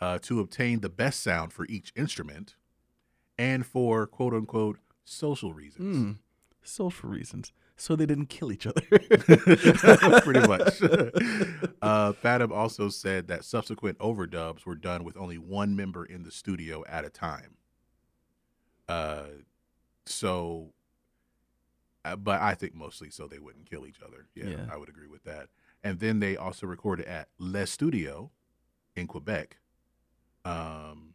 uh, 0.00 0.18
to 0.22 0.40
obtain 0.40 0.80
the 0.80 0.88
best 0.88 1.22
sound 1.22 1.52
for 1.52 1.66
each 1.66 1.92
instrument, 1.94 2.56
and 3.38 3.64
for 3.64 4.04
"quote 4.04 4.34
unquote" 4.34 4.78
social 5.04 5.54
reasons. 5.54 5.96
Hmm. 5.96 6.12
Social 6.64 7.08
reasons, 7.08 7.52
so 7.76 7.94
they 7.96 8.06
didn't 8.06 8.26
kill 8.26 8.50
each 8.52 8.66
other. 8.66 8.80
Pretty 8.90 10.40
much. 10.48 10.82
uh, 11.82 12.12
Padgham 12.22 12.50
also 12.52 12.88
said 12.88 13.28
that 13.28 13.44
subsequent 13.44 13.98
overdubs 13.98 14.64
were 14.64 14.74
done 14.74 15.04
with 15.04 15.16
only 15.16 15.38
one 15.38 15.76
member 15.76 16.04
in 16.04 16.22
the 16.22 16.30
studio 16.30 16.84
at 16.88 17.04
a 17.04 17.10
time. 17.10 17.56
Uh, 18.88 19.24
so, 20.06 20.72
uh, 22.04 22.16
but 22.16 22.40
I 22.40 22.54
think 22.54 22.74
mostly 22.74 23.10
so 23.10 23.26
they 23.26 23.38
wouldn't 23.38 23.68
kill 23.68 23.86
each 23.86 24.00
other. 24.04 24.26
Yeah, 24.34 24.46
Yeah. 24.46 24.66
I 24.72 24.76
would 24.76 24.88
agree 24.88 25.08
with 25.08 25.24
that. 25.24 25.48
And 25.84 26.00
then 26.00 26.20
they 26.20 26.36
also 26.36 26.66
recorded 26.66 27.06
at 27.06 27.28
Le 27.38 27.66
Studio 27.66 28.30
in 28.94 29.06
Quebec. 29.06 29.58
Um, 30.44 31.14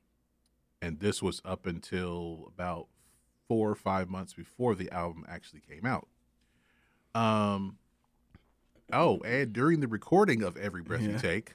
and 0.81 0.99
this 0.99 1.21
was 1.23 1.41
up 1.45 1.65
until 1.65 2.51
about 2.53 2.87
four 3.47 3.69
or 3.69 3.75
five 3.75 4.09
months 4.09 4.33
before 4.33 4.75
the 4.75 4.91
album 4.91 5.25
actually 5.27 5.61
came 5.61 5.85
out. 5.85 6.07
Um, 7.13 7.77
oh, 8.93 9.19
and 9.19 9.51
during 9.53 9.79
the 9.79 9.87
recording 9.87 10.43
of 10.43 10.57
Every 10.57 10.81
Breath 10.81 11.01
You 11.01 11.17
Take, 11.17 11.53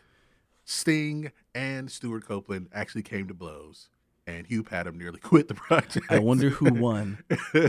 Sting 0.65 1.33
and 1.55 1.91
Stewart 1.91 2.27
Copeland 2.27 2.69
actually 2.73 3.03
came 3.03 3.29
to 3.29 3.35
blows, 3.35 3.89
and 4.27 4.47
Hugh 4.47 4.63
Padgham 4.63 4.97
nearly 4.97 5.19
quit 5.23 5.49
the 5.49 5.55
project. 5.55 6.07
I 6.11 6.19
wonder 6.19 6.51
who 6.51 6.73
won. 6.75 7.19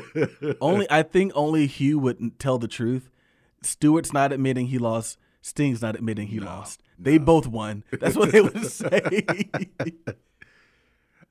only 0.61 0.88
I 0.89 1.03
think 1.03 1.31
only 1.35 1.68
Hugh 1.68 1.99
would 1.99 2.39
tell 2.39 2.57
the 2.57 2.68
truth. 2.68 3.09
Stewart's 3.61 4.14
not 4.14 4.31
admitting 4.31 4.68
he 4.68 4.77
lost. 4.77 5.18
Sting's 5.41 5.81
not 5.81 5.95
admitting 5.95 6.27
he 6.27 6.39
No, 6.39 6.45
lost. 6.45 6.81
They 6.99 7.18
both 7.18 7.47
won. 7.47 7.84
That's 7.91 8.15
what 8.15 8.31
they 8.31 8.41
would 8.41 8.65
say. 8.72 9.23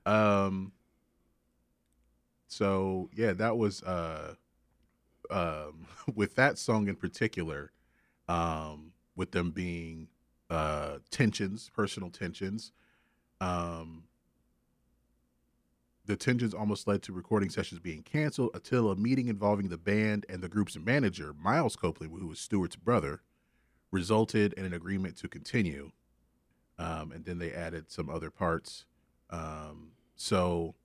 Um. 0.05 0.71
So 2.47 3.09
yeah, 3.13 3.33
that 3.33 3.57
was 3.57 3.83
uh, 3.83 4.33
um, 5.31 5.87
with 6.15 6.35
that 6.35 6.57
song 6.57 6.87
in 6.87 6.95
particular, 6.95 7.71
um, 8.27 8.91
with 9.15 9.31
them 9.31 9.51
being 9.51 10.07
uh 10.49 10.99
tensions, 11.11 11.69
personal 11.75 12.09
tensions, 12.09 12.71
um. 13.41 14.03
The 16.05 16.15
tensions 16.15 16.53
almost 16.53 16.87
led 16.87 17.03
to 17.03 17.11
recording 17.11 17.49
sessions 17.49 17.81
being 17.81 18.01
canceled 18.01 18.51
until 18.53 18.89
a 18.89 18.95
meeting 18.95 19.27
involving 19.27 19.67
the 19.67 19.77
band 19.77 20.25
and 20.29 20.41
the 20.41 20.47
group's 20.47 20.77
manager, 20.77 21.33
Miles 21.37 21.75
Copeland, 21.75 22.17
who 22.17 22.27
was 22.27 22.39
Stewart's 22.39 22.77
brother, 22.77 23.19
resulted 23.91 24.53
in 24.53 24.63
an 24.63 24.73
agreement 24.73 25.17
to 25.17 25.27
continue. 25.27 25.91
Um, 26.79 27.11
and 27.11 27.25
then 27.25 27.39
they 27.39 27.51
added 27.51 27.91
some 27.91 28.09
other 28.09 28.31
parts. 28.31 28.85
Um, 29.29 29.91
so 30.15 30.75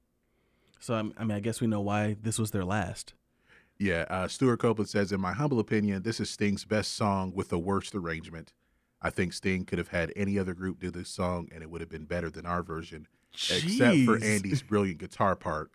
so 0.80 0.94
I 0.94 1.02
mean, 1.02 1.30
I 1.30 1.40
guess 1.40 1.60
we 1.60 1.68
know 1.68 1.80
why 1.80 2.16
this 2.20 2.38
was 2.40 2.50
their 2.50 2.64
last. 2.64 3.14
Yeah, 3.82 4.04
uh, 4.08 4.28
Stewart 4.28 4.60
Copeland 4.60 4.88
says, 4.88 5.10
in 5.10 5.20
my 5.20 5.32
humble 5.32 5.58
opinion, 5.58 6.04
this 6.04 6.20
is 6.20 6.30
Sting's 6.30 6.64
best 6.64 6.92
song 6.92 7.32
with 7.34 7.48
the 7.48 7.58
worst 7.58 7.96
arrangement. 7.96 8.52
I 9.02 9.10
think 9.10 9.32
Sting 9.32 9.64
could 9.64 9.78
have 9.78 9.88
had 9.88 10.12
any 10.14 10.38
other 10.38 10.54
group 10.54 10.78
do 10.78 10.92
this 10.92 11.08
song, 11.08 11.48
and 11.52 11.64
it 11.64 11.70
would 11.70 11.80
have 11.80 11.90
been 11.90 12.04
better 12.04 12.30
than 12.30 12.46
our 12.46 12.62
version, 12.62 13.08
except 13.32 14.04
for 14.04 14.22
Andy's 14.22 14.62
brilliant 14.62 14.98
guitar 14.98 15.34
part. 15.34 15.72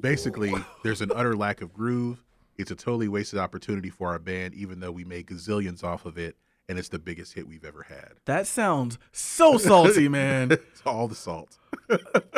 Basically, 0.00 0.54
there's 0.84 1.00
an 1.00 1.10
utter 1.12 1.34
lack 1.34 1.60
of 1.62 1.72
groove. 1.72 2.22
It's 2.58 2.70
a 2.70 2.76
totally 2.76 3.08
wasted 3.08 3.40
opportunity 3.40 3.90
for 3.90 4.10
our 4.10 4.20
band, 4.20 4.54
even 4.54 4.78
though 4.78 4.92
we 4.92 5.02
made 5.02 5.26
gazillions 5.26 5.82
off 5.82 6.06
of 6.06 6.16
it, 6.16 6.36
and 6.68 6.78
it's 6.78 6.90
the 6.90 7.00
biggest 7.00 7.34
hit 7.34 7.48
we've 7.48 7.64
ever 7.64 7.82
had. 7.82 8.12
That 8.24 8.46
sounds 8.46 9.00
so 9.10 9.58
salty, 9.58 10.08
man. 10.08 10.52
It's 10.70 10.82
all 10.86 11.08
the 11.08 11.16
salt, 11.16 11.58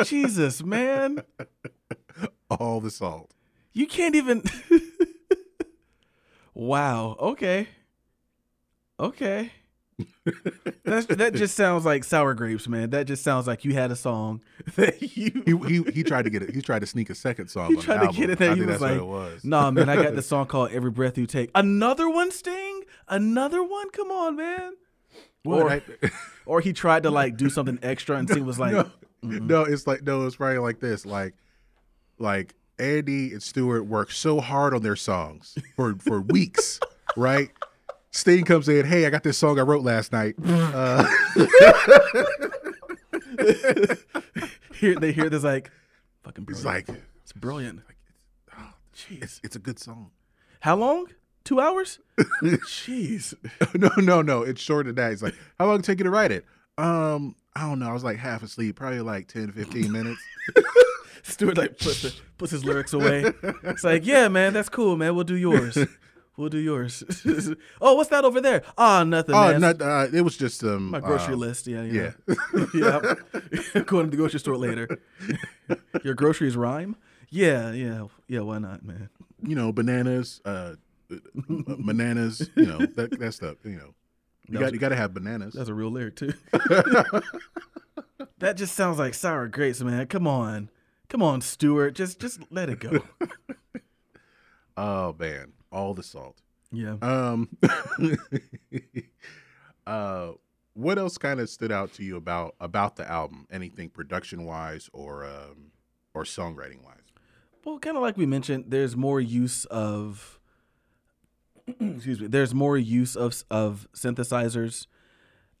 Jesus, 0.03 0.63
man. 0.63 1.21
all 2.49 2.81
the 2.81 2.89
salt. 2.89 3.34
You 3.75 3.85
can't 3.87 4.15
even. 4.15 4.41
wow. 6.53 7.15
Okay. 7.19 7.67
Okay. 8.99 9.51
That's, 10.83 11.05
that 11.07 11.33
just 11.35 11.55
sounds 11.55 11.85
like 11.85 12.03
sour 12.03 12.33
grapes, 12.33 12.67
man. 12.67 12.89
That 12.89 13.05
just 13.05 13.23
sounds 13.23 13.47
like 13.47 13.63
you 13.63 13.73
had 13.73 13.91
a 13.91 13.95
song 13.95 14.41
that 14.75 15.01
you. 15.15 15.43
He, 15.45 15.83
he, 15.83 15.91
he 15.91 16.03
tried 16.03 16.23
to 16.23 16.29
get 16.29 16.41
it. 16.43 16.53
He 16.53 16.61
tried 16.61 16.79
to 16.79 16.85
sneak 16.85 17.09
a 17.09 17.15
second 17.15 17.47
song. 17.49 17.67
He 17.69 17.75
on 17.75 17.77
the 17.77 17.83
tried 17.83 17.95
to 17.97 18.05
album. 18.05 18.15
get 18.21 18.29
it 18.31 18.39
there. 18.39 18.51
I 18.51 18.55
He 18.55 18.61
was 18.61 18.79
that's 18.79 18.81
like, 18.81 19.01
was. 19.01 19.43
"Nah, 19.45 19.71
man, 19.71 19.87
I 19.89 19.95
got 20.01 20.15
the 20.15 20.21
song 20.21 20.47
called 20.47 20.71
"Every 20.71 20.91
Breath 20.91 21.17
You 21.17 21.25
Take." 21.27 21.51
Another 21.55 22.09
one, 22.09 22.31
Sting. 22.31 22.83
Another 23.07 23.63
one. 23.63 23.89
Come 23.91 24.11
on, 24.11 24.35
man. 24.35 24.73
Or, 25.45 25.69
I- 25.69 25.81
or 26.45 26.59
he 26.59 26.73
tried 26.73 27.03
to 27.03 27.11
like 27.11 27.37
do 27.37 27.49
something 27.49 27.79
extra, 27.83 28.17
and 28.17 28.29
Sting 28.29 28.45
was 28.45 28.59
like, 28.59 28.73
no, 28.73 28.89
no, 29.21 29.61
it's 29.63 29.85
like 29.87 30.01
no, 30.03 30.25
it's 30.25 30.35
probably 30.37 30.57
like 30.57 30.79
this. 30.79 31.05
Like, 31.05 31.35
like 32.17 32.53
Andy 32.79 33.31
and 33.31 33.41
Stewart 33.41 33.85
worked 33.85 34.13
so 34.13 34.39
hard 34.39 34.73
on 34.73 34.81
their 34.81 34.95
songs 34.95 35.57
for 35.75 35.95
for 35.95 36.21
weeks, 36.21 36.79
right? 37.15 37.49
Sting 38.11 38.45
comes 38.45 38.69
in, 38.69 38.85
hey, 38.85 39.05
I 39.05 39.09
got 39.09 39.23
this 39.23 39.37
song 39.37 39.59
I 39.59 39.63
wrote 39.63 39.83
last 39.83 40.11
night. 40.13 40.35
Uh, 40.45 41.05
"Here." 44.73 44.95
They 44.95 45.11
hear 45.11 45.29
this 45.29 45.43
like, 45.43 45.69
"Fucking 46.23 46.45
it's 46.49 46.61
brilliant." 46.61 46.89
like 46.89 47.01
it's 47.23 47.33
brilliant. 47.33 47.81
Jeez, 48.95 49.21
it's, 49.23 49.41
it's 49.43 49.55
a 49.57 49.59
good 49.59 49.77
song. 49.79 50.11
How 50.61 50.75
long? 50.77 51.07
Two 51.43 51.59
hours? 51.59 51.99
Jeez. 52.41 53.33
no, 53.75 53.89
no, 53.97 54.21
no. 54.21 54.41
It's 54.43 54.61
shorter 54.61 54.87
than 54.87 54.95
that. 54.95 55.11
It's 55.11 55.21
like, 55.21 55.35
how 55.59 55.65
long 55.67 55.77
did 55.77 55.83
it 55.83 55.87
take 55.87 55.99
you 55.99 56.05
to 56.05 56.09
write 56.09 56.31
it? 56.31 56.45
Um, 56.77 57.35
I 57.55 57.61
don't 57.67 57.79
know. 57.79 57.89
I 57.89 57.93
was 57.93 58.03
like 58.05 58.17
half 58.17 58.41
asleep, 58.41 58.77
probably 58.77 59.01
like 59.01 59.27
10, 59.27 59.51
15 59.51 59.91
minutes. 59.91 60.21
Stewart 61.31 61.57
like 61.57 61.77
puts 61.79 62.01
the, 62.03 62.13
puts 62.37 62.51
his 62.51 62.63
lyrics 62.63 62.93
away. 62.93 63.31
It's 63.63 63.83
like, 63.83 64.05
yeah, 64.13 64.27
man, 64.27 64.53
that's 64.53 64.69
cool, 64.69 64.95
man. 64.95 65.15
We'll 65.15 65.23
do 65.23 65.35
yours. 65.35 65.77
We'll 66.37 66.49
do 66.49 66.57
yours. 66.57 67.03
oh, 67.81 67.95
what's 67.95 68.09
that 68.09 68.25
over 68.25 68.41
there? 68.41 68.61
Ah, 68.77 69.03
nothing, 69.03 69.33
Oh, 69.33 69.51
man. 69.51 69.61
not, 69.61 69.81
uh, 69.81 70.07
it 70.13 70.21
was 70.21 70.37
just 70.37 70.63
um, 70.63 70.91
My 70.91 70.99
grocery 70.99 71.33
uh, 71.33 71.37
list. 71.37 71.65
Yeah, 71.65 71.83
Yeah, 71.83 72.11
yeah. 72.73 73.13
yeah. 73.73 73.81
Going 73.83 74.05
to 74.05 74.11
the 74.11 74.17
grocery 74.17 74.39
store 74.39 74.57
later. 74.57 74.99
Your 76.03 76.13
groceries 76.13 76.55
rhyme? 76.57 76.95
Yeah, 77.29 77.71
yeah, 77.71 78.05
yeah. 78.27 78.41
Why 78.41 78.59
not, 78.59 78.83
man? 78.83 79.09
you 79.41 79.55
know, 79.55 79.71
bananas, 79.71 80.41
uh, 80.45 80.73
uh, 81.11 81.15
bananas. 81.85 82.49
You 82.55 82.65
know 82.65 82.77
that 82.79 83.17
that 83.19 83.33
stuff. 83.33 83.55
You 83.63 83.77
know, 83.77 83.93
you 84.47 84.59
got 84.59 84.73
you 84.73 84.79
got 84.79 84.89
to 84.89 84.95
have 84.95 85.13
bananas. 85.13 85.53
That's 85.53 85.69
a 85.69 85.73
real 85.73 85.89
lyric 85.89 86.15
too. 86.17 86.33
that 88.39 88.55
just 88.57 88.75
sounds 88.75 88.99
like 88.99 89.13
sour 89.13 89.47
grapes, 89.47 89.81
man. 89.81 90.07
Come 90.07 90.27
on, 90.27 90.69
come 91.09 91.21
on, 91.21 91.41
Stewart. 91.41 91.95
Just 91.95 92.19
just 92.19 92.39
let 92.51 92.69
it 92.69 92.79
go. 92.79 93.01
Oh 94.77 95.15
man, 95.17 95.53
all 95.71 95.93
the 95.93 96.03
salt. 96.03 96.41
Yeah. 96.71 96.97
Um, 97.01 97.49
uh, 99.87 100.31
what 100.73 100.97
else 100.97 101.17
kind 101.17 101.39
of 101.39 101.49
stood 101.49 101.71
out 101.71 101.93
to 101.93 102.03
you 102.03 102.17
about 102.17 102.55
about 102.59 102.97
the 102.97 103.09
album? 103.09 103.47
Anything 103.51 103.89
production 103.89 104.45
wise 104.45 104.89
or 104.91 105.25
um 105.25 105.71
or 106.13 106.23
songwriting 106.23 106.83
wise? 106.83 107.13
Well, 107.63 107.79
kind 107.79 107.95
of 107.95 108.03
like 108.03 108.17
we 108.17 108.25
mentioned, 108.25 108.65
there's 108.67 108.97
more 108.97 109.21
use 109.21 109.63
of 109.65 110.39
excuse 111.79 112.19
me. 112.19 112.27
There's 112.27 112.53
more 112.53 112.77
use 112.77 113.15
of 113.15 113.45
of 113.49 113.87
synthesizers, 113.95 114.87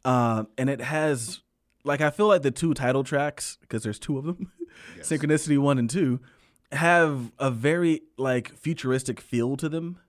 um, 0.03 0.49
and 0.57 0.69
it 0.69 0.81
has 0.81 1.39
like 1.85 2.01
I 2.01 2.09
feel 2.09 2.27
like 2.27 2.41
the 2.41 2.51
two 2.51 2.73
title 2.73 3.03
tracks 3.03 3.57
because 3.61 3.83
there's 3.83 3.99
two 3.99 4.17
of 4.17 4.25
them, 4.25 4.51
Yes. 4.97 5.09
Synchronicity 5.09 5.57
one 5.57 5.77
and 5.77 5.89
two, 5.89 6.19
have 6.71 7.31
a 7.39 7.49
very 7.49 8.01
like 8.17 8.53
futuristic 8.57 9.21
feel 9.21 9.55
to 9.57 9.69
them. 9.69 9.99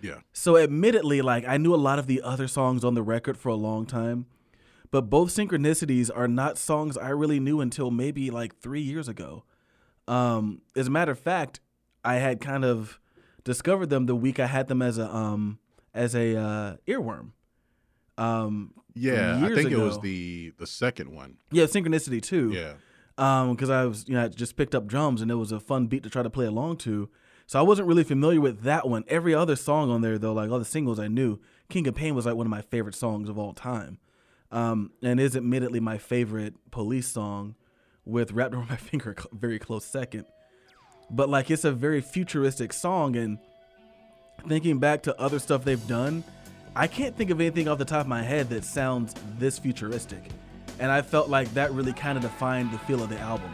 Yeah, 0.00 0.18
So 0.32 0.56
admittedly, 0.56 1.22
like 1.22 1.46
I 1.46 1.56
knew 1.58 1.74
a 1.74 1.76
lot 1.76 1.98
of 1.98 2.06
the 2.08 2.22
other 2.22 2.48
songs 2.48 2.84
on 2.84 2.94
the 2.94 3.02
record 3.02 3.36
for 3.36 3.48
a 3.50 3.54
long 3.54 3.86
time, 3.86 4.26
but 4.90 5.02
both 5.02 5.30
synchronicities 5.30 6.10
are 6.14 6.26
not 6.26 6.58
songs 6.58 6.96
I 6.96 7.10
really 7.10 7.38
knew 7.38 7.60
until 7.60 7.90
maybe 7.92 8.30
like 8.30 8.58
three 8.60 8.80
years 8.80 9.06
ago. 9.08 9.44
Um, 10.08 10.62
as 10.74 10.88
a 10.88 10.90
matter 10.90 11.12
of 11.12 11.20
fact, 11.20 11.60
I 12.04 12.16
had 12.16 12.40
kind 12.40 12.64
of 12.64 12.98
discovered 13.44 13.90
them 13.90 14.06
the 14.06 14.16
week 14.16 14.40
I 14.40 14.46
had 14.46 14.66
them 14.66 14.82
as 14.82 14.98
a 14.98 15.08
um 15.14 15.58
as 15.94 16.14
a 16.16 16.36
uh, 16.36 16.76
earworm. 16.88 17.30
Um, 18.18 18.74
yeah. 18.94 19.40
I 19.42 19.54
think 19.54 19.70
it 19.70 19.78
was 19.78 20.00
the 20.00 20.52
the 20.58 20.66
second 20.66 21.14
one. 21.14 21.36
yeah, 21.50 21.64
synchronicity 21.64 22.22
too. 22.22 22.50
Yeah, 22.52 22.74
um 23.18 23.52
because 23.54 23.68
i 23.70 23.84
was 23.84 24.08
you 24.08 24.14
know 24.14 24.24
I 24.24 24.28
just 24.28 24.56
picked 24.56 24.74
up 24.74 24.86
drums 24.86 25.20
and 25.20 25.30
it 25.30 25.34
was 25.34 25.52
a 25.52 25.60
fun 25.60 25.86
beat 25.86 26.02
to 26.04 26.10
try 26.10 26.22
to 26.22 26.30
play 26.30 26.46
along 26.46 26.78
to 26.78 27.10
so 27.46 27.58
i 27.58 27.62
wasn't 27.62 27.88
really 27.88 28.04
familiar 28.04 28.40
with 28.40 28.62
that 28.62 28.88
one 28.88 29.04
every 29.06 29.34
other 29.34 29.54
song 29.54 29.90
on 29.90 30.00
there 30.00 30.16
though 30.18 30.32
like 30.32 30.50
all 30.50 30.58
the 30.58 30.64
singles 30.64 30.98
i 30.98 31.08
knew 31.08 31.38
king 31.68 31.86
of 31.86 31.94
pain 31.94 32.14
was 32.14 32.24
like 32.24 32.36
one 32.36 32.46
of 32.46 32.50
my 32.50 32.62
favorite 32.62 32.94
songs 32.94 33.28
of 33.28 33.38
all 33.38 33.52
time 33.52 33.98
um 34.50 34.90
and 35.02 35.20
is 35.20 35.36
admittedly 35.36 35.78
my 35.78 35.98
favorite 35.98 36.54
police 36.70 37.06
song 37.08 37.54
with 38.06 38.32
wrapped 38.32 38.54
around 38.54 38.68
my 38.70 38.76
finger 38.76 39.14
very 39.32 39.58
close 39.58 39.84
second 39.84 40.24
but 41.10 41.28
like 41.28 41.50
it's 41.50 41.64
a 41.64 41.72
very 41.72 42.00
futuristic 42.00 42.72
song 42.72 43.14
and 43.14 43.38
thinking 44.48 44.78
back 44.78 45.02
to 45.02 45.20
other 45.20 45.38
stuff 45.38 45.64
they've 45.64 45.86
done 45.86 46.24
i 46.76 46.86
can't 46.86 47.16
think 47.16 47.30
of 47.30 47.40
anything 47.40 47.68
off 47.68 47.78
the 47.78 47.84
top 47.84 48.02
of 48.02 48.06
my 48.08 48.22
head 48.22 48.48
that 48.48 48.64
sounds 48.64 49.14
this 49.38 49.58
futuristic 49.58 50.22
and 50.78 50.90
i 50.90 51.02
felt 51.02 51.28
like 51.28 51.52
that 51.54 51.70
really 51.72 51.92
kind 51.92 52.16
of 52.16 52.22
defined 52.22 52.70
the 52.72 52.78
feel 52.80 53.02
of 53.02 53.08
the 53.08 53.18
album 53.18 53.50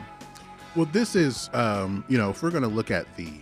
Well, 0.76 0.86
this 0.92 1.16
is, 1.16 1.50
um, 1.54 2.04
you 2.08 2.18
know, 2.18 2.30
if 2.30 2.42
we're 2.42 2.50
going 2.50 2.62
to 2.62 2.68
look 2.68 2.90
at 2.90 3.06
the 3.16 3.32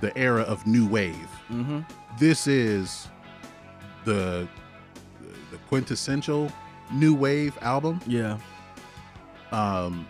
the 0.00 0.16
era 0.18 0.42
of 0.42 0.66
new 0.66 0.86
wave, 0.86 1.30
mm-hmm. 1.48 1.80
this 2.18 2.46
is 2.46 3.08
the 4.04 4.46
the 5.50 5.56
quintessential 5.68 6.52
new 6.92 7.14
wave 7.14 7.56
album. 7.62 8.00
yeah 8.06 8.38
Um, 9.52 10.06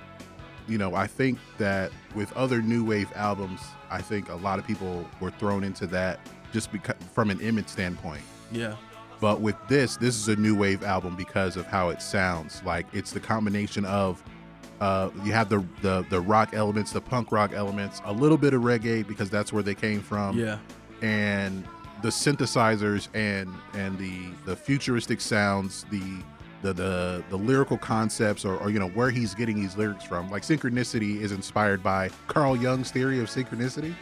you 0.67 0.79
know, 0.79 0.95
I 0.95 1.07
think 1.07 1.39
that 1.59 1.93
with 2.17 2.33
other 2.33 2.61
new 2.63 2.85
wave 2.85 3.13
albums, 3.15 3.61
I 3.91 4.01
think 4.03 4.29
a 4.29 4.35
lot 4.37 4.59
of 4.59 4.67
people 4.67 5.07
were 5.21 5.31
thrown 5.31 5.63
into 5.63 5.87
that 5.89 6.19
just 6.53 6.73
because 6.73 6.97
from 7.15 7.31
an 7.31 7.39
image 7.41 7.69
standpoint. 7.69 8.23
Yeah 8.51 8.77
But 9.21 9.41
with 9.41 9.57
this, 9.69 9.97
this 9.97 10.15
is 10.17 10.29
a 10.29 10.37
new 10.37 10.55
wave 10.55 10.83
album 10.85 11.17
because 11.17 11.57
of 11.57 11.67
how 11.67 11.89
it 11.89 12.03
sounds. 12.03 12.63
Like 12.65 12.87
it's 12.93 13.13
the 13.13 13.21
combination 13.21 13.85
of 13.87 14.23
uh, 14.81 15.09
you 15.25 15.33
have 15.33 15.49
the, 15.49 15.65
the 15.81 16.05
the 16.11 16.21
rock 16.21 16.51
elements, 16.53 16.93
the 16.93 17.01
punk 17.01 17.33
rock 17.33 17.53
elements, 17.55 18.03
a 18.05 18.13
little 18.13 18.37
bit 18.37 18.53
of 18.53 18.63
reggae 18.63 19.07
because 19.07 19.31
that's 19.31 19.53
where 19.53 19.63
they 19.63 19.75
came 19.75 20.01
from, 20.03 20.39
yeah 20.39 20.59
and 21.03 21.65
the 22.03 22.09
synthesizers 22.09 23.09
and 23.15 23.53
and 23.75 23.99
the 23.99 24.29
the 24.45 24.55
futuristic 24.55 25.21
sounds, 25.21 25.85
the 25.91 26.03
the 26.63 26.73
the, 26.73 27.25
the 27.31 27.37
lyrical 27.37 27.79
concepts, 27.79 28.45
or, 28.45 28.57
or 28.59 28.71
you 28.71 28.79
know 28.79 28.89
where 28.89 29.11
he's 29.11 29.35
getting 29.35 29.57
these 29.57 29.77
lyrics 29.77 30.05
from. 30.05 30.31
Like 30.31 30.43
synchronicity 30.43 31.21
is 31.21 31.33
inspired 31.33 31.83
by 31.83 32.11
Carl 32.27 32.57
Jung's 32.57 32.91
theory 32.91 33.21
of 33.21 33.29
synchronicity. 33.29 33.95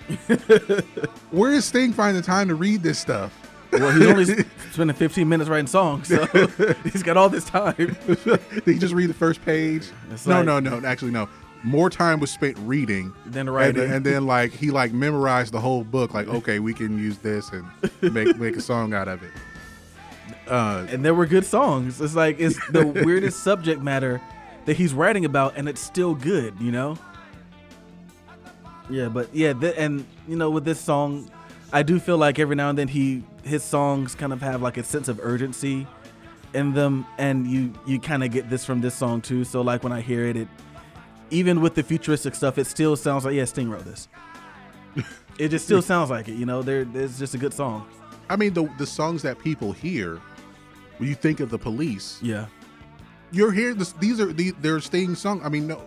where 1.31 1.53
is 1.53 1.65
Sting 1.65 1.93
finding 1.93 2.21
the 2.21 2.27
time 2.27 2.49
to 2.49 2.55
read 2.55 2.83
this 2.83 2.99
stuff? 2.99 3.44
Well 3.75 3.91
he's 3.93 4.07
only 4.07 4.45
spending 4.73 4.97
15 4.97 5.29
minutes 5.29 5.49
writing 5.51 5.67
songs 5.67 6.09
so 6.09 6.25
he's 6.85 7.03
got 7.03 7.17
all 7.17 7.29
this 7.29 7.45
time 7.45 7.75
Did 8.07 8.65
he 8.67 8.79
just 8.79 8.95
read 8.95 9.11
the 9.11 9.15
first 9.15 9.45
page? 9.45 9.87
It's 10.11 10.27
no, 10.27 10.37
like- 10.43 10.47
no, 10.47 10.61
no. 10.61 10.87
Actually, 10.87 11.11
no. 11.13 11.29
More 11.63 11.89
time 11.89 12.21
was 12.21 12.31
spent 12.31 12.59
reading 12.59 13.13
than 13.25 13.49
writing. 13.49 13.81
then- 13.81 13.93
and 13.93 14.05
then 14.07 14.27
like 14.27 14.53
he 14.53 14.71
like 14.71 14.93
memorized 14.93 15.53
the 15.53 15.61
whole 15.61 15.83
book. 15.85 16.13
Like, 16.13 16.29
okay, 16.29 16.59
we 16.59 16.75
can 16.75 16.99
use 16.99 17.19
this 17.19 17.51
and 17.51 17.65
make 18.15 18.37
make 18.39 18.57
a 18.57 18.61
song 18.61 18.93
out 18.95 19.09
of 19.09 19.23
it. 19.23 19.31
Uh, 20.49 20.87
and 20.91 21.05
there 21.05 21.15
were 21.15 21.27
good 21.27 21.45
songs 21.45 22.01
it's 22.01 22.15
like 22.15 22.39
it's 22.39 22.59
the 22.69 22.85
weirdest 23.05 23.43
subject 23.43 23.81
matter 23.83 24.21
that 24.67 24.77
he's 24.77 24.93
writing 24.95 25.25
about 25.25 25.55
and 25.57 25.69
it's 25.69 25.81
still 25.81 26.15
good 26.15 26.55
you 26.61 26.71
know 26.73 26.99
yeah 28.91 29.09
but 29.09 29.35
yeah 29.35 29.53
th- 29.55 29.75
and 29.79 30.05
you 30.29 30.37
know 30.37 30.51
with 30.51 30.65
this 30.65 30.81
song 30.81 31.31
i 31.73 31.83
do 31.83 31.99
feel 31.99 32.19
like 32.19 32.39
every 32.39 32.57
now 32.57 32.69
and 32.69 32.79
then 32.79 32.89
he 32.89 33.23
his 33.45 33.63
songs 33.63 34.15
kind 34.15 34.33
of 34.33 34.41
have 34.41 34.63
like 34.63 34.77
a 34.77 34.83
sense 34.83 35.09
of 35.09 35.21
urgency 35.23 35.87
in 36.55 36.73
them 36.73 37.07
and 37.19 37.47
you 37.47 37.73
you 37.87 37.99
kind 37.99 38.23
of 38.25 38.31
get 38.31 38.49
this 38.49 38.65
from 38.65 38.81
this 38.81 38.95
song 38.95 39.21
too 39.21 39.45
so 39.45 39.61
like 39.61 39.83
when 39.83 39.93
i 39.93 40.01
hear 40.01 40.25
it 40.27 40.37
it 40.37 40.49
even 41.31 41.61
with 41.61 41.75
the 41.75 41.83
futuristic 41.83 42.35
stuff 42.35 42.59
it 42.59 42.67
still 42.67 42.97
sounds 42.97 43.25
like 43.25 43.35
yeah 43.35 43.45
sting 43.45 43.69
wrote 43.69 43.85
this 43.85 44.09
it 45.39 45.49
just 45.49 45.65
still 45.65 45.83
sounds 45.83 46.11
like 46.11 46.29
it 46.29 46.35
you 46.35 46.47
know 46.47 46.63
there 46.63 46.87
it's 46.95 47.19
just 47.19 47.35
a 47.35 47.39
good 47.39 47.53
song 47.53 47.87
I 48.29 48.37
mean, 48.37 48.55
the 48.55 48.69
the 48.79 48.87
songs 48.87 49.23
that 49.23 49.39
people 49.39 49.73
hear 49.73 50.21
when 50.99 51.09
you 51.09 51.15
think 51.15 51.41
of 51.41 51.51
the 51.51 51.59
police, 51.59 52.19
yeah 52.23 52.47
you're 53.33 53.53
hearing 53.53 53.77
this. 53.79 53.93
These 53.93 54.21
are 54.21 54.33
the 54.33 54.53
they're 54.61 54.81
Sting 54.81 55.15
songs. 55.15 55.43
I 55.45 55.49
mean, 55.49 55.67
no. 55.67 55.83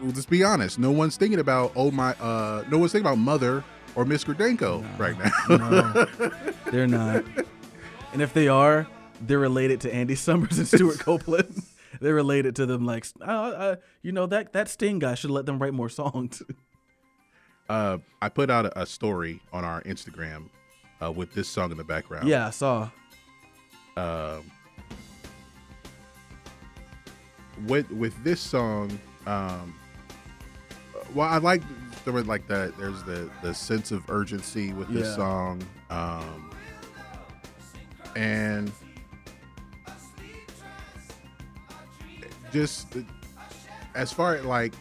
Let's 0.00 0.26
be 0.26 0.42
honest. 0.42 0.78
No 0.78 0.90
one's 0.90 1.16
thinking 1.16 1.38
about 1.38 1.72
oh 1.76 1.90
my. 1.90 2.12
uh 2.14 2.64
No 2.70 2.78
one's 2.78 2.92
thinking 2.92 3.06
about 3.06 3.18
Mother 3.18 3.64
or 3.94 4.04
Miss 4.04 4.24
Gradenko 4.24 4.84
right 4.98 5.16
now. 5.18 5.30
No, 5.56 6.06
they're 6.70 6.86
not. 6.86 7.24
And 8.12 8.22
if 8.22 8.32
they 8.32 8.48
are, 8.48 8.86
they're 9.20 9.38
related 9.38 9.80
to 9.82 9.94
Andy 9.94 10.14
Summers 10.26 10.58
and 10.58 10.66
Stewart 10.68 10.98
Copeland. 10.98 11.62
they're 12.00 12.14
related 12.14 12.56
to 12.56 12.66
them, 12.66 12.84
like, 12.84 13.06
uh, 13.20 13.24
uh, 13.24 13.76
you 14.02 14.12
know, 14.12 14.26
that 14.26 14.52
that 14.52 14.68
Sting 14.68 14.98
guy 14.98 15.14
should 15.14 15.30
let 15.30 15.46
them 15.46 15.58
write 15.60 15.74
more 15.74 15.88
songs. 15.88 16.42
uh, 17.68 17.98
I 18.20 18.28
put 18.28 18.50
out 18.50 18.66
a, 18.66 18.82
a 18.82 18.86
story 18.86 19.40
on 19.52 19.64
our 19.64 19.82
Instagram 19.82 20.48
uh, 21.02 21.10
with 21.12 21.32
this 21.34 21.48
song 21.48 21.70
in 21.70 21.76
the 21.76 21.84
background. 21.84 22.28
yeah, 22.28 22.46
I 22.46 22.50
saw. 22.50 22.90
Um, 23.96 24.50
with 27.66 27.88
with 27.92 28.22
this 28.24 28.40
song, 28.40 28.98
um, 29.26 29.74
well, 31.14 31.28
I 31.28 31.38
like 31.38 31.62
there 32.04 32.12
was 32.12 32.26
like 32.26 32.46
that. 32.48 32.76
There's 32.78 33.02
the 33.04 33.30
the 33.42 33.54
sense 33.54 33.90
of 33.92 34.08
urgency 34.10 34.72
with 34.72 34.88
this 34.88 35.06
Yeah. 35.08 35.16
song, 35.16 35.62
um, 35.90 36.50
and 38.16 38.70
just 42.52 42.88
as 43.94 44.12
far 44.12 44.36
as 44.36 44.44
like 44.44 44.74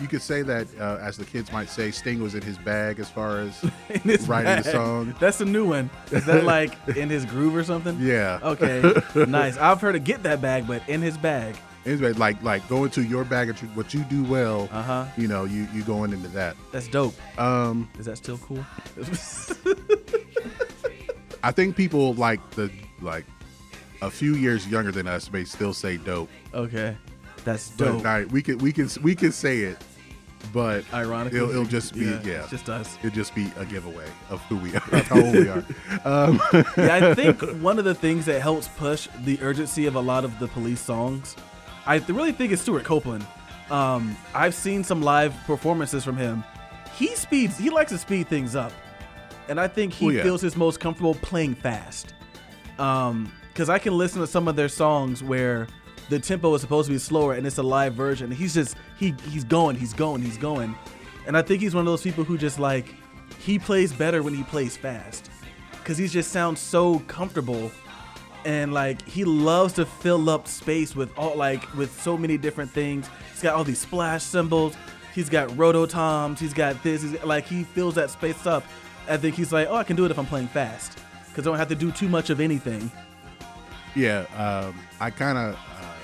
you 0.00 0.06
could 0.06 0.22
say 0.22 0.42
that 0.42 0.68
uh, 0.78 0.98
as 1.02 1.16
the 1.16 1.24
kids 1.24 1.50
might 1.52 1.68
say, 1.68 1.90
Sting 1.90 2.22
was 2.22 2.36
in 2.36 2.42
his 2.42 2.56
bag 2.58 3.00
as 3.00 3.10
far 3.10 3.40
as 3.40 3.60
writing 4.28 4.62
the 4.62 4.70
song. 4.70 5.12
That's 5.18 5.40
a 5.40 5.44
new 5.44 5.66
one. 5.66 5.90
Is 6.12 6.24
that 6.26 6.44
like 6.44 6.72
in 6.96 7.08
his 7.10 7.24
groove 7.24 7.56
or 7.56 7.64
something? 7.64 7.98
Yeah. 8.08 8.38
Okay, 8.42 8.94
nice. 9.26 9.56
I've 9.56 9.80
heard 9.80 9.96
of 9.96 10.04
get 10.04 10.22
that 10.22 10.40
bag, 10.40 10.68
but 10.68 10.88
in 10.88 11.02
his 11.02 11.18
bag. 11.18 11.56
Anyway, 11.86 12.12
like 12.12 12.42
like 12.42 12.66
going 12.68 12.90
to 12.90 13.02
your 13.02 13.24
bag 13.24 13.48
you- 13.48 13.68
what 13.68 13.94
you 13.94 14.00
do 14.04 14.22
well. 14.24 14.68
Uh 14.72 14.82
huh. 14.82 15.04
You 15.16 15.28
know, 15.28 15.44
you 15.44 15.66
you 15.72 15.82
going 15.84 16.12
into 16.12 16.28
that. 16.28 16.56
That's 16.72 16.88
dope. 16.88 17.14
Um, 17.40 17.88
Is 17.98 18.06
that 18.06 18.16
still 18.18 18.38
cool? 18.38 18.64
I 21.42 21.52
think 21.52 21.76
people 21.76 22.14
like 22.14 22.40
the 22.50 22.70
like 23.00 23.24
a 24.02 24.10
few 24.10 24.34
years 24.34 24.66
younger 24.66 24.90
than 24.92 25.06
us 25.06 25.30
may 25.32 25.44
still 25.44 25.72
say 25.72 25.96
dope. 25.96 26.28
okay, 26.52 26.96
that's 27.44 27.70
But 27.70 27.84
dope. 27.84 28.02
nah, 28.02 28.20
we 28.30 28.42
can 28.42 28.58
we 28.58 28.72
can 28.72 28.88
we 29.02 29.14
can 29.14 29.32
say 29.32 29.60
it. 29.60 29.78
but 30.52 30.84
Ironically, 30.92 31.38
it'll, 31.38 31.50
it'll 31.50 31.64
just 31.64 31.94
be 31.94 32.06
yeah, 32.06 32.42
it's 32.42 32.50
just 32.50 32.68
us. 32.68 32.96
it'll 33.02 33.14
just 33.14 33.34
be 33.34 33.50
a 33.56 33.64
giveaway 33.64 34.06
of 34.30 34.40
who 34.42 34.56
we 34.56 34.74
are, 34.74 34.82
of 34.92 35.06
how 35.06 35.20
old 35.20 35.34
we 35.34 35.48
are. 35.48 35.64
Um, 36.04 36.40
yeah, 36.76 36.94
I 37.10 37.14
think 37.14 37.40
one 37.62 37.78
of 37.78 37.84
the 37.84 37.94
things 37.94 38.24
that 38.26 38.42
helps 38.42 38.68
push 38.68 39.08
the 39.24 39.38
urgency 39.40 39.86
of 39.86 39.94
a 39.94 40.00
lot 40.00 40.24
of 40.24 40.38
the 40.40 40.48
police 40.48 40.80
songs, 40.80 41.36
I 41.88 41.96
really 42.08 42.32
think 42.32 42.52
it's 42.52 42.62
Stewart 42.62 42.84
Copeland. 42.84 43.26
Um, 43.70 44.16
I've 44.34 44.54
seen 44.54 44.84
some 44.84 45.02
live 45.02 45.34
performances 45.46 46.04
from 46.04 46.16
him. 46.16 46.44
He 46.96 47.14
speeds. 47.16 47.58
He 47.58 47.70
likes 47.70 47.90
to 47.92 47.98
speed 47.98 48.28
things 48.28 48.54
up, 48.54 48.72
and 49.48 49.58
I 49.58 49.68
think 49.68 49.92
he 49.94 50.06
Well, 50.06 50.14
yeah. 50.14 50.22
feels 50.22 50.40
his 50.40 50.56
most 50.56 50.80
comfortable 50.80 51.14
playing 51.16 51.54
fast. 51.54 52.14
Um, 52.78 53.32
because 53.52 53.68
I 53.68 53.78
can 53.80 53.98
listen 53.98 54.20
to 54.20 54.26
some 54.28 54.46
of 54.46 54.54
their 54.54 54.68
songs 54.68 55.20
where 55.24 55.66
the 56.10 56.18
tempo 56.20 56.54
is 56.54 56.60
supposed 56.60 56.86
to 56.86 56.92
be 56.92 56.98
slower 56.98 57.34
and 57.34 57.44
it's 57.44 57.58
a 57.58 57.62
live 57.62 57.94
version. 57.94 58.30
He's 58.30 58.54
just 58.54 58.76
he 58.98 59.14
he's 59.28 59.42
going, 59.44 59.74
he's 59.74 59.92
going, 59.92 60.22
he's 60.22 60.38
going, 60.38 60.76
and 61.26 61.36
I 61.36 61.42
think 61.42 61.60
he's 61.62 61.74
one 61.74 61.80
of 61.86 61.90
those 61.90 62.02
people 62.02 62.22
who 62.22 62.38
just 62.38 62.60
like 62.60 62.94
he 63.40 63.58
plays 63.58 63.92
better 63.92 64.22
when 64.22 64.32
he 64.34 64.44
plays 64.44 64.76
fast 64.76 65.30
because 65.72 65.98
he 65.98 66.06
just 66.06 66.30
sounds 66.30 66.60
so 66.60 67.00
comfortable 67.00 67.72
and 68.48 68.72
like 68.72 69.06
he 69.06 69.24
loves 69.26 69.74
to 69.74 69.84
fill 69.84 70.30
up 70.30 70.48
space 70.48 70.96
with 70.96 71.10
all 71.18 71.36
like 71.36 71.70
with 71.74 71.92
so 72.00 72.16
many 72.16 72.38
different 72.38 72.70
things. 72.70 73.06
He's 73.30 73.42
got 73.42 73.54
all 73.54 73.62
these 73.62 73.78
splash 73.78 74.22
cymbals. 74.22 74.74
He's 75.14 75.28
got 75.28 75.50
rototoms. 75.50 76.38
He's 76.38 76.54
got 76.54 76.82
this. 76.82 77.02
He's, 77.02 77.22
like 77.22 77.44
he 77.44 77.64
fills 77.64 77.94
that 77.96 78.08
space 78.08 78.46
up. 78.46 78.64
I 79.06 79.18
think 79.18 79.34
he's 79.34 79.52
like, 79.52 79.68
oh, 79.68 79.74
I 79.74 79.84
can 79.84 79.96
do 79.96 80.06
it 80.06 80.10
if 80.10 80.18
I'm 80.18 80.24
playing 80.24 80.48
fast 80.48 80.98
because 81.28 81.46
I 81.46 81.50
don't 81.50 81.58
have 81.58 81.68
to 81.68 81.74
do 81.74 81.92
too 81.92 82.08
much 82.08 82.30
of 82.30 82.40
anything. 82.40 82.90
yeah, 83.94 84.24
um, 84.34 84.74
I 84.98 85.10
kind 85.10 85.36
of 85.36 85.54
uh, 85.54 85.94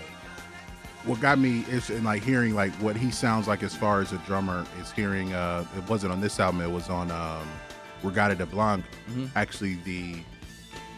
what 1.04 1.22
got 1.22 1.38
me 1.38 1.60
is 1.70 1.88
in 1.88 2.04
like 2.04 2.22
hearing 2.22 2.54
like 2.54 2.72
what 2.74 2.94
he 2.94 3.10
sounds 3.10 3.48
like 3.48 3.62
as 3.62 3.74
far 3.74 4.02
as 4.02 4.12
a 4.12 4.18
drummer 4.18 4.66
is 4.82 4.92
hearing. 4.92 5.32
Uh, 5.32 5.64
it 5.78 5.88
wasn't 5.88 6.12
on 6.12 6.20
this 6.20 6.38
album; 6.38 6.60
it 6.60 6.70
was 6.70 6.90
on 6.90 7.10
um, 7.10 7.48
Reggatta 8.02 8.36
de 8.36 8.44
Blanc. 8.44 8.84
Mm-hmm. 9.08 9.26
Actually, 9.34 9.76
the 9.84 10.16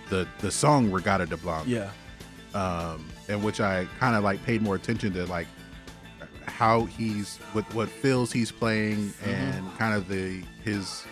the 0.08 0.26
the 0.38 0.50
song 0.50 0.90
Reggatta 0.90 1.28
de 1.28 1.36
Blanc. 1.36 1.66
Yeah, 1.66 1.90
um, 2.54 3.06
in 3.28 3.42
which 3.42 3.60
I 3.60 3.86
kind 3.98 4.16
of 4.16 4.24
like 4.24 4.42
paid 4.44 4.62
more 4.62 4.74
attention 4.74 5.12
to 5.14 5.26
like 5.26 5.46
how 6.46 6.84
he's 6.84 7.38
what 7.52 7.64
what 7.74 7.88
fills 7.88 8.32
he's 8.32 8.50
playing 8.52 9.12
and 9.24 9.78
kind 9.78 9.94
of 9.94 10.08
the 10.08 10.42
his 10.64 11.04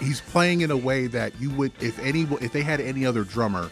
he's 0.00 0.20
playing 0.20 0.60
in 0.60 0.70
a 0.70 0.76
way 0.76 1.06
that 1.06 1.32
you 1.40 1.50
would 1.50 1.72
if 1.80 1.98
any 2.00 2.22
if 2.40 2.52
they 2.52 2.62
had 2.62 2.80
any 2.80 3.06
other 3.06 3.24
drummer 3.24 3.70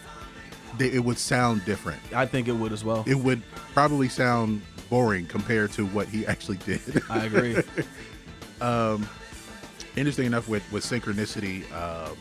they, 0.78 0.90
it 0.90 1.05
would 1.05 1.18
sound 1.18 1.64
different 1.64 2.01
I 2.14 2.26
think 2.26 2.48
it 2.48 2.52
would 2.52 2.72
as 2.72 2.84
well. 2.84 3.05
it 3.06 3.16
would 3.16 3.42
probably 3.74 4.09
sound 4.09 4.62
boring 4.88 5.26
compared 5.26 5.72
to 5.72 5.84
what 5.86 6.09
he 6.09 6.26
actually 6.26 6.56
did 6.59 6.80
I 7.10 7.24
agree. 7.26 7.56
um 8.60 9.06
interesting 9.96 10.26
enough 10.26 10.48
with 10.48 10.62
with 10.72 10.84
synchronicity 10.84 11.70
um 11.72 12.16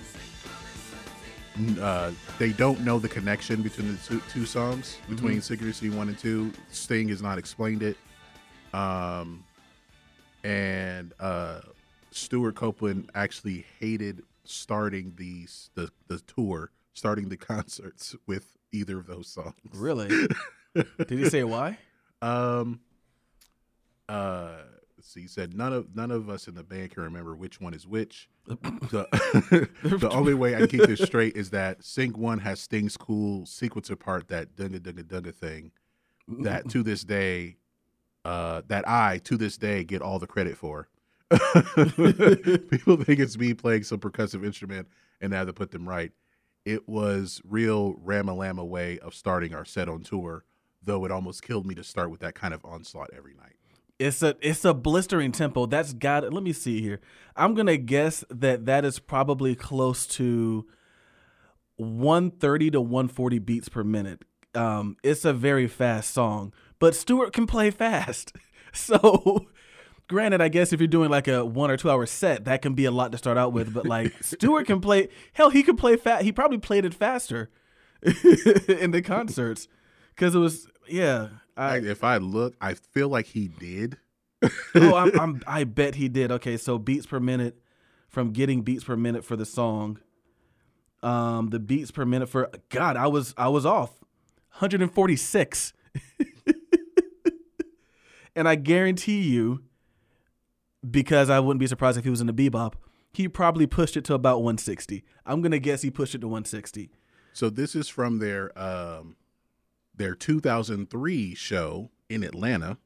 uh 1.80 2.12
they 2.40 2.52
don't 2.52 2.80
know 2.82 2.98
the 2.98 3.08
connection 3.08 3.62
between 3.62 3.92
the 3.92 3.98
two, 4.04 4.20
two 4.30 4.46
songs 4.46 4.98
between 5.08 5.38
synchronicity 5.38 5.94
one 5.94 6.08
and 6.08 6.18
two 6.18 6.52
sting 6.72 7.08
has 7.10 7.22
not 7.22 7.38
explained 7.38 7.84
it 7.84 7.96
um 8.74 9.44
and 10.44 11.14
uh 11.20 11.60
stewart 12.10 12.56
copeland 12.56 13.08
actually 13.14 13.66
hated 13.80 14.24
starting 14.46 15.14
these 15.16 15.70
the 15.76 15.92
the 16.08 16.20
tour 16.22 16.72
starting 16.94 17.30
the 17.30 17.38
concerts 17.54 18.16
with 18.26 18.58
either 18.72 18.98
of 18.98 19.08
those 19.08 19.28
songs 19.28 19.54
really? 19.74 20.08
Did 20.76 21.10
he 21.10 21.30
say 21.30 21.44
why? 21.44 21.78
um, 22.22 22.80
uh. 24.10 24.56
He 25.14 25.28
said 25.28 25.56
none 25.56 25.74
of 25.74 25.96
none 25.96 26.12
of 26.12 26.30
us 26.30 26.48
in 26.48 26.56
the 26.56 26.64
band 26.64 26.92
can 26.92 27.04
remember 27.04 27.36
which 27.36 27.60
one 27.60 27.74
is 27.74 27.86
which. 27.86 28.30
the, 28.46 29.08
the 29.84 30.10
only 30.10 30.34
way 30.34 30.56
I 30.56 30.60
can 30.60 30.68
keep 30.68 30.88
this 30.88 31.02
straight 31.02 31.36
is 31.36 31.50
that 31.52 31.84
Sync 31.84 32.18
One 32.18 32.40
has 32.40 32.60
Sting's 32.60 32.98
cool 32.98 33.44
sequencer 33.46 34.00
part, 34.00 34.28
that 34.30 34.56
dunga 34.56 34.80
dunga 34.80 35.04
dunga 35.04 35.34
thing, 35.34 35.72
that 36.28 36.70
to 36.70 36.84
this 36.84 37.04
day, 37.04 37.58
uh, 38.26 38.62
that 38.68 38.88
I 38.88 39.20
to 39.26 39.38
this 39.38 39.58
day 39.58 39.84
get 39.84 40.02
all 40.02 40.20
the 40.20 40.28
credit 40.28 40.58
for. 40.58 40.88
People 41.34 42.98
think 42.98 43.20
it's 43.20 43.38
me 43.38 43.54
playing 43.54 43.84
some 43.84 44.00
percussive 44.00 44.46
instrument 44.46 44.88
and 45.20 45.34
I 45.34 45.38
have 45.38 45.48
to 45.48 45.54
put 45.54 45.72
them 45.72 45.88
right. 45.88 46.12
It 46.66 46.88
was 46.88 47.42
real 47.44 47.96
Ramalama 47.96 48.66
way 48.66 49.00
of 49.00 49.16
starting 49.16 49.54
our 49.54 49.66
set 49.66 49.90
on 49.90 50.04
tour, 50.04 50.46
though 50.82 51.04
it 51.06 51.12
almost 51.12 51.42
killed 51.42 51.66
me 51.66 51.76
to 51.76 51.84
start 51.84 52.12
with 52.12 52.20
that 52.20 52.36
kind 52.36 52.54
of 52.54 52.64
onslaught 52.64 53.10
every 53.16 53.34
night. 53.34 53.56
It's 54.04 54.22
a 54.22 54.36
it's 54.42 54.66
a 54.66 54.74
blistering 54.74 55.32
tempo. 55.32 55.66
That's 55.66 55.94
got. 55.94 56.32
Let 56.32 56.44
me 56.44 56.52
see 56.52 56.82
here. 56.82 57.00
I'm 57.38 57.54
gonna 57.54 57.78
guess 57.78 58.26
that 58.30 58.66
that 58.66 58.84
is 58.84 59.00
probably 59.00 59.56
close 59.56 60.06
to 60.08 60.66
130 61.78 62.72
to 62.72 62.82
140 62.82 63.40
beats 63.40 63.70
per 63.70 63.84
minute. 63.84 64.24
Um, 64.54 64.98
it's 65.04 65.24
a 65.24 65.32
very 65.32 65.68
fast 65.68 66.12
song, 66.12 66.54
but 66.80 66.96
Stewart 66.96 67.34
can 67.34 67.48
play 67.48 67.72
fast. 67.72 68.34
So, 68.76 69.46
granted, 70.08 70.42
I 70.42 70.48
guess 70.48 70.74
if 70.74 70.80
you're 70.80 70.88
doing 70.88 71.12
like 71.12 71.28
a 71.28 71.46
one 71.46 71.70
or 71.70 71.78
two 71.78 71.92
hour 71.92 72.08
set, 72.08 72.46
that 72.46 72.64
can 72.64 72.74
be 72.74 72.86
a 72.86 72.92
lot 72.92 73.12
to 73.12 73.20
start 73.20 73.38
out 73.38 73.54
with. 73.54 73.72
But 73.72 73.86
like 73.86 74.12
Stewart 74.24 74.66
can 74.66 74.82
play. 74.82 75.10
Hell, 75.34 75.52
he 75.52 75.62
could 75.62 75.78
play 75.78 75.96
fast. 75.96 76.24
He 76.24 76.32
probably 76.32 76.58
played 76.58 76.84
it 76.84 76.96
faster 76.96 77.52
in 78.02 78.90
the 78.90 79.04
concerts 79.06 79.68
because 80.16 80.34
it 80.34 80.40
was 80.40 80.68
yeah. 80.88 81.28
If 81.58 82.04
I 82.04 82.18
look, 82.18 82.56
I 82.60 82.74
feel 82.74 83.10
like 83.10 83.28
he 83.28 83.48
did. 83.48 83.98
oh, 84.76 84.96
I'm, 84.96 85.12
I'm, 85.20 85.42
I 85.48 85.64
bet 85.64 85.96
he 85.96 86.10
did. 86.10 86.32
Okay, 86.32 86.58
so 86.58 86.78
beats 86.78 87.06
per 87.06 87.20
minute 87.20 87.58
from 88.10 88.32
getting 88.32 88.62
beats 88.62 88.84
per 88.84 88.96
minute 88.96 89.26
for 89.26 89.36
the 89.36 89.46
song. 89.46 90.00
Um, 91.02 91.50
the 91.50 91.60
beats 91.60 91.92
per 91.92 92.06
minute 92.06 92.30
for 92.30 92.50
God, 92.70 92.96
I 92.96 93.08
was 93.08 93.34
I 93.38 93.50
was 93.50 93.66
off, 93.66 94.00
146. 94.60 95.74
and 98.36 98.48
I 98.48 98.56
guarantee 98.56 99.22
you, 99.22 99.64
because 100.90 101.30
I 101.30 101.40
wouldn't 101.40 101.60
be 101.60 101.68
surprised 101.68 101.98
if 101.98 102.04
he 102.04 102.10
was 102.10 102.22
in 102.22 102.28
the 102.28 102.34
bebop, 102.34 102.74
he 103.12 103.28
probably 103.28 103.68
pushed 103.68 103.98
it 103.98 104.06
to 104.06 104.14
about 104.14 104.38
160. 104.38 105.04
I'm 105.26 105.42
gonna 105.42 105.60
guess 105.60 105.82
he 105.82 105.92
pushed 105.92 106.16
it 106.16 106.22
to 106.22 106.28
160. 106.28 106.90
So 107.34 107.50
this 107.50 107.76
is 107.76 107.90
from 107.90 108.20
their 108.20 108.58
um, 108.58 109.18
their 109.96 110.16
2003 110.16 111.36
show 111.36 111.92
in 112.10 112.24
Atlanta. 112.24 112.78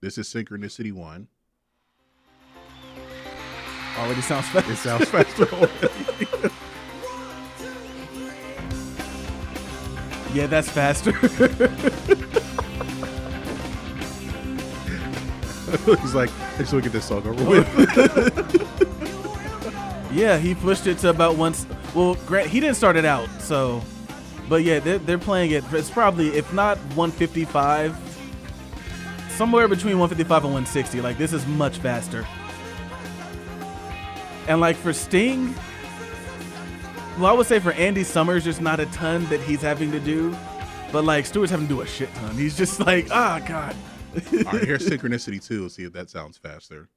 This 0.00 0.18
is 0.18 0.28
Synchronicity 0.28 0.92
One. 0.92 1.28
Already 3.98 4.20
sounds 4.20 4.48
fast. 4.48 4.68
It 4.68 4.76
sounds 4.76 5.08
faster. 5.08 5.48
already. 5.52 6.50
Yeah, 10.34 10.46
that's 10.46 10.68
faster. 10.68 11.12
He's 16.00 16.14
like, 16.14 16.30
I 16.30 16.58
just 16.58 16.72
want 16.72 16.84
to 16.84 16.90
get 16.90 16.92
this 16.92 17.06
song 17.06 17.26
over 17.26 17.44
with. 17.44 18.64
Yeah, 20.10 20.38
he 20.38 20.54
pushed 20.54 20.86
it 20.86 20.98
to 20.98 21.10
about 21.10 21.36
once. 21.36 21.66
Well, 21.94 22.14
Grant, 22.26 22.48
he 22.48 22.60
didn't 22.60 22.76
start 22.76 22.96
it 22.96 23.04
out, 23.04 23.28
so. 23.40 23.82
But 24.48 24.62
yeah, 24.62 24.78
they're, 24.80 24.98
they're 24.98 25.18
playing 25.18 25.50
it. 25.50 25.64
It's 25.72 25.90
probably, 25.90 26.28
if 26.28 26.52
not 26.52 26.78
155, 26.94 27.96
somewhere 29.30 29.68
between 29.68 29.98
155 29.98 30.44
and 30.44 30.52
160. 30.54 31.00
Like, 31.00 31.18
this 31.18 31.32
is 31.32 31.46
much 31.46 31.78
faster. 31.78 32.26
And 34.48 34.60
like 34.60 34.76
for 34.76 34.94
Sting, 34.94 35.54
well, 37.18 37.26
I 37.26 37.32
would 37.32 37.46
say 37.46 37.60
for 37.60 37.72
Andy 37.72 38.04
Summers, 38.04 38.44
there's 38.44 38.60
not 38.60 38.80
a 38.80 38.86
ton 38.86 39.26
that 39.26 39.40
he's 39.40 39.60
having 39.60 39.92
to 39.92 40.00
do. 40.00 40.34
But 40.90 41.04
like, 41.04 41.26
Stewart's 41.26 41.50
having 41.50 41.68
to 41.68 41.74
do 41.74 41.80
a 41.82 41.86
shit 41.86 42.12
ton. 42.14 42.34
He's 42.34 42.56
just 42.56 42.80
like, 42.80 43.08
ah, 43.10 43.40
God. 43.46 43.76
All 44.14 44.52
right, 44.52 44.64
here's 44.64 44.86
Synchronicity. 44.88 45.60
Let's 45.60 45.74
see 45.74 45.84
if 45.84 45.92
that 45.92 46.08
sounds 46.08 46.38
faster. 46.38 46.88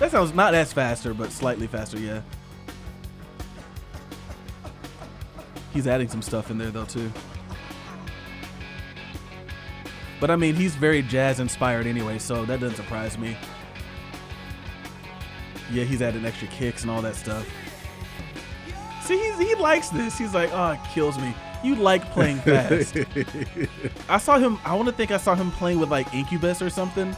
That 0.00 0.10
sounds 0.10 0.34
not 0.34 0.54
as 0.54 0.72
faster, 0.72 1.14
but 1.14 1.30
slightly 1.30 1.66
faster, 1.66 1.98
yeah. 1.98 2.22
He's 5.72 5.86
adding 5.86 6.08
some 6.08 6.22
stuff 6.22 6.50
in 6.50 6.58
there 6.58 6.70
though 6.70 6.84
too. 6.84 7.12
But 10.20 10.30
I 10.30 10.36
mean, 10.36 10.54
he's 10.54 10.74
very 10.74 11.02
jazz 11.02 11.40
inspired 11.40 11.86
anyway, 11.86 12.18
so 12.18 12.44
that 12.44 12.60
doesn't 12.60 12.76
surprise 12.76 13.16
me. 13.16 13.36
Yeah, 15.72 15.84
he's 15.84 16.02
adding 16.02 16.26
extra 16.26 16.48
kicks 16.48 16.82
and 16.82 16.90
all 16.90 17.00
that 17.02 17.14
stuff. 17.14 17.46
See, 19.02 19.18
he's, 19.18 19.38
he 19.38 19.54
likes 19.54 19.88
this. 19.88 20.18
He's 20.18 20.34
like, 20.34 20.50
oh, 20.52 20.72
it 20.72 20.80
kills 20.92 21.18
me. 21.18 21.34
You 21.64 21.74
like 21.76 22.04
playing 22.10 22.38
fast. 22.40 22.96
I 24.08 24.18
saw 24.18 24.38
him. 24.38 24.58
I 24.64 24.74
want 24.74 24.88
to 24.88 24.94
think 24.94 25.10
I 25.10 25.16
saw 25.16 25.34
him 25.34 25.50
playing 25.52 25.78
with 25.78 25.90
like 25.90 26.12
Incubus 26.12 26.60
or 26.60 26.70
something 26.70 27.12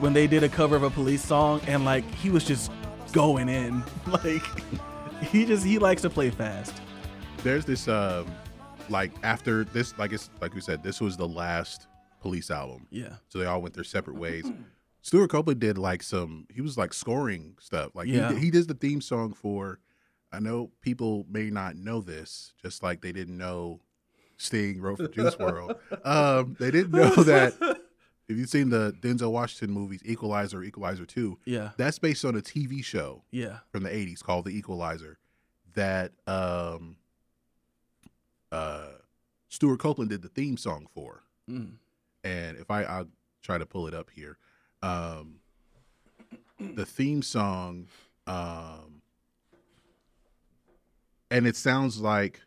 when 0.00 0.12
they 0.12 0.26
did 0.26 0.42
a 0.42 0.48
cover 0.48 0.74
of 0.74 0.82
a 0.82 0.90
police 0.90 1.24
song, 1.24 1.60
and 1.66 1.84
like 1.84 2.04
he 2.14 2.30
was 2.30 2.44
just 2.44 2.72
going 3.12 3.48
in. 3.48 3.82
Like 4.06 4.42
he 5.22 5.44
just 5.44 5.64
he 5.64 5.78
likes 5.78 6.02
to 6.02 6.10
play 6.10 6.30
fast. 6.30 6.74
There's 7.42 7.64
this 7.64 7.88
um, 7.88 8.26
like 8.88 9.10
after 9.22 9.64
this, 9.64 9.96
like 9.98 10.12
it's 10.12 10.30
like 10.40 10.54
we 10.54 10.60
said, 10.60 10.82
this 10.82 11.00
was 11.00 11.16
the 11.16 11.26
last 11.28 11.86
Police 12.20 12.50
album. 12.52 12.86
Yeah. 12.90 13.14
So 13.28 13.38
they 13.38 13.46
all 13.46 13.60
went 13.60 13.74
their 13.74 13.82
separate 13.84 14.16
ways. 14.18 14.50
Stewart 15.00 15.30
Copeland 15.30 15.60
did 15.60 15.76
like 15.76 16.02
some. 16.04 16.46
He 16.54 16.60
was 16.60 16.78
like 16.78 16.94
scoring 16.94 17.56
stuff. 17.60 17.90
Like 17.94 18.06
he 18.06 18.14
Yeah. 18.16 18.28
did- 18.28 18.38
he, 18.38 18.50
did 18.50 18.68
the 18.68 18.74
theme 18.74 19.00
song 19.00 19.32
for. 19.32 19.80
I 20.34 20.38
know 20.38 20.70
people 20.80 21.26
may 21.28 21.50
not 21.50 21.76
know 21.76 22.00
this, 22.00 22.54
just 22.62 22.82
like 22.82 23.02
they 23.02 23.12
didn't 23.12 23.36
know 23.36 23.80
Sting 24.38 24.80
wrote 24.80 24.96
for 24.98 25.08
Juice 25.08 25.34
WRLD. 25.40 25.76
Um, 26.06 26.56
they 26.58 26.70
didn't 26.70 26.92
know 26.92 27.10
that. 27.24 27.54
If 28.28 28.38
you've 28.38 28.48
seen 28.48 28.70
the 28.70 28.94
Denzel 29.00 29.30
Washington 29.32 29.74
movies, 29.74 30.00
Equalizer, 30.06 30.62
Equalizer 30.62 31.04
Two, 31.04 31.38
Yeah. 31.44 31.70
that's 31.76 31.98
based 31.98 32.24
on 32.24 32.34
a 32.36 32.40
TV 32.40 32.82
show 32.84 33.24
Yeah. 33.32 33.58
from 33.72 33.82
the 33.82 33.90
80s 33.90 34.22
called 34.22 34.44
The 34.46 34.56
Equalizer 34.56 35.18
that 35.74 36.12
um 36.26 36.96
uh 38.52 38.88
Stewart 39.48 39.80
Copeland 39.80 40.10
did 40.10 40.22
the 40.22 40.28
theme 40.28 40.56
song 40.56 40.86
for. 40.94 41.24
Mm. 41.50 41.72
And 42.22 42.56
if 42.58 42.70
I 42.70 42.84
I'll 42.84 43.08
try 43.42 43.58
to 43.58 43.66
pull 43.66 43.86
it 43.88 43.94
up 43.94 44.10
here. 44.10 44.38
Um 44.82 45.40
the 46.60 46.86
theme 46.86 47.22
song 47.22 47.86
um 48.28 49.02
and 51.30 51.46
it 51.46 51.56
sounds 51.56 52.00
like 52.00 52.40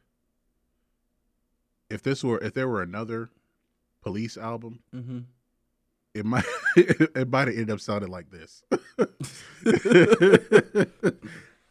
if 1.90 2.02
this 2.02 2.24
were 2.24 2.38
if 2.42 2.54
there 2.54 2.68
were 2.70 2.82
another 2.82 3.30
police 4.02 4.38
album 4.38 4.80
Mm-hmm. 4.96 5.20
it 6.14 6.26
might 6.26 6.46
it 6.78 7.30
might 7.30 7.48
have 7.48 7.58
ended 7.58 7.72
up 7.72 7.80
sounding 7.82 8.10
like 8.10 8.30
this. 8.32 8.64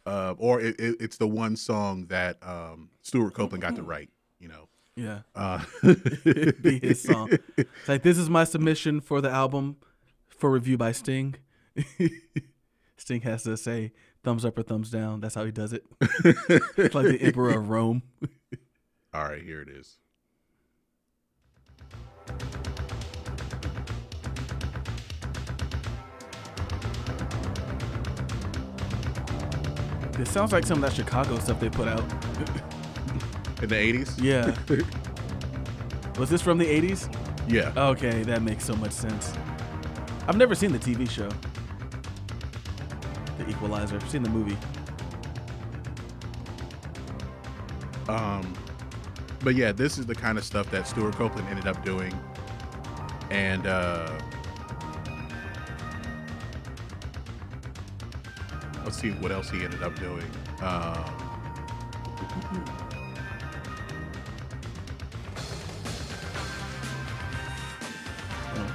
uh, 0.05 0.33
or 0.37 0.61
it, 0.61 0.79
it, 0.79 0.97
it's 0.99 1.17
the 1.17 1.27
one 1.27 1.55
song 1.55 2.05
that 2.07 2.37
um, 2.47 2.89
Stewart 3.01 3.33
Copeland 3.33 3.61
got 3.61 3.75
to 3.75 3.83
write. 3.91 4.09
You 4.45 4.51
know, 4.51 4.67
Yeah. 4.95 5.21
uh, 5.33 5.63
Be 6.61 6.79
his 6.79 7.01
song. 7.01 7.29
It's 7.57 7.69
like 7.87 8.03
this 8.03 8.19
is 8.19 8.29
my 8.29 8.43
submission 8.43 9.01
for 9.01 9.19
the 9.19 9.29
album 9.31 9.77
for 10.27 10.51
review 10.51 10.77
by 10.77 10.91
Sting. 10.91 11.33
Sting 12.97 13.21
has 13.21 13.41
to 13.43 13.57
say 13.57 13.91
thumbs 14.23 14.45
up 14.45 14.55
or 14.59 14.61
thumbs 14.61 14.91
down. 14.91 15.21
That's 15.21 15.33
how 15.33 15.45
he 15.45 15.51
does 15.51 15.73
it. 15.73 15.83
it's 16.77 16.93
like 16.93 17.07
the 17.07 17.17
Emperor 17.21 17.57
of 17.57 17.69
Rome. 17.69 18.03
All 19.15 19.23
right, 19.23 19.41
here 19.41 19.63
it 19.63 19.69
is. 19.69 19.97
It 30.17 30.27
sounds 30.29 30.53
like 30.53 30.65
some 30.65 30.81
of 30.81 30.89
that 30.89 30.95
Chicago 30.95 31.37
stuff 31.39 31.59
they 31.59 31.69
put 31.69 31.87
out. 31.89 32.03
In 33.61 33.69
the 33.69 33.75
eighties, 33.77 34.17
Yeah. 34.19 34.55
Was 36.17 36.29
this 36.29 36.41
from 36.41 36.57
the 36.57 36.65
80s? 36.65 37.13
yeah. 37.49 37.71
Okay, 37.75 38.23
that 38.23 38.41
makes 38.41 38.63
so 38.63 38.73
much 38.77 38.91
sense. 38.91 39.33
I've 40.27 40.37
never 40.37 40.55
seen 40.55 40.71
the 40.71 40.79
TV 40.79 41.09
show. 41.09 41.29
The 43.37 43.49
Equalizer. 43.49 43.97
I've 43.97 44.09
seen 44.09 44.23
the 44.23 44.29
movie. 44.29 44.57
Um, 48.07 48.53
but 49.43 49.55
yeah, 49.55 49.71
this 49.73 49.97
is 49.97 50.05
the 50.05 50.15
kind 50.15 50.37
of 50.37 50.43
stuff 50.45 50.69
that 50.71 50.87
Stewart 50.87 51.15
Copeland 51.15 51.47
ended 51.49 51.67
up 51.67 51.83
doing, 51.83 52.13
and 53.29 53.65
uh, 53.67 54.09
let's 58.83 58.97
see 58.99 59.11
what 59.11 59.31
else 59.31 59.49
he 59.49 59.63
ended 59.63 59.83
up 59.83 59.95
doing. 59.99 60.25
Um, 60.61 61.03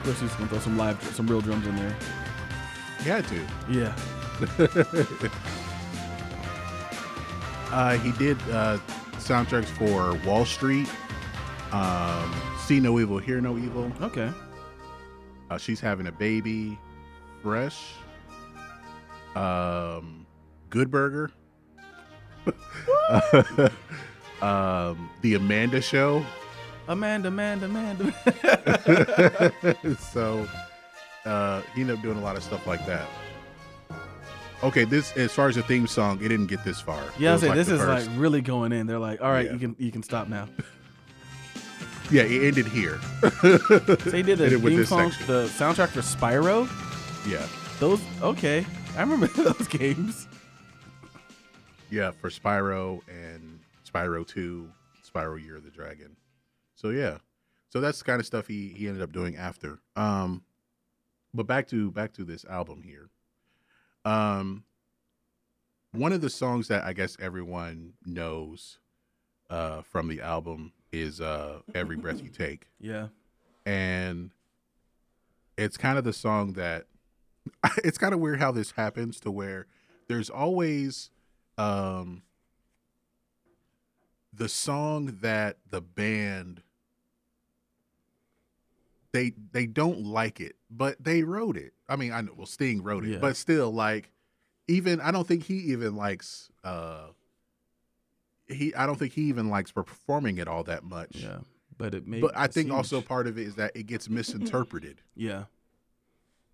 Of 0.01 0.07
course, 0.07 0.21
he's 0.21 0.33
gonna 0.35 0.49
throw 0.49 0.59
some 0.59 0.77
live, 0.79 1.03
some 1.15 1.27
real 1.27 1.41
drums 1.41 1.67
in 1.67 1.77
there. 1.77 1.95
he 3.03 3.09
had 3.11 3.27
to. 3.29 3.47
Yeah. 3.69 3.95
Uh, 7.73 7.97
he 7.99 8.11
did 8.13 8.37
uh, 8.51 8.79
soundtracks 9.19 9.67
for 9.67 10.15
Wall 10.29 10.45
Street, 10.45 10.89
um, 11.71 12.35
See 12.59 12.81
No 12.81 12.99
Evil, 12.99 13.19
Hear 13.19 13.41
No 13.41 13.57
Evil. 13.57 13.93
Okay. 14.03 14.29
Uh, 15.49 15.57
she's 15.57 15.79
having 15.81 16.09
a 16.09 16.13
baby, 16.13 16.77
Fresh, 17.45 17.93
um, 19.37 20.27
Good 20.69 20.91
Burger, 20.91 21.31
um, 24.43 25.09
The 25.23 25.35
Amanda 25.35 25.81
Show. 25.81 26.25
Amanda, 26.91 27.29
Amanda, 27.29 27.67
Amanda. 27.67 28.13
so 30.13 30.47
uh, 31.25 31.63
he 31.75 31.83
ended 31.83 31.97
up 31.97 32.03
doing 32.03 32.19
a 32.19 32.21
lot 32.21 32.37
of 32.37 32.43
stuff 32.43 32.67
like 32.67 32.85
that. 32.87 33.07
Okay, 34.63 34.85
this 34.85 35.17
as 35.17 35.33
far 35.33 35.49
as 35.49 35.55
the 35.55 35.63
theme 35.63 35.87
song, 35.87 36.19
it 36.23 36.29
didn't 36.29 36.49
get 36.49 36.65
this 36.65 36.81
far. 36.81 37.03
yeah, 37.19 37.31
I 37.31 37.33
was 37.35 37.43
say 37.43 37.49
like 37.49 37.57
this 37.57 37.69
is 37.69 37.81
first- 37.81 38.09
like 38.09 38.19
really 38.21 38.41
going 38.43 38.73
in. 38.73 38.87
They're 38.87 38.99
like, 38.99 39.23
all 39.23 39.31
right, 39.31 39.47
Yeah. 39.47 39.53
you 39.53 39.59
can 39.59 39.77
you 39.79 39.91
can 39.93 40.03
stop 40.03 40.29
now. 40.29 40.49
yeah, 42.11 42.23
it 42.23 42.43
ended 42.45 42.67
here. 42.67 42.99
So 43.41 44.11
he 44.11 44.23
did 44.23 44.39
the 44.39 44.47
Ended 44.47 44.63
theme 44.63 44.85
song, 44.85 45.13
section. 45.13 45.27
the 45.29 45.45
soundtrack 45.47 45.89
for 45.91 46.01
Spyro. 46.01 46.69
Yeah, 47.27 47.47
Those 47.79 48.01
okay. 48.21 48.67
I 48.97 49.01
remember 49.03 49.29
those 49.29 49.69
games. 49.69 50.27
yeah, 51.91 52.11
for 52.11 52.29
Spyro 52.31 53.01
and 53.09 53.61
Spyro 53.91 54.27
Two, 54.27 54.69
Spyro 55.09 55.43
Year 55.43 55.57
of 55.57 55.65
the 55.65 55.71
Dragon. 55.71 56.17
So 56.81 56.89
yeah, 56.89 57.19
so 57.69 57.79
that's 57.83 57.99
the 57.99 58.05
kind 58.05 58.21
of 58.21 58.27
stuff 58.27 58.47
he 58.47 58.69
he 58.69 58.89
ended 58.89 59.03
up 59.03 59.13
doing 59.13 59.37
after. 59.37 59.81
Um, 59.97 60.45
but 61.35 61.47
back 61.47 61.69
to 61.69 61.91
back 61.91 62.15
to 62.15 62.25
this 62.25 62.47
album 62.47 62.83
here. 62.83 63.11
Um, 64.07 64.65
one 65.93 66.15
of 66.15 66.23
the 66.23 66.31
songs 66.31 66.69
that 66.69 66.85
I 66.85 66.95
guess 66.95 67.19
everyone 67.21 67.93
knows 68.07 68.79
uh, 69.51 69.83
from 69.83 70.09
the 70.09 70.23
album 70.23 70.73
is 70.91 71.21
uh, 71.21 71.61
"Every 71.75 71.97
Breath 71.97 72.23
You 72.23 72.31
Take." 72.31 72.69
Yeah. 72.81 73.09
and 73.67 74.31
it's 75.59 75.77
kind 75.77 75.99
of 75.99 76.05
the 76.05 76.15
song 76.15 76.55
that 76.55 76.87
it's 77.85 77.99
kind 77.99 78.15
of 78.15 78.21
weird 78.21 78.41
how 78.41 78.53
this 78.53 78.71
happens 78.71 79.21
to 79.21 79.31
where 79.31 79.67
there's 80.09 80.31
always 80.31 81.11
um 81.59 82.23
the 84.33 84.49
song 84.49 85.19
that 85.21 85.59
the 85.69 85.83
band 85.83 86.63
they 89.13 89.33
they 89.53 89.67
don't 89.67 90.05
like 90.05 90.41
it 90.41 90.57
but 90.71 90.97
they 91.03 91.23
wrote 91.23 91.57
it 91.57 91.73
i 91.89 91.97
mean 91.97 92.13
i 92.13 92.21
know 92.21 92.33
well 92.37 92.47
sting 92.47 92.83
wrote 92.83 93.05
it 93.05 93.11
Yeah. 93.11 93.19
but 93.19 93.37
still 93.37 93.71
like 93.73 94.11
even 94.69 95.01
i 95.01 95.11
don't 95.11 95.27
think 95.27 95.45
he 95.45 95.55
even 95.73 95.97
likes 95.97 96.51
uh 96.65 97.09
he 98.47 98.75
i 98.75 98.87
don't 98.87 98.99
think 98.99 99.13
he 99.13 99.23
even 99.23 99.49
likes 99.49 99.73
performing 99.73 100.39
it 100.39 100.49
all 100.49 100.65
that 100.65 100.85
much 100.85 101.17
Yeah. 101.17 101.39
But 101.79 101.95
it 101.95 102.07
made. 102.07 102.21
but 102.21 102.37
I 102.37 102.47
think 102.47 102.71
also 102.71 103.01
part 103.01 103.27
of 103.27 103.39
it 103.39 103.47
is 103.47 103.55
that 103.55 103.75
it 103.75 103.85
gets 103.87 104.11
misinterpreted. 104.11 105.01
Yeah. 105.17 105.45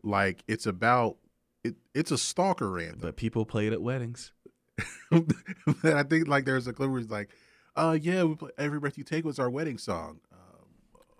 like 0.05 0.45
it's 0.47 0.66
about 0.66 1.16
it. 1.65 1.74
It's 1.97 2.12
a 2.12 2.19
stalker 2.19 2.78
anthem. 2.78 3.01
But 3.01 3.16
people 3.16 3.45
play 3.45 3.66
it 3.66 3.73
at 3.73 3.83
weddings. 3.83 4.31
I 5.83 6.03
think 6.05 6.28
like 6.28 6.45
there's 6.45 6.69
a 6.69 6.73
clip 6.73 6.91
where 6.91 7.01
it's 7.01 7.11
like, 7.11 7.31
"Uh, 7.74 7.99
yeah, 8.01 8.23
we 8.23 8.37
play, 8.37 8.51
every 8.57 8.78
breath 8.78 8.97
you 8.99 9.03
take 9.03 9.24
was 9.24 9.41
our 9.41 9.51
wedding 9.51 9.78
song." 9.78 10.20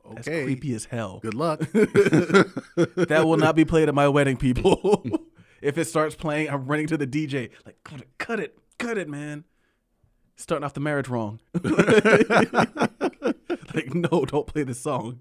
Um, 0.09 0.15
That's 0.15 0.29
creepy 0.29 0.75
as 0.75 0.85
hell. 0.85 1.21
good 1.21 1.35
luck. 1.35 1.61
that 1.73 3.23
will 3.25 3.37
not 3.37 3.57
be 3.57 3.65
played 3.65 3.89
at 3.89 3.95
my 3.95 4.09
wedding, 4.09 4.37
people. 4.37 5.05
if 5.61 5.79
it 5.79 5.87
starts 5.87 6.15
playing, 6.15 6.49
I'm 6.51 6.67
running 6.67 6.87
to 6.89 6.97
the 6.97 7.07
DJ. 7.07 7.51
Like, 7.65 7.77
cut 7.85 8.01
it, 8.01 8.09
cut 8.19 8.41
it, 8.41 8.59
cut 8.79 8.99
it, 8.99 9.09
man. 9.09 9.45
Starting 10.37 10.65
off 10.65 10.75
the 10.75 10.81
marriage 10.81 11.09
wrong. 11.09 11.41
like, 13.75 13.95
no, 13.95 14.25
don't 14.27 14.47
play 14.47 14.63
this 14.65 14.81
song. 14.81 15.21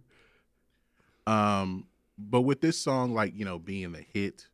Um, 1.25 1.87
but 2.17 2.41
with 2.41 2.61
this 2.61 2.77
song, 2.77 3.13
like 3.13 3.33
you 3.35 3.45
know, 3.45 3.57
being 3.57 3.95
a 3.95 4.01
hit, 4.13 4.47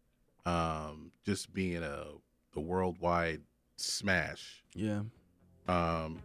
um, 0.45 1.11
just 1.25 1.53
being 1.53 1.83
a 1.83 2.05
the 2.53 2.59
worldwide 2.59 3.41
smash. 3.77 4.63
Yeah. 4.73 5.01
Um, 5.67 6.21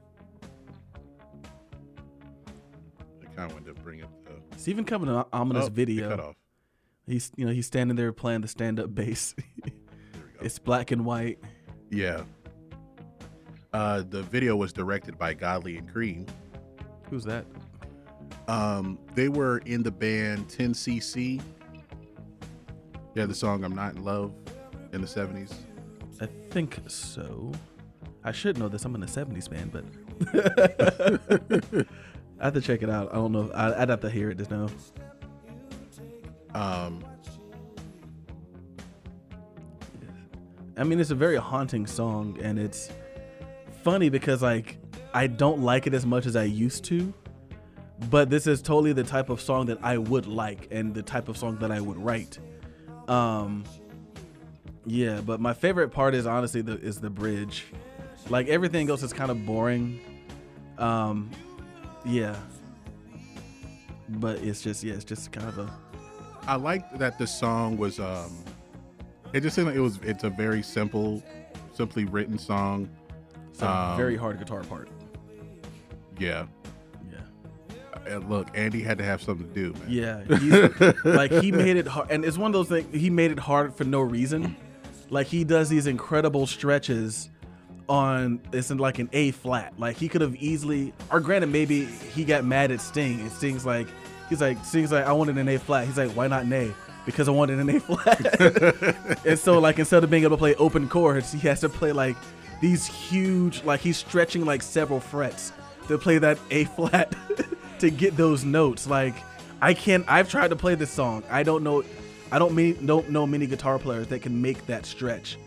kind 3.36 3.50
of 3.50 3.56
wanted 3.56 3.76
to 3.76 3.82
bring 3.82 4.02
up 4.02 4.10
the 4.24 4.32
It's 4.52 4.68
even 4.68 4.84
coming 4.84 5.08
an 5.08 5.24
ominous 5.32 5.64
oh, 5.64 5.66
it 5.66 5.70
cut 5.70 5.74
video. 5.76 6.28
off. 6.28 6.36
He's, 7.06 7.30
you 7.36 7.46
know, 7.46 7.52
he's 7.52 7.66
standing 7.66 7.96
there 7.96 8.12
playing 8.12 8.40
the 8.40 8.48
stand-up 8.48 8.94
bass. 8.94 9.34
There 9.64 9.72
we 10.24 10.38
go. 10.38 10.44
it's 10.46 10.58
black 10.58 10.90
and 10.90 11.04
white. 11.04 11.38
Yeah. 11.90 12.22
Uh, 13.72 14.02
the 14.08 14.22
video 14.22 14.56
was 14.56 14.72
directed 14.72 15.18
by 15.18 15.34
Godley 15.34 15.76
and 15.76 15.90
Creme. 15.92 16.26
Who's 17.10 17.24
that? 17.24 17.44
Um, 18.48 18.98
they 19.14 19.28
were 19.28 19.58
in 19.66 19.82
the 19.82 19.90
band 19.90 20.48
10cc. 20.48 21.42
Yeah, 23.14 23.26
the 23.26 23.34
song 23.34 23.64
"I'm 23.64 23.74
Not 23.74 23.96
in 23.96 24.04
Love" 24.04 24.32
in 24.92 25.00
the 25.00 25.06
70s. 25.06 25.52
I 26.20 26.28
think 26.50 26.78
so. 26.86 27.52
I 28.24 28.32
should 28.32 28.58
know 28.58 28.68
this. 28.68 28.84
I'm 28.84 28.94
in 28.94 29.02
a 29.02 29.06
70s 29.06 29.48
band, 29.50 29.72
but 29.72 29.84
I 32.40 32.44
have 32.44 32.54
to 32.54 32.60
check 32.60 32.82
it 32.82 32.90
out. 32.90 33.10
I 33.12 33.16
don't 33.16 33.32
know. 33.32 33.50
I, 33.52 33.82
I'd 33.82 33.88
have 33.88 34.00
to 34.00 34.10
hear 34.10 34.30
it 34.30 34.38
to 34.38 34.50
know. 34.50 34.68
Um, 36.54 37.04
I 40.76 40.84
mean, 40.84 41.00
it's 41.00 41.10
a 41.10 41.14
very 41.14 41.36
haunting 41.36 41.86
song, 41.86 42.38
and 42.42 42.58
it's 42.58 42.90
funny 43.82 44.08
because 44.08 44.42
like 44.42 44.78
I 45.14 45.26
don't 45.26 45.62
like 45.62 45.86
it 45.86 45.94
as 45.94 46.04
much 46.04 46.26
as 46.26 46.36
I 46.36 46.44
used 46.44 46.84
to, 46.86 47.12
but 48.10 48.28
this 48.28 48.46
is 48.46 48.60
totally 48.60 48.92
the 48.92 49.04
type 49.04 49.30
of 49.30 49.40
song 49.40 49.66
that 49.66 49.78
I 49.82 49.96
would 49.96 50.26
like 50.26 50.68
and 50.70 50.94
the 50.94 51.02
type 51.02 51.28
of 51.28 51.38
song 51.38 51.56
that 51.58 51.70
I 51.70 51.80
would 51.80 51.96
write. 51.96 52.38
Um, 53.08 53.64
yeah, 54.84 55.20
but 55.20 55.40
my 55.40 55.54
favorite 55.54 55.88
part 55.88 56.14
is 56.14 56.26
honestly 56.26 56.60
the 56.60 56.78
is 56.78 57.00
the 57.00 57.10
bridge. 57.10 57.64
Like 58.28 58.48
everything 58.48 58.90
else 58.90 59.02
is 59.02 59.12
kind 59.12 59.30
of 59.30 59.46
boring. 59.46 60.00
Um, 60.78 61.30
yeah, 62.06 62.36
but 64.08 64.38
it's 64.38 64.62
just 64.62 64.82
yeah, 64.84 64.94
it's 64.94 65.04
just 65.04 65.32
kind 65.32 65.48
of 65.48 65.58
a 65.58 65.70
I 66.46 66.54
liked 66.56 66.98
that 66.98 67.18
the 67.18 67.26
song 67.26 67.76
was. 67.76 67.98
Um, 67.98 68.32
it 69.32 69.40
just 69.40 69.56
seemed 69.56 69.66
like 69.66 69.76
it 69.76 69.80
was. 69.80 69.98
It's 70.02 70.22
a 70.24 70.30
very 70.30 70.62
simple, 70.62 71.22
simply 71.74 72.04
written 72.04 72.38
song. 72.38 72.88
it's 73.50 73.62
a 73.62 73.68
Um, 73.68 73.96
very 73.96 74.16
hard 74.16 74.38
guitar 74.38 74.62
part. 74.62 74.88
Yeah. 76.18 76.46
Yeah. 77.10 78.14
And 78.14 78.30
look, 78.30 78.48
Andy 78.56 78.80
had 78.82 78.96
to 78.98 79.04
have 79.04 79.20
something 79.20 79.48
to 79.48 79.52
do, 79.54 79.72
man. 79.80 79.86
Yeah, 79.88 80.38
he's, 80.38 80.94
like 81.04 81.32
he 81.32 81.50
made 81.50 81.76
it 81.76 81.88
hard, 81.88 82.10
and 82.10 82.24
it's 82.24 82.38
one 82.38 82.48
of 82.48 82.52
those 82.52 82.68
things. 82.68 82.94
He 82.94 83.10
made 83.10 83.32
it 83.32 83.38
hard 83.40 83.74
for 83.74 83.82
no 83.84 84.00
reason. 84.00 84.56
Like 85.10 85.26
he 85.26 85.42
does 85.44 85.68
these 85.68 85.86
incredible 85.88 86.46
stretches 86.46 87.30
on 87.88 88.40
it's 88.52 88.70
in 88.70 88.78
like 88.78 88.98
an 88.98 89.08
A 89.12 89.30
flat. 89.30 89.74
Like 89.78 89.96
he 89.96 90.08
could 90.08 90.20
have 90.20 90.36
easily, 90.36 90.92
or 91.10 91.20
granted, 91.20 91.48
maybe 91.48 91.84
he 91.84 92.24
got 92.24 92.44
mad 92.44 92.70
at 92.70 92.80
Sting. 92.80 93.20
And 93.20 93.30
Sting's 93.32 93.66
like, 93.66 93.86
he's 94.28 94.40
like, 94.40 94.64
Sting's 94.64 94.92
like, 94.92 95.06
I 95.06 95.12
wanted 95.12 95.38
an 95.38 95.48
A 95.48 95.58
flat. 95.58 95.86
He's 95.86 95.98
like, 95.98 96.10
why 96.10 96.28
not 96.28 96.44
an 96.44 96.52
A? 96.52 96.74
Because 97.04 97.28
I 97.28 97.32
wanted 97.32 97.58
an 97.58 97.70
A 97.70 97.80
flat. 97.80 99.20
and 99.26 99.38
so 99.38 99.58
like 99.58 99.78
instead 99.78 100.02
of 100.04 100.10
being 100.10 100.24
able 100.24 100.36
to 100.36 100.40
play 100.40 100.54
open 100.56 100.88
chords, 100.88 101.32
he 101.32 101.38
has 101.48 101.60
to 101.60 101.68
play 101.68 101.92
like 101.92 102.16
these 102.60 102.86
huge, 102.86 103.62
like 103.64 103.80
he's 103.80 103.96
stretching 103.96 104.44
like 104.44 104.62
several 104.62 105.00
frets 105.00 105.52
to 105.88 105.98
play 105.98 106.18
that 106.18 106.38
A 106.50 106.64
flat 106.76 107.14
to 107.78 107.90
get 107.90 108.16
those 108.16 108.44
notes. 108.44 108.86
Like 108.86 109.14
I 109.60 109.74
can't. 109.74 110.04
I've 110.08 110.28
tried 110.28 110.48
to 110.48 110.56
play 110.56 110.74
this 110.74 110.90
song. 110.90 111.22
I 111.30 111.42
don't 111.42 111.62
know. 111.62 111.84
I 112.32 112.38
don't 112.38 112.54
mean 112.54 112.84
don't 112.86 113.10
know 113.10 113.26
many 113.26 113.46
guitar 113.46 113.78
players 113.78 114.08
that 114.08 114.20
can 114.20 114.42
make 114.42 114.66
that 114.66 114.84
stretch 114.84 115.38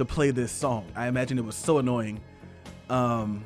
to 0.00 0.04
play 0.06 0.30
this 0.30 0.50
song. 0.50 0.86
I 0.96 1.08
imagine 1.08 1.38
it 1.38 1.44
was 1.44 1.54
so 1.54 1.78
annoying. 1.78 2.20
Um, 2.88 3.44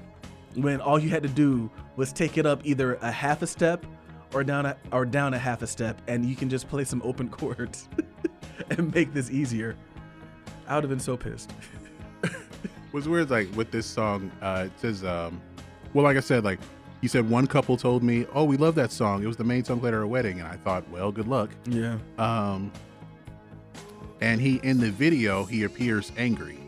when 0.55 0.81
all 0.81 1.01
you 1.01 1.11
had 1.11 1.25
to 1.25 1.29
do 1.29 1.69
was 1.97 2.13
take 2.13 2.39
it 2.39 2.47
up 2.47 2.61
either 2.65 2.95
a 3.03 3.11
half 3.11 3.43
a 3.43 3.47
step 3.47 3.85
or 4.33 4.45
down 4.45 4.67
a, 4.67 4.77
or 4.93 5.05
down 5.05 5.35
a 5.35 5.39
half 5.39 5.63
a 5.63 5.67
step, 5.67 6.01
and 6.07 6.25
you 6.25 6.37
can 6.37 6.49
just 6.49 6.69
play 6.69 6.85
some 6.85 7.03
open 7.05 7.29
chords 7.41 7.89
and 8.71 8.95
make 8.95 9.13
this 9.13 9.31
easier. 9.31 9.77
I 10.69 10.77
would 10.77 10.85
have 10.85 10.91
been 10.91 11.01
so 11.01 11.17
pissed. 11.17 11.53
What's 12.93 13.09
weird, 13.09 13.31
like 13.31 13.55
with 13.57 13.73
this 13.73 13.87
song, 13.87 14.31
uh, 14.41 14.67
it 14.67 14.81
says, 14.81 15.05
um, 15.05 15.43
well, 15.93 16.05
like 16.05 16.17
I 16.17 16.21
said, 16.21 16.45
like 16.45 16.61
he 17.01 17.09
said, 17.09 17.29
one 17.29 17.49
couple 17.49 17.77
told 17.77 18.05
me, 18.05 18.27
"Oh, 18.33 18.45
we 18.45 18.57
love 18.57 18.77
that 18.77 18.93
song. 18.93 19.23
It 19.23 19.27
was 19.27 19.37
the 19.37 19.45
main 19.45 19.65
song 19.65 19.81
played 19.81 19.93
at 19.93 19.99
our 19.99 20.07
wedding," 20.07 20.39
and 20.39 20.49
I 20.49 20.57
thought, 20.57 20.89
well, 20.89 21.11
good 21.11 21.27
luck. 21.27 21.51
Yeah. 21.67 21.99
Um, 22.17 22.73
and 24.25 24.41
he 24.41 24.59
in 24.63 24.81
the 24.81 24.91
video 24.91 25.45
he 25.45 25.65
appears 25.65 26.11
angry, 26.17 26.59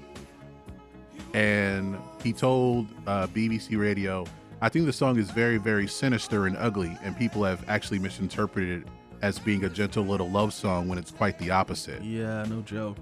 and 1.33 1.97
he 2.23 2.31
told 2.31 2.87
uh, 3.07 3.27
BBC 3.29 3.79
Radio, 3.79 4.27
"I 4.61 4.69
think 4.69 4.85
the 4.85 4.93
song 4.93 5.19
is 5.19 5.31
very, 5.31 5.57
very 5.57 5.89
sinister 5.89 6.47
and 6.47 6.55
ugly, 6.59 6.99
and 7.03 7.17
people 7.17 7.43
have 7.45 7.67
actually 7.67 7.99
misinterpreted 7.99 8.83
it 8.83 8.89
as 9.23 9.39
being 9.39 9.65
a 9.65 9.71
gentle 9.71 10.05
little 10.05 10.29
love 10.29 10.53
song 10.53 10.87
when 10.87 10.99
it's 10.99 11.11
quite 11.11 11.39
the 11.39 11.51
opposite." 11.51 12.03
Yeah. 12.03 12.45
No 12.45 12.61
joke. 12.61 12.99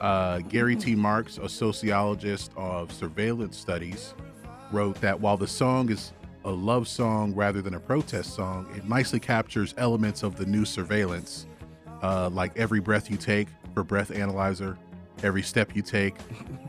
Uh, 0.00 0.38
Gary 0.38 0.74
T. 0.74 0.94
Marx, 0.94 1.36
a 1.36 1.48
sociologist 1.48 2.50
of 2.56 2.90
surveillance 2.90 3.58
studies, 3.58 4.14
wrote 4.72 4.98
that 5.02 5.20
while 5.20 5.36
the 5.36 5.46
song 5.46 5.90
is 5.90 6.14
a 6.46 6.50
love 6.50 6.88
song 6.88 7.34
rather 7.34 7.60
than 7.60 7.74
a 7.74 7.80
protest 7.80 8.34
song, 8.34 8.66
it 8.74 8.88
nicely 8.88 9.20
captures 9.20 9.74
elements 9.76 10.22
of 10.22 10.36
the 10.36 10.46
new 10.46 10.64
surveillance, 10.64 11.46
uh, 12.02 12.30
like 12.32 12.56
every 12.58 12.80
breath 12.80 13.10
you 13.10 13.18
take 13.18 13.48
for 13.74 13.82
breath 13.82 14.10
analyzer, 14.10 14.78
every 15.22 15.42
step 15.42 15.74
you 15.76 15.82
take, 15.82 16.14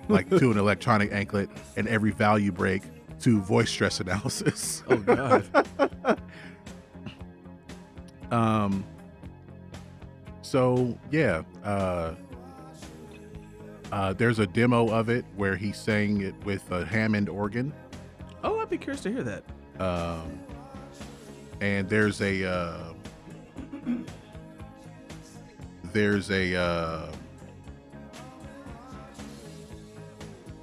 like 0.10 0.30
to 0.30 0.52
an 0.52 0.58
electronic 0.58 1.12
anklet, 1.12 1.50
and 1.78 1.88
every 1.88 2.12
value 2.12 2.52
break 2.52 2.84
to 3.22 3.40
voice 3.42 3.70
stress 3.70 4.00
analysis. 4.00 4.84
Oh 4.90 4.98
God. 4.98 5.46
Um. 8.32 8.84
So 10.42 10.98
yeah, 11.12 11.44
uh, 11.64 12.16
uh, 13.92 14.14
there's 14.14 14.40
a 14.40 14.48
demo 14.48 14.90
of 14.90 15.10
it 15.10 15.24
where 15.36 15.56
he 15.56 15.72
sang 15.72 16.22
it 16.22 16.34
with 16.44 16.70
a 16.72 16.84
Hammond 16.84 17.30
organ, 17.30 17.72
oh, 18.44 18.60
I'd 18.60 18.70
be 18.70 18.78
curious 18.80 19.04
to 19.04 19.12
hear 19.12 19.22
that. 19.24 19.44
um, 19.80 20.40
and 21.62 21.88
there's 21.88 22.22
a 22.22 22.44
uh, 22.44 22.94
there's 25.94 26.30
a 26.32 26.56
uh, 26.56 27.12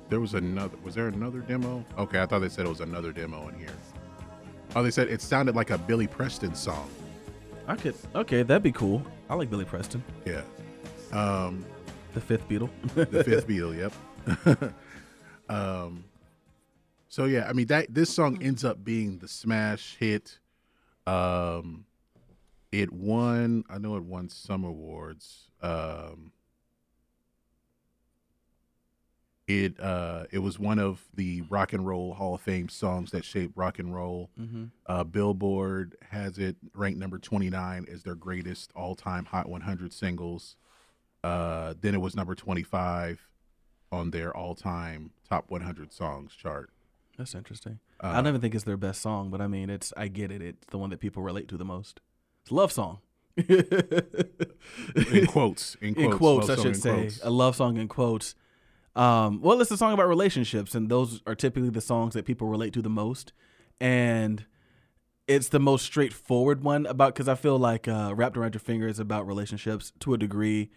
there 0.09 0.21
was 0.21 0.35
another 0.35 0.77
was 0.83 0.95
there 0.95 1.09
another 1.09 1.41
demo? 1.41 1.85
Okay, 1.99 2.21
I 2.21 2.27
thought 2.27 2.41
they 2.41 2.49
said 2.49 2.67
it 2.67 2.69
was 2.69 2.81
another 2.81 3.13
demo 3.13 3.49
in 3.49 3.59
here. 3.59 3.69
Oh, 4.77 4.83
they 4.83 4.91
said 4.91 5.09
it 5.09 5.21
sounded 5.21 5.57
like 5.57 5.71
a 5.71 5.79
Billy 5.79 6.07
Preston 6.07 6.55
song. 6.55 6.91
I 7.67 7.77
could. 7.77 7.95
Okay, 8.15 8.43
that'd 8.43 8.63
be 8.63 8.73
cool. 8.73 9.03
I 9.29 9.35
like 9.35 9.51
Billy 9.51 9.65
Preston, 9.65 10.03
Yeah. 10.25 10.43
Um, 11.13 11.65
the 12.15 12.21
fifth 12.21 12.49
Beatle. 12.49 12.69
the 12.95 13.25
fifth 13.25 13.47
Beatle. 13.49 13.93
Yep. 14.47 14.73
um, 15.49 16.05
so 17.09 17.25
yeah, 17.25 17.49
I 17.49 17.53
mean 17.53 17.67
that 17.67 17.93
this 17.93 18.11
song 18.11 18.43
ends 18.43 18.65
up 18.65 18.85
being 18.85 19.19
the 19.19 19.29
smash 19.29 19.97
hit. 19.99 20.39
Um, 21.07 21.85
it 22.73 22.93
won. 22.93 23.65
I 23.69 23.79
know 23.79 23.97
it 23.97 24.05
won 24.05 24.29
some 24.29 24.65
awards. 24.65 25.49
Um, 25.61 26.33
it 29.51 29.81
uh, 29.81 30.25
it 30.31 30.39
was 30.39 30.59
one 30.59 30.79
of 30.79 31.05
the 31.15 31.43
Rock 31.43 31.73
and 31.73 31.87
Roll 31.87 32.15
Hall 32.15 32.35
of 32.37 32.41
Fame 32.41 32.69
songs 32.69 33.11
that 33.11 33.25
shaped 33.25 33.57
rock 33.57 33.79
and 33.79 33.95
roll. 33.95 34.31
mm-hmm. 34.39 34.65
Uh, 34.87 35.05
Billboard 35.05 35.97
has 36.11 36.39
it 36.39 36.57
ranked 36.75 36.99
number 36.99 37.19
29 37.19 37.87
as 37.93 38.03
their 38.03 38.15
greatest 38.15 38.71
all 38.77 38.95
time 38.95 39.25
Hot 39.27 39.49
100 39.49 39.93
singles. 39.93 40.57
Uh, 41.23 41.75
then 41.81 41.95
it 41.95 42.01
was 42.01 42.15
number 42.15 42.35
25 42.35 43.27
on 43.93 44.11
their 44.11 44.35
all 44.35 44.55
time 44.55 45.11
top 45.29 45.51
100 45.51 45.93
songs 45.93 46.33
chart. 46.35 46.71
That's 47.19 47.35
interesting. 47.35 47.81
Uh, 48.03 48.09
I 48.09 48.15
don't 48.17 48.29
even 48.29 48.41
think 48.41 48.55
it's 48.55 48.65
their 48.65 48.79
best 48.79 49.03
song, 49.03 49.31
but 49.31 49.41
I 49.41 49.47
mean, 49.47 49.69
it's 49.69 49.93
I 49.97 50.09
get 50.09 50.31
it. 50.31 50.41
It's 50.41 50.67
the 50.71 50.79
one 50.79 50.91
that 50.91 51.01
people 51.01 51.23
relate 51.23 51.49
to 51.49 51.59
the 51.59 51.65
most. 51.65 52.01
It's 52.43 52.51
a 52.51 52.55
love 52.55 52.73
song. 52.73 52.99
In 53.37 55.27
quotes, 55.27 55.77
in 55.81 55.95
quotes, 55.95 56.13
in 56.13 56.19
quotes, 56.19 56.51
I 56.51 56.57
should 56.57 56.77
say, 56.77 56.93
quotes. 56.93 57.21
a 57.23 57.31
love 57.31 57.57
song 57.57 57.77
in 57.77 57.89
quotes. 57.89 58.35
Um, 58.97 59.41
well, 59.41 59.61
it's 59.61 59.71
a 59.71 59.77
song 59.77 59.93
about 59.93 60.09
relationships, 60.09 60.75
and 60.75 60.89
those 60.91 61.23
are 61.27 61.35
typically 61.35 61.71
the 61.71 61.81
songs 61.81 62.15
that 62.15 62.25
people 62.25 62.49
relate 62.49 62.73
to 62.75 62.83
the 62.83 62.91
most. 62.91 63.33
And 63.81 64.45
it's 65.27 65.49
the 65.49 65.61
most 65.61 65.85
straightforward 65.85 66.65
one 66.65 66.87
about 66.87 67.15
because 67.15 67.29
I 67.29 67.35
feel 67.35 67.59
like 67.59 67.87
uh, 67.89 68.13
"Wrapped 68.15 68.37
Around 68.37 68.55
Your 68.55 68.61
Finger" 68.61 68.89
is 68.89 68.99
about 68.99 69.27
relationships 69.27 69.93
to 70.01 70.13
a 70.13 70.19
degree, 70.19 70.71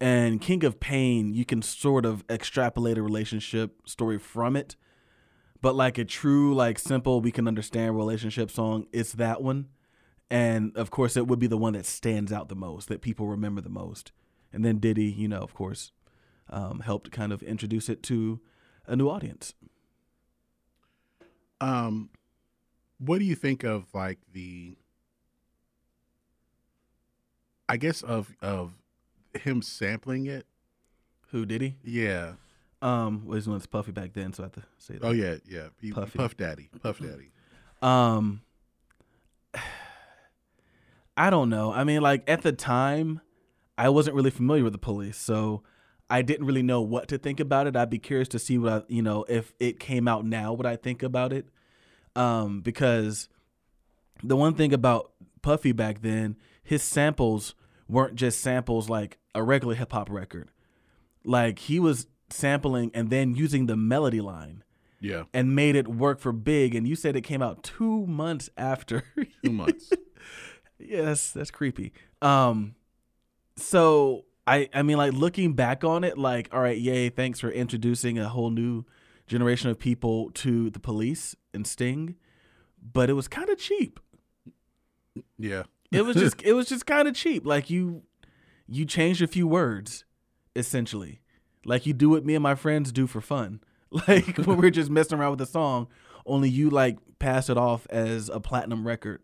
and 0.00 0.40
"King 0.40 0.64
of 0.64 0.80
Pain" 0.80 1.32
you 1.32 1.44
can 1.44 1.62
sort 1.62 2.04
of 2.04 2.24
extrapolate 2.28 2.98
a 2.98 3.02
relationship 3.02 3.88
story 3.88 4.18
from 4.18 4.56
it, 4.56 4.76
but 5.62 5.74
like 5.74 5.96
a 5.96 6.04
true, 6.04 6.54
like 6.54 6.78
simple, 6.78 7.20
we 7.20 7.30
can 7.30 7.46
understand 7.48 7.96
relationship 7.96 8.50
song, 8.50 8.86
it's 8.92 9.12
that 9.12 9.42
one. 9.42 9.68
And 10.34 10.76
of 10.76 10.90
course, 10.90 11.16
it 11.16 11.28
would 11.28 11.38
be 11.38 11.46
the 11.46 11.56
one 11.56 11.74
that 11.74 11.86
stands 11.86 12.32
out 12.32 12.48
the 12.48 12.56
most, 12.56 12.88
that 12.88 13.02
people 13.02 13.28
remember 13.28 13.60
the 13.60 13.68
most. 13.68 14.10
And 14.52 14.64
then 14.64 14.78
Diddy, 14.78 15.04
you 15.04 15.28
know, 15.28 15.38
of 15.38 15.54
course, 15.54 15.92
um, 16.50 16.80
helped 16.80 17.12
kind 17.12 17.32
of 17.32 17.40
introduce 17.44 17.88
it 17.88 18.02
to 18.04 18.40
a 18.84 18.96
new 18.96 19.08
audience. 19.08 19.54
Um, 21.60 22.10
what 22.98 23.20
do 23.20 23.24
you 23.24 23.36
think 23.36 23.62
of 23.62 23.86
like 23.94 24.18
the? 24.32 24.76
I 27.68 27.76
guess 27.76 28.02
of 28.02 28.34
of 28.42 28.72
him 29.38 29.62
sampling 29.62 30.26
it. 30.26 30.46
Who 31.28 31.46
did 31.46 31.60
he? 31.60 31.76
Yeah. 31.84 32.32
Um, 32.82 33.24
was 33.24 33.46
well, 33.46 33.56
it's 33.56 33.66
Puffy 33.66 33.92
back 33.92 34.14
then, 34.14 34.32
so 34.32 34.42
I 34.42 34.46
have 34.46 34.52
to 34.54 34.64
say 34.78 34.94
that. 34.94 35.06
Oh 35.06 35.12
yeah, 35.12 35.36
yeah. 35.48 35.68
He, 35.80 35.92
Puffy. 35.92 36.18
Puff 36.18 36.36
Daddy, 36.36 36.70
Puff 36.82 36.98
Daddy. 36.98 37.30
Um, 37.82 38.42
I 41.16 41.30
don't 41.30 41.48
know. 41.48 41.72
I 41.72 41.84
mean, 41.84 42.02
like 42.02 42.24
at 42.28 42.42
the 42.42 42.52
time, 42.52 43.20
I 43.78 43.88
wasn't 43.88 44.16
really 44.16 44.30
familiar 44.30 44.64
with 44.64 44.72
the 44.72 44.78
police, 44.78 45.16
so 45.16 45.62
I 46.10 46.22
didn't 46.22 46.46
really 46.46 46.62
know 46.62 46.80
what 46.82 47.08
to 47.08 47.18
think 47.18 47.40
about 47.40 47.66
it. 47.66 47.76
I'd 47.76 47.90
be 47.90 47.98
curious 47.98 48.28
to 48.28 48.38
see 48.38 48.58
what 48.58 48.72
I, 48.72 48.82
you 48.88 49.02
know, 49.02 49.24
if 49.28 49.54
it 49.58 49.78
came 49.80 50.06
out 50.08 50.24
now, 50.24 50.52
what 50.52 50.66
I 50.66 50.76
think 50.76 51.02
about 51.02 51.32
it. 51.32 51.48
Um, 52.16 52.60
because 52.60 53.28
the 54.22 54.36
one 54.36 54.54
thing 54.54 54.72
about 54.72 55.12
Puffy 55.42 55.72
back 55.72 56.02
then, 56.02 56.36
his 56.62 56.82
samples 56.82 57.54
weren't 57.88 58.14
just 58.14 58.40
samples 58.40 58.88
like 58.88 59.18
a 59.34 59.42
regular 59.42 59.74
hip 59.74 59.92
hop 59.92 60.10
record. 60.10 60.50
Like 61.24 61.58
he 61.58 61.80
was 61.80 62.06
sampling 62.30 62.90
and 62.94 63.10
then 63.10 63.34
using 63.34 63.66
the 63.66 63.76
melody 63.76 64.20
line 64.20 64.62
Yeah, 65.00 65.24
and 65.32 65.54
made 65.54 65.74
it 65.76 65.88
work 65.88 66.20
for 66.20 66.32
Big. 66.32 66.74
And 66.74 66.86
you 66.86 66.96
said 66.96 67.16
it 67.16 67.22
came 67.22 67.42
out 67.42 67.62
two 67.62 68.06
months 68.06 68.50
after. 68.56 69.04
two 69.42 69.52
months. 69.52 69.92
yes, 70.78 71.30
that's 71.32 71.50
creepy. 71.50 71.92
Um, 72.22 72.74
so 73.56 74.24
I 74.46 74.68
I 74.74 74.82
mean, 74.82 74.96
like 74.96 75.12
looking 75.12 75.54
back 75.54 75.84
on 75.84 76.04
it, 76.04 76.18
like 76.18 76.48
all 76.52 76.60
right, 76.60 76.78
yay, 76.78 77.08
thanks 77.08 77.40
for 77.40 77.50
introducing 77.50 78.18
a 78.18 78.28
whole 78.28 78.50
new 78.50 78.84
generation 79.26 79.70
of 79.70 79.78
people 79.78 80.30
to 80.32 80.70
the 80.70 80.80
police 80.80 81.34
and 81.52 81.66
Sting, 81.66 82.16
but 82.80 83.08
it 83.08 83.14
was 83.14 83.28
kind 83.28 83.48
of 83.48 83.58
cheap. 83.58 83.98
yeah, 85.38 85.62
It 85.92 86.02
was 86.02 86.16
just 86.16 86.42
it 86.44 86.52
was 86.54 86.68
just 86.68 86.86
kind 86.86 87.08
of 87.08 87.14
cheap. 87.14 87.46
Like 87.46 87.70
you 87.70 88.02
you 88.66 88.84
changed 88.84 89.22
a 89.22 89.26
few 89.26 89.46
words, 89.46 90.04
essentially. 90.56 91.20
Like 91.64 91.86
you 91.86 91.94
do 91.94 92.10
what 92.10 92.24
me 92.26 92.34
and 92.34 92.42
my 92.42 92.54
friends 92.54 92.92
do 92.92 93.06
for 93.06 93.20
fun. 93.20 93.60
Like 94.08 94.38
when 94.38 94.56
we're 94.56 94.70
just 94.80 94.90
messing 94.90 95.20
around 95.20 95.30
with 95.30 95.38
the 95.38 95.46
song, 95.46 95.86
only 96.26 96.48
you 96.48 96.68
like 96.68 96.98
pass 97.20 97.48
it 97.48 97.56
off 97.56 97.86
as 97.90 98.28
a 98.28 98.40
platinum 98.40 98.84
record 98.84 99.22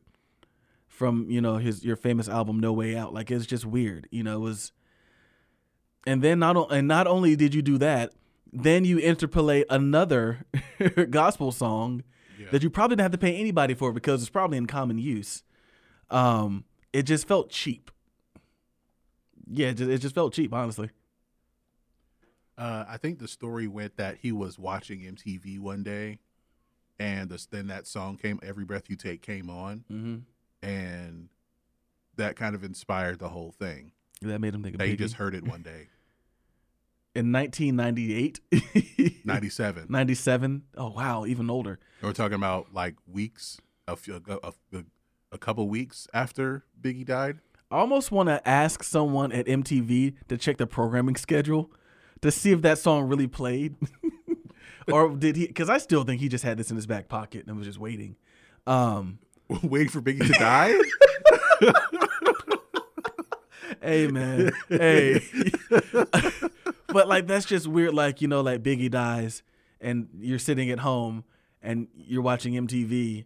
from, 1.00 1.30
you 1.30 1.40
know, 1.40 1.56
his 1.56 1.82
your 1.82 1.96
famous 1.96 2.28
album 2.28 2.60
No 2.60 2.74
Way 2.74 2.94
Out. 2.94 3.14
Like 3.14 3.30
it's 3.30 3.46
just 3.46 3.64
weird. 3.64 4.06
You 4.10 4.22
know, 4.22 4.36
it 4.36 4.40
was 4.40 4.72
and 6.06 6.20
then 6.20 6.38
not 6.38 6.58
o- 6.58 6.66
and 6.66 6.86
not 6.86 7.06
only 7.06 7.34
did 7.36 7.54
you 7.54 7.62
do 7.62 7.78
that, 7.78 8.12
then 8.52 8.84
you 8.84 8.98
interpolate 8.98 9.64
another 9.70 10.44
gospel 11.10 11.52
song 11.52 12.02
that 12.52 12.62
you 12.62 12.68
probably 12.68 12.96
didn't 12.96 13.04
have 13.04 13.12
to 13.12 13.18
pay 13.18 13.34
anybody 13.36 13.72
for 13.72 13.92
because 13.94 14.20
it's 14.20 14.28
probably 14.30 14.58
in 14.58 14.66
common 14.66 14.98
use. 14.98 15.42
Um, 16.10 16.64
it 16.92 17.04
just 17.04 17.26
felt 17.26 17.48
cheap. 17.48 17.90
Yeah, 19.50 19.68
it 19.68 19.74
just, 19.78 19.90
it 19.90 19.98
just 19.98 20.14
felt 20.14 20.34
cheap, 20.34 20.52
honestly. 20.52 20.90
Uh, 22.58 22.84
I 22.86 22.98
think 22.98 23.18
the 23.20 23.28
story 23.28 23.66
went 23.66 23.96
that 23.96 24.18
he 24.20 24.32
was 24.32 24.58
watching 24.58 25.00
MTV 25.00 25.58
one 25.60 25.82
day, 25.82 26.18
and 26.98 27.30
this, 27.30 27.46
then 27.46 27.68
that 27.68 27.86
song 27.86 28.16
came, 28.18 28.38
"Every 28.42 28.64
Breath 28.66 28.90
You 28.90 28.96
Take" 28.96 29.22
came 29.22 29.48
on, 29.48 29.84
Mm-hmm. 29.90 30.16
And 30.62 31.28
that 32.16 32.36
kind 32.36 32.54
of 32.54 32.64
inspired 32.64 33.18
the 33.18 33.28
whole 33.28 33.52
thing. 33.52 33.92
That 34.22 34.40
made 34.40 34.54
him 34.54 34.62
think 34.62 34.76
That 34.78 34.88
he 34.88 34.96
just 34.96 35.14
heard 35.14 35.34
it 35.34 35.44
one 35.46 35.62
day, 35.62 35.88
in 37.14 37.32
1998, 37.32 38.40
ninety-seven. 39.24 39.86
97. 39.88 40.62
Oh 40.76 40.90
wow, 40.90 41.24
even 41.24 41.48
older. 41.50 41.78
We're 42.02 42.12
talking 42.12 42.34
about 42.34 42.74
like 42.74 42.96
weeks, 43.10 43.60
a, 43.88 43.96
few, 43.96 44.22
a, 44.28 44.52
a, 44.72 44.84
a 45.32 45.38
couple 45.38 45.68
weeks 45.68 46.06
after 46.12 46.64
Biggie 46.80 47.06
died. 47.06 47.38
I 47.70 47.78
almost 47.78 48.10
want 48.10 48.28
to 48.28 48.46
ask 48.48 48.82
someone 48.82 49.32
at 49.32 49.46
MTV 49.46 50.14
to 50.28 50.36
check 50.36 50.56
the 50.58 50.66
programming 50.66 51.16
schedule 51.16 51.70
to 52.20 52.30
see 52.30 52.50
if 52.52 52.62
that 52.62 52.78
song 52.78 53.04
really 53.08 53.28
played, 53.28 53.76
or 54.92 55.10
did 55.16 55.36
he? 55.36 55.46
Because 55.46 55.70
I 55.70 55.78
still 55.78 56.04
think 56.04 56.20
he 56.20 56.28
just 56.28 56.44
had 56.44 56.58
this 56.58 56.70
in 56.70 56.76
his 56.76 56.86
back 56.86 57.08
pocket 57.08 57.46
and 57.46 57.56
was 57.56 57.66
just 57.66 57.78
waiting. 57.78 58.16
Um, 58.66 59.18
Waiting 59.62 59.88
for 59.88 60.00
Biggie 60.00 60.26
to 60.26 60.32
die. 60.32 60.74
hey 63.82 64.06
man, 64.08 64.52
hey. 64.68 65.22
but 66.88 67.08
like 67.08 67.26
that's 67.26 67.46
just 67.46 67.66
weird. 67.66 67.94
Like 67.94 68.20
you 68.20 68.28
know, 68.28 68.42
like 68.42 68.62
Biggie 68.62 68.90
dies, 68.90 69.42
and 69.80 70.08
you're 70.18 70.38
sitting 70.38 70.70
at 70.70 70.80
home 70.80 71.24
and 71.62 71.88
you're 71.96 72.22
watching 72.22 72.54
MTV 72.54 73.24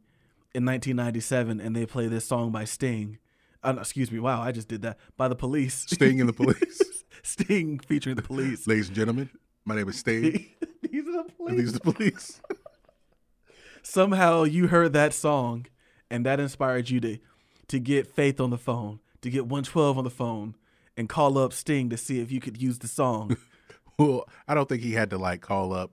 in 0.54 0.64
1997, 0.64 1.60
and 1.60 1.76
they 1.76 1.84
play 1.84 2.06
this 2.06 2.24
song 2.24 2.50
by 2.50 2.64
Sting. 2.64 3.18
Uh, 3.62 3.76
excuse 3.78 4.10
me. 4.10 4.18
Wow, 4.18 4.40
I 4.40 4.52
just 4.52 4.68
did 4.68 4.82
that 4.82 4.98
by 5.16 5.28
the 5.28 5.36
Police. 5.36 5.84
Sting 5.88 6.20
and 6.20 6.28
the 6.28 6.32
police. 6.32 6.80
Sting 7.22 7.78
featuring 7.80 8.16
the 8.16 8.22
Police. 8.22 8.66
Ladies 8.66 8.88
and 8.88 8.96
gentlemen, 8.96 9.30
my 9.64 9.74
name 9.74 9.88
is 9.88 9.98
Sting. 9.98 10.46
These 10.90 11.08
are 11.08 11.24
the 11.24 11.32
police. 11.36 11.56
these 11.56 11.68
are 11.70 11.72
the 11.72 11.92
police. 11.92 12.40
Somehow 13.82 14.44
you 14.44 14.68
heard 14.68 14.92
that 14.92 15.12
song, 15.12 15.66
and 16.14 16.24
that 16.26 16.38
inspired 16.40 16.88
you 16.90 17.00
to 17.00 17.18
to 17.68 17.78
get 17.80 18.06
Faith 18.06 18.40
on 18.40 18.50
the 18.50 18.58
phone, 18.58 19.00
to 19.22 19.30
get 19.30 19.42
112 19.46 19.98
on 19.98 20.04
the 20.04 20.10
phone, 20.10 20.54
and 20.96 21.08
call 21.08 21.36
up 21.38 21.52
Sting 21.52 21.88
to 21.90 21.96
see 21.96 22.20
if 22.20 22.30
you 22.30 22.40
could 22.40 22.60
use 22.62 22.78
the 22.78 22.88
song. 22.88 23.36
Well, 23.96 24.24
I 24.48 24.54
don't 24.54 24.68
think 24.68 24.82
he 24.82 24.90
had 24.94 25.10
to 25.10 25.18
like 25.18 25.40
call 25.40 25.72
up 25.72 25.92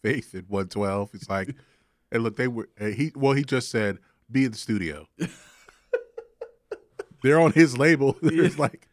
Faith 0.00 0.32
at 0.34 0.48
one 0.48 0.68
twelve. 0.68 1.10
It's 1.12 1.28
like, 1.28 1.56
hey, 2.12 2.18
look, 2.18 2.36
they 2.36 2.46
were 2.46 2.68
he. 2.78 3.10
Well, 3.16 3.32
he 3.32 3.42
just 3.42 3.68
said, 3.68 3.98
"Be 4.30 4.44
in 4.44 4.52
the 4.52 4.56
studio." 4.58 5.08
They're 7.22 7.40
on 7.40 7.52
his 7.52 7.76
label. 7.76 8.16
it's 8.22 8.58
like, 8.58 8.86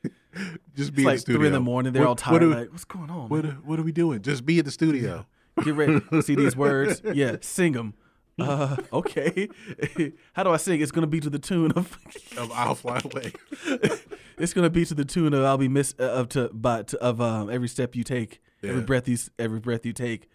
just 0.76 0.94
be 0.94 1.02
It's 1.04 1.04
in 1.04 1.04
like 1.06 1.16
the 1.16 1.20
studio. 1.22 1.40
three 1.40 1.48
in 1.48 1.54
the 1.54 1.60
morning. 1.60 1.94
They're 1.94 2.02
What- 2.02 2.08
all 2.26 2.34
what 2.34 2.40
tired. 2.40 2.44
are 2.44 2.48
like, 2.62 2.72
what's 2.72 2.86
going 2.86 3.10
on? 3.10 3.30
what, 3.30 3.46
what 3.66 3.80
are 3.80 3.84
we 3.84 3.92
doing? 3.92 4.22
Just 4.22 4.46
be 4.46 4.60
in 4.60 4.66
the 4.66 4.72
studio. 4.72 5.26
Get 5.64 5.76
ready. 5.76 6.02
See 6.22 6.36
these 6.36 6.56
words? 6.58 7.02
Yeah, 7.14 7.38
sing 7.42 7.74
them. 7.74 7.94
Uh, 8.40 8.76
okay. 8.94 9.50
How 10.34 10.44
do 10.44 10.52
I 10.52 10.58
sing? 10.58 10.82
It's 10.82 10.92
gonna 10.92 11.08
be 11.08 11.20
to 11.20 11.30
the 11.30 11.40
tune 11.40 11.72
of. 11.72 11.98
Of 12.38 12.52
I'll 12.52 12.76
fly 12.76 13.02
away. 13.04 13.34
it's 14.38 14.54
gonna 14.54 14.70
be 14.70 14.86
to 14.86 14.94
the 14.94 15.06
tune 15.06 15.34
of 15.34 15.44
"I'll 15.44 15.58
be 15.58 15.68
miss 15.68 15.96
uh, 16.00 16.04
of 16.04 16.30
to 16.30 16.52
but 16.54 16.94
of 16.96 17.20
um, 17.20 17.50
every 17.50 17.68
step 17.68 17.96
you 17.96 18.04
take, 18.04 18.42
every 18.62 18.82
breath 18.82 19.08
you 19.08 19.18
every 19.40 19.60
breath 19.60 19.86
you 19.86 19.94
take." 19.94 20.30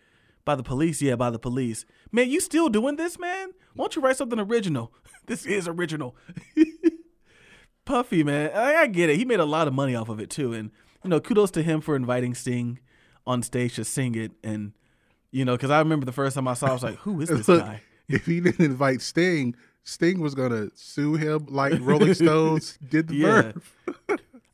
By 0.45 0.57
the 0.57 0.65
police, 0.65 1.01
yeah, 1.01 1.15
by 1.15 1.31
the 1.31 1.39
police. 1.39 1.85
Man, 2.11 2.29
you 2.29 2.41
still 2.41 2.69
doing 2.69 2.97
this, 2.97 3.17
man? 3.21 3.51
Why 3.75 3.85
don't 3.85 3.95
you 3.95 4.03
write 4.03 4.17
something 4.17 4.41
original? 4.41 4.93
This 5.27 5.47
is 5.47 5.69
original. 5.69 6.17
Puffy, 7.85 8.25
man, 8.25 8.51
I, 8.53 8.75
I 8.79 8.87
get 8.89 9.09
it. 9.09 9.17
He 9.17 9.25
made 9.25 9.39
a 9.39 9.45
lot 9.45 9.69
of 9.69 9.75
money 9.75 9.95
off 9.95 10.09
of 10.09 10.19
it 10.19 10.31
too, 10.31 10.53
and 10.53 10.73
you 11.05 11.11
know, 11.11 11.21
kudos 11.21 11.53
to 11.53 11.63
him 11.63 11.81
for 11.81 11.95
inviting 11.95 12.35
Sting 12.35 12.81
on 13.25 13.43
stage 13.45 13.77
to 13.77 13.85
sing 13.85 14.17
it. 14.17 14.33
And 14.43 14.73
you 15.31 15.45
know, 15.45 15.57
because 15.57 15.71
I 15.71 15.79
remember 15.79 16.05
the 16.07 16.13
first 16.13 16.35
time 16.35 16.49
I 16.49 16.55
saw, 16.55 16.67
it, 16.67 16.71
I 16.71 16.73
was 16.73 16.83
like, 16.83 16.97
"Who 16.97 17.21
is 17.21 17.29
this 17.29 17.47
guy?" 17.47 17.81
If 18.09 18.27
he 18.27 18.41
didn't 18.41 18.65
invite 18.65 19.01
Sting, 19.01 19.55
Sting 19.85 20.21
was 20.21 20.35
gonna 20.35 20.69
sue 20.75 21.15
him 21.15 21.47
like 21.49 21.75
Rolling 21.81 22.15
Stones 22.15 22.79
did 22.89 23.09
the 23.09 23.15
Yeah. 23.17 23.53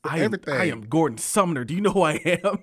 I 0.05 0.19
am. 0.23 0.35
I 0.47 0.65
am 0.67 0.83
Gordon 0.83 1.19
Sumner. 1.19 1.65
Do 1.65 1.75
you 1.75 1.81
know 1.81 1.91
who 1.91 2.03
I 2.03 2.15
am? 2.45 2.61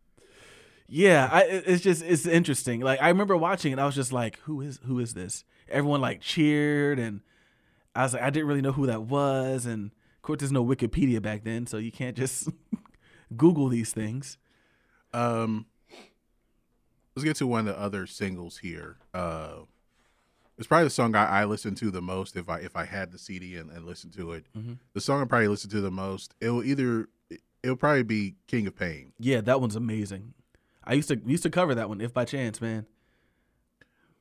yeah, 0.88 1.28
I, 1.32 1.42
it's 1.44 1.82
just 1.82 2.02
it's 2.02 2.26
interesting. 2.26 2.80
Like 2.80 3.00
I 3.02 3.08
remember 3.08 3.36
watching 3.36 3.72
it, 3.72 3.78
I 3.78 3.86
was 3.86 3.94
just 3.94 4.12
like, 4.12 4.38
"Who 4.40 4.60
is 4.60 4.78
who 4.84 4.98
is 5.00 5.14
this?" 5.14 5.44
Everyone 5.68 6.00
like 6.00 6.20
cheered, 6.20 6.98
and 6.98 7.22
I 7.94 8.02
was 8.02 8.12
like, 8.12 8.22
I 8.22 8.30
didn't 8.30 8.48
really 8.48 8.60
know 8.60 8.72
who 8.72 8.86
that 8.86 9.02
was. 9.02 9.66
And 9.66 9.86
of 9.86 10.22
course, 10.22 10.40
there's 10.40 10.52
no 10.52 10.64
Wikipedia 10.64 11.20
back 11.22 11.44
then, 11.44 11.66
so 11.66 11.78
you 11.78 11.90
can't 11.90 12.16
just 12.16 12.48
Google 13.36 13.68
these 13.68 13.92
things. 13.92 14.36
Um, 15.12 15.66
let's 17.16 17.24
get 17.24 17.36
to 17.36 17.46
one 17.46 17.60
of 17.60 17.66
the 17.66 17.80
other 17.80 18.06
singles 18.06 18.58
here. 18.58 18.98
Uh, 19.12 19.60
it's 20.58 20.66
probably 20.66 20.84
the 20.84 20.90
song 20.90 21.14
I, 21.14 21.42
I 21.42 21.44
listen 21.44 21.74
to 21.76 21.90
the 21.90 22.02
most 22.02 22.36
if 22.36 22.48
I 22.48 22.58
if 22.58 22.76
I 22.76 22.84
had 22.84 23.12
the 23.12 23.18
CD 23.18 23.56
and, 23.56 23.70
and 23.70 23.84
listened 23.84 24.12
to 24.14 24.32
it. 24.32 24.46
Mm-hmm. 24.56 24.74
The 24.92 25.00
song 25.00 25.22
I 25.22 25.24
probably 25.24 25.48
listen 25.48 25.70
to 25.70 25.80
the 25.80 25.90
most. 25.90 26.34
It 26.40 26.50
will 26.50 26.64
either 26.64 27.08
it'll 27.62 27.76
probably 27.76 28.02
be 28.02 28.36
King 28.46 28.66
of 28.66 28.76
Pain. 28.76 29.12
Yeah, 29.18 29.40
that 29.42 29.60
one's 29.60 29.76
amazing. 29.76 30.34
I 30.84 30.94
used 30.94 31.08
to 31.08 31.20
used 31.24 31.42
to 31.44 31.50
cover 31.50 31.74
that 31.74 31.88
one 31.88 32.00
if 32.00 32.12
by 32.12 32.24
chance, 32.24 32.60
man. 32.60 32.86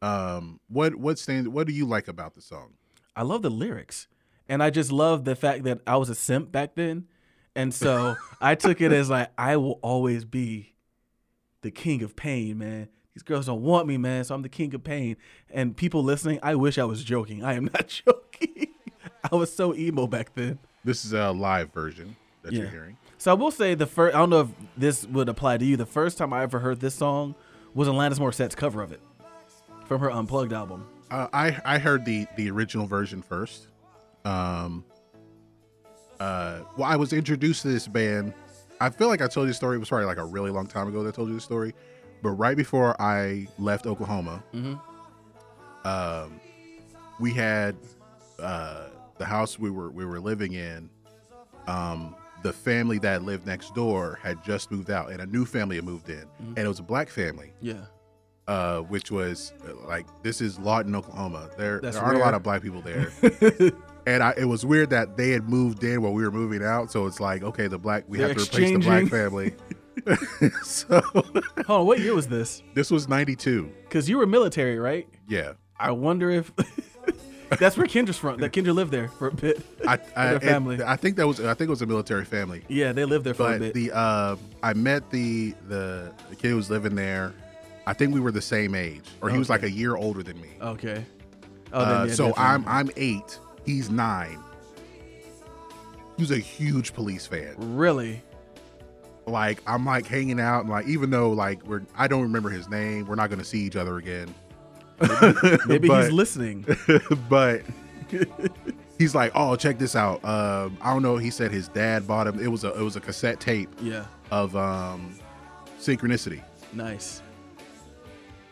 Um, 0.01 0.59
what 0.67 0.95
what 0.95 1.19
stands? 1.19 1.47
What 1.49 1.67
do 1.67 1.73
you 1.73 1.85
like 1.85 2.07
about 2.07 2.33
the 2.33 2.41
song? 2.41 2.73
I 3.15 3.23
love 3.23 3.41
the 3.41 3.51
lyrics. 3.51 4.07
And 4.49 4.61
I 4.61 4.69
just 4.69 4.91
love 4.91 5.23
the 5.23 5.35
fact 5.35 5.63
that 5.63 5.79
I 5.87 5.95
was 5.97 6.09
a 6.09 6.15
simp 6.15 6.51
back 6.51 6.75
then. 6.75 7.07
And 7.55 7.73
so 7.73 8.15
I 8.41 8.55
took 8.55 8.81
it 8.81 8.91
as 8.91 9.09
like 9.09 9.29
I 9.37 9.57
will 9.57 9.79
always 9.81 10.25
be 10.25 10.73
the 11.61 11.71
king 11.71 12.03
of 12.03 12.15
pain, 12.15 12.57
man. 12.57 12.89
These 13.15 13.23
girls 13.23 13.45
don't 13.45 13.61
want 13.61 13.87
me, 13.87 13.97
man, 13.97 14.23
so 14.23 14.33
I'm 14.35 14.41
the 14.41 14.49
king 14.49 14.73
of 14.73 14.83
pain. 14.83 15.17
And 15.51 15.77
people 15.77 16.03
listening, 16.03 16.39
I 16.41 16.55
wish 16.55 16.77
I 16.79 16.83
was 16.85 17.03
joking. 17.03 17.43
I 17.43 17.53
am 17.53 17.65
not 17.65 17.87
joking. 18.05 18.69
I 19.31 19.35
was 19.35 19.53
so 19.53 19.75
emo 19.75 20.07
back 20.07 20.33
then. 20.33 20.57
This 20.83 21.05
is 21.05 21.13
a 21.13 21.31
live 21.31 21.71
version 21.71 22.15
that 22.41 22.53
you're 22.53 22.65
Yeah. 22.65 22.71
hearing. 22.71 22.97
So 23.19 23.31
I 23.31 23.35
will 23.35 23.51
say 23.51 23.73
the 23.75 23.85
first 23.85 24.15
I 24.15 24.19
don't 24.19 24.29
know 24.31 24.41
if 24.41 24.49
this 24.75 25.05
would 25.05 25.29
apply 25.29 25.57
to 25.57 25.63
you. 25.65 25.77
The 25.77 25.85
first 25.85 26.17
time 26.17 26.33
I 26.33 26.43
ever 26.43 26.59
heard 26.59 26.79
this 26.81 26.95
song 26.95 27.35
was 27.73 27.87
Alanis 27.87 28.19
Morissette's 28.19 28.55
cover 28.55 28.81
of 28.81 28.91
it 28.91 28.99
from 29.85 30.01
her 30.01 30.11
Unplugged 30.11 30.51
album. 30.51 30.85
Uh, 31.09 31.27
I 31.31 31.57
I 31.63 31.77
heard 31.77 32.03
the 32.05 32.25
the 32.35 32.49
original 32.51 32.85
version 32.87 33.21
first. 33.21 33.67
Um. 34.25 34.83
Uh. 36.19 36.61
Well, 36.77 36.89
I 36.89 36.95
was 36.95 37.13
introduced 37.13 37.61
to 37.63 37.69
this 37.69 37.87
band. 37.87 38.33
I 38.81 38.89
feel 38.89 39.07
like 39.07 39.21
I 39.21 39.27
told 39.27 39.45
you 39.45 39.51
the 39.51 39.55
story. 39.55 39.77
It 39.77 39.79
was 39.79 39.89
probably 39.89 40.05
like 40.05 40.17
a 40.17 40.25
really 40.25 40.51
long 40.51 40.67
time 40.67 40.87
ago 40.87 41.03
that 41.03 41.09
I 41.09 41.11
told 41.15 41.29
you 41.29 41.35
the 41.35 41.41
story. 41.41 41.73
But 42.23 42.31
right 42.31 42.57
before 42.57 42.99
I 43.01 43.47
left 43.59 43.85
Oklahoma, 43.85 44.41
um, 45.85 46.39
we 47.19 47.33
had 47.33 47.75
uh, 48.39 48.85
the 49.17 49.25
house 49.25 49.59
we 49.59 49.69
were 49.69 49.91
we 49.91 50.05
were 50.05 50.19
living 50.19 50.53
in. 50.53 50.89
Um, 51.67 52.15
the 52.41 52.51
family 52.53 52.97
that 52.99 53.23
lived 53.23 53.45
next 53.45 53.73
door 53.73 54.19
had 54.21 54.43
just 54.43 54.71
moved 54.71 54.89
out, 54.89 55.11
and 55.11 55.21
a 55.21 55.25
new 55.25 55.45
family 55.45 55.75
had 55.77 55.85
moved 55.85 56.09
in, 56.09 56.25
and 56.39 56.57
it 56.57 56.67
was 56.67 56.79
a 56.79 56.83
black 56.83 57.09
family 57.09 57.53
Yeah. 57.61 57.75
uh, 58.49 58.79
which 58.81 59.11
was 59.11 59.53
uh, 59.65 59.73
like 59.87 60.05
this 60.23 60.41
is 60.41 60.59
Lawton, 60.59 60.93
Oklahoma. 60.95 61.49
There, 61.57 61.79
That's 61.79 61.95
there 61.95 62.05
aren't 62.05 62.17
a 62.17 62.21
lot 62.21 62.33
of 62.33 62.43
black 62.43 62.61
people 62.61 62.81
there. 62.81 63.11
And 64.05 64.21
I, 64.21 64.33
it 64.35 64.43
was 64.43 64.65
weird 64.65 64.89
that 64.89 65.15
they 65.15 65.29
had 65.29 65.47
moved 65.47 65.81
in 65.81 66.01
while 66.01 66.11
we 66.11 66.23
were 66.23 66.31
moving 66.31 66.61
out. 66.61 66.91
So 66.91 67.05
it's 67.07 67.21
like, 67.21 67.41
okay, 67.41 67.67
the 67.67 67.77
black 67.79 68.03
we 68.09 68.17
They're 68.17 68.27
have 68.27 68.35
to 68.35 68.43
replace 68.43 68.71
the 68.73 68.79
black 68.79 69.07
family. 69.07 69.53
so 70.63 71.01
Hold 71.01 71.43
on, 71.67 71.85
what 71.85 71.99
year 71.99 72.13
was 72.15 72.27
this? 72.27 72.63
this 72.73 72.89
was 72.91 73.07
'92. 73.07 73.71
Because 73.83 74.09
you 74.09 74.17
were 74.17 74.25
military, 74.25 74.79
right? 74.79 75.07
Yeah, 75.27 75.53
I 75.79 75.91
wonder 75.91 76.29
if 76.31 76.51
that's 77.59 77.77
where 77.77 77.85
Kendra's 77.87 78.17
from. 78.17 78.39
That 78.39 78.51
Kendra 78.53 78.73
lived 78.73 78.91
there 78.91 79.09
for 79.09 79.27
a 79.27 79.31
bit. 79.33 79.61
I, 79.87 79.93
I, 80.15 80.25
Their 80.31 80.39
family. 80.39 80.81
I 80.83 80.95
think 80.95 81.17
that 81.17 81.27
was. 81.27 81.39
I 81.39 81.53
think 81.53 81.67
it 81.67 81.71
was 81.71 81.81
a 81.81 81.85
military 81.85 82.25
family. 82.25 82.63
Yeah, 82.67 82.91
they 82.91 83.05
lived 83.05 83.25
there 83.25 83.33
for 83.33 83.53
a 83.53 83.59
bit. 83.59 83.73
the 83.73 83.91
uh, 83.91 84.35
I 84.63 84.73
met 84.73 85.09
the, 85.11 85.53
the 85.67 86.11
the 86.29 86.35
kid 86.35 86.49
who 86.49 86.55
was 86.55 86.69
living 86.69 86.95
there. 86.95 87.33
I 87.85 87.93
think 87.93 88.13
we 88.13 88.19
were 88.19 88.31
the 88.31 88.41
same 88.41 88.75
age, 88.75 89.03
or 89.21 89.29
he 89.29 89.37
was 89.37 89.49
like 89.49 89.63
a 89.63 89.69
year 89.71 89.95
older 89.95 90.23
than 90.23 90.39
me. 90.41 90.49
okay. 90.61 91.05
Oh, 91.75 91.79
Uh, 91.81 92.05
yeah, 92.07 92.13
so 92.13 92.27
definitely. 92.29 92.43
I'm 92.43 92.67
I'm 92.67 92.89
eight. 92.97 93.39
He's 93.65 93.89
nine. 93.89 94.39
He 96.17 96.23
was 96.23 96.31
a 96.31 96.37
huge 96.37 96.93
police 96.93 97.25
fan. 97.25 97.55
really. 97.57 98.21
Like 99.25 99.61
I'm 99.65 99.85
like 99.85 100.05
hanging 100.05 100.39
out 100.39 100.61
and 100.61 100.69
like 100.69 100.87
even 100.87 101.09
though 101.09 101.31
like 101.31 101.65
we're 101.65 101.83
I 101.95 102.07
don't 102.07 102.23
remember 102.23 102.49
his 102.49 102.69
name. 102.69 103.05
We're 103.05 103.15
not 103.15 103.29
gonna 103.29 103.43
see 103.45 103.59
each 103.61 103.75
other 103.75 103.97
again. 103.97 104.33
Maybe 105.65 105.87
But- 105.87 106.03
he's 106.05 106.11
listening. 106.13 106.65
but 107.29 107.61
he's 108.99 109.15
like, 109.15 109.31
oh, 109.35 109.55
check 109.55 109.77
this 109.79 109.95
out. 109.95 110.23
Um, 110.25 110.77
I 110.81 110.93
don't 110.93 111.01
know. 111.01 111.17
He 111.17 111.29
said 111.29 111.51
his 111.51 111.67
dad 111.67 112.07
bought 112.07 112.27
him. 112.27 112.39
It 112.39 112.47
was 112.47 112.63
a 112.63 112.73
it 112.73 112.81
was 112.83 112.95
a 112.95 113.01
cassette 113.01 113.39
tape 113.39 113.69
Yeah. 113.81 114.05
of 114.31 114.55
um, 114.55 115.15
Synchronicity, 115.79 116.41
Nice. 116.73 117.21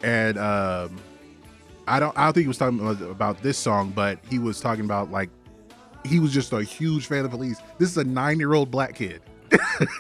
and 0.04 0.38
um, 0.38 0.98
I 1.88 2.00
don't 2.00 2.18
I 2.18 2.26
don't 2.26 2.34
think 2.34 2.44
he 2.46 2.48
was 2.48 2.58
talking 2.58 2.80
about- 2.80 3.02
about 3.02 3.42
this 3.44 3.58
song, 3.58 3.92
but 3.96 4.20
he 4.30 4.40
was 4.40 4.60
talking 4.62 4.86
about 4.86 5.12
like 5.12 5.30
he 6.06 6.20
was 6.20 6.34
just 6.34 6.52
a 6.54 6.64
huge 6.64 7.06
fan 7.08 7.26
of 7.26 7.32
police. 7.32 7.60
This 7.78 7.90
is 7.90 7.98
a 7.98 8.04
nine 8.04 8.40
year 8.40 8.54
old 8.54 8.72
black 8.72 8.96
kid, 8.96 9.22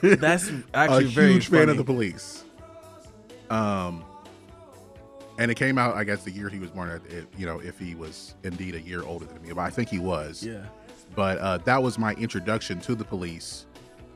That's 0.02 0.49
a 0.49 0.64
actually 0.73 1.06
very 1.06 1.34
huge 1.34 1.48
fan 1.48 1.61
funny. 1.61 1.72
of 1.72 1.78
the 1.78 1.84
police. 1.84 2.44
Um. 3.49 4.03
And 5.40 5.49
it 5.49 5.56
came 5.56 5.78
out, 5.80 5.95
I 5.95 6.03
guess, 6.03 6.23
the 6.23 6.30
year 6.32 6.49
he 6.49 6.60
was 6.60 6.69
born. 6.69 6.90
At, 6.90 7.02
if, 7.11 7.26
you 7.36 7.48
know, 7.48 7.60
if 7.60 7.80
he 7.80 7.95
was 7.95 8.36
indeed 8.44 8.76
a 8.76 8.82
year 8.82 9.02
older 9.03 9.26
than 9.26 9.41
me, 9.41 9.49
but 9.53 9.61
I 9.61 9.69
think 9.72 9.90
he 9.90 9.98
was. 9.98 10.44
Yeah. 10.44 10.65
but 11.15 11.38
uh, 11.40 11.57
that 11.60 11.82
was 11.82 11.98
my 11.98 12.14
introduction 12.14 12.80
to 12.82 12.94
the 12.95 13.03
police 13.03 13.65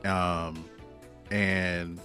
um, 0.04 0.64
and 1.30 1.98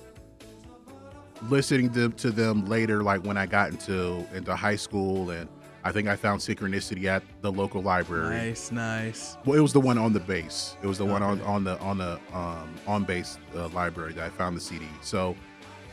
listening 1.49 1.91
to, 1.91 2.09
to 2.09 2.31
them 2.31 2.65
later 2.65 3.01
like 3.01 3.23
when 3.25 3.35
i 3.37 3.45
got 3.47 3.69
into 3.71 4.23
into 4.35 4.55
high 4.55 4.75
school 4.75 5.31
and 5.31 5.49
i 5.83 5.91
think 5.91 6.07
i 6.07 6.15
found 6.15 6.39
synchronicity 6.41 7.05
at 7.05 7.23
the 7.41 7.51
local 7.51 7.81
library. 7.81 8.35
Nice, 8.35 8.71
nice. 8.71 9.37
well 9.45 9.57
it 9.57 9.61
was 9.61 9.73
the 9.73 9.79
one 9.81 9.97
on 9.97 10.13
the 10.13 10.19
base. 10.19 10.75
It 10.83 10.87
was 10.87 10.97
the 10.97 11.05
one 11.05 11.23
on, 11.23 11.41
on 11.41 11.63
the 11.63 11.77
on 11.79 11.97
the 11.97 12.19
um, 12.33 12.73
on 12.87 13.03
base 13.03 13.37
uh, 13.55 13.67
library 13.69 14.13
that 14.13 14.23
i 14.23 14.29
found 14.29 14.55
the 14.55 14.61
cd 14.61 14.85
so 15.01 15.35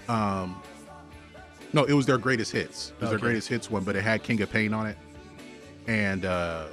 um 0.08 0.60
no 1.72 1.84
it 1.84 1.92
was 1.92 2.06
their 2.06 2.18
greatest 2.18 2.52
hits. 2.52 2.92
It 2.96 3.00
was 3.02 3.10
their 3.10 3.18
greatest 3.18 3.48
hits 3.48 3.70
one 3.70 3.84
but 3.84 3.96
it 3.96 4.02
had 4.02 4.22
king 4.22 4.40
of 4.42 4.50
pain 4.50 4.72
on 4.74 4.86
it. 4.86 4.96
And 5.86 6.24
uh 6.24 6.66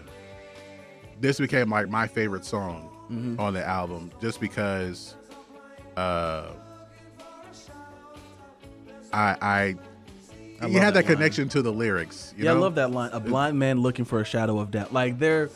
this 1.22 1.38
became 1.40 1.70
like 1.70 1.90
my 1.90 2.08
favorite 2.08 2.44
song 2.46 2.90
Mhm. 3.12 3.40
on 3.40 3.54
the 3.54 3.64
album 3.66 4.12
just 4.22 4.40
because 4.42 5.16
uh 5.96 6.48
I 9.14 9.36
I, 9.42 9.76
I 10.62 10.68
you 10.68 10.80
had 10.80 10.94
that 10.94 11.06
that, 11.06 11.14
connection 11.14 11.50
to 11.50 11.62
the 11.62 11.72
lyrics. 11.72 12.34
You 12.38 12.46
yeah, 12.46 12.52
know? 12.52 12.58
I 12.58 12.62
love 12.62 12.76
that 12.76 12.92
line. 12.92 13.12
A 13.12 13.20
blind 13.20 13.60
man 13.60 13.80
looking 13.80 14.06
for 14.06 14.22
a 14.22 14.26
shadow 14.26 14.60
of 14.60 14.72
doubt. 14.72 14.94
Like 14.94 15.20
they're 15.20 15.50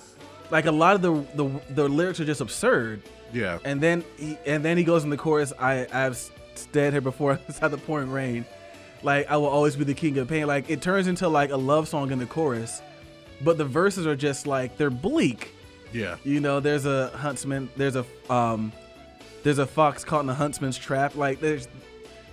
like 0.51 0.65
a 0.65 0.71
lot 0.71 0.95
of 0.95 1.01
the 1.01 1.13
the, 1.35 1.61
the 1.73 1.87
lyrics 1.87 2.19
are 2.19 2.25
just 2.25 2.41
absurd. 2.41 3.01
Yeah, 3.31 3.59
And 3.63 3.79
then 3.79 4.03
he 4.17 4.37
and 4.45 4.65
then 4.65 4.75
he 4.77 4.83
goes 4.83 5.03
in 5.03 5.09
the 5.09 5.17
chorus. 5.17 5.53
I 5.59 5.87
I've 5.93 6.17
stayed 6.55 6.93
here 6.93 7.01
before 7.01 7.39
inside 7.47 7.69
the 7.69 7.77
pouring 7.77 8.11
rain. 8.11 8.45
Like 9.03 9.29
I 9.29 9.37
will 9.37 9.47
always 9.47 9.75
be 9.75 9.83
the 9.83 9.93
king 9.93 10.17
of 10.17 10.27
pain. 10.27 10.47
Like 10.47 10.69
it 10.69 10.81
turns 10.81 11.07
into 11.07 11.27
like 11.29 11.51
a 11.51 11.57
love 11.57 11.87
song 11.87 12.11
in 12.11 12.19
the 12.19 12.25
chorus, 12.25 12.81
but 13.41 13.57
the 13.57 13.65
verses 13.65 14.05
are 14.07 14.15
just 14.15 14.47
like 14.47 14.77
they're 14.77 14.89
bleak. 14.89 15.53
yeah, 15.93 16.17
You 16.23 16.39
know, 16.39 16.59
there's 16.59 16.85
a 16.85 17.09
huntsman. 17.09 17.69
There's 17.77 17.95
a 17.95 18.05
um, 18.29 18.73
there's 19.43 19.59
a 19.59 19.65
fox 19.65 20.03
caught 20.03 20.23
in 20.23 20.29
a 20.29 20.33
huntsman's 20.33 20.77
trap. 20.77 21.15
Like 21.15 21.39
there's 21.39 21.67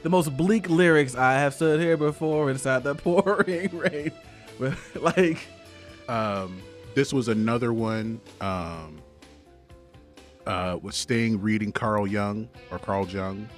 the 0.02 0.08
most 0.08 0.36
bleak 0.36 0.68
lyrics. 0.70 1.14
I 1.14 1.34
have 1.34 1.54
stood 1.54 1.80
here 1.80 1.96
before 1.96 2.50
inside 2.50 2.82
the 2.84 2.94
pouring 2.96 3.76
rain. 3.76 4.12
like 5.00 5.38
um, 6.08 6.60
this 6.94 7.12
was 7.12 7.28
another 7.28 7.72
one. 7.72 8.20
Um, 8.40 8.98
uh, 10.46 10.78
with 10.80 10.94
Sting 10.94 11.40
reading 11.40 11.72
Carl 11.72 12.06
Jung 12.06 12.48
or 12.70 12.78
Carl 12.78 13.08
Jung, 13.08 13.48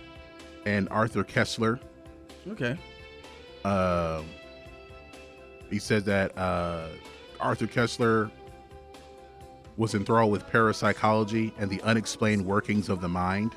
and 0.64 0.88
Arthur 0.88 1.22
Koestler. 1.22 1.78
okay, 2.50 2.78
Um, 3.64 4.24
he 5.70 5.78
said 5.78 6.04
that 6.06 6.36
uh, 6.38 6.88
Arthur 7.40 7.66
Koestler 7.66 8.30
was 9.76 9.94
enthralled 9.94 10.32
with 10.32 10.46
parapsychology 10.50 11.52
and 11.58 11.70
the 11.70 11.80
unexplained 11.82 12.44
workings 12.44 12.88
of 12.88 13.00
the 13.00 13.08
mind, 13.08 13.52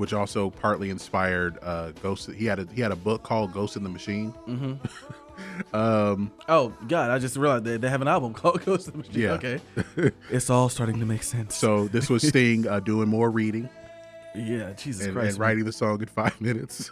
which 0.00 0.14
also 0.14 0.48
partly 0.48 0.88
inspired 0.88 1.58
uh, 1.60 1.90
Ghost. 2.02 2.30
He 2.32 2.46
had 2.46 2.58
a 2.58 2.66
he 2.72 2.80
had 2.80 2.90
a 2.90 2.96
book 2.96 3.22
called 3.22 3.52
Ghost 3.52 3.76
in 3.76 3.82
the 3.82 3.90
Machine. 3.90 4.32
Mm-hmm. 4.48 4.74
Um, 5.72 6.30
Oh 6.50 6.68
God, 6.86 7.10
I 7.10 7.18
just 7.18 7.34
realized 7.34 7.64
they, 7.64 7.78
they 7.78 7.88
have 7.88 8.02
an 8.02 8.08
album 8.08 8.34
called 8.40 8.62
Ghost 8.62 8.88
in 8.88 8.92
the 8.92 8.98
Machine. 8.98 9.20
Yeah. 9.22 9.32
Okay. 9.32 9.60
it's 10.30 10.50
all 10.50 10.68
starting 10.68 11.00
to 11.00 11.06
make 11.06 11.22
sense. 11.22 11.56
so 11.56 11.88
this 11.88 12.10
was 12.10 12.28
Sting 12.28 12.68
uh, 12.68 12.80
doing 12.80 13.08
more 13.08 13.30
reading 13.30 13.66
yeah, 14.34 14.74
Jesus 14.74 15.06
and, 15.06 15.14
Christ. 15.14 15.30
and 15.30 15.38
man. 15.38 15.48
writing 15.48 15.64
the 15.64 15.72
song 15.72 16.02
in 16.02 16.08
five 16.08 16.38
minutes. 16.42 16.90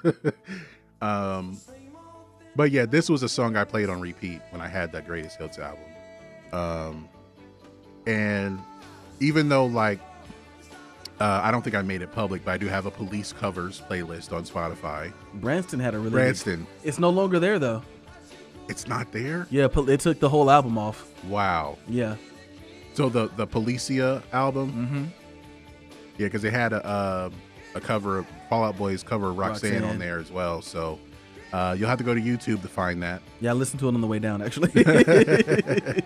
um, 1.02 1.58
but 2.56 2.70
yeah, 2.70 2.86
this 2.86 3.10
was 3.10 3.22
a 3.22 3.28
song 3.28 3.54
I 3.54 3.64
played 3.64 3.90
on 3.90 4.00
repeat 4.00 4.40
when 4.48 4.62
I 4.62 4.68
had 4.68 4.92
that 4.92 5.06
Greatest 5.06 5.38
Hits 5.38 5.58
album. 5.58 5.84
Um, 6.54 7.08
and 8.06 8.58
even 9.20 9.50
though 9.50 9.66
like 9.66 10.00
uh, 11.20 11.40
I 11.42 11.50
don't 11.50 11.62
think 11.62 11.74
I 11.76 11.82
made 11.82 12.02
it 12.02 12.12
public, 12.12 12.44
but 12.44 12.52
I 12.52 12.56
do 12.58 12.66
have 12.66 12.86
a 12.86 12.90
police 12.90 13.32
covers 13.32 13.82
playlist 13.90 14.32
on 14.32 14.44
Spotify. 14.44 15.12
Branston 15.34 15.80
had 15.80 15.94
a 15.94 15.98
really 15.98 16.10
Branston, 16.10 16.66
It's 16.84 16.98
no 16.98 17.10
longer 17.10 17.38
there 17.38 17.58
though. 17.58 17.82
it's 18.68 18.86
not 18.86 19.10
there. 19.12 19.46
Yeah, 19.50 19.66
they 19.68 19.96
took 19.96 20.20
the 20.20 20.28
whole 20.28 20.50
album 20.50 20.78
off. 20.78 21.08
Wow. 21.24 21.78
Yeah. 21.88 22.16
So 22.94 23.08
the 23.08 23.28
the 23.36 23.46
Policia 23.46 24.22
album, 24.32 24.72
Mm-hmm. 24.72 25.04
yeah, 26.18 26.26
because 26.26 26.42
they 26.42 26.50
had 26.50 26.72
a 26.72 26.90
um 26.90 27.32
a 27.74 27.80
cover 27.80 28.18
of 28.18 28.26
Fall 28.48 28.64
Out 28.64 28.76
Boy's 28.78 29.02
cover 29.02 29.28
of 29.30 29.38
Roxanne, 29.38 29.72
Roxanne. 29.74 29.90
on 29.90 29.98
there 29.98 30.18
as 30.18 30.30
well. 30.32 30.62
So 30.62 30.98
uh, 31.52 31.76
you'll 31.78 31.88
have 31.88 31.98
to 31.98 32.04
go 32.04 32.14
to 32.14 32.20
YouTube 32.20 32.62
to 32.62 32.68
find 32.68 33.02
that. 33.02 33.22
Yeah, 33.40 33.50
I 33.50 33.52
listened 33.54 33.80
to 33.80 33.88
it 33.88 33.94
on 33.94 34.00
the 34.00 34.06
way 34.06 34.18
down 34.18 34.42
actually. 34.42 34.70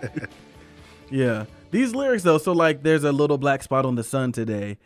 yeah. 1.09 1.45
These 1.71 1.95
lyrics 1.95 2.23
though, 2.23 2.37
so 2.37 2.51
like 2.51 2.83
there's 2.83 3.03
a 3.03 3.11
little 3.11 3.37
black 3.37 3.63
spot 3.63 3.85
on 3.85 3.95
the 3.95 4.03
sun 4.03 4.31
today. 4.31 4.77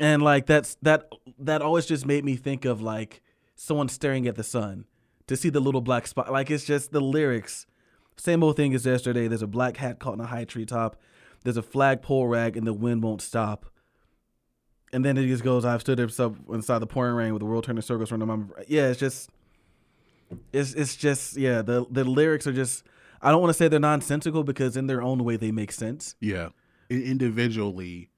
And 0.00 0.22
like 0.22 0.46
that's 0.46 0.76
that 0.82 1.08
that 1.38 1.62
always 1.62 1.86
just 1.86 2.06
made 2.06 2.24
me 2.24 2.36
think 2.36 2.64
of 2.64 2.80
like 2.82 3.22
someone 3.54 3.88
staring 3.88 4.26
at 4.26 4.36
the 4.36 4.42
sun 4.42 4.86
to 5.26 5.36
see 5.36 5.48
the 5.48 5.60
little 5.60 5.80
black 5.80 6.06
spot. 6.06 6.32
Like 6.32 6.50
it's 6.50 6.64
just 6.64 6.92
the 6.92 7.00
lyrics. 7.00 7.66
Same 8.16 8.42
old 8.42 8.56
thing 8.56 8.74
as 8.74 8.84
yesterday. 8.84 9.28
There's 9.28 9.42
a 9.42 9.46
black 9.46 9.76
hat 9.76 9.98
caught 9.98 10.14
in 10.14 10.20
a 10.20 10.26
high 10.26 10.44
treetop. 10.44 10.96
There's 11.44 11.56
a 11.56 11.62
flagpole 11.62 12.26
rag 12.26 12.56
and 12.56 12.66
the 12.66 12.72
wind 12.72 13.02
won't 13.02 13.22
stop. 13.22 13.66
And 14.92 15.04
then 15.04 15.16
it 15.16 15.26
just 15.26 15.42
goes, 15.42 15.64
I've 15.64 15.80
stood 15.80 15.98
up 15.98 16.36
inside 16.50 16.80
the 16.80 16.86
pouring 16.86 17.14
rain 17.14 17.32
with 17.32 17.40
the 17.40 17.46
world 17.46 17.64
turning 17.64 17.82
circles 17.82 18.12
around 18.12 18.26
my 18.26 18.62
Yeah, 18.68 18.88
it's 18.88 19.00
just 19.00 19.30
it's 20.52 20.74
it's 20.74 20.96
just 20.96 21.36
yeah 21.36 21.62
the 21.62 21.86
the 21.90 22.04
lyrics 22.04 22.46
are 22.46 22.52
just 22.52 22.84
I 23.20 23.30
don't 23.30 23.40
want 23.40 23.50
to 23.50 23.54
say 23.54 23.68
they're 23.68 23.80
nonsensical 23.80 24.44
because 24.44 24.76
in 24.76 24.86
their 24.86 25.02
own 25.02 25.24
way 25.24 25.36
they 25.36 25.52
make 25.52 25.72
sense. 25.72 26.16
Yeah, 26.20 26.48
individually 26.90 28.10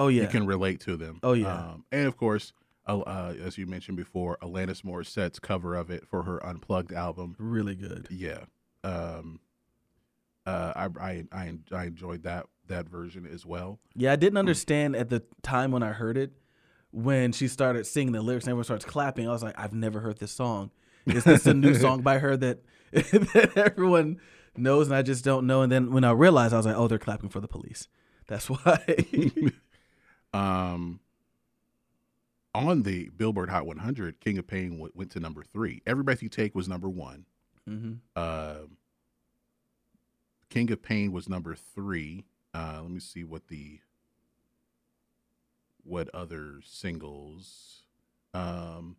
Oh 0.00 0.08
yeah, 0.08 0.22
you 0.22 0.28
can 0.28 0.46
relate 0.46 0.80
to 0.80 0.96
them. 0.96 1.20
Oh, 1.22 1.34
yeah. 1.34 1.52
um, 1.54 1.84
and 1.92 2.06
of 2.08 2.16
course, 2.16 2.52
uh, 2.86 3.34
as 3.40 3.58
you 3.58 3.66
mentioned 3.66 3.98
before, 3.98 4.38
Alanis 4.42 4.82
Morissette's 4.82 5.38
cover 5.38 5.74
of 5.74 5.90
it 5.90 6.08
for 6.08 6.22
her 6.22 6.44
Unplugged 6.44 6.92
album. 6.92 7.36
really 7.38 7.74
good. 7.74 8.08
Yeah, 8.10 8.44
um, 8.82 9.40
uh, 10.46 10.72
I, 10.74 10.88
I 10.98 11.24
I 11.30 11.58
I 11.70 11.84
enjoyed 11.84 12.22
that 12.22 12.46
that 12.68 12.88
version 12.88 13.26
as 13.26 13.44
well. 13.44 13.78
Yeah, 13.94 14.12
I 14.12 14.16
didn't 14.16 14.38
understand 14.38 14.96
at 14.96 15.10
the 15.10 15.22
time 15.42 15.70
when 15.70 15.82
I 15.82 15.90
heard 15.90 16.16
it 16.16 16.32
when 16.92 17.32
she 17.32 17.46
started 17.46 17.86
singing 17.86 18.12
the 18.12 18.22
lyrics 18.22 18.46
and 18.46 18.50
everyone 18.52 18.64
starts 18.64 18.84
clapping. 18.86 19.28
I 19.28 19.32
was 19.32 19.42
like, 19.42 19.58
I've 19.58 19.74
never 19.74 20.00
heard 20.00 20.18
this 20.18 20.32
song. 20.32 20.70
Is 21.06 21.24
this 21.24 21.46
a 21.46 21.54
new 21.54 21.74
song 21.84 22.00
by 22.00 22.18
her 22.18 22.36
that 22.38 22.60
that 22.92 23.52
everyone 23.54 24.18
knows 24.56 24.86
and 24.86 24.96
I 24.96 25.02
just 25.02 25.24
don't 25.24 25.46
know? 25.46 25.60
And 25.62 25.70
then 25.70 25.92
when 25.92 26.04
I 26.04 26.12
realized, 26.12 26.54
I 26.54 26.56
was 26.56 26.66
like, 26.66 26.76
oh, 26.76 26.88
they're 26.88 26.98
clapping 26.98 27.28
for 27.28 27.40
the 27.40 27.48
police. 27.48 27.86
That's 28.26 28.48
why. 28.48 28.96
Um, 30.32 31.00
on 32.54 32.82
the 32.82 33.10
Billboard 33.16 33.48
Hot 33.48 33.66
100, 33.66 34.20
King 34.20 34.38
of 34.38 34.46
Pain 34.46 34.70
w- 34.72 34.92
went 34.94 35.10
to 35.12 35.20
number 35.20 35.42
three. 35.42 35.82
Every 35.86 36.02
Breath 36.02 36.22
You 36.22 36.28
Take 36.28 36.54
was 36.54 36.68
number 36.68 36.88
one. 36.88 37.26
hmm 37.66 37.94
Um 38.16 38.76
King 40.48 40.70
of 40.72 40.82
Pain 40.82 41.12
was 41.12 41.28
number 41.28 41.54
three. 41.54 42.24
Uh, 42.52 42.80
let 42.82 42.90
me 42.90 42.98
see 43.00 43.22
what 43.22 43.46
the 43.48 43.78
what 45.84 46.08
other 46.14 46.60
singles. 46.64 47.84
Um, 48.34 48.96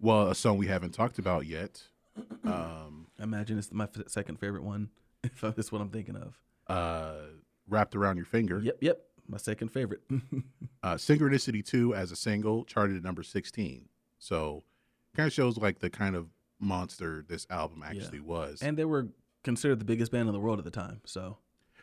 well, 0.00 0.28
a 0.30 0.34
song 0.34 0.56
we 0.58 0.66
haven't 0.66 0.92
talked 0.92 1.18
about 1.18 1.46
yet. 1.46 1.82
Um, 2.44 3.08
I 3.18 3.24
imagine 3.24 3.58
it's 3.58 3.70
my 3.72 3.88
second 4.06 4.38
favorite 4.38 4.62
one. 4.62 4.88
If 5.24 5.40
that's 5.40 5.70
what 5.72 5.80
I'm 5.82 5.90
thinking 5.90 6.16
of. 6.16 6.38
uh, 6.68 7.26
wrapped 7.68 7.94
around 7.96 8.16
your 8.16 8.24
finger. 8.26 8.60
Yep, 8.60 8.76
yep, 8.80 9.00
my 9.28 9.38
second 9.38 9.68
favorite. 9.68 10.02
Uh, 10.82 10.94
Synchronicity 10.94 11.64
2 11.64 11.96
as 11.96 12.12
a 12.12 12.16
single 12.16 12.64
charted 12.64 12.96
at 12.96 13.02
number 13.02 13.24
16. 13.24 13.88
So 14.20 14.62
kind 15.16 15.26
of 15.26 15.32
shows 15.32 15.56
like 15.58 15.80
the 15.80 15.90
kind 15.90 16.14
of 16.14 16.28
monster 16.60 17.24
this 17.26 17.44
album 17.50 17.82
actually 17.84 18.20
was. 18.20 18.62
and 18.62 18.76
they 18.76 18.84
were 18.84 19.08
considered 19.42 19.80
the 19.80 19.84
biggest 19.84 20.12
band 20.12 20.28
in 20.28 20.32
the 20.32 20.38
world 20.38 20.58
at 20.60 20.64
the 20.64 20.70
time. 20.70 21.00
So 21.04 21.38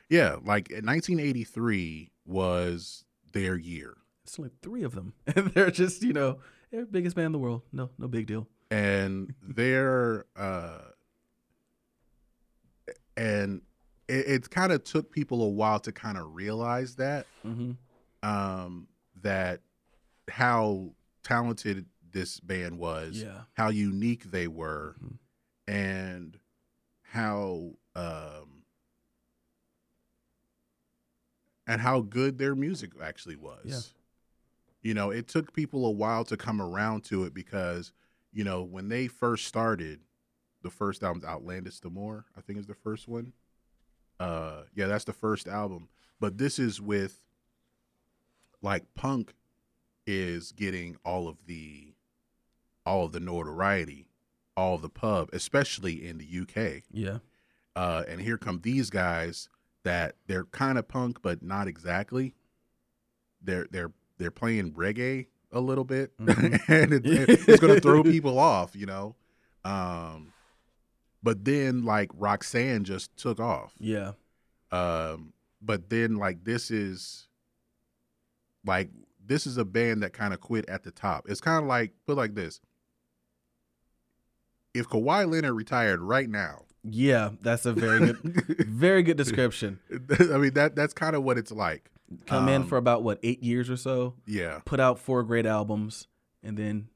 yeah, 0.08 0.36
like 0.44 0.70
1983 0.72 2.12
was 2.26 3.04
their 3.34 3.58
year. 3.58 3.98
it's 4.24 4.40
only 4.40 4.52
three 4.62 4.84
of 4.84 4.96
them, 4.96 5.14
and 5.36 5.48
they're 5.48 5.72
just 5.72 6.02
you 6.02 6.14
know 6.14 6.38
they're 6.72 6.86
biggest 6.86 7.16
band 7.18 7.26
in 7.28 7.32
the 7.34 7.40
world. 7.40 7.64
No, 7.74 7.90
no 7.98 8.08
big 8.08 8.26
deal. 8.26 8.48
And 8.72 9.34
their 9.42 10.26
uh 10.38 10.80
and 13.18 13.62
it, 14.08 14.28
it 14.28 14.50
kind 14.50 14.72
of 14.72 14.84
took 14.84 15.12
people 15.12 15.42
a 15.44 15.50
while 15.50 15.80
to 15.80 15.92
kind 15.92 16.18
of 16.18 16.34
realize 16.36 16.96
that 16.96 17.28
Mm-hmm. 17.46 17.72
um 18.28 18.88
that 19.22 19.62
how 20.30 20.92
talented 21.24 21.86
this 22.12 22.40
band 22.40 22.78
was 22.78 23.22
Yeah. 23.24 23.42
how 23.54 23.70
unique 23.70 24.32
they 24.32 24.48
were 24.48 24.96
Mhm. 25.04 25.18
and 25.68 26.40
how 27.04 27.74
um 27.96 28.64
and 31.68 31.82
how 31.82 32.02
good 32.02 32.38
their 32.38 32.56
music 32.56 32.92
actually 33.02 33.36
was 33.36 33.66
Yeah. 33.66 33.80
you 34.82 34.94
know 34.94 35.10
it 35.12 35.28
took 35.28 35.54
people 35.54 35.86
a 35.86 35.92
while 35.92 36.24
to 36.26 36.38
come 36.38 36.62
around 36.62 37.04
to 37.06 37.24
it 37.26 37.34
because 37.34 37.92
you 38.32 38.44
know 38.44 38.64
when 38.64 38.90
they 38.90 39.08
first 39.08 39.48
started 39.48 40.02
the 40.62 40.70
first 40.70 41.04
album's 41.04 41.26
Outlandos 41.26 41.80
d'Amour 41.82 42.26
i 42.38 42.42
think 42.42 42.60
is 42.60 42.68
the 42.68 42.74
first 42.76 43.08
one 43.08 43.34
uh 44.24 44.64
yeah 44.76 44.88
that's 44.88 45.06
the 45.06 45.14
first 45.14 45.48
album. 45.48 45.90
But 46.20 46.38
this 46.38 46.58
is 46.60 46.80
with 46.82 47.20
like 48.62 48.84
punk 48.96 49.34
is 50.08 50.52
getting 50.52 50.98
all 51.06 51.28
of 51.28 51.38
the 51.46 51.94
all 52.86 53.06
of 53.06 53.12
the 53.14 53.20
notoriety 53.20 54.08
all 54.56 54.76
of 54.76 54.82
the 54.82 54.90
pub 54.90 55.30
especially 55.34 56.06
in 56.08 56.18
the 56.18 56.28
uk 56.42 56.84
Yeah. 56.92 57.20
uh 57.76 58.04
and 58.08 58.22
here 58.22 58.38
come 58.38 58.60
these 58.62 58.90
guys 58.90 59.50
that 59.84 60.16
they're 60.28 60.44
kind 60.46 60.78
of 60.78 60.88
punk 60.88 61.22
but 61.22 61.42
not 61.44 61.68
exactly. 61.68 62.36
They're 63.42 63.68
they're 63.72 63.92
they're 64.18 64.32
playing 64.32 64.74
reggae 64.74 65.28
a 65.52 65.60
little 65.60 65.84
bit. 65.84 66.18
Mhm. 66.18 66.60
and 66.70 66.94
it, 66.94 67.02
it's 67.06 67.60
going 67.60 67.76
to 67.76 67.82
throw 67.82 68.04
people 68.16 68.38
off 68.40 68.76
you 68.76 68.86
know? 68.86 69.16
Um 69.66 70.32
but 71.24 71.44
then 71.46 71.84
like 71.86 72.12
roxanne 72.14 72.84
just 72.84 73.16
took 73.18 73.40
off 73.40 73.74
Yeah. 73.80 74.12
um 74.72 75.34
but 75.62 75.90
then 75.90 76.18
like 76.18 76.44
this 76.44 76.70
is 76.70 77.28
like 78.66 78.90
this 79.26 79.48
is 79.48 79.58
a 79.58 79.66
band 79.66 80.04
that 80.04 80.12
kind 80.14 80.34
of 80.34 80.42
quit 80.42 80.68
at 80.70 80.84
the 80.84 80.92
top 80.92 81.26
it's 81.30 81.42
kind 81.42 81.64
of 81.64 81.68
like 81.68 81.94
put 82.06 82.18
like 82.18 82.36
this 82.36 82.60
if 84.74 84.88
Kawhi 84.90 85.30
Leonard 85.30 85.54
retired 85.56 86.02
right 86.02 86.30
now 86.30 86.64
Yeah. 86.84 87.30
That's 87.42 87.66
a 87.66 87.74
very 87.74 88.00
good, 88.00 88.18
very 88.68 89.04
good 89.04 89.18
description. 89.18 89.80
I 90.20 90.38
mean 90.38 90.54
that 90.56 90.76
that's 90.76 90.94
kind 90.94 91.16
of 91.16 91.24
what 91.24 91.38
it's 91.38 91.52
like 91.52 91.90
Come 92.28 92.48
in 92.50 92.62
Um, 92.64 92.68
for 92.68 92.78
about 92.78 93.02
what 93.04 93.20
eight 93.24 93.42
years 93.44 93.70
or 93.70 93.78
so. 93.78 94.16
yeah 94.28 94.60
Put 94.66 94.80
out 94.80 95.00
four 95.00 95.24
great 95.24 95.46
albums, 95.46 96.08
and 96.44 96.58
then 96.58 96.90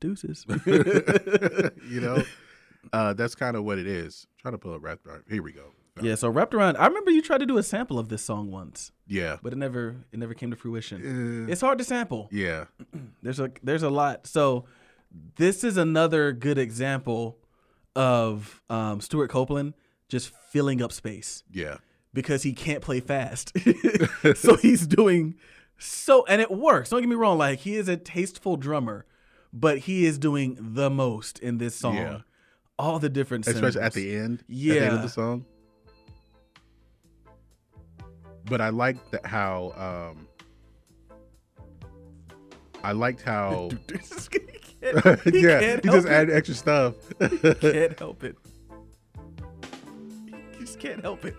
deuces. 0.00 0.44
you 0.66 2.00
know 2.00 2.22
uh 2.92 3.12
that's 3.14 3.34
kind 3.34 3.56
of 3.56 3.64
what 3.64 3.78
it 3.78 3.86
is 3.86 4.26
trying 4.38 4.52
to 4.52 4.58
pull 4.58 4.74
up 4.74 4.82
around. 4.84 4.98
here 5.28 5.42
we 5.42 5.52
go 5.52 5.72
yeah. 6.02 6.16
So 6.16 6.28
wrapped 6.28 6.54
around. 6.54 6.76
I 6.76 6.86
remember 6.88 7.12
you 7.12 7.22
tried 7.22 7.38
to 7.38 7.46
do 7.46 7.56
a 7.56 7.62
sample 7.62 8.00
of 8.00 8.08
this 8.08 8.22
song 8.22 8.50
once, 8.50 8.90
yeah 9.06 9.36
but 9.42 9.52
it 9.52 9.56
never, 9.56 9.96
it 10.12 10.18
never 10.18 10.34
came 10.34 10.50
to 10.50 10.56
fruition. 10.56 11.46
Uh, 11.46 11.52
It's 11.52 11.60
hard 11.60 11.78
to 11.78 11.84
sample. 11.84 12.28
yeah 12.32 12.64
There's 13.22 13.38
a 13.40 13.50
there's 13.62 13.82
a 13.84 13.90
lot. 13.90 14.26
So 14.26 14.64
this 15.36 15.62
is 15.62 15.76
another 15.76 16.32
good 16.32 16.58
example 16.58 17.38
of 17.94 18.60
um, 18.68 19.00
Stewart 19.00 19.30
Copeland 19.30 19.74
just 20.08 20.30
filling 20.30 20.82
up 20.82 20.92
space 20.92 21.44
yeah 21.50 21.76
because 22.12 22.42
he 22.42 22.52
can't 22.52 22.80
play 22.82 23.00
fast. 23.00 23.52
so 24.34 24.56
he's 24.56 24.86
doing 24.86 25.36
so 25.78 26.24
and 26.26 26.40
it 26.40 26.50
works. 26.50 26.90
Don't 26.90 27.00
get 27.00 27.08
me 27.08 27.16
wrong, 27.16 27.38
like 27.38 27.60
he 27.60 27.76
is 27.76 27.88
a 27.88 27.96
tasteful 27.96 28.56
drummer, 28.56 29.06
but 29.52 29.78
he 29.78 30.06
is 30.06 30.18
doing 30.18 30.56
the 30.60 30.90
most 30.90 31.38
in 31.38 31.58
this 31.58 31.74
song. 31.76 31.96
Yeah. 31.96 32.18
All 32.78 32.98
the 32.98 33.08
different 33.08 33.46
especially 33.46 33.80
at 33.80 33.92
the 33.92 34.16
end 34.16 34.42
yeah 34.48 34.74
at 34.74 34.78
the 34.78 34.86
end 34.86 34.94
of 34.96 35.02
the 35.02 35.08
song 35.08 35.44
but 38.46 38.60
i 38.60 38.68
liked 38.68 39.10
that 39.12 39.24
how 39.24 39.72
um 39.76 40.26
i 42.82 42.92
liked 42.92 43.22
how 43.22 43.70
he 43.88 43.98
yeah 45.40 45.60
he 45.60 45.66
help 45.66 45.82
just 45.82 46.06
it. 46.06 46.12
added 46.12 46.34
extra 46.34 46.54
stuff 46.54 46.94
can't 47.60 47.98
help 47.98 48.22
it. 48.24 48.36
He 50.52 50.58
just 50.60 50.78
can't 50.78 51.00
help 51.00 51.24
it. 51.24 51.34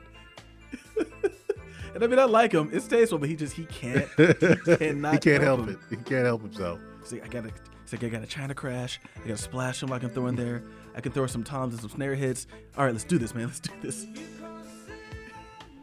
and 1.93 2.03
I 2.03 2.07
mean, 2.07 2.17
I 2.17 2.23
like 2.23 2.51
him. 2.51 2.69
It's 2.73 2.87
tasteful, 2.87 3.19
but 3.19 3.29
he 3.29 3.35
just 3.35 3.53
he 3.53 3.65
can't. 3.65 4.07
He 4.17 4.75
cannot. 4.77 5.13
he 5.13 5.19
can't 5.19 5.43
help 5.43 5.59
him. 5.61 5.69
it 5.69 5.77
he 5.91 5.95
can't 5.97 6.25
help 6.25 6.41
himself 6.41 6.79
like, 7.11 7.23
I 7.23 7.27
gotta. 7.27 7.51
He's 7.85 7.93
like, 7.93 8.03
I 8.03 8.09
got 8.09 8.23
a 8.23 8.27
China 8.27 8.53
crash. 8.55 8.99
I 9.23 9.27
got 9.27 9.35
a 9.35 9.37
splash 9.37 9.81
him. 9.83 9.93
I 9.93 9.99
can 9.99 10.09
throw 10.09 10.25
in 10.27 10.35
there. 10.35 10.63
I 10.95 11.01
can 11.01 11.11
throw 11.11 11.27
some 11.27 11.43
toms 11.43 11.73
and 11.75 11.81
some 11.81 11.91
snare 11.91 12.15
hits. 12.15 12.47
All 12.77 12.83
right, 12.83 12.91
let's 12.91 13.03
do 13.03 13.17
this, 13.19 13.33
man. 13.35 13.45
Let's 13.47 13.59
do 13.59 13.71
this. 13.81 14.07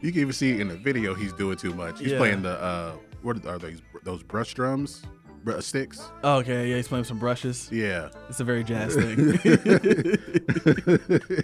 you 0.01 0.11
can 0.11 0.19
even 0.21 0.33
see 0.33 0.59
in 0.59 0.67
the 0.67 0.75
video 0.75 1.13
he's 1.13 1.31
doing 1.33 1.55
too 1.55 1.73
much 1.73 1.99
he's 1.99 2.11
Yeah. 2.11 2.17
playing 2.17 2.41
the 2.41 2.61
uh 2.61 2.91
what 3.21 3.45
are 3.45 3.57
those 3.57 3.81
those 4.03 4.21
brush 4.21 4.53
drums 4.53 5.01
Br- 5.45 5.61
sticks 5.61 6.01
Oh, 6.25 6.37
okay, 6.39 6.69
yeah, 6.69 6.75
he's 6.75 6.89
playing 6.89 7.05
some 7.05 7.19
brushes. 7.19 7.69
yeah 7.71 8.09
It's 8.29 8.41
a 8.41 8.43
very 8.43 8.65
jazz 8.65 8.95
thing. 9.01 9.15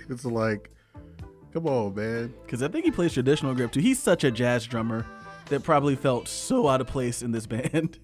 it's 0.10 0.26
like 0.26 0.69
come 1.53 1.68
on 1.68 1.95
man 1.95 2.34
Because 2.45 2.61
I 2.61 2.68
think 2.68 2.84
he 2.86 2.91
plays 2.91 3.14
traditional 3.14 3.53
grip 3.56 3.72
too. 3.72 3.80
He's 3.80 3.99
such 3.99 4.23
a 4.26 4.31
jazz 4.31 4.65
drummer 4.68 5.06
that 5.45 5.64
probably 5.64 5.95
felt 5.95 6.27
so 6.27 6.68
out 6.68 6.81
of 6.81 6.88
place 6.88 7.22
in 7.23 7.31
this 7.31 7.48
band. 7.48 7.98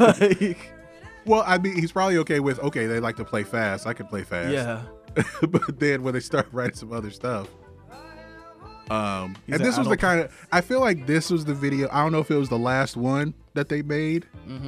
like, 0.00 0.72
well 1.26 1.44
i 1.46 1.58
mean 1.58 1.74
he's 1.76 1.92
probably 1.92 2.16
okay 2.18 2.40
with 2.40 2.58
okay 2.60 2.86
they 2.86 3.00
like 3.00 3.16
to 3.16 3.24
play 3.24 3.42
fast 3.42 3.86
i 3.86 3.92
can 3.92 4.06
play 4.06 4.22
fast 4.22 4.52
yeah. 4.52 4.82
but 5.48 5.78
then 5.80 6.02
when 6.02 6.14
they 6.14 6.20
start 6.20 6.46
writing 6.52 6.74
some 6.76 6.92
other 6.92 7.10
stuff 7.10 7.48
um 8.90 9.36
He's 9.46 9.56
and 9.56 9.64
this 9.64 9.76
"I 9.76 9.80
was 9.80 9.88
the 9.88 9.96
kind 9.96 10.20
of 10.20 10.48
i 10.52 10.60
feel 10.60 10.80
like 10.80 11.06
this 11.06 11.30
was 11.30 11.44
the 11.44 11.54
video 11.54 11.88
i 11.92 12.02
don't 12.02 12.12
know 12.12 12.18
if 12.18 12.30
it 12.30 12.36
was 12.36 12.48
the 12.48 12.58
last 12.58 12.96
one 12.96 13.34
that 13.54 13.68
they 13.68 13.82
made 13.82 14.26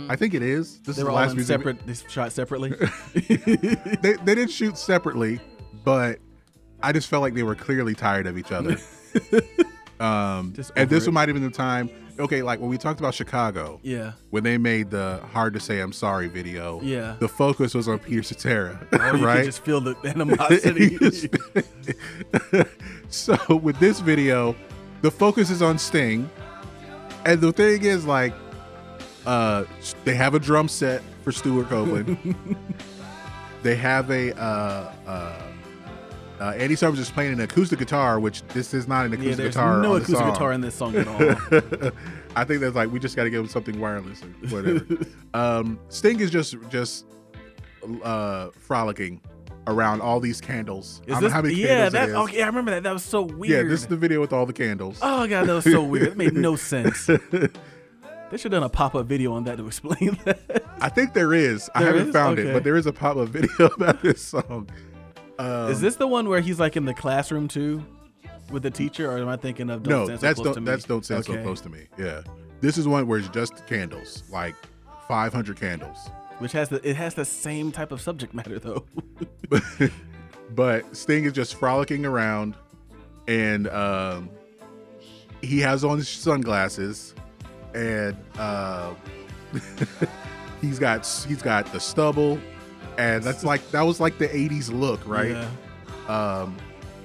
i 0.09 0.17
think 0.17 0.35
it 0.35 0.43
is 0.43 0.81
this 0.81 0.97
Mm-hmm. 0.97 1.03
They 1.03 1.03
is 1.03 1.07
the 1.07 1.13
last 1.13 1.31
in 1.31 1.37
music 1.37 1.57
vi- 1.57 1.61
separate. 1.73 1.87
They 1.87 2.09
shot 2.09 2.33
separately. 2.33 2.71
they, 3.15 4.13
they 4.15 4.35
didn't 4.35 4.51
shoot 4.51 4.77
separately 4.79 5.41
but 5.85 6.19
i 6.83 6.93
just 6.93 7.09
felt 7.09 7.23
like 7.23 7.35
they 7.35 7.43
were 7.43 7.55
clearly 7.57 7.95
tired 7.95 8.27
of 8.27 8.39
each 8.39 8.53
other 8.53 8.77
um 10.01 10.55
and 10.77 10.89
this 10.89 11.07
it. 11.07 11.13
might 11.13 11.29
have 11.29 11.35
been 11.35 11.45
the 11.45 11.51
time 11.51 11.91
okay 12.23 12.43
like 12.43 12.61
when 12.61 12.71
we 12.71 12.79
talked 12.79 13.01
about 13.01 13.15
chicago 13.15 13.81
yeah. 13.83 14.13
when 14.31 14.45
they 14.45 14.57
made 14.57 14.91
the 14.91 15.21
hard 15.33 15.53
to 15.53 15.61
say 15.61 15.81
i'm 15.81 15.93
sorry 15.93 16.29
video 16.29 16.81
Yeah. 16.83 17.17
the 17.19 17.29
focus 17.29 17.75
was 17.75 17.89
on 17.89 17.99
peter 17.99 18.23
cetera 18.23 18.79
Oh, 18.93 19.15
you 19.17 19.27
right 19.27 19.37
can 19.37 19.45
just 19.47 19.65
feel 19.65 19.81
the 19.81 19.97
animosity. 20.05 20.97
so 23.09 23.37
with 23.57 23.79
this 23.79 24.01
video, 24.01 24.55
the 25.03 25.11
focus 25.11 25.51
is 25.51 25.63
on 25.63 25.79
Sting, 25.79 26.29
and 27.27 27.41
the 27.41 27.53
thing 27.53 27.85
is 27.85 28.07
like, 28.07 28.33
uh, 29.27 29.65
they 30.05 30.15
have 30.15 30.35
a 30.35 30.39
drum 30.39 30.69
set 30.69 31.03
for 31.25 31.33
Stewart 31.33 31.69
Copeland. 31.69 32.17
they 33.63 33.77
have 33.77 34.11
a 34.11 34.33
uh, 34.41 34.93
uh, 35.07 35.42
uh, 36.43 36.51
Andy 36.57 36.75
Summers 36.75 36.99
is 36.99 37.09
playing 37.09 37.35
an 37.35 37.41
acoustic 37.41 37.79
guitar, 37.79 38.19
which 38.19 38.43
this 38.49 38.75
is 38.75 38.89
not 38.89 39.07
an 39.07 39.13
yeah, 39.13 39.19
acoustic 39.19 39.37
there's 39.37 39.55
guitar. 39.55 39.81
no 39.81 39.95
acoustic 39.95 40.17
song. 40.17 40.33
guitar 40.33 40.53
in 40.53 40.61
this 40.61 40.75
song 40.75 40.97
at 40.97 41.07
all. 41.07 41.21
I 42.37 42.43
think 42.45 42.61
that's 42.61 42.75
like 42.75 42.91
we 42.91 42.99
just 42.99 43.15
got 43.15 43.25
to 43.25 43.31
give 43.31 43.41
him 43.41 43.49
something 43.49 43.79
wireless 43.79 44.23
or 44.23 44.27
whatever. 44.49 44.87
um, 45.35 45.79
Sting 45.89 46.19
is 46.19 46.31
just 46.33 46.57
just 46.69 47.07
uh, 48.03 48.49
frolicking 48.59 49.21
around 49.69 50.01
all 50.01 50.19
these 50.19 50.41
candles. 50.41 51.01
Is 51.07 51.15
I 51.15 51.21
this, 51.21 51.29
know 51.29 51.35
how 51.37 51.43
many 51.43 51.55
yeah, 51.55 51.67
candles 51.67 51.93
that 51.93 52.09
it 52.09 52.11
is. 52.11 52.17
okay. 52.17 52.43
I 52.43 52.47
remember 52.47 52.73
that. 52.73 52.83
That 52.83 52.93
was 52.93 53.05
so 53.05 53.23
weird. 53.23 53.65
Yeah, 53.65 53.71
this 53.71 53.83
is 53.83 53.87
the 53.87 53.97
video 53.97 54.21
with 54.21 54.33
all 54.33 54.45
the 54.45 54.53
candles. 54.53 54.99
oh 55.01 55.29
god, 55.29 55.47
that 55.47 55.53
was 55.53 55.65
so 55.65 55.81
weird. 55.85 56.09
It 56.09 56.17
made 56.17 56.35
no 56.35 56.57
sense. 56.57 57.07
They 57.07 58.39
should 58.39 58.51
have 58.53 58.63
done 58.63 58.63
a 58.65 58.69
pop 58.69 58.97
up 58.97 59.07
video 59.07 59.35
on 59.35 59.45
that 59.45 59.59
to 59.59 59.67
explain 59.69 60.19
that. 60.25 60.65
I 60.81 60.89
think 60.89 61.13
there 61.13 61.35
is. 61.35 61.71
I 61.75 61.83
haven't 61.85 62.09
is? 62.09 62.13
found 62.13 62.39
Okay. 62.41 62.49
it, 62.49 62.53
but 62.53 62.65
there 62.65 62.77
is 62.77 62.87
a 62.87 62.93
pop 62.93 63.17
up 63.17 63.29
video 63.29 63.67
about 63.67 64.03
this 64.03 64.23
song. 64.23 64.69
Um, 65.43 65.71
Is 65.71 65.81
this 65.81 65.97
the 65.97 66.07
one 66.07 66.29
where 66.29 66.41
he's 66.41 66.61
like 66.61 66.77
in 66.77 66.85
the 66.85 66.95
classroom 66.95 67.49
too? 67.49 67.85
with 68.51 68.63
the 68.63 68.71
teacher, 68.71 69.11
or 69.11 69.19
am 69.19 69.29
I 69.29 69.37
thinking 69.37 69.71
of 69.71 69.83
Don't 69.83 69.91
no, 69.91 70.05
Stand 70.05 70.21
So 70.21 70.27
that's 70.27 70.41
Close 70.41 70.55
don't 70.55 70.65
Me? 70.65 70.71
that's 70.71 70.85
don't 70.85 71.05
stand 71.05 71.25
so 71.25 71.33
Okay. 71.33 71.43
close 71.43 71.61
to 71.63 71.71
me. 71.71 71.87
Yeah, 71.99 72.21
this 72.61 72.77
is 72.77 72.87
one 72.87 73.07
where 73.07 73.19
it's 73.19 73.29
just 73.29 73.67
candles, 73.67 74.25
like 74.31 74.55
500 75.09 75.59
candles. 75.59 75.97
Which 76.39 76.53
has 76.53 76.69
the 76.69 76.87
it 76.87 76.97
has 76.97 77.15
the 77.15 77.25
same 77.25 77.73
type 77.73 77.93
of 77.93 78.01
subject 78.01 78.35
matter 78.35 78.59
though. 78.59 78.85
but 80.55 80.95
Sting 80.97 81.25
is 81.25 81.33
just 81.33 81.55
frolicking 81.55 82.05
around, 82.05 82.55
and 83.27 83.69
um, 83.69 84.29
he 85.41 85.61
has 85.61 85.83
on 85.85 85.99
his 85.99 86.09
sunglasses, 86.09 87.15
and 87.75 88.17
uh, 88.39 88.93
he's 90.61 90.79
got 90.79 91.07
he's 91.27 91.43
got 91.43 91.73
the 91.73 91.81
stubble, 91.81 92.39
and 92.99 93.23
that's 93.23 93.45
like 93.45 93.69
that 93.71 93.83
was 93.83 94.01
like 94.01 94.19
the 94.19 94.29
'80s 94.29 94.71
look, 94.73 95.01
right? 95.07 95.31
Yeah. 95.31 95.49
Um, 96.43 96.57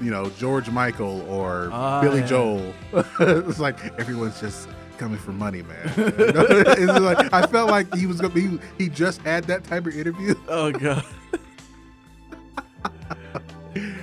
you 0.01 0.11
know, 0.11 0.29
George 0.31 0.69
Michael 0.69 1.21
or 1.29 1.69
Ah, 1.71 2.01
Billy 2.01 2.19
yeah. 2.21 2.25
Joel. 2.27 2.73
it's 3.19 3.59
like 3.59 3.77
everyone's 3.99 4.39
just 4.39 4.67
coming 4.97 5.17
for 5.17 5.31
money, 5.31 5.63
man. 5.63 5.93
You 5.97 6.03
know? 6.33 6.45
it's 6.49 6.99
like 6.99 7.33
I 7.33 7.45
felt 7.47 7.69
like 7.69 7.93
he 7.95 8.05
was 8.05 8.19
gonna 8.21 8.33
be. 8.33 8.59
He 8.77 8.89
just 8.89 9.21
had 9.21 9.45
that 9.45 9.63
type 9.63 9.85
of 9.87 9.95
interview. 9.97 10.35
Oh 10.47 10.71
god. 10.71 11.03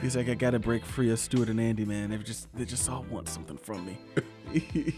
He's 0.00 0.14
like, 0.16 0.28
I 0.28 0.34
gotta 0.34 0.58
break 0.58 0.84
free 0.84 1.10
of 1.10 1.18
Stewart 1.18 1.48
and 1.48 1.60
Andy, 1.60 1.84
man. 1.84 2.10
They 2.10 2.18
just 2.18 2.46
they 2.54 2.64
just 2.64 2.88
all 2.88 3.04
want 3.10 3.28
something 3.28 3.56
from 3.56 3.86
me. 3.86 4.94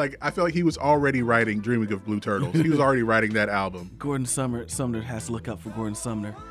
Like 0.00 0.16
I 0.20 0.30
felt 0.30 0.46
like 0.46 0.54
he 0.54 0.62
was 0.62 0.76
already 0.78 1.22
writing 1.22 1.60
"Dreaming 1.60 1.92
of 1.92 2.04
Blue 2.04 2.20
Turtles." 2.20 2.54
He 2.54 2.68
was 2.68 2.80
already 2.84 3.02
writing 3.02 3.32
that 3.34 3.48
album. 3.48 3.90
Gordon 3.98 4.26
Sumner 4.26 4.66
Sumner 4.68 5.00
has 5.02 5.26
to 5.26 5.32
look 5.32 5.48
out 5.48 5.60
for 5.60 5.70
Gordon 5.70 5.94
Sumner. 5.94 6.34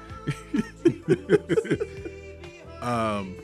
Um, 2.82 3.36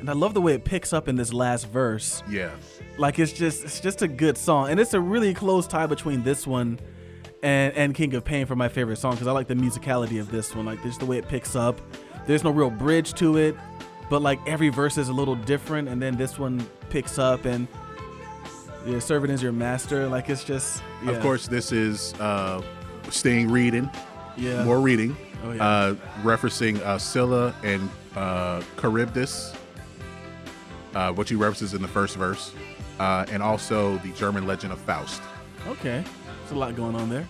And 0.00 0.08
I 0.08 0.14
love 0.14 0.32
the 0.34 0.40
way 0.40 0.54
it 0.54 0.64
picks 0.64 0.92
up 0.94 1.08
in 1.08 1.16
this 1.16 1.32
last 1.32 1.66
verse. 1.68 2.22
yeah, 2.28 2.50
Like 2.96 3.18
it's 3.18 3.32
just 3.32 3.64
it's 3.64 3.80
just 3.80 4.00
a 4.02 4.08
good 4.08 4.38
song, 4.38 4.70
and 4.70 4.80
it's 4.80 4.94
a 4.94 5.00
really 5.00 5.34
close 5.34 5.66
tie 5.66 5.86
between 5.86 6.22
this 6.22 6.46
one 6.46 6.78
and 7.42 7.74
and 7.74 7.94
King 7.94 8.14
of 8.14 8.24
Pain 8.24 8.46
for 8.46 8.56
my 8.56 8.68
favorite 8.68 8.96
song 8.96 9.12
because 9.12 9.26
I 9.26 9.32
like 9.32 9.46
the 9.48 9.54
musicality 9.54 10.20
of 10.20 10.30
this 10.30 10.54
one. 10.56 10.64
Like 10.64 10.82
just 10.82 11.00
the 11.00 11.06
way 11.06 11.18
it 11.18 11.28
picks 11.28 11.54
up. 11.54 11.80
There's 12.26 12.44
no 12.44 12.50
real 12.50 12.70
bridge 12.70 13.12
to 13.14 13.36
it, 13.36 13.54
but 14.08 14.22
like 14.22 14.40
every 14.46 14.70
verse 14.70 14.96
is 14.96 15.10
a 15.10 15.12
little 15.12 15.36
different, 15.36 15.88
and 15.90 16.00
then 16.00 16.16
this 16.16 16.38
one 16.38 16.66
picks 16.88 17.18
up 17.18 17.44
and 17.44 17.68
yeah, 18.86 18.98
servant 18.98 19.32
is 19.32 19.42
your 19.42 19.52
master. 19.52 20.08
Like 20.08 20.28
it's 20.28 20.44
just 20.44 20.82
yeah. 21.04 21.12
of 21.12 21.22
course 21.22 21.46
this 21.46 21.72
is 21.72 22.14
uh, 22.20 22.62
Sting 23.10 23.50
reading, 23.50 23.90
yeah. 24.36 24.64
more 24.64 24.80
reading, 24.80 25.16
Oh, 25.44 25.52
yeah. 25.52 25.66
uh, 25.66 25.94
referencing 26.22 26.80
uh, 26.80 26.98
Scylla 26.98 27.54
and 27.62 27.90
uh, 28.16 28.62
Charybdis, 28.80 29.54
uh, 30.94 31.12
which 31.12 31.28
he 31.28 31.34
references 31.34 31.74
in 31.74 31.82
the 31.82 31.88
first 31.88 32.16
verse, 32.16 32.52
uh, 32.98 33.26
and 33.30 33.42
also 33.42 33.98
the 33.98 34.12
German 34.12 34.46
legend 34.46 34.72
of 34.72 34.78
Faust. 34.80 35.22
Okay, 35.66 36.04
there's 36.40 36.52
a 36.52 36.54
lot 36.54 36.74
going 36.76 36.94
on 36.94 37.08
there. 37.08 37.26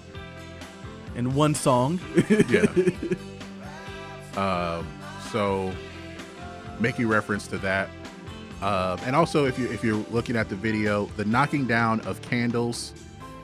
In 1.16 1.34
one 1.34 1.54
song. 1.54 2.00
Yeah. 2.48 2.62
um, 4.36 4.86
so 5.30 5.72
making 6.80 7.06
reference 7.06 7.46
to 7.48 7.58
that. 7.58 7.88
Um, 8.64 8.98
and 9.04 9.14
also, 9.14 9.44
if 9.44 9.58
you 9.58 9.70
if 9.70 9.84
you're 9.84 10.02
looking 10.10 10.36
at 10.36 10.48
the 10.48 10.56
video, 10.56 11.04
the 11.18 11.24
knocking 11.26 11.66
down 11.66 12.00
of 12.06 12.22
candles, 12.22 12.94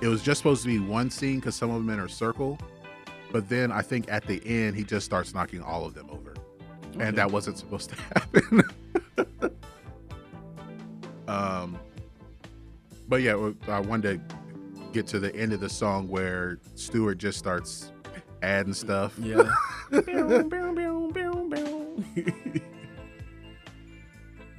it 0.01 0.07
was 0.07 0.23
just 0.23 0.39
supposed 0.39 0.63
to 0.63 0.69
be 0.69 0.79
one 0.79 1.11
scene 1.11 1.41
because 1.41 1.55
some 1.55 1.71
of 1.71 1.77
them 1.77 1.91
in 1.91 2.03
a 2.03 2.09
circle, 2.09 2.59
but 3.31 3.47
then 3.47 3.71
I 3.71 3.83
think 3.83 4.11
at 4.11 4.27
the 4.27 4.41
end 4.47 4.77
he 4.77 4.83
just 4.83 5.05
starts 5.05 5.35
knocking 5.35 5.61
all 5.61 5.85
of 5.85 5.93
them 5.93 6.09
over, 6.11 6.33
and 6.99 7.19
that 7.19 7.31
wasn't 7.31 7.59
supposed 7.59 7.91
to 7.91 7.97
happen. 8.15 8.63
um, 11.29 11.79
but 13.07 13.21
yeah, 13.21 13.51
I 13.69 13.81
wanted 13.81 14.27
to 14.27 14.37
get 14.95 15.07
to 15.09 15.19
the 15.19 15.37
end 15.37 15.53
of 15.53 15.61
the 15.61 15.69
song 15.69 16.09
where 16.09 16.61
Stewart 16.77 17.19
just 17.19 17.39
starts 17.39 17.93
adding 18.41 18.73
stuff. 18.73 19.19
yeah. 19.19 19.43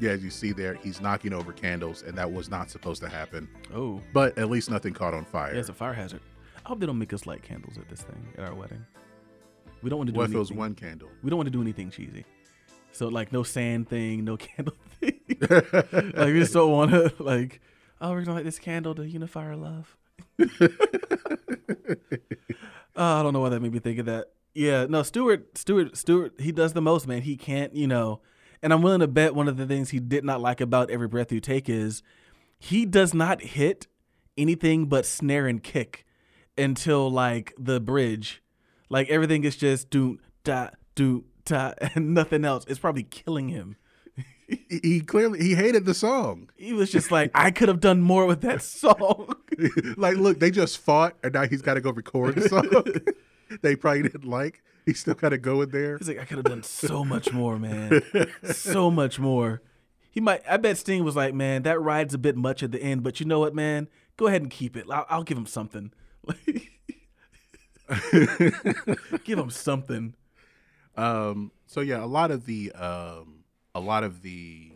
Yeah, 0.01 0.11
as 0.11 0.23
you 0.23 0.31
see 0.31 0.51
there, 0.51 0.73
he's 0.73 0.99
knocking 0.99 1.31
over 1.31 1.53
candles, 1.53 2.01
and 2.01 2.17
that 2.17 2.31
was 2.31 2.49
not 2.49 2.71
supposed 2.71 3.03
to 3.03 3.07
happen. 3.07 3.47
oh. 3.73 4.01
But 4.13 4.35
at 4.35 4.49
least 4.49 4.71
nothing 4.71 4.95
caught 4.95 5.13
on 5.13 5.25
fire. 5.25 5.53
Yeah, 5.53 5.59
it's 5.59 5.69
a 5.69 5.73
fire 5.73 5.93
hazard. 5.93 6.21
I 6.65 6.69
hope 6.69 6.79
they 6.79 6.87
don't 6.87 6.97
make 6.97 7.13
us 7.13 7.27
light 7.27 7.43
candles 7.43 7.77
at 7.77 7.87
this 7.87 8.01
thing 8.01 8.27
at 8.35 8.45
our 8.45 8.55
wedding. 8.55 8.83
We 9.83 9.91
don't 9.91 9.99
want 9.99 10.07
to 10.07 10.13
do 10.13 10.17
what 10.17 10.23
if 10.23 10.31
it 10.31 10.37
anything. 10.37 10.39
was 10.39 10.51
one 10.51 10.73
candle? 10.73 11.07
We 11.21 11.29
don't 11.29 11.37
want 11.37 11.45
to 11.47 11.51
do 11.51 11.61
anything 11.61 11.91
cheesy. 11.91 12.25
So 12.91 13.09
like 13.09 13.31
no 13.31 13.43
sand 13.43 13.89
thing, 13.89 14.25
no 14.25 14.37
candle 14.37 14.73
thing. 14.99 15.19
like 15.39 16.33
we 16.33 16.39
just 16.39 16.53
don't 16.53 16.71
want 16.71 16.91
to 16.91 17.13
like. 17.19 17.61
Oh, 17.99 18.11
we're 18.11 18.23
gonna 18.23 18.37
light 18.37 18.45
this 18.45 18.59
candle 18.59 18.95
to 18.95 19.07
unify 19.07 19.45
our 19.45 19.55
love. 19.55 19.95
Oh, 20.39 20.47
I 22.95 23.21
don't 23.23 23.33
know 23.33 23.39
why 23.41 23.49
that 23.49 23.59
made 23.59 23.71
me 23.71 23.79
think 23.79 23.99
of 23.99 24.05
that. 24.07 24.27
Yeah, 24.53 24.85
no, 24.89 25.03
Stewart, 25.03 25.55
Stewart, 25.57 25.95
Stewart, 25.95 26.33
he 26.39 26.51
does 26.51 26.73
the 26.73 26.81
most, 26.81 27.07
man. 27.07 27.21
He 27.21 27.37
can't, 27.37 27.73
you 27.75 27.87
know. 27.87 28.21
And 28.63 28.71
I'm 28.71 28.81
willing 28.81 28.99
to 28.99 29.07
bet 29.07 29.33
one 29.33 29.47
of 29.47 29.57
the 29.57 29.65
things 29.65 29.89
he 29.89 29.99
did 29.99 30.23
not 30.23 30.41
like 30.41 30.61
about 30.61 30.91
Every 30.91 31.07
Breath 31.07 31.31
You 31.31 31.39
Take 31.39 31.67
is 31.67 32.03
he 32.59 32.85
does 32.85 33.13
not 33.13 33.41
hit 33.41 33.87
anything 34.37 34.85
but 34.85 35.05
snare 35.05 35.47
and 35.47 35.63
kick 35.63 36.05
until 36.57 37.09
like 37.09 37.53
the 37.57 37.79
bridge. 37.79 38.41
Like 38.89 39.09
everything 39.09 39.43
is 39.43 39.55
just 39.55 39.89
do 39.89 40.19
da 40.43 40.69
do 40.95 41.25
da 41.45 41.73
and 41.95 42.13
nothing 42.13 42.45
else. 42.45 42.65
It's 42.67 42.79
probably 42.79 43.03
killing 43.03 43.49
him. 43.49 43.77
he, 44.47 44.79
he 44.83 45.01
clearly 45.01 45.39
he 45.39 45.55
hated 45.55 45.85
the 45.85 45.93
song. 45.93 46.49
He 46.55 46.73
was 46.73 46.91
just 46.91 47.11
like, 47.11 47.31
I 47.33 47.51
could 47.51 47.67
have 47.67 47.79
done 47.79 48.01
more 48.01 48.25
with 48.25 48.41
that 48.41 48.61
song. 48.61 49.35
like, 49.97 50.17
look, 50.17 50.39
they 50.39 50.51
just 50.51 50.77
fought, 50.77 51.15
and 51.23 51.33
now 51.33 51.47
he's 51.47 51.61
got 51.61 51.75
to 51.75 51.81
go 51.81 51.91
record 51.91 52.35
the 52.35 52.49
song. 52.49 52.83
they 53.61 53.75
probably 53.75 54.03
didn't 54.03 54.25
like. 54.25 54.63
He 54.85 54.93
still 54.93 55.13
got 55.13 55.29
to 55.29 55.37
go 55.37 55.61
in 55.61 55.69
there. 55.69 55.97
He's 55.97 56.07
like, 56.07 56.19
I 56.19 56.25
could 56.25 56.37
have 56.37 56.45
done 56.45 56.63
so 56.63 57.05
much 57.05 57.31
more, 57.31 57.59
man. 57.59 58.01
so 58.43 58.89
much 59.01 59.19
more. 59.19 59.61
He 60.09 60.19
might. 60.19 60.41
I 60.49 60.57
bet 60.57 60.77
Sting 60.77 61.03
was 61.03 61.15
like, 61.15 61.33
man, 61.33 61.63
that 61.63 61.79
ride's 61.79 62.13
a 62.13 62.17
bit 62.17 62.35
much 62.35 62.63
at 62.63 62.71
the 62.71 62.81
end, 62.81 63.03
but 63.03 63.19
you 63.19 63.25
know 63.25 63.39
what, 63.39 63.53
man? 63.53 63.87
Go 64.17 64.27
ahead 64.27 64.41
and 64.41 64.49
keep 64.51 64.75
it. 64.75 64.85
I'll, 64.89 65.05
I'll 65.09 65.23
give 65.23 65.37
him 65.37 65.45
something. 65.45 65.93
give 69.23 69.39
him 69.39 69.49
something. 69.49 70.15
Um, 70.97 71.51
so 71.65 71.81
yeah, 71.81 72.03
a 72.03 72.05
lot 72.05 72.31
of 72.31 72.45
the 72.45 72.71
um, 72.73 73.43
a 73.73 73.79
lot 73.79 74.03
of 74.03 74.21
the 74.21 74.71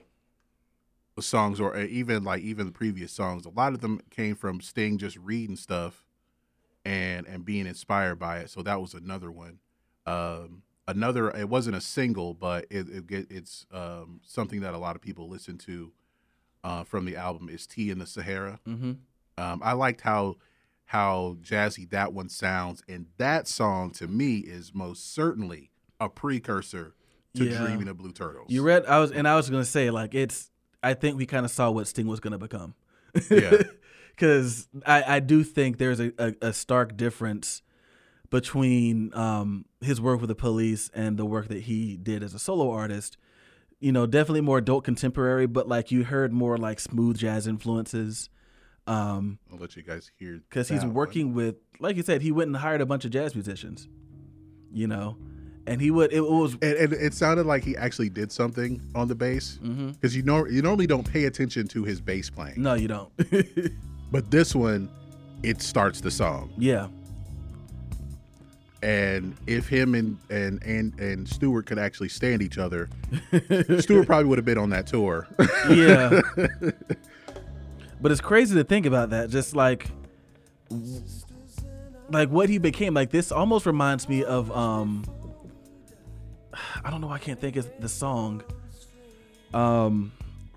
songs, 1.20 1.60
or 1.60 1.78
even 1.78 2.24
like 2.24 2.42
even 2.42 2.66
the 2.66 2.72
previous 2.72 3.12
songs, 3.12 3.46
a 3.46 3.50
lot 3.50 3.74
of 3.74 3.82
them 3.82 4.02
came 4.10 4.36
from 4.36 4.62
Sting 4.62 4.98
just 4.98 5.18
reading 5.18 5.56
stuff 5.56 6.06
and 6.86 7.28
and 7.28 7.44
being 7.44 7.68
inspired 7.68 8.20
by 8.20 8.38
it. 8.38 8.50
So 8.50 8.62
that 8.64 8.80
was 8.80 8.94
another 8.94 9.32
one. 9.32 9.60
Um, 10.06 10.64
another, 10.88 11.30
it 11.32 11.50
wasn't 11.50 11.76
a 11.76 11.82
single, 11.82 12.34
but 12.34 12.66
it, 12.70 12.88
it 12.90 13.28
it's 13.30 13.66
um, 13.72 14.22
something 14.26 14.62
that 14.62 14.74
a 14.74 14.78
lot 14.78 14.96
of 14.96 15.02
people 15.02 15.30
listen 15.30 15.58
to 15.60 15.92
uh, 16.64 16.84
from 16.84 17.06
the 17.06 17.16
album. 17.16 17.50
Is 17.50 17.68
"Tea 17.68 17.90
in 17.90 18.00
the 18.00 18.06
Sahara." 18.06 18.60
Mm-hmm. 18.68 18.94
Um, 19.38 19.62
I 19.64 19.74
liked 19.74 20.02
how 20.02 20.36
how 20.86 21.38
jazzy 21.42 21.90
that 21.90 22.14
one 22.14 22.30
sounds, 22.30 22.84
and 22.88 23.08
that 23.18 23.48
song 23.48 23.92
to 23.92 24.08
me 24.08 24.38
is 24.38 24.74
most 24.74 25.14
certainly 25.14 25.72
a 26.00 26.10
precursor 26.10 26.94
to 27.36 27.46
Yeah. 27.46 27.58
Dreaming 27.66 27.88
of 27.88 27.98
Blue 27.98 28.12
Turtles. 28.12 28.48
You 28.50 28.62
read? 28.62 28.86
I 28.86 29.00
was, 29.00 29.12
and 29.12 29.28
I 29.28 29.36
was 29.36 29.50
gonna 29.50 29.66
say, 29.66 29.90
like, 29.90 30.14
it's. 30.14 30.52
I 30.84 30.94
think 30.94 31.18
we 31.18 31.26
kind 31.26 31.46
of 31.46 31.52
saw 31.52 31.72
what 31.72 31.88
Sting 31.88 32.08
was 32.08 32.20
gonna 32.20 32.38
become. 32.38 32.76
Yeah. 33.30 33.64
Because 34.16 34.70
I, 34.86 35.18
I 35.18 35.20
do 35.20 35.44
think 35.44 35.78
there's 35.78 36.00
a, 36.00 36.14
a, 36.18 36.34
a 36.42 36.54
stark 36.54 36.96
difference 36.96 37.62
between 38.40 39.14
um, 39.14 39.64
his 39.80 40.02
work 40.02 40.20
with 40.20 40.28
the 40.28 40.36
police 40.36 40.92
and 40.94 41.18
the 41.18 41.26
work 41.26 41.48
that 41.48 41.62
he 41.64 41.96
did 41.96 42.22
as 42.22 42.34
a 42.34 42.40
solo 42.40 42.70
artist. 42.70 43.16
You 43.80 43.92
know, 43.94 44.06
definitely 44.06 44.42
more 44.42 44.58
adult 44.58 44.84
contemporary, 44.84 45.46
but 45.48 45.68
like 45.70 45.90
you 45.90 46.04
heard 46.04 46.34
more 46.34 46.58
like 46.58 46.80
smooth 46.82 47.18
jazz 47.18 47.48
influences. 47.48 48.30
Um, 48.88 49.40
I'll 49.52 49.58
let 49.58 49.76
you 49.78 49.84
guys 49.84 50.12
hear 50.20 50.42
because 50.50 50.68
he's 50.70 50.82
that 50.82 50.88
one. 50.88 50.96
working 50.96 51.34
with, 51.34 51.56
like 51.80 51.96
you 51.96 52.04
said, 52.04 52.22
he 52.22 52.32
went 52.32 52.48
and 52.50 52.58
hired 52.58 52.82
a 52.82 52.86
bunch 52.86 53.06
of 53.06 53.12
jazz 53.12 53.34
musicians. 53.36 53.88
You 54.74 54.88
know, 54.88 55.18
and 55.66 55.80
he 55.82 55.90
would. 55.92 56.12
It 56.12 56.22
was 56.22 56.54
And, 56.62 56.74
and 56.78 56.94
it 56.94 57.14
sounded 57.14 57.46
like 57.46 57.64
he 57.64 57.78
actually 57.78 58.10
did 58.10 58.32
something 58.34 58.82
on 58.96 59.08
the 59.08 59.16
bass 59.16 59.60
Mm-hmm. 59.64 59.92
because 59.92 60.14
you 60.16 60.24
know 60.24 60.46
you 60.46 60.62
normally 60.62 60.88
don't 60.88 61.10
pay 61.10 61.24
attention 61.26 61.68
to 61.70 61.84
his 61.86 62.02
bass 62.02 62.30
playing, 62.30 62.62
no, 62.62 62.74
you 62.74 62.90
don't. 62.90 63.12
but 64.12 64.30
this 64.30 64.54
one 64.54 64.90
it 65.44 65.62
starts 65.62 66.02
the 66.02 66.12
song. 66.12 66.52
yeah, 66.58 66.88
And 68.82 69.36
if 69.48 69.68
him 69.68 69.96
and 69.96 70.18
and 70.30 70.62
and 70.64 71.00
and 71.00 71.28
Stewart 71.28 71.66
could 71.66 71.80
actually 71.80 72.10
stand 72.10 72.42
each 72.42 72.58
other, 72.58 72.90
Stewart 73.80 74.06
probably 74.06 74.26
would 74.26 74.38
have 74.38 74.46
been 74.46 74.58
on 74.58 74.70
that 74.72 74.88
tour. 74.88 75.28
yeah. 75.70 76.22
but 78.02 78.12
it's 78.12 78.22
crazy 78.22 78.56
to 78.56 78.64
think 78.64 78.86
about 78.86 79.10
that. 79.12 79.30
Just 79.30 79.56
like, 79.56 79.88
like 82.12 82.30
what 82.30 82.50
he 82.50 82.58
became. 82.58 82.94
Like 82.94 83.10
this 83.10 83.32
almost 83.32 83.66
reminds 83.66 84.08
me 84.08 84.24
of 84.24 84.52
um. 84.52 85.04
I 86.84 86.92
don't 86.92 87.02
know. 87.02 87.10
I 87.10 87.18
can't 87.18 87.40
think 87.40 87.56
of 87.56 87.70
the 87.80 87.90
song. 87.90 88.44
Um, 89.54 90.12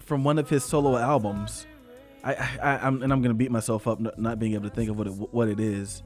from 0.08 0.24
one 0.24 0.38
of 0.38 0.48
his 0.48 0.64
solo 0.64 0.96
albums. 0.96 1.66
I, 2.24 2.34
I 2.34 2.78
I'm 2.78 3.02
and 3.02 3.12
I'm 3.12 3.22
gonna 3.22 3.34
beat 3.34 3.50
myself 3.50 3.86
up 3.86 4.00
not 4.18 4.38
being 4.38 4.54
able 4.54 4.68
to 4.68 4.74
think 4.74 4.90
of 4.90 4.98
what 4.98 5.06
it, 5.06 5.10
what 5.10 5.48
it 5.48 5.60
is, 5.60 6.02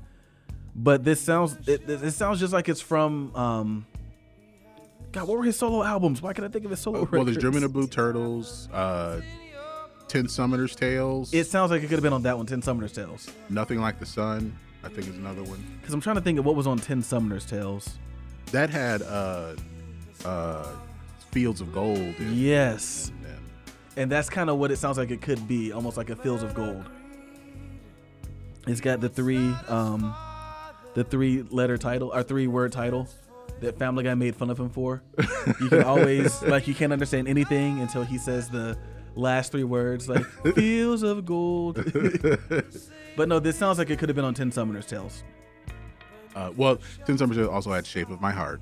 but 0.75 1.05
this 1.05 1.21
sounds 1.21 1.57
it, 1.69 1.89
it 1.89 2.13
sounds 2.13 2.41
just 2.41 2.53
like 2.53 2.69
it's 2.69 2.81
from 2.81 3.35
um. 3.37 3.87
God, 5.13 5.29
what 5.29 5.37
were 5.37 5.45
his 5.45 5.59
solo 5.59 5.83
albums? 5.85 6.23
Why 6.23 6.33
can't 6.33 6.47
I 6.47 6.49
think 6.51 6.65
of 6.65 6.71
his 6.71 6.81
solo? 6.81 7.03
Uh, 7.03 7.07
well, 7.13 7.25
there's 7.25 7.37
records? 7.37 7.63
of 7.65 7.73
Blue 7.75 7.87
Turtles, 7.87 8.69
uh, 8.73 9.21
Ten 10.09 10.25
Summoners 10.25 10.75
Tales, 10.75 11.35
It 11.35 11.47
sounds 11.47 11.71
like 11.71 11.81
it 11.83 11.89
could 11.89 11.97
have 11.97 12.03
been 12.03 12.15
on 12.15 12.23
that 12.23 12.37
one, 12.37 12.47
Ten 12.47 12.63
Summoner's 12.63 12.93
Tales. 12.93 13.31
Nothing 13.51 13.79
Like 13.81 13.99
the 13.99 14.07
Sun. 14.07 14.57
I 14.85 14.89
think 14.89 15.07
is 15.07 15.17
another 15.17 15.43
one 15.45 15.63
Because 15.81 15.95
I'm 15.95 16.01
trying 16.01 16.17
to 16.17 16.23
think 16.23 16.39
of 16.41 16.45
what 16.45 16.57
was 16.57 16.67
on 16.67 16.79
Ten 16.79 17.03
Summoner's 17.03 17.45
Tales. 17.45 17.99
that 18.53 18.71
had 18.71 19.03
uh, 19.03 19.55
uh, 20.25 20.67
Fields 21.31 21.61
of 21.61 21.73
Gold. 21.75 21.99
In, 21.99 22.33
Yes, 22.35 23.11
in- 23.11 24.03
and 24.03 24.11
that's 24.11 24.31
kind 24.31 24.49
of 24.49 24.57
what 24.57 24.71
it 24.71 24.77
sounds 24.79 24.97
like 24.97 25.11
it 25.11 25.21
could 25.21 25.47
be, 25.47 25.73
almost 25.73 25.99
like 25.99 26.09
a 26.09 26.17
Fields 26.17 26.43
of 26.43 26.55
Gold. 26.55 26.85
It's 28.67 28.81
got 28.81 29.01
the 29.03 29.09
three, 29.11 29.53
um, 29.69 30.15
the 30.95 31.05
three 31.05 31.43
letter 31.51 31.79
title 31.79 32.13
or 32.13 32.23
three 32.23 32.47
word 32.47 32.73
title 32.73 33.09
that 33.61 33.79
Family 33.79 34.05
Guy 34.05 34.15
made 34.15 34.37
fun 34.37 34.51
of 34.51 34.59
him 34.59 34.71
for. 34.71 35.03
You 35.61 35.69
can 35.69 35.83
always 35.85 36.43
like 36.47 36.67
you 36.67 36.75
can't 36.75 36.93
understand 36.93 37.29
anything 37.29 37.81
until 37.81 38.03
he 38.03 38.19
says 38.19 38.49
the 38.49 38.77
last 39.15 39.53
three 39.53 39.65
words 39.65 40.09
like 40.09 40.25
Fields 40.55 41.03
of 41.03 41.25
Gold. 41.25 41.77
but 43.17 43.29
no, 43.29 43.39
this 43.39 43.57
sounds 43.57 43.79
like 43.79 43.91
it 43.91 43.99
could 43.99 44.09
have 44.09 44.17
been 44.17 44.25
on 44.25 44.35
Ten 44.35 44.51
Summoner's 44.51 44.87
Tales. 44.87 45.25
Uh, 46.35 46.51
well, 46.57 46.79
Ten 47.07 47.19
Summers 47.19 47.37
Tales 47.37 47.49
also 47.49 47.73
had 47.73 47.87
Shape 47.87 48.11
of 48.11 48.21
My 48.21 48.33
Heart, 48.33 48.61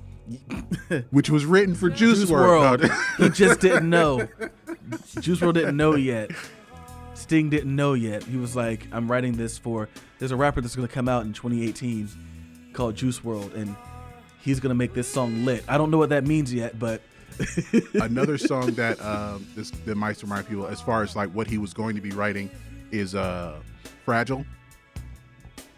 which 1.11 1.29
was 1.29 1.45
written 1.45 1.73
for 1.73 1.89
Juice, 1.89 2.19
Juice 2.19 2.29
WRLD. 2.29 2.81
World. 2.81 2.91
he 3.17 3.29
just 3.29 3.59
didn't 3.59 3.89
know. 3.89 4.27
Juice 5.19 5.39
WRLD 5.39 5.53
didn't 5.53 5.77
know 5.77 5.95
yet. 5.95 6.31
Sting 7.31 7.49
didn't 7.49 7.73
know 7.73 7.93
yet. 7.93 8.23
He 8.25 8.35
was 8.35 8.57
like, 8.57 8.87
I'm 8.91 9.09
writing 9.09 9.37
this 9.37 9.57
for. 9.57 9.87
There's 10.19 10.31
a 10.31 10.35
rapper 10.35 10.59
that's 10.59 10.75
going 10.75 10.85
to 10.85 10.93
come 10.93 11.07
out 11.07 11.23
in 11.25 11.31
2018 11.31 12.09
called 12.73 12.93
Juice 12.97 13.21
WRLD, 13.21 13.55
and 13.55 13.73
he's 14.41 14.59
going 14.59 14.71
to 14.71 14.75
make 14.75 14.93
this 14.93 15.07
song 15.07 15.45
lit. 15.45 15.63
I 15.65 15.77
don't 15.77 15.91
know 15.91 15.97
what 15.97 16.09
that 16.09 16.27
means 16.27 16.53
yet, 16.53 16.77
but 16.77 17.01
Another 17.93 18.37
song 18.37 18.71
that 18.71 18.99
um, 19.01 19.47
this 19.55 19.71
that 19.85 19.95
might 19.95 20.21
remind 20.21 20.45
people, 20.45 20.67
as 20.67 20.81
far 20.81 21.03
as 21.03 21.15
like 21.15 21.29
what 21.29 21.47
he 21.47 21.57
was 21.57 21.73
going 21.73 21.95
to 21.95 22.01
be 22.01 22.11
writing, 22.11 22.51
is 22.91 23.15
uh, 23.15 23.61
"Fragile." 24.03 24.45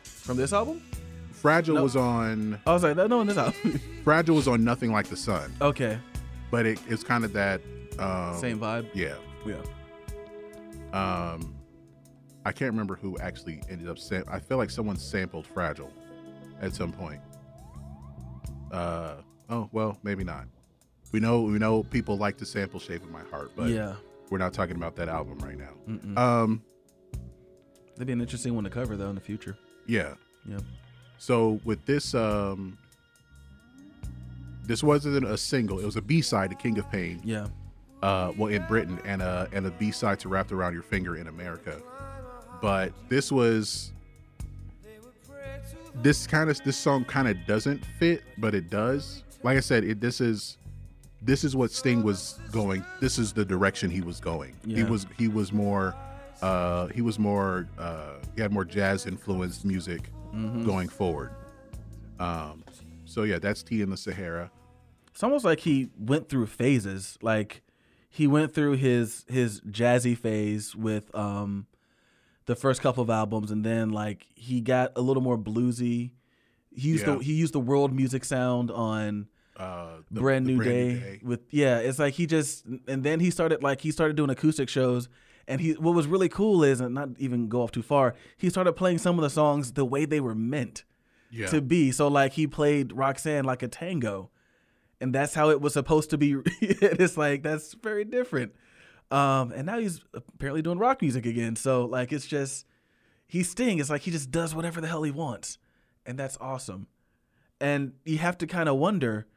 from 0.04 0.38
this 0.38 0.54
album, 0.54 0.82
Fragile 1.34 1.76
No. 1.76 1.84
was 1.84 1.96
on 1.96 2.60
I 2.66 2.74
was 2.74 2.82
like, 2.82 2.96
no, 2.96 3.22
in 3.22 3.28
this 3.28 3.38
album. 3.38 3.80
Fragile 4.04 4.38
was 4.38 4.48
on 4.48 4.64
Nothing 4.64 4.92
Like 4.92 5.06
the 5.06 5.18
Sun, 5.18 5.54
okay, 5.62 6.00
but 6.50 6.66
it, 6.66 6.80
it's 6.90 7.04
kind 7.04 7.24
of 7.24 7.32
that 7.34 7.62
um, 8.00 8.36
same 8.40 8.58
vibe. 8.60 8.88
Yeah. 8.96 9.14
Yeah. 9.46 9.58
Um, 10.94 11.56
I 12.46 12.52
can't 12.52 12.72
remember 12.72 12.96
who 12.96 13.18
actually 13.20 13.62
ended 13.70 13.90
up. 13.90 13.98
Sam- 13.98 14.26
I 14.30 14.40
feel 14.40 14.58
like 14.58 14.70
someone 14.70 14.96
sampled 14.98 15.48
"Fragile" 15.48 15.92
at 16.62 16.74
some 16.76 16.92
point. 16.92 17.22
Uh 18.72 19.16
oh, 19.50 19.70
well, 19.72 19.98
maybe 20.04 20.24
not. 20.24 20.46
We 21.12 21.20
know 21.20 21.42
we 21.42 21.60
know 21.60 21.84
people 21.84 22.18
like 22.18 22.38
to 22.38 22.46
sample 22.46 22.80
"Shape 22.80 23.04
of 23.04 23.12
My 23.12 23.24
Heart," 23.24 23.52
but 23.56 23.70
yeah, 23.70 23.96
we're 24.30 24.38
not 24.40 24.54
talking 24.54 24.76
about 24.76 24.96
that 24.98 25.10
album 25.10 25.38
right 25.40 25.58
now. 25.58 25.74
Mm-mm. 25.88 26.18
Um, 26.18 26.62
that'd 27.94 28.08
be 28.08 28.14
an 28.14 28.22
interesting 28.22 28.56
one 28.56 28.64
to 28.64 28.70
cover 28.70 28.96
though 28.98 29.10
in 29.10 29.16
the 29.16 29.22
future. 29.22 29.58
yeah. 29.88 30.14
Yeah. 30.46 30.60
So 31.20 31.62
with 31.64 31.86
this, 31.86 32.14
um, 32.14 32.78
this 34.64 34.84
wasn't 34.84 35.26
a 35.26 35.38
single; 35.38 35.80
it 35.80 35.86
was 35.86 35.96
a 35.96 36.02
B 36.02 36.22
side 36.22 36.50
to 36.50 36.56
"King 36.56 36.78
of 36.80 36.90
Pain." 36.92 37.22
Yeah. 37.24 37.48
Uh, 38.04 38.34
well 38.38 38.50
in 38.50 38.64
Britain 38.68 39.00
and 39.06 39.22
a 39.22 39.48
and 39.54 39.66
a 39.66 39.72
B 39.72 39.90
side 39.90 40.20
to 40.20 40.30
"Wrapped 40.30 40.52
Around 40.52 40.74
Your 40.74 40.84
Finger" 40.84 41.16
in 41.16 41.28
America. 41.28 41.82
But 42.62 42.92
this 43.10 43.32
was 43.32 43.94
this 45.96 46.28
kind 46.28 46.50
of 46.50 46.62
this 46.64 46.78
song 46.78 47.06
kind 47.06 47.28
of 47.30 47.38
doesn't 47.48 47.84
fit, 47.98 48.22
but 48.38 48.54
it 48.54 48.70
does. 48.70 49.24
Like 49.42 49.58
I 49.58 49.62
said, 49.62 49.86
it 49.86 50.02
this 50.02 50.20
is 50.20 50.58
this 51.22 51.46
is 51.46 51.56
what 51.56 51.72
Sting 51.72 52.04
was 52.04 52.40
going. 52.52 52.84
This 53.00 53.18
is 53.18 53.32
the 53.32 53.46
direction 53.46 53.90
he 53.90 54.02
was 54.02 54.20
going. 54.20 54.56
He 54.68 54.84
was 54.84 55.08
he 55.18 55.30
was 55.30 55.54
more 55.54 55.96
uh, 56.42 56.88
he 56.88 57.02
was 57.02 57.18
more 57.18 57.70
uh, 57.80 58.16
he 58.36 58.42
had 58.42 58.52
more 58.52 58.66
jazz 58.66 59.06
influenced 59.06 59.64
music 59.64 60.12
going 60.66 60.90
forward. 60.90 61.32
Um, 62.20 62.66
so 63.06 63.24
yeah, 63.24 63.40
that's 63.40 63.64
Tea 63.64 63.82
in 63.82 63.90
the 63.90 63.98
Sahara. 63.98 64.52
It's 65.12 65.24
almost 65.24 65.46
like 65.46 65.62
he 65.62 65.90
went 65.98 66.28
through 66.28 66.48
phases. 66.48 67.18
Like 67.22 67.62
he 68.16 68.28
went 68.28 68.54
through 68.54 68.74
his 68.74 69.26
his 69.28 69.60
jazzy 69.62 70.16
phase 70.18 70.76
with 70.76 71.14
um 71.16 71.66
the 72.46 72.56
first 72.56 72.82
couple 72.82 73.02
of 73.02 73.10
albums, 73.10 73.50
and 73.52 73.64
then 73.66 73.90
like 73.90 74.28
he 74.36 74.62
got 74.62 74.92
a 74.96 75.02
little 75.02 75.24
more 75.24 75.38
bluesy. 75.38 76.12
He 76.76 76.90
used 76.90 77.08
Yeah. 77.08 77.16
the 77.16 77.24
he 77.24 77.34
used 77.34 77.54
the 77.54 77.60
world 77.60 77.94
music 77.94 78.24
sound 78.26 78.70
on 78.72 79.28
Uh, 79.58 79.98
the- 80.12 80.20
brand, 80.22 80.46
the 80.46 80.54
new, 80.54 80.64
day 80.64 81.20
with 81.24 81.42
yeah. 81.52 81.80
It's 81.80 81.98
like 82.00 82.14
he 82.16 82.26
just 82.28 82.66
and 82.88 83.04
then 83.04 83.20
he 83.20 83.32
started 83.32 83.64
like 83.64 83.82
he 83.82 83.92
started 83.92 84.16
doing 84.16 84.30
acoustic 84.30 84.70
shows. 84.70 85.10
And 85.46 85.60
he, 85.60 85.72
what 85.74 85.94
was 85.94 86.08
really 86.08 86.30
cool 86.30 86.64
is, 86.64 86.80
and 86.80 86.96
not 86.96 87.10
even 87.18 87.50
go 87.50 87.64
off 87.64 87.72
too 87.72 87.82
far, 87.82 88.16
he 88.38 88.50
started 88.50 88.74
playing 88.74 89.00
some 89.00 89.20
of 89.20 89.24
the 89.24 89.30
songs 89.30 89.74
the 89.74 89.84
way 89.84 90.06
they 90.06 90.22
were 90.22 90.34
meant 90.36 90.86
Yeah. 91.32 91.48
to 91.48 91.60
be. 91.62 91.92
So 91.92 92.08
like 92.08 92.34
he 92.34 92.48
played 92.48 92.94
Roxanne 92.94 93.44
like 93.44 93.62
a 93.62 93.68
tango, 93.68 94.30
and 95.04 95.14
that's 95.14 95.34
how 95.34 95.50
it 95.50 95.60
was 95.60 95.74
supposed 95.74 96.10
to 96.12 96.18
be. 96.18 96.38
it's 96.62 97.18
like 97.18 97.44
that's 97.44 97.74
very 97.74 98.06
different. 98.06 98.54
Um, 99.12 99.52
and 99.52 99.66
now 99.66 99.78
he's 99.78 100.02
apparently 100.14 100.62
doing 100.62 100.78
rock 100.80 101.02
music 101.02 101.26
again. 101.26 101.58
So 101.58 101.84
like 101.84 102.14
it's 102.14 102.26
just 102.26 102.66
he's 103.28 103.50
Sting. 103.50 103.80
It's 103.80 103.90
like 103.90 104.04
he 104.04 104.12
just 104.12 104.32
does 104.32 104.56
whatever 104.56 104.80
the 104.80 104.88
hell 104.88 105.04
he 105.04 105.12
wants, 105.12 105.58
and 106.06 106.18
that's 106.18 106.38
awesome. 106.40 106.88
And 107.60 107.94
you 108.06 108.18
have 108.20 108.38
to 108.38 108.48
kind 108.48 108.70
of 108.70 108.78
wonder, 108.78 109.28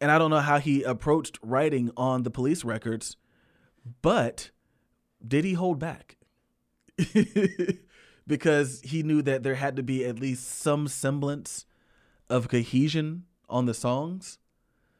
and 0.00 0.08
I 0.08 0.18
don't 0.18 0.30
know 0.30 0.38
how 0.38 0.60
he 0.60 0.84
approached 0.84 1.36
writing 1.42 1.90
on 1.96 2.22
the 2.22 2.30
police 2.30 2.64
records, 2.64 3.16
but 4.02 4.52
did 5.26 5.44
he 5.44 5.54
hold 5.54 5.80
back? 5.80 6.16
because 8.28 8.80
he 8.84 9.02
knew 9.02 9.20
that 9.22 9.42
there 9.42 9.56
had 9.56 9.74
to 9.74 9.82
be 9.82 10.04
at 10.04 10.20
least 10.20 10.48
some 10.60 10.86
semblance 10.86 11.66
of 12.30 12.48
cohesion 12.48 13.24
on 13.48 13.66
the 13.66 13.74
songs. 13.74 14.38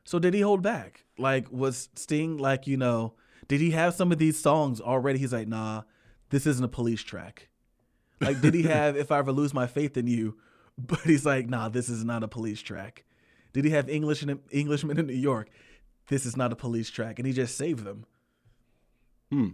So 0.05 0.19
did 0.19 0.35
he 0.35 0.41
hold 0.41 0.63
back? 0.63 1.05
Like 1.19 1.51
was 1.53 1.89
Sting 1.95 2.37
like, 2.39 2.67
you 2.67 2.77
know, 2.77 3.15
did 3.49 3.61
he 3.61 3.71
have 3.73 3.95
some 3.95 4.13
of 4.13 4.19
these 4.19 4.39
songs 4.39 4.81
already? 4.81 5.19
He's 5.19 5.33
like, 5.33 5.49
nah, 5.49 5.83
this 6.31 6.47
isn't 6.47 6.65
a 6.65 6.69
police 6.69 7.03
track. 7.03 7.49
Like, 8.21 8.41
did 8.41 8.55
he 8.55 8.63
have 8.77 8.97
If 8.97 9.11
I 9.13 9.19
Ever 9.19 9.33
Lose 9.33 9.53
My 9.55 9.67
Faith 9.67 9.97
in 9.97 10.07
You? 10.07 10.37
But 10.79 11.01
he's 11.01 11.27
like, 11.27 11.49
nah, 11.51 11.69
this 11.69 11.91
is 11.91 12.03
not 12.03 12.23
a 12.25 12.29
police 12.29 12.63
track. 12.63 13.05
Did 13.53 13.67
he 13.67 13.71
have 13.73 13.91
English 13.91 14.23
in 14.23 14.41
Englishman 14.51 14.99
in 14.99 15.07
New 15.07 15.13
York? 15.13 15.51
This 16.09 16.25
is 16.25 16.35
not 16.35 16.51
a 16.51 16.57
police 16.57 16.89
track. 16.89 17.19
And 17.19 17.27
he 17.27 17.35
just 17.35 17.59
saved 17.59 17.85
them. 17.85 18.07
Hmm. 19.31 19.49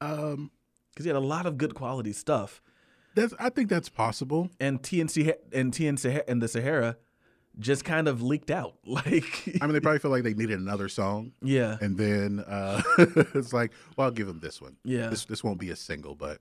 Um, 0.00 0.50
Because 0.90 1.04
he 1.04 1.08
had 1.08 1.16
a 1.16 1.20
lot 1.20 1.46
of 1.46 1.58
good 1.58 1.74
quality 1.74 2.12
stuff. 2.12 2.62
That's 3.16 3.34
I 3.38 3.50
think 3.50 3.68
that's 3.68 3.88
possible. 3.88 4.48
and 4.60 4.80
TNC 4.80 5.34
and 5.52 5.72
TNC 5.72 6.22
and 6.28 6.40
the 6.40 6.48
Sahara 6.48 6.96
just 7.58 7.84
kind 7.84 8.08
of 8.08 8.22
leaked 8.22 8.50
out. 8.50 8.74
Like, 8.86 9.58
I 9.60 9.66
mean, 9.66 9.72
they 9.74 9.80
probably 9.80 9.98
feel 9.98 10.10
like 10.10 10.22
they 10.24 10.34
needed 10.34 10.58
another 10.58 10.88
song, 10.88 11.32
yeah, 11.42 11.76
and 11.80 11.96
then 11.96 12.40
uh, 12.46 12.82
it's 12.98 13.52
like, 13.52 13.72
well, 13.96 14.06
I'll 14.06 14.10
give 14.12 14.26
them 14.26 14.40
this 14.40 14.60
one. 14.60 14.76
Yeah. 14.84 15.08
this 15.08 15.24
this 15.24 15.42
won't 15.44 15.58
be 15.58 15.70
a 15.70 15.76
single, 15.76 16.14
but 16.14 16.38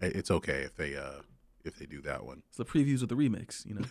it's 0.00 0.30
okay 0.30 0.62
if 0.62 0.74
they 0.76 0.96
uh 0.96 1.20
if 1.64 1.76
they 1.76 1.86
do 1.86 2.00
that 2.02 2.24
one. 2.26 2.42
it's 2.48 2.56
the 2.58 2.64
previews 2.64 3.02
of 3.02 3.08
the 3.08 3.14
remix. 3.14 3.64
You 3.64 3.84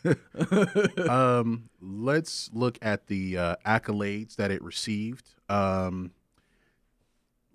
know, 0.97 1.09
Um, 1.09 1.69
let's 1.79 2.49
look 2.53 2.77
at 2.81 3.07
the 3.07 3.37
uh, 3.37 3.55
accolades 3.65 4.35
that 4.35 4.51
it 4.51 4.61
received. 4.61 5.29
Um, 5.47 6.11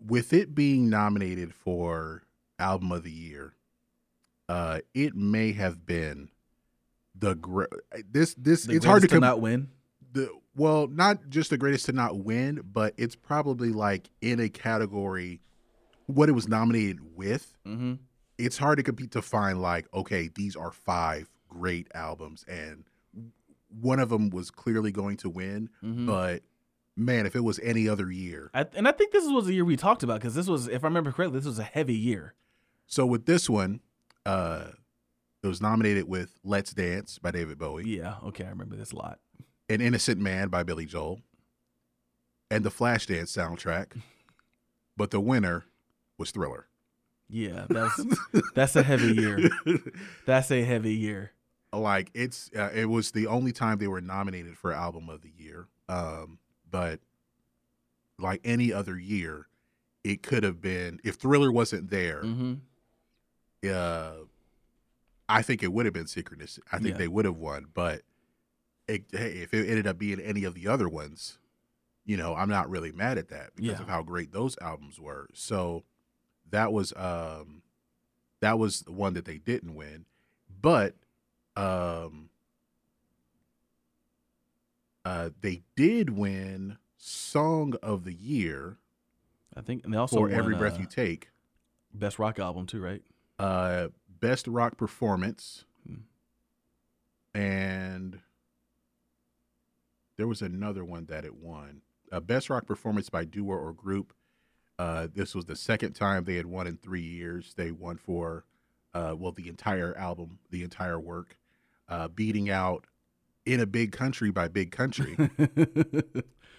with 0.04 0.32
it 0.32 0.54
being 0.54 0.88
nominated 0.88 1.52
for 1.54 2.22
album 2.58 2.92
of 2.92 3.02
the 3.02 3.10
year, 3.10 3.54
uh, 4.48 4.80
it 4.94 5.14
may 5.14 5.52
have 5.52 5.84
been 5.84 6.30
the 7.18 7.34
great. 7.34 7.68
This 8.10 8.34
this 8.34 8.64
The 8.64 8.74
it's 8.76 8.84
hard 8.84 9.02
to 9.02 9.08
com- 9.08 9.20
not 9.20 9.40
win. 9.40 9.68
the 10.12 10.30
well, 10.54 10.86
not 10.86 11.28
just 11.28 11.50
the 11.50 11.58
greatest 11.58 11.86
to 11.86 11.92
not 11.92 12.18
win, 12.18 12.62
but 12.72 12.94
it's 12.96 13.14
probably 13.16 13.70
like 13.70 14.08
in 14.22 14.40
a 14.40 14.48
category 14.48 15.40
what 16.06 16.28
it 16.28 16.32
was 16.32 16.48
nominated 16.48 17.16
with. 17.16 17.52
Mm-hmm. 17.66 17.94
It's 18.38 18.58
hard 18.58 18.78
to 18.78 18.82
compete 18.82 19.10
to 19.12 19.22
find 19.22 19.60
like 19.60 19.86
okay, 19.94 20.28
these 20.34 20.56
are 20.56 20.70
five 20.70 21.28
great 21.48 21.88
albums, 21.94 22.44
and 22.48 22.84
one 23.80 23.98
of 23.98 24.08
them 24.08 24.30
was 24.30 24.50
clearly 24.50 24.92
going 24.92 25.16
to 25.18 25.28
win. 25.30 25.68
Mm-hmm. 25.82 26.06
But 26.06 26.42
man, 26.96 27.26
if 27.26 27.34
it 27.36 27.40
was 27.40 27.58
any 27.62 27.88
other 27.88 28.10
year, 28.10 28.50
I, 28.54 28.66
and 28.74 28.86
I 28.88 28.92
think 28.92 29.12
this 29.12 29.24
was 29.26 29.46
the 29.46 29.54
year 29.54 29.64
we 29.64 29.76
talked 29.76 30.02
about 30.02 30.20
because 30.20 30.34
this 30.34 30.48
was, 30.48 30.68
if 30.68 30.84
I 30.84 30.86
remember 30.86 31.12
correctly, 31.12 31.38
this 31.38 31.46
was 31.46 31.58
a 31.58 31.62
heavy 31.64 31.94
year. 31.96 32.34
so 32.86 33.04
with 33.04 33.26
this 33.26 33.50
one, 33.50 33.80
uh, 34.24 34.68
it 35.42 35.46
was 35.46 35.60
nominated 35.60 36.08
with 36.08 36.38
"Let's 36.44 36.72
Dance" 36.74 37.18
by 37.18 37.30
David 37.30 37.58
Bowie, 37.58 37.84
Yeah, 37.86 38.16
okay, 38.24 38.44
I 38.44 38.48
remember 38.50 38.76
this 38.76 38.92
a 38.92 38.96
lot. 38.96 39.20
"An 39.68 39.80
Innocent 39.80 40.20
Man" 40.20 40.48
by 40.48 40.62
Billy 40.62 40.86
Joel, 40.86 41.20
and 42.50 42.64
the 42.64 42.70
Flashdance 42.70 43.36
soundtrack. 43.36 44.00
But 44.98 45.10
the 45.10 45.20
winner 45.20 45.66
was 46.16 46.30
Thriller. 46.30 46.68
Yeah, 47.28 47.66
that's 47.68 48.02
that's 48.54 48.76
a 48.76 48.82
heavy 48.82 49.12
year. 49.12 49.50
That's 50.24 50.50
a 50.50 50.64
heavy 50.64 50.94
year. 50.94 51.32
like 51.70 52.10
it's 52.14 52.50
uh, 52.56 52.70
it 52.74 52.86
was 52.86 53.10
the 53.10 53.26
only 53.26 53.52
time 53.52 53.76
they 53.76 53.88
were 53.88 54.00
nominated 54.00 54.56
for 54.56 54.72
album 54.72 55.10
of 55.10 55.20
the 55.20 55.32
year 55.36 55.66
um 55.90 56.38
but 56.70 57.00
like 58.18 58.40
any 58.42 58.72
other 58.72 58.96
year 58.96 59.48
it 60.02 60.22
could 60.22 60.42
have 60.44 60.62
been 60.62 60.98
if 61.04 61.16
thriller 61.16 61.52
wasn't 61.52 61.90
there 61.90 62.20
hmm 62.22 62.54
uh 63.68 64.12
i 65.28 65.42
think 65.42 65.62
it 65.62 65.72
would 65.72 65.84
have 65.86 65.94
been 65.94 66.06
synchronous 66.06 66.58
i 66.72 66.76
think 66.78 66.90
Yeah. 66.90 66.98
they 66.98 67.08
would 67.08 67.24
have 67.24 67.36
won 67.36 67.66
but 67.74 68.02
it, 68.88 69.04
hey, 69.10 69.32
if 69.38 69.52
it 69.52 69.68
ended 69.68 69.86
up 69.86 69.98
being 69.98 70.20
any 70.20 70.44
of 70.44 70.54
the 70.54 70.68
other 70.68 70.88
ones 70.88 71.38
you 72.04 72.16
know 72.16 72.34
i'm 72.34 72.48
not 72.48 72.70
really 72.70 72.92
mad 72.92 73.18
at 73.18 73.28
that 73.28 73.50
because 73.56 73.78
Yeah. 73.78 73.82
of 73.82 73.88
how 73.88 74.02
great 74.02 74.32
those 74.32 74.56
albums 74.60 75.00
were 75.00 75.28
so 75.34 75.84
that 76.50 76.72
was 76.72 76.92
um 76.96 77.62
that 78.40 78.58
was 78.58 78.82
the 78.82 78.92
one 78.92 79.14
that 79.14 79.24
they 79.24 79.38
didn't 79.38 79.74
win 79.74 80.04
but 80.60 80.94
um 81.56 82.30
uh 85.04 85.30
they 85.40 85.62
did 85.74 86.10
win 86.10 86.78
song 86.96 87.74
of 87.82 88.04
the 88.04 88.14
year 88.14 88.78
I 89.58 89.62
think, 89.62 89.84
and 89.84 89.92
they 89.94 89.96
also 89.96 90.16
for 90.16 90.28
won, 90.28 90.32
every 90.36 90.54
breath 90.54 90.74
uh, 90.76 90.80
you 90.80 90.86
take 90.86 91.30
best 91.94 92.18
rock 92.18 92.38
album 92.38 92.66
too, 92.66 92.80
right? 92.80 93.02
uh 93.38 93.88
best 94.20 94.46
rock 94.46 94.76
performance. 94.76 95.64
Hmm. 95.86 96.00
and 97.34 98.20
there 100.16 100.26
was 100.26 100.40
another 100.42 100.84
one 100.84 101.06
that 101.06 101.24
it 101.24 101.34
won. 101.34 101.82
Uh, 102.10 102.20
best 102.20 102.48
rock 102.48 102.66
performance 102.66 103.10
by 103.10 103.24
duo 103.24 103.54
or 103.54 103.72
group. 103.72 104.12
Uh 104.78 105.08
this 105.14 105.34
was 105.34 105.46
the 105.46 105.56
second 105.56 105.94
time 105.94 106.24
they 106.24 106.36
had 106.36 106.46
won 106.46 106.66
in 106.66 106.76
three 106.76 107.00
years. 107.02 107.54
They 107.56 107.70
won 107.70 107.96
for 107.96 108.44
uh 108.94 109.14
well 109.18 109.32
the 109.32 109.48
entire 109.48 109.96
album 109.96 110.38
the 110.50 110.62
entire 110.62 111.00
work. 111.00 111.38
Uh 111.88 112.08
beating 112.08 112.50
out 112.50 112.86
in 113.46 113.60
a 113.60 113.66
big 113.66 113.92
country 113.92 114.30
by 114.30 114.48
big 114.48 114.70
country. 114.72 115.16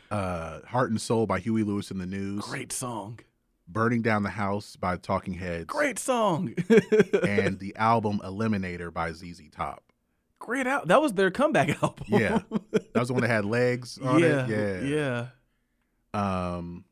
Uh 0.10 0.62
heart 0.68 0.90
and 0.90 1.02
soul 1.02 1.28
by 1.28 1.38
huey 1.38 1.62
lewis 1.64 1.92
and 1.92 2.00
the 2.00 2.06
news. 2.06 2.46
Great 2.46 2.72
song. 2.72 3.20
Burning 3.68 4.02
down 4.02 4.24
the 4.24 4.30
house 4.30 4.76
by 4.76 4.98
talking 4.98 5.34
heads 5.34 5.66
Great 5.66 6.00
song. 6.00 6.54
and 7.24 7.60
the 7.60 7.76
album 7.76 8.20
Eliminator 8.24 8.94
by 8.94 9.12
ZZ 9.12 9.50
Top. 9.52 9.84
Great 10.40 10.68
out. 10.68 10.88
That 10.88 11.02
was 11.02 11.14
their 11.14 11.32
comeback 11.32 11.70
album. 11.84 12.06
Yeah. 12.08 12.40
That 12.72 12.96
was 12.96 13.10
the 13.10 13.14
one 13.14 13.22
that 13.22 13.30
had 13.30 13.46
legs 13.46 13.98
on 13.98 14.20
yeah. 14.20 14.48
it. 14.48 14.84
Yeah. 14.90 15.28
Yeah. 16.14 16.50
Um 16.58 16.86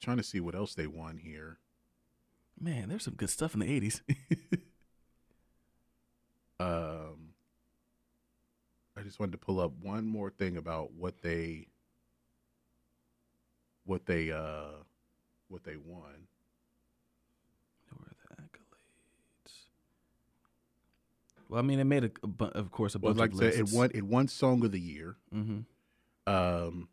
trying 0.00 0.16
to 0.16 0.22
see 0.22 0.40
what 0.40 0.54
else 0.54 0.74
they 0.74 0.86
won 0.86 1.18
here. 1.18 1.58
Man, 2.58 2.88
there's 2.88 3.04
some 3.04 3.14
good 3.14 3.30
stuff 3.30 3.54
in 3.54 3.60
the 3.60 3.66
80s. 3.66 4.00
Um 6.58 7.30
I 8.98 9.00
just 9.00 9.18
wanted 9.18 9.32
to 9.32 9.38
pull 9.38 9.60
up 9.60 9.72
one 9.80 10.04
more 10.04 10.28
thing 10.28 10.58
about 10.58 10.92
what 10.92 11.22
they 11.22 11.68
what 13.84 14.04
they 14.04 14.30
uh 14.30 14.82
what 15.50 15.64
they 15.64 15.76
won. 15.76 16.26
Where 17.90 18.06
are 18.06 18.36
the 18.36 18.42
accolades? 18.42 19.54
Well, 21.48 21.58
I 21.58 21.62
mean, 21.62 21.78
it 21.80 21.84
made 21.84 22.04
a, 22.04 22.10
a 22.22 22.26
bu- 22.26 22.44
of 22.46 22.70
course 22.70 22.94
a 22.94 22.98
Well, 22.98 23.12
bunch 23.14 23.34
like 23.34 23.42
I 23.42 23.48
of 23.48 23.54
said, 23.54 23.60
it 23.60 23.72
won 23.72 23.90
it 23.94 24.04
won 24.04 24.28
song 24.28 24.64
of 24.64 24.72
the 24.72 24.80
year. 24.80 25.16
hmm 25.32 25.60
Um, 26.26 26.88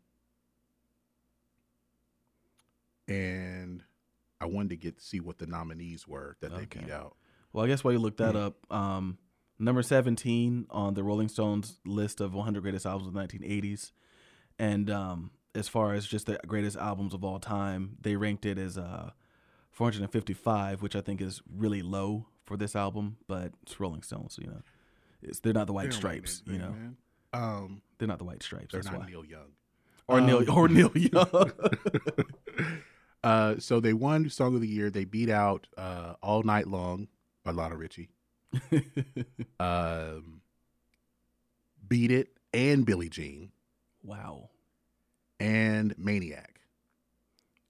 and 3.06 3.82
I 4.40 4.46
wanted 4.46 4.70
to 4.70 4.76
get 4.76 4.98
to 4.98 5.04
see 5.04 5.20
what 5.20 5.38
the 5.38 5.46
nominees 5.46 6.06
were 6.06 6.36
that 6.40 6.54
they 6.54 6.62
Okay. 6.62 6.80
beat 6.80 6.90
out. 6.90 7.16
Well, 7.52 7.64
I 7.64 7.68
guess 7.68 7.82
while 7.82 7.92
you 7.92 7.98
look 7.98 8.18
that 8.18 8.34
Mm. 8.34 8.46
up, 8.46 8.72
um, 8.72 9.18
number 9.58 9.82
17 9.82 10.66
on 10.70 10.94
the 10.94 11.02
Rolling 11.02 11.28
Stones 11.28 11.78
list 11.86 12.20
of 12.20 12.34
100 12.34 12.60
greatest 12.60 12.84
albums 12.86 13.08
of 13.08 13.14
the 13.14 13.20
1980s. 13.20 13.92
And 14.58 14.90
um, 14.90 15.30
as 15.58 15.68
far 15.68 15.92
as 15.94 16.06
just 16.06 16.26
the 16.26 16.38
greatest 16.46 16.76
albums 16.76 17.12
of 17.14 17.24
all 17.24 17.38
time, 17.40 17.96
they 18.00 18.16
ranked 18.16 18.46
it 18.46 18.58
as 18.58 18.78
uh, 18.78 19.10
455, 19.70 20.82
which 20.82 20.94
I 20.96 21.00
think 21.00 21.20
is 21.20 21.42
really 21.54 21.82
low 21.82 22.26
for 22.44 22.56
this 22.56 22.74
album, 22.76 23.16
but 23.26 23.52
it's 23.62 23.78
Rolling 23.80 24.02
Stones, 24.02 24.34
so, 24.34 24.42
you 24.42 24.48
know. 24.48 24.62
It's, 25.22 25.40
they're 25.40 25.52
not 25.52 25.66
the 25.66 25.72
White 25.72 25.92
Stripes, 25.92 26.42
you 26.46 26.58
know. 26.58 26.74
Um, 27.32 27.82
They're 27.98 28.08
not 28.08 28.18
the 28.18 28.24
White 28.24 28.42
Stripes. 28.42 28.72
they're 28.72 28.82
not 28.84 29.00
why. 29.00 29.06
Neil 29.06 29.24
Young. 29.24 29.52
Or 30.06 30.20
Neil 30.20 30.38
Um, 30.38 30.56
or 30.56 30.68
Neil 30.68 30.92
Young. 30.94 31.52
Uh, 33.24 33.56
so 33.58 33.80
they 33.80 33.92
won 33.92 34.30
song 34.30 34.54
of 34.54 34.60
the 34.60 34.68
year. 34.68 34.90
They 34.90 35.04
beat 35.04 35.28
out 35.28 35.66
uh, 35.76 36.14
"All 36.22 36.44
Night 36.44 36.68
Long" 36.68 37.08
by 37.42 37.50
Lionel 37.50 37.76
Richie. 37.76 38.10
Um, 39.60 40.40
beat 41.88 42.12
it 42.12 42.28
and 42.54 42.86
Billie 42.86 43.08
Jean 43.08 43.50
wow. 44.04 44.50
And 45.40 45.94
Maniac. 45.98 46.60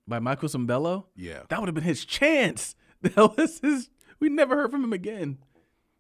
By 0.06 0.18
Michael 0.20 0.48
Sembello? 0.48 1.04
Yeah, 1.14 1.42
That 1.48 1.60
would 1.60 1.68
have 1.68 1.74
been 1.74 1.84
his 1.84 2.04
chance. 2.04 2.74
That 3.02 3.36
was 3.36 3.60
his. 3.60 3.90
We 4.18 4.28
never 4.28 4.56
heard 4.56 4.72
from 4.72 4.82
him 4.82 4.92
again. 4.92 5.38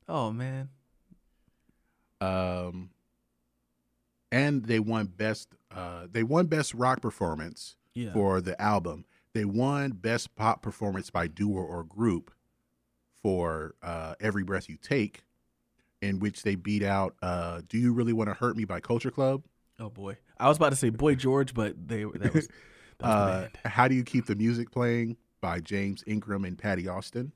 Oh 0.08 0.32
man. 0.32 0.70
um, 2.20 2.90
and 4.32 4.64
they 4.64 4.80
won 4.80 5.06
best. 5.06 5.48
Uh, 5.70 6.06
they 6.10 6.22
won 6.22 6.46
best 6.46 6.74
rock 6.74 7.00
performance 7.00 7.76
Yeah. 7.94 8.12
for 8.12 8.40
the 8.40 8.60
album. 8.60 9.04
They 9.34 9.44
won 9.44 9.92
best 9.92 10.34
pop 10.34 10.62
performance 10.62 11.10
by 11.10 11.28
duo 11.28 11.60
or 11.62 11.84
group 11.84 12.32
for 13.22 13.74
uh, 13.82 14.14
"Every 14.20 14.42
Breath 14.42 14.68
You 14.68 14.76
Take," 14.76 15.22
in 16.02 16.18
which 16.18 16.42
they 16.42 16.56
beat 16.56 16.82
out 16.82 17.14
uh, 17.22 17.60
"Do 17.68 17.78
You 17.78 17.92
Really 17.92 18.12
Want 18.12 18.28
to 18.28 18.34
Hurt 18.34 18.56
Me" 18.56 18.64
by 18.64 18.80
Culture 18.80 19.10
Club. 19.12 19.44
Oh 19.78 19.90
boy. 19.90 20.16
I 20.38 20.48
was 20.48 20.56
about 20.56 20.70
to 20.70 20.76
say 20.76 20.90
Boy 20.90 21.14
George, 21.14 21.54
but 21.54 21.74
they 21.88 22.04
that 22.04 22.12
was, 22.12 22.22
that 22.22 22.32
was 22.34 22.48
the 22.98 23.06
Uh. 23.06 23.48
"How 23.64 23.88
Do 23.88 23.94
You 23.94 24.04
Keep 24.04 24.26
the 24.26 24.34
Music 24.36 24.70
Playing" 24.70 25.16
by 25.40 25.60
James 25.60 26.02
Ingram 26.06 26.44
and 26.44 26.58
Patti 26.58 26.88
Austin. 26.88 27.32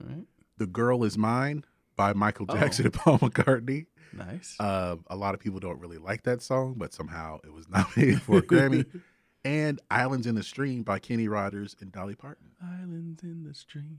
All 0.00 0.06
right. 0.08 0.24
"The 0.58 0.66
Girl 0.66 1.02
Is 1.04 1.18
Mine" 1.18 1.64
by 1.96 2.12
Michael 2.12 2.46
Oh. 2.48 2.54
Jackson 2.56 2.86
and 2.86 2.94
Paul 2.94 3.18
McCartney. 3.18 3.86
Nice. 4.12 4.56
Uh, 4.60 4.96
a 5.08 5.16
lot 5.16 5.34
of 5.34 5.40
people 5.40 5.58
don't 5.58 5.80
really 5.80 5.98
like 5.98 6.22
that 6.22 6.40
song, 6.40 6.74
but 6.76 6.92
somehow 6.94 7.38
it 7.44 7.52
was 7.52 7.68
nominated 7.68 8.22
for 8.22 8.38
a 8.38 8.42
Grammy. 8.42 8.86
And 9.46 9.78
"Islands 9.90 10.26
in 10.26 10.36
the 10.36 10.42
Stream" 10.42 10.84
by 10.84 10.98
Kenny 10.98 11.28
Rogers 11.28 11.76
and 11.78 11.92
Dolly 11.92 12.14
Parton. 12.14 12.52
Islands 12.62 13.22
in 13.22 13.44
the 13.44 13.52
stream. 13.52 13.98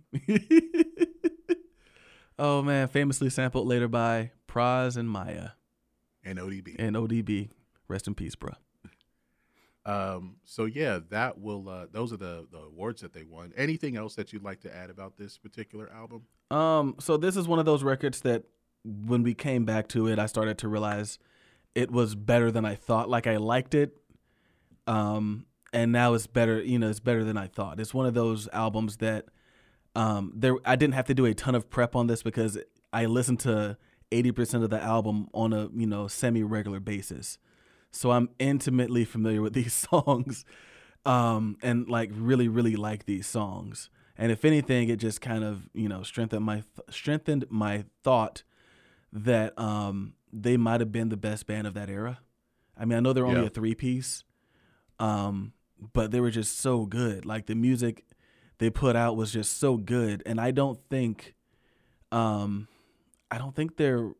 oh 2.39 2.61
man, 2.63 2.87
famously 2.87 3.29
sampled 3.29 3.67
later 3.67 3.87
by 3.87 4.31
Pras 4.47 4.97
and 4.97 5.07
Mya 5.07 5.53
And 6.25 6.39
ODB. 6.39 6.75
and 6.79 6.95
ODB. 6.95 7.49
Rest 7.87 8.07
in 8.07 8.15
peace, 8.15 8.35
bro. 8.35 8.53
Um, 9.85 10.37
so 10.45 10.65
yeah, 10.65 10.99
that 11.09 11.39
will. 11.39 11.69
Uh, 11.69 11.85
those 11.91 12.11
are 12.11 12.17
the 12.17 12.47
the 12.51 12.57
awards 12.57 13.01
that 13.01 13.13
they 13.13 13.23
won. 13.23 13.53
Anything 13.55 13.95
else 13.95 14.15
that 14.15 14.33
you'd 14.33 14.43
like 14.43 14.61
to 14.61 14.75
add 14.75 14.89
about 14.89 15.17
this 15.17 15.37
particular 15.37 15.91
album? 15.93 16.23
Um, 16.49 16.95
so 16.99 17.17
this 17.17 17.37
is 17.37 17.47
one 17.47 17.59
of 17.59 17.65
those 17.65 17.83
records 17.83 18.21
that 18.21 18.45
when 18.83 19.21
we 19.21 19.35
came 19.35 19.63
back 19.65 19.87
to 19.89 20.07
it, 20.07 20.17
I 20.17 20.25
started 20.25 20.57
to 20.59 20.67
realize 20.67 21.19
it 21.75 21.91
was 21.91 22.15
better 22.15 22.49
than 22.49 22.65
I 22.65 22.75
thought. 22.75 23.09
Like 23.09 23.27
I 23.27 23.37
liked 23.37 23.75
it. 23.75 23.95
Um, 24.87 25.45
and 25.73 25.91
now 25.91 26.13
it's 26.13 26.27
better, 26.27 26.61
you 26.61 26.79
know, 26.79 26.89
it's 26.89 26.99
better 26.99 27.23
than 27.23 27.37
I 27.37 27.47
thought. 27.47 27.79
It's 27.79 27.93
one 27.93 28.05
of 28.05 28.13
those 28.13 28.47
albums 28.53 28.97
that 28.97 29.25
um 29.95 30.33
there 30.35 30.55
I 30.65 30.75
didn't 30.75 30.95
have 30.95 31.05
to 31.05 31.13
do 31.13 31.25
a 31.25 31.33
ton 31.33 31.55
of 31.55 31.69
prep 31.69 31.95
on 31.95 32.07
this 32.07 32.23
because 32.23 32.57
I 32.91 33.05
listened 33.05 33.39
to 33.41 33.77
80% 34.11 34.63
of 34.63 34.69
the 34.69 34.81
album 34.81 35.27
on 35.33 35.53
a, 35.53 35.69
you 35.75 35.85
know, 35.87 36.07
semi-regular 36.07 36.79
basis. 36.79 37.37
So 37.91 38.11
I'm 38.11 38.29
intimately 38.39 39.05
familiar 39.05 39.41
with 39.41 39.53
these 39.61 39.73
songs. 39.73 40.45
Um 41.05 41.57
and 41.61 41.87
like 41.87 42.09
really 42.13 42.47
really 42.47 42.75
like 42.75 43.05
these 43.05 43.27
songs. 43.27 43.89
And 44.17 44.31
if 44.31 44.43
anything 44.45 44.89
it 44.89 44.97
just 44.97 45.21
kind 45.21 45.43
of, 45.43 45.69
you 45.73 45.87
know, 45.89 46.03
strengthened 46.03 46.43
my 46.45 46.63
strengthened 46.89 47.45
my 47.49 47.85
thought 48.03 48.43
that 49.13 49.57
um 49.59 50.13
they 50.33 50.57
might 50.57 50.81
have 50.81 50.91
been 50.91 51.09
the 51.09 51.17
best 51.17 51.47
band 51.47 51.67
of 51.67 51.73
that 51.75 51.89
era. 51.89 52.19
I 52.77 52.85
mean, 52.85 52.97
I 52.97 53.01
know 53.01 53.13
they're 53.13 53.25
only 53.25 53.41
Yeah. 53.41 53.47
a 53.47 53.49
three 53.49 53.75
piece, 53.75 54.23
um, 54.99 55.53
but 55.93 56.11
they 56.11 56.19
were 56.19 56.31
just 56.31 56.57
so 56.59 56.85
good. 56.85 57.25
Like 57.25 57.45
the 57.45 57.55
music 57.55 58.05
they 58.57 58.69
put 58.69 58.95
out 58.97 59.15
was 59.15 59.31
just 59.31 59.57
so 59.57 59.77
good, 59.77 60.23
and 60.25 60.39
I 60.41 60.51
don't 60.51 60.79
think, 60.89 61.35
um, 62.11 62.67
I 63.31 63.37
don't 63.37 63.55
think 63.55 63.77
they're 63.77 64.11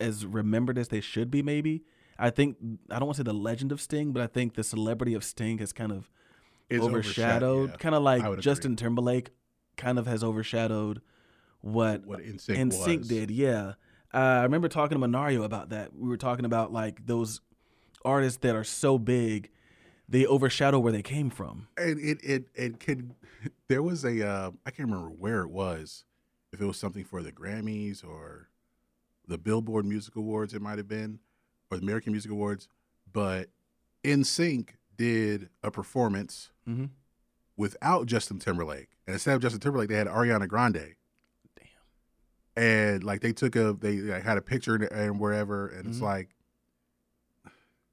as 0.00 0.26
remembered 0.26 0.78
as 0.78 0.88
they 0.88 1.00
should 1.00 1.30
be. 1.30 1.42
Maybe 1.42 1.84
I 2.18 2.30
think 2.30 2.56
I 2.90 2.98
don't 2.98 3.06
want 3.06 3.16
to 3.16 3.20
say 3.20 3.24
the 3.24 3.32
legend 3.34 3.72
of 3.72 3.80
Sting, 3.80 4.12
but 4.12 4.22
I 4.22 4.26
think 4.26 4.54
the 4.54 4.64
celebrity 4.64 5.14
of 5.14 5.24
Sting 5.24 5.58
has 5.58 5.72
kind 5.72 5.92
of 5.92 6.10
It's 6.68 6.84
overshadowed, 6.84 7.70
yeah, 7.70 7.76
kind 7.76 7.94
of 7.94 8.02
like 8.02 8.22
would 8.22 8.32
agree. 8.32 8.42
Justin 8.42 8.76
Timberlake, 8.76 9.30
kind 9.76 9.98
of 9.98 10.06
has 10.06 10.22
overshadowed 10.22 11.00
what 11.60 12.06
what 12.06 12.20
NSYNC 12.20 12.72
NSYNC 12.72 13.08
did, 13.08 13.30
yeah. 13.30 13.74
Uh, 14.14 14.18
I 14.18 14.42
remember 14.42 14.68
talking 14.68 15.00
to 15.00 15.08
Mario 15.08 15.42
about 15.42 15.70
that. 15.70 15.94
We 15.94 16.08
were 16.08 16.18
talking 16.18 16.44
about 16.44 16.72
like 16.72 17.06
those 17.06 17.40
artists 18.04 18.38
that 18.42 18.54
are 18.54 18.64
so 18.64 18.98
big 18.98 19.50
they 20.08 20.26
overshadow 20.26 20.78
where 20.78 20.92
they 20.92 21.02
came 21.02 21.30
from. 21.30 21.68
and 21.78 21.98
it 21.98 22.18
it 22.22 22.44
it 22.54 22.80
could 22.80 23.14
there 23.68 23.82
was 23.82 24.04
a 24.04 24.26
uh, 24.26 24.50
I 24.66 24.70
can't 24.70 24.90
remember 24.90 25.08
where 25.10 25.42
it 25.42 25.50
was 25.50 26.04
if 26.52 26.60
it 26.60 26.64
was 26.66 26.76
something 26.76 27.04
for 27.04 27.22
the 27.22 27.32
Grammys 27.32 28.04
or 28.04 28.48
the 29.26 29.38
Billboard 29.38 29.84
Music 29.86 30.16
Awards 30.16 30.52
it 30.54 30.62
might 30.62 30.78
have 30.78 30.88
been 30.88 31.18
or 31.70 31.78
the 31.78 31.82
American 31.82 32.12
Music 32.12 32.30
Awards 32.30 32.68
but 33.12 33.48
NSYNC 34.04 34.70
did 34.96 35.48
a 35.62 35.70
performance 35.70 36.50
Mhm. 36.68 36.90
without 37.56 38.06
Justin 38.06 38.38
Timberlake 38.38 38.90
and 39.06 39.14
instead 39.14 39.34
of 39.34 39.40
Justin 39.42 39.60
Timberlake 39.60 39.88
they 39.88 39.96
had 39.96 40.06
Ariana 40.08 40.48
Grande 40.48 40.94
Damn. 41.56 41.66
and 42.62 43.04
like 43.04 43.20
they 43.20 43.32
took 43.32 43.56
a 43.56 43.72
they 43.78 43.98
like, 43.98 44.22
had 44.22 44.38
a 44.38 44.42
picture 44.42 44.74
and- 44.76 45.18
wherever 45.20 45.68
and 45.68 45.86
it's 45.88 45.98
Mhm. 45.98 46.02
like 46.02 46.30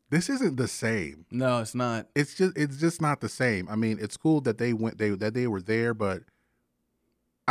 this 0.10 0.28
isn't 0.30 0.56
the 0.58 0.68
same 0.68 1.26
No, 1.32 1.60
it's 1.60 1.76
not. 1.76 2.10
it's 2.16 2.34
just 2.34 2.58
it's 2.58 2.78
just 2.78 3.00
not 3.02 3.22
the 3.22 3.30
same. 3.30 3.70
I 3.70 3.76
mean, 3.76 4.00
it's 4.02 4.18
cool 4.18 4.42
that 4.42 4.58
they 4.58 4.74
went 4.74 4.98
they 4.98 5.12
that 5.12 5.36
they 5.36 5.46
were 5.48 5.62
there, 5.62 5.94
but 5.94 6.24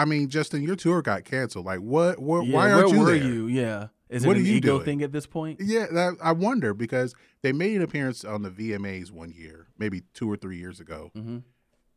I 0.01 0.05
mean, 0.05 0.29
Justin, 0.29 0.63
your 0.63 0.77
tour 0.77 1.03
got 1.03 1.25
canceled. 1.25 1.67
Like, 1.67 1.81
what? 1.81 2.19
what 2.19 2.47
Yeah, 2.47 2.55
why 2.55 2.71
aren't 2.73 2.91
you 2.93 2.99
were 3.01 3.07
there? 3.07 3.17
you? 3.17 3.47
Yeah. 3.49 3.89
Is 4.09 4.27
What 4.27 4.37
it 4.37 4.41
an 4.41 4.47
you 4.47 4.55
ego 4.55 4.75
doing? 4.75 4.85
thing 4.85 5.03
at 5.03 5.13
this 5.13 5.27
point? 5.27 5.61
Yeah, 5.61 5.87
that, 5.93 6.15
I 6.23 6.33
wonder 6.33 6.73
because 6.73 7.15
they 7.43 7.53
made 7.53 7.77
an 7.77 7.83
appearance 7.83 8.25
on 8.25 8.41
the 8.43 8.51
VMAs 8.51 9.11
one 9.11 9.33
year, 9.33 9.67
maybe 9.79 10.03
two 10.15 10.31
or 10.31 10.37
three 10.37 10.57
years 10.57 10.81
ago, 10.81 11.11
Mm-hmm. 11.15 11.39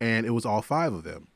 and 0.02 0.26
it 0.26 0.32
was 0.32 0.46
all 0.46 0.62
five 0.62 0.92
of 0.94 1.04
them. 1.06 1.30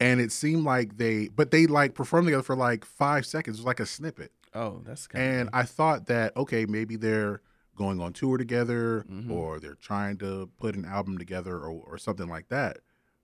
And 0.00 0.20
it 0.20 0.32
seemed 0.32 0.64
like 0.64 0.96
they, 0.98 1.28
but 1.28 1.50
they 1.50 1.66
like 1.66 1.94
performed 1.94 2.26
together 2.26 2.42
for 2.42 2.56
like 2.56 2.84
five 2.84 3.24
seconds. 3.26 3.56
It 3.58 3.60
was 3.60 3.66
like 3.66 3.80
a 3.80 3.86
snippet. 3.86 4.32
Oh, 4.54 4.80
that's 4.84 5.06
kind 5.06 5.22
And 5.24 5.50
I 5.52 5.64
thought 5.64 6.06
that 6.06 6.34
okay, 6.36 6.64
maybe 6.66 6.96
they're 6.96 7.42
going 7.74 8.00
on 8.00 8.12
tour 8.14 8.38
together 8.38 9.04
Mhm. 9.10 9.30
or 9.30 9.60
they're 9.60 9.74
trying 9.74 10.16
to 10.18 10.48
put 10.58 10.74
an 10.74 10.86
album 10.86 11.18
together 11.18 11.54
or, 11.58 11.70
or 11.86 11.98
something 11.98 12.28
like 12.28 12.48
that. 12.48 12.78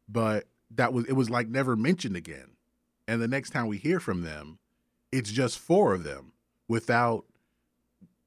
But 0.08 0.44
that 0.76 0.92
was 0.92 1.04
it 1.06 1.12
was 1.12 1.30
like 1.30 1.48
never 1.48 1.76
mentioned 1.76 2.16
again. 2.16 2.56
And 3.08 3.20
the 3.20 3.28
next 3.28 3.50
time 3.50 3.66
we 3.66 3.78
hear 3.78 4.00
from 4.00 4.22
them, 4.22 4.58
it's 5.10 5.30
just 5.30 5.58
four 5.58 5.92
of 5.94 6.04
them 6.04 6.32
without 6.68 7.24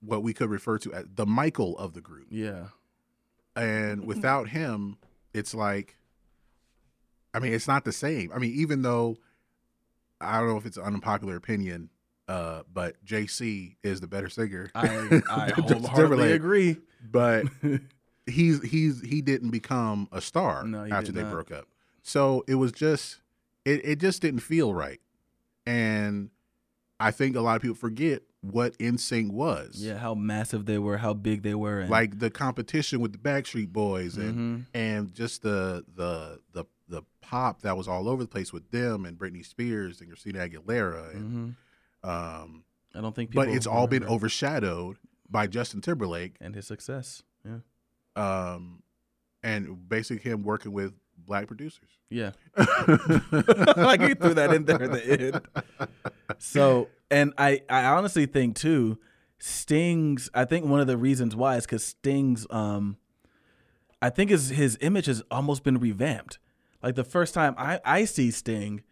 what 0.02 0.22
we 0.22 0.34
could 0.34 0.50
refer 0.50 0.78
to 0.80 0.94
as 0.94 1.06
the 1.16 1.26
Michael 1.26 1.78
of 1.78 1.94
the 1.94 2.02
group. 2.02 2.28
yeah. 2.30 2.68
And 3.56 4.06
without 4.08 4.50
him, 4.50 4.98
it's 5.34 5.54
like 5.54 5.96
I 7.34 7.40
mean, 7.40 7.54
it's 7.54 7.68
not 7.68 7.84
the 7.86 7.92
same. 7.92 8.32
I 8.34 8.38
mean, 8.40 8.54
even 8.56 8.82
though 8.82 9.18
I 10.22 10.40
don't 10.40 10.48
know 10.50 10.58
if 10.58 10.66
it's 10.66 10.78
an 10.78 10.84
unpopular 10.84 11.36
opinion, 11.36 11.90
uh, 12.28 12.64
but 12.74 13.04
JC 13.06 13.76
is 13.84 14.00
the 14.02 14.08
better 14.08 14.30
singer. 14.30 14.72
I, 14.74 15.22
I 15.30 15.52
wholeheartedly 15.62 16.32
agree. 16.32 16.78
But 17.12 17.46
he's 18.26 18.62
he's 18.64 19.02
he 19.02 19.22
didn't 19.22 19.50
become 19.52 20.08
a 20.12 20.22
star 20.22 20.64
No, 20.64 20.86
after 20.90 21.12
they 21.12 21.24
not. 21.24 21.32
broke 21.32 21.52
up. 21.52 21.68
So 22.08 22.44
it 22.48 22.56
was 22.56 22.72
just 22.72 23.20
it, 23.66 23.82
it 23.84 24.00
just 24.00 24.22
didn't 24.22 24.42
feel 24.42 24.74
right. 24.76 25.02
And 25.66 26.30
I 27.00 27.10
think 27.10 27.36
a 27.36 27.42
lot 27.42 27.56
of 27.56 27.64
people 27.64 27.76
forget 27.76 28.22
what 28.42 28.78
NSYNC 28.78 29.32
was. 29.32 29.78
Yeah, 29.84 29.98
how 29.98 30.14
massive 30.14 30.68
they 30.68 30.78
were, 30.78 30.98
how 30.98 31.16
big 31.16 31.42
they 31.42 31.56
were, 31.56 31.80
and 31.80 31.90
Like 31.90 32.20
the 32.20 32.30
competition 32.30 33.00
with 33.02 33.12
the 33.12 33.18
Backstreet 33.18 33.70
Boys 33.70 34.18
and 34.18 34.36
Mhm. 34.36 34.66
and 34.76 35.14
just 35.16 35.42
the 35.42 35.84
the 35.96 36.40
the 36.54 36.66
the 36.88 37.02
pop 37.22 37.64
that 37.64 37.76
was 37.76 37.88
all 37.88 38.08
over 38.08 38.22
the 38.22 38.30
place 38.30 38.54
with 38.54 38.70
them 38.70 39.04
and 39.06 39.18
Britney 39.18 39.44
Spears 39.44 40.00
and 40.00 40.08
Christina 40.10 40.48
Aguilera 40.48 41.16
and 41.16 41.56
Mhm. 42.06 42.08
um 42.08 42.64
I 42.94 43.02
don't 43.02 43.16
think. 43.16 43.32
People 43.32 43.46
but 43.46 43.54
it's 43.56 43.66
all 43.66 43.88
been 43.88 44.04
overshadowed 44.04 44.98
by 45.28 45.48
Justin 45.48 45.82
Timberlake 45.82 46.36
and 46.40 46.54
his 46.54 46.68
success. 46.68 47.24
Yeah, 47.44 47.62
um 48.16 48.84
and 49.42 49.90
basically 49.90 50.30
him 50.30 50.44
working 50.44 50.72
with 50.72 50.94
black 51.26 51.48
producers. 51.48 51.90
yeah. 52.10 52.32
like 52.58 54.02
you 54.02 54.16
threw 54.16 54.34
that 54.34 54.52
in 54.54 54.66
there 54.66 54.82
at 54.82 54.92
the 54.92 55.42
end. 55.88 55.90
So, 56.38 56.90
and 57.12 57.34
I, 57.38 57.62
I 57.70 57.86
honestly 57.86 58.26
think 58.26 58.56
too, 58.56 58.98
Sting's. 59.40 60.30
I 60.34 60.46
think 60.46 60.66
one 60.66 60.80
of 60.80 60.88
the 60.88 60.98
reasons 60.98 61.36
why 61.36 61.58
is 61.58 61.66
because 61.66 61.84
Sting's. 61.84 62.48
Um, 62.50 62.98
I 64.02 64.10
think 64.10 64.30
his 64.30 64.50
his 64.50 64.78
image 64.82 65.06
has 65.08 65.22
almost 65.32 65.64
been 65.64 65.80
revamped. 65.80 66.40
Like 66.84 66.96
the 66.96 67.04
first 67.04 67.34
time 67.34 67.56
I 67.58 67.80
I 67.86 68.06
see 68.06 68.32
Sting 68.32 68.84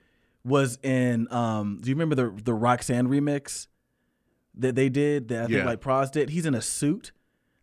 was 0.44 0.78
in. 0.84 1.32
Um, 1.32 1.80
do 1.82 1.90
you 1.90 1.96
remember 1.96 2.16
the 2.16 2.42
the 2.44 2.54
Roxanne 2.54 3.08
remix 3.08 3.68
that 4.56 4.76
they 4.76 4.90
did? 4.90 5.28
That 5.30 5.44
I 5.44 5.46
think 5.48 5.58
Yeah. 5.60 5.66
like 5.66 5.82
Pras 5.82 6.12
did. 6.12 6.30
He's 6.30 6.46
in 6.46 6.54
a 6.56 6.62
suit. 6.62 7.12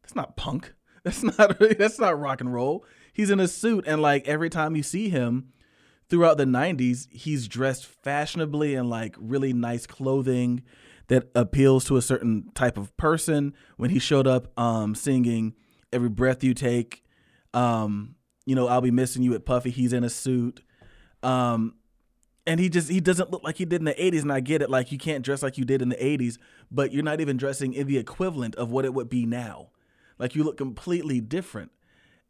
That's 0.02 0.14
not 0.14 0.36
punk. 0.36 0.74
That's 1.05 1.22
not 1.22 1.59
that's 1.78 1.98
not 1.98 2.20
rock 2.20 2.42
and 2.42 2.52
roll. 2.52 2.84
He's 3.12 3.30
in 3.30 3.40
a 3.40 3.48
suit, 3.48 3.84
and 3.86 4.00
like 4.00 4.26
every 4.28 4.50
time 4.50 4.76
you 4.76 4.82
see 4.82 5.08
him 5.08 5.52
throughout 6.08 6.38
the 6.38 6.44
90s, 6.44 7.08
he's 7.10 7.48
dressed 7.48 7.86
fashionably 7.86 8.74
in 8.74 8.88
like 8.88 9.16
really 9.18 9.52
nice 9.52 9.86
clothing 9.86 10.62
that 11.08 11.28
appeals 11.34 11.84
to 11.86 11.96
a 11.96 12.02
certain 12.02 12.50
type 12.54 12.76
of 12.76 12.96
person. 12.96 13.54
When 13.76 13.90
he 13.90 13.98
showed 13.98 14.26
up 14.26 14.58
um, 14.58 14.94
singing 14.94 15.54
Every 15.92 16.08
Breath 16.08 16.44
You 16.44 16.54
Take, 16.54 17.04
um, 17.54 18.14
you 18.46 18.54
know, 18.54 18.68
I'll 18.68 18.80
be 18.80 18.90
missing 18.90 19.22
you 19.22 19.34
at 19.34 19.44
Puffy, 19.44 19.70
he's 19.70 19.92
in 19.92 20.04
a 20.04 20.10
suit. 20.10 20.62
Um, 21.22 21.74
and 22.46 22.58
he 22.58 22.68
just 22.68 22.88
he 22.90 23.00
doesn't 23.00 23.30
look 23.30 23.42
like 23.44 23.56
he 23.56 23.64
did 23.64 23.80
in 23.80 23.84
the 23.84 23.94
80s 23.94 24.22
and 24.22 24.32
I 24.32 24.40
get 24.40 24.62
it 24.62 24.70
like 24.70 24.90
you 24.90 24.98
can't 24.98 25.24
dress 25.24 25.42
like 25.42 25.58
you 25.58 25.64
did 25.64 25.82
in 25.82 25.88
the 25.88 25.96
80s, 25.96 26.38
but 26.70 26.92
you're 26.92 27.04
not 27.04 27.20
even 27.20 27.36
dressing 27.36 27.74
in 27.74 27.86
the 27.86 27.98
equivalent 27.98 28.54
of 28.56 28.70
what 28.70 28.84
it 28.84 28.94
would 28.94 29.08
be 29.08 29.26
now. 29.26 29.68
Like 30.18 30.34
you 30.34 30.42
look 30.42 30.56
completely 30.56 31.20
different. 31.20 31.70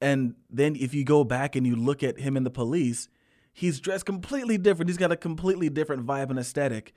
And 0.01 0.35
then 0.49 0.77
if 0.77 0.95
you 0.95 1.05
go 1.05 1.25
back 1.25 1.57
and 1.57 1.67
you 1.67 1.77
look 1.77 2.03
at 2.03 2.19
him 2.19 2.37
in 2.37 2.45
the 2.45 2.51
police, 2.51 3.09
he's 3.53 3.81
dressed 3.81 4.07
completely 4.07 4.57
different. 4.57 4.89
He's 4.89 4.97
got 4.97 5.13
a 5.13 5.17
completely 5.17 5.69
different 5.69 6.07
vibe 6.07 6.31
and 6.31 6.39
aesthetic. 6.39 6.95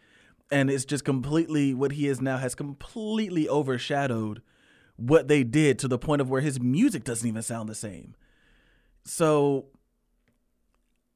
And 0.52 0.70
it's 0.70 0.86
just 0.86 1.04
completely 1.04 1.74
what 1.74 1.94
he 1.94 2.08
is 2.08 2.22
now 2.22 2.38
has 2.38 2.56
completely 2.56 3.50
overshadowed 3.50 4.42
what 4.96 5.28
they 5.28 5.44
did 5.44 5.80
to 5.80 5.88
the 5.88 5.98
point 5.98 6.22
of 6.22 6.30
where 6.30 6.42
his 6.42 6.60
music 6.60 7.04
doesn't 7.04 7.28
even 7.28 7.42
sound 7.42 7.68
the 7.68 7.76
same. 7.76 8.16
So 9.04 9.66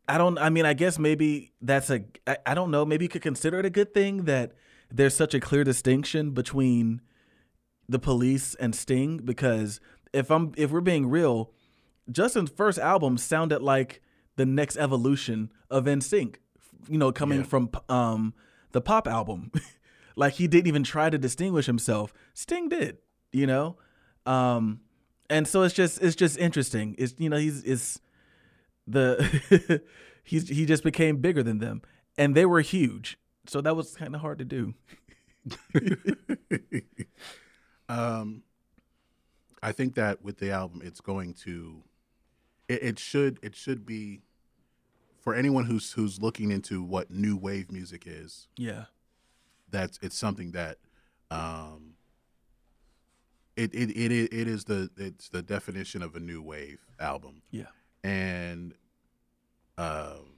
I 0.07 0.17
don't 0.17 0.37
I 0.37 0.49
mean 0.49 0.65
I 0.65 0.73
guess 0.73 0.97
maybe 0.97 1.53
that's 1.61 1.89
a 1.89 2.03
I, 2.25 2.37
I 2.47 2.53
don't 2.53 2.71
know, 2.71 2.85
maybe 2.85 3.05
you 3.05 3.09
could 3.09 3.21
consider 3.21 3.59
it 3.59 3.65
a 3.65 3.69
good 3.69 3.93
thing 3.93 4.23
that 4.23 4.53
there's 4.91 5.15
such 5.15 5.33
a 5.33 5.39
clear 5.39 5.63
distinction 5.63 6.31
between 6.31 7.01
the 7.89 7.99
police 7.99 8.55
and 8.55 8.75
Sting 8.75 9.17
because 9.17 9.79
if 10.13 10.31
I'm 10.31 10.53
if 10.57 10.71
we're 10.71 10.81
being 10.81 11.07
real, 11.09 11.51
Justin's 12.11 12.49
first 12.49 12.79
album 12.79 13.17
sounded 13.17 13.61
like 13.61 14.01
the 14.35 14.45
next 14.45 14.77
evolution 14.77 15.51
of 15.69 15.85
NSYNC, 15.85 16.35
you 16.87 16.97
know, 16.97 17.11
coming 17.11 17.39
Yeah. 17.39 17.45
from 17.45 17.69
um 17.89 18.33
the 18.71 18.81
pop 18.81 19.07
album. 19.07 19.51
like 20.15 20.33
he 20.33 20.47
didn't 20.47 20.67
even 20.67 20.83
try 20.83 21.09
to 21.09 21.17
distinguish 21.17 21.65
himself. 21.65 22.13
Sting 22.33 22.69
did, 22.69 22.97
you 23.31 23.47
know? 23.47 23.77
Um 24.25 24.81
and 25.29 25.47
so 25.47 25.63
it's 25.63 25.73
just 25.73 26.01
it's 26.01 26.15
just 26.15 26.37
interesting. 26.37 26.95
It's 26.97 27.15
you 27.17 27.29
know, 27.29 27.37
he's 27.37 27.63
is 27.63 27.99
the 28.85 29.81
he's 30.23 30.47
he 30.49 30.65
just 30.65 30.83
became 30.83 31.17
bigger 31.17 31.43
than 31.43 31.57
them. 31.59 31.81
And 32.17 32.33
they 32.35 32.45
were 32.45 32.61
huge. 32.61 33.17
So 33.47 33.61
that 33.61 33.75
was 33.75 33.95
kind 33.95 34.15
of 34.15 34.21
hard 34.21 34.39
to 34.39 34.45
do. 34.45 34.73
um, 37.89 38.43
I 39.61 39.71
think 39.71 39.95
that 39.95 40.21
with 40.21 40.37
the 40.37 40.51
album, 40.51 40.81
it's 40.83 41.01
going 41.01 41.33
to, 41.45 41.83
it, 42.67 42.83
it 42.83 42.99
should, 42.99 43.39
it 43.41 43.55
should 43.55 43.85
be, 43.85 44.21
for 45.19 45.33
anyone 45.35 45.65
who's 45.65 45.91
who's 45.93 46.21
looking 46.21 46.51
into 46.51 46.81
what 46.83 47.11
new 47.11 47.35
wave 47.35 47.71
music 47.71 48.03
is. 48.05 48.47
Yeah. 48.55 48.85
That's 49.69 49.99
it's 50.01 50.17
something 50.17 50.51
that, 50.51 50.77
um, 51.29 51.95
it 53.57 53.73
it 53.75 53.89
it 53.91 54.11
it 54.11 54.47
is 54.47 54.63
the 54.65 54.89
it's 54.97 55.29
the 55.29 55.41
definition 55.41 56.01
of 56.01 56.15
a 56.15 56.19
new 56.19 56.41
wave 56.41 56.79
album, 56.99 57.41
Yeah. 57.51 57.65
and, 58.03 58.73
um. 59.77 60.33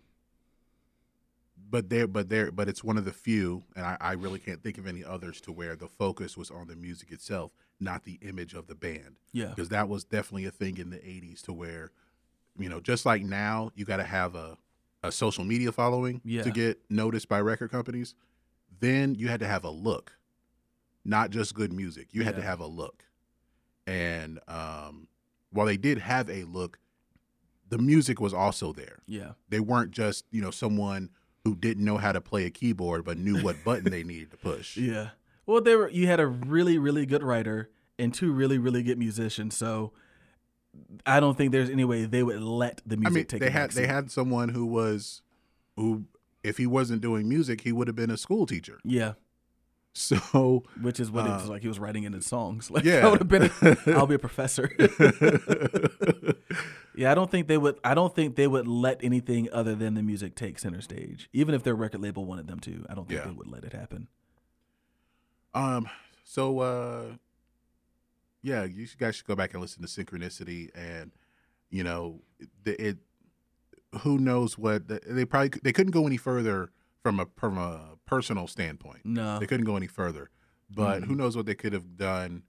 But 1.72 1.89
there, 1.89 2.07
but 2.07 2.30
there, 2.30 2.51
but 2.51 2.68
it's 2.68 2.84
one 2.84 2.97
of 2.97 3.06
the 3.06 3.11
few, 3.11 3.64
and 3.76 3.85
I, 3.85 3.95
I 4.01 4.11
really 4.14 4.39
can't 4.39 4.64
think 4.64 4.80
of 4.80 4.88
any 4.88 5.03
others 5.06 5.39
to 5.41 5.51
where 5.51 5.76
the 5.76 5.88
focus 5.88 6.35
was 6.35 6.49
on 6.49 6.65
the 6.68 6.76
music 6.76 7.11
itself, 7.11 7.51
not 7.80 8.06
the 8.06 8.18
image 8.23 8.56
of 8.56 8.65
the 8.65 8.73
band 8.73 9.18
Yeah. 9.34 9.47
because 9.49 9.69
that 9.69 9.88
was 9.88 10.03
definitely 10.03 10.45
a 10.45 10.51
thing 10.51 10.77
in 10.80 10.89
the 10.89 10.97
80s 10.97 11.43
to 11.43 11.53
where 11.53 11.91
you 12.60 12.69
know 12.69 12.80
just 12.80 13.06
like 13.06 13.23
now 13.23 13.72
you 13.76 13.86
got 13.86 13.98
to 13.98 14.03
have 14.03 14.36
a, 14.36 14.57
a 15.03 15.11
social 15.11 15.44
media 15.44 15.72
following 15.72 16.22
Yeah. 16.23 16.44
to 16.44 16.52
get 16.52 16.80
noticed 16.90 17.27
by 17.30 17.40
record 17.41 17.72
companies 17.72 18.15
then 18.80 19.15
you 19.15 19.27
had 19.27 19.40
to 19.40 19.48
have 19.48 19.64
a 19.64 19.69
look 19.69 20.14
not 21.06 21.30
just 21.31 21.53
good 21.56 21.72
music 21.73 22.07
you 22.11 22.23
had 22.23 22.36
to 22.36 22.41
have 22.41 22.60
a 22.60 22.68
look 22.68 23.03
and 23.88 24.40
um, 24.48 25.07
while 25.52 25.65
they 25.65 25.77
did 25.77 25.98
have 25.99 26.30
a 26.30 26.44
look 26.44 26.80
the 27.69 27.77
music 27.77 28.19
was 28.19 28.34
also 28.34 28.73
there 28.73 28.99
Yeah. 29.07 29.31
they 29.49 29.60
weren't 29.60 29.91
just 29.91 30.26
you 30.31 30.41
know 30.41 30.52
someone 30.52 31.10
who 31.45 31.56
didn't 31.56 31.86
know 31.86 31.98
how 31.98 32.11
to 32.11 32.22
play 32.22 32.45
a 32.45 32.49
keyboard 32.49 33.06
but 33.06 33.18
knew 33.18 33.41
what 33.41 33.64
button 33.64 33.90
they 33.91 34.03
needed 34.03 34.31
to 34.31 34.38
push 34.38 34.76
Yeah. 34.77 35.10
Well, 35.45 35.61
there 35.61 35.80
were 35.80 35.90
you 35.90 36.06
had 36.06 36.19
a 36.19 36.27
really 36.27 36.77
really 36.77 37.06
good 37.07 37.23
writer 37.23 37.69
and 37.98 38.14
two 38.14 38.31
really 38.31 38.57
really 38.60 38.84
good 38.84 38.99
musicians. 38.99 39.57
So 39.57 39.94
I 41.06 41.19
don't 41.19 41.38
think 41.38 41.51
there's 41.51 41.69
any 41.69 41.84
way 41.85 42.06
they 42.06 42.23
would 42.23 42.41
let 42.41 42.81
the 42.85 42.97
music 42.97 43.11
I 43.11 43.15
mean, 43.15 43.26
take. 43.26 43.39
they 43.41 43.49
had 43.49 43.72
they 43.72 43.88
had 43.88 44.11
someone 44.11 44.49
who 44.49 44.65
was 44.65 45.22
who 45.76 46.06
if 46.43 46.57
he 46.57 46.65
wasn't 46.68 47.01
doing 47.01 47.27
music, 47.27 47.61
he 47.61 47.72
would 47.72 47.88
have 47.88 47.95
been 47.95 48.10
a 48.11 48.18
school 48.18 48.45
teacher. 48.45 48.80
yeah, 48.84 49.14
So 49.93 50.64
which 50.81 50.99
is 50.99 51.10
what 51.11 51.26
it 51.26 51.30
was 51.30 51.45
Uh, 51.47 51.51
like. 51.53 51.61
He 51.61 51.68
was 51.68 51.80
writing 51.80 52.03
it 52.03 52.14
in 52.14 52.22
songs. 52.22 52.69
Like 52.72 52.84
yeah. 52.85 53.06
I 53.06 53.10
would 53.10 53.19
have 53.19 53.27
been. 53.27 53.43
A, 53.61 53.77
I'll 53.97 54.07
be 54.07 54.15
a 54.15 54.19
professor. 54.19 54.69
yeah, 56.95 57.11
I 57.11 57.15
don't 57.15 57.30
think 57.31 57.47
they 57.47 57.57
would. 57.57 57.80
I 57.84 57.93
don't 57.93 58.14
think 58.14 58.35
they 58.35 58.47
would 58.47 58.68
let 58.68 59.03
anything 59.03 59.49
other 59.51 59.76
than 59.76 59.93
the 59.95 60.03
music 60.03 60.35
take 60.35 60.60
center 60.60 60.81
stage, 60.81 61.30
even 61.34 61.56
if 61.56 61.64
their 61.64 61.76
record 61.76 62.01
label 62.01 62.26
wanted 62.26 62.47
them 62.47 62.60
to. 62.61 62.85
I 62.89 62.93
don't 62.93 63.07
think 63.07 63.19
Yeah. 63.19 63.26
they 63.27 63.34
would 63.35 63.47
let 63.47 63.64
it 63.64 63.73
happen. 63.73 64.07
Um. 65.53 65.89
So, 66.23 66.60
uh, 66.60 67.03
yeah, 68.41 68.64
you 68.64 68.88
guys 68.98 69.16
should 69.16 69.26
go 69.28 69.36
back 69.36 69.53
and 69.53 69.61
listen 69.61 69.82
to 69.82 69.88
Synchronicity, 69.88 70.70
and 70.76 71.11
you 71.70 71.84
know, 71.84 72.22
it. 72.66 72.80
it 72.80 72.98
who 74.02 74.20
knows 74.20 74.56
what 74.56 74.84
they 74.88 75.26
probably 75.26 75.49
they 75.64 75.74
couldn't 75.74 75.91
go 75.91 76.06
any 76.06 76.18
further 76.18 76.70
from 77.02 77.20
a 77.20 77.26
from 77.38 77.57
a 77.57 77.95
personal 78.06 78.45
standpoint. 78.45 78.99
No. 79.03 79.40
They 79.40 79.48
couldn't 79.48 79.66
go 79.66 79.76
any 79.76 79.88
further, 79.88 80.30
but 80.70 81.02
Mhm. 81.02 81.06
who 81.06 81.16
knows 81.16 81.36
what 81.36 81.48
they 81.48 81.56
could 81.56 81.74
have 81.74 81.98
done 81.98 82.44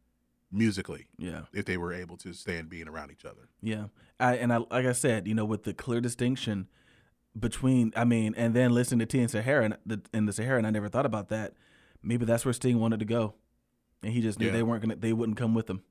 musically 0.53 1.07
Yeah. 1.17 1.45
if 1.55 1.65
they 1.65 1.79
were 1.79 1.95
able 1.95 2.19
to 2.19 2.35
stand 2.35 2.69
being 2.69 2.89
around 2.89 3.11
each 3.11 3.25
other. 3.25 3.49
Yeah, 3.63 3.87
I, 4.19 4.37
and 4.37 4.53
I 4.53 4.59
like 4.59 4.85
I 4.85 4.93
said, 4.93 5.27
you 5.27 5.35
know, 5.35 5.47
with 5.47 5.63
the 5.63 5.73
clear 5.73 6.01
distinction 6.03 6.69
between, 7.39 7.93
I 7.97 8.05
mean, 8.05 8.35
and 8.37 8.55
then 8.55 8.73
listen 8.73 8.99
to 8.99 9.07
T 9.07 9.21
and 9.21 9.31
Sahara 9.31 9.65
and 9.65 9.77
the 9.87 10.03
in 10.13 10.27
the 10.27 10.33
Sahara, 10.35 10.59
and 10.59 10.67
I 10.67 10.71
never 10.71 10.89
thought 10.91 11.07
about 11.07 11.29
that. 11.31 11.55
Maybe 12.03 12.27
that's 12.27 12.45
where 12.45 12.53
Sting 12.53 12.79
wanted 12.79 12.99
to 13.01 13.07
go, 13.07 13.35
and 14.03 14.13
he 14.13 14.21
just 14.21 14.39
knew 14.39 14.47
Yeah. 14.47 14.53
they 14.53 14.63
weren't 14.63 14.83
gonna, 14.83 14.97
they 14.97 15.13
wouldn't 15.13 15.39
come 15.39 15.55
with 15.55 15.69
him. 15.69 15.83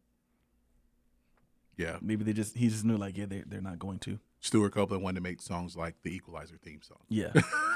Yeah, 1.78 1.98
Maybe 2.02 2.26
they 2.26 2.34
just, 2.34 2.58
he 2.58 2.68
just 2.68 2.84
knew 2.84 2.98
like, 2.98 3.18
yeah, 3.18 3.26
they 3.26 3.44
they're 3.48 3.62
not 3.62 3.80
going 3.80 4.00
to. 4.00 4.20
Stewart 4.42 4.74
Copeland 4.74 5.02
wanted 5.04 5.16
to 5.16 5.22
make 5.22 5.42
songs 5.42 5.78
like 5.78 5.96
the 6.04 6.14
Equalizer 6.14 6.58
theme 6.58 6.82
song. 6.82 7.00
Yeah, 7.08 7.32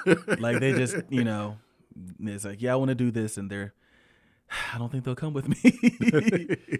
like 0.40 0.60
they 0.60 0.74
just, 0.74 0.96
you 1.10 1.24
know, 1.24 1.58
it's 2.22 2.44
like, 2.46 2.62
yeah, 2.62 2.74
I 2.74 2.76
want 2.76 2.90
to 2.90 2.96
do 2.96 3.12
this, 3.12 3.38
and 3.38 3.50
they're, 3.50 3.74
I 4.74 4.78
don't 4.78 4.92
think 4.92 5.04
they'll 5.06 5.16
come 5.16 5.34
with 5.34 5.48
me. 5.48 6.80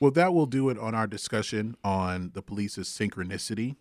well, 0.00 0.10
that 0.12 0.32
will 0.34 0.46
do 0.46 0.68
it 0.68 0.78
on 0.78 0.94
our 0.94 1.06
discussion 1.06 1.76
on 1.84 2.30
the 2.34 2.42
police's 2.42 2.88
synchronicity. 2.88 3.76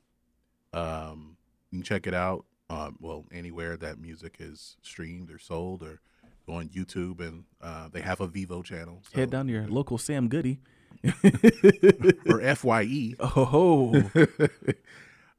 Um, 0.73 1.37
you 1.71 1.79
can 1.79 1.83
check 1.83 2.07
it 2.07 2.13
out. 2.13 2.45
Um, 2.69 2.97
well, 3.01 3.25
anywhere 3.31 3.75
that 3.77 3.99
music 3.99 4.37
is 4.39 4.77
streamed 4.81 5.29
or 5.29 5.37
sold, 5.39 5.83
or 5.83 5.99
on 6.47 6.69
YouTube, 6.69 7.19
and 7.19 7.43
uh, 7.61 7.87
they 7.89 8.01
have 8.01 8.21
a 8.21 8.27
Vevo 8.27 8.63
channel. 8.63 9.01
So, 9.11 9.19
Head 9.19 9.29
down 9.31 9.47
to 9.47 9.53
your 9.53 9.67
local 9.67 9.97
Sam 9.97 10.27
Goody. 10.27 10.59
or 12.29 12.41
Fye. 12.55 13.13
Oh. 13.19 14.09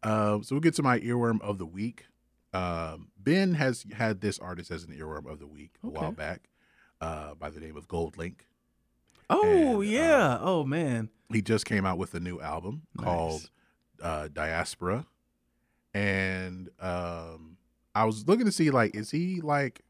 Um, 0.04 0.42
so 0.42 0.56
we'll 0.56 0.60
get 0.60 0.74
to 0.74 0.82
my 0.82 0.98
earworm 0.98 1.40
of 1.42 1.58
the 1.58 1.64
week. 1.64 2.06
Um, 2.52 3.08
ben 3.16 3.54
has 3.54 3.86
had 3.92 4.20
this 4.20 4.38
artist 4.40 4.72
as 4.72 4.82
an 4.82 4.90
earworm 4.98 5.30
of 5.30 5.38
the 5.38 5.46
week 5.46 5.74
a 5.84 5.88
while 5.88 6.10
back, 6.10 6.48
uh, 7.00 7.34
by 7.34 7.50
the 7.50 7.60
name 7.60 7.76
of 7.76 7.86
GoldLink. 7.86 8.40
oh 9.30 9.80
And, 9.80 9.88
yeah, 9.88 10.38
oh 10.40 10.64
man, 10.64 11.08
He 11.32 11.40
just 11.40 11.66
came 11.66 11.86
out 11.86 11.98
with 11.98 12.14
a 12.14 12.20
new 12.20 12.40
album 12.40 12.82
Nice. 12.96 13.04
called 13.04 13.50
uh, 14.02 14.26
Diaspora, 14.32 15.06
and 15.94 16.68
um, 16.80 17.56
I 17.94 18.04
was 18.04 18.26
looking 18.26 18.46
to 18.46 18.52
see 18.52 18.70
like, 18.70 18.96
is 18.96 19.12
he 19.12 19.40
like, 19.40 19.82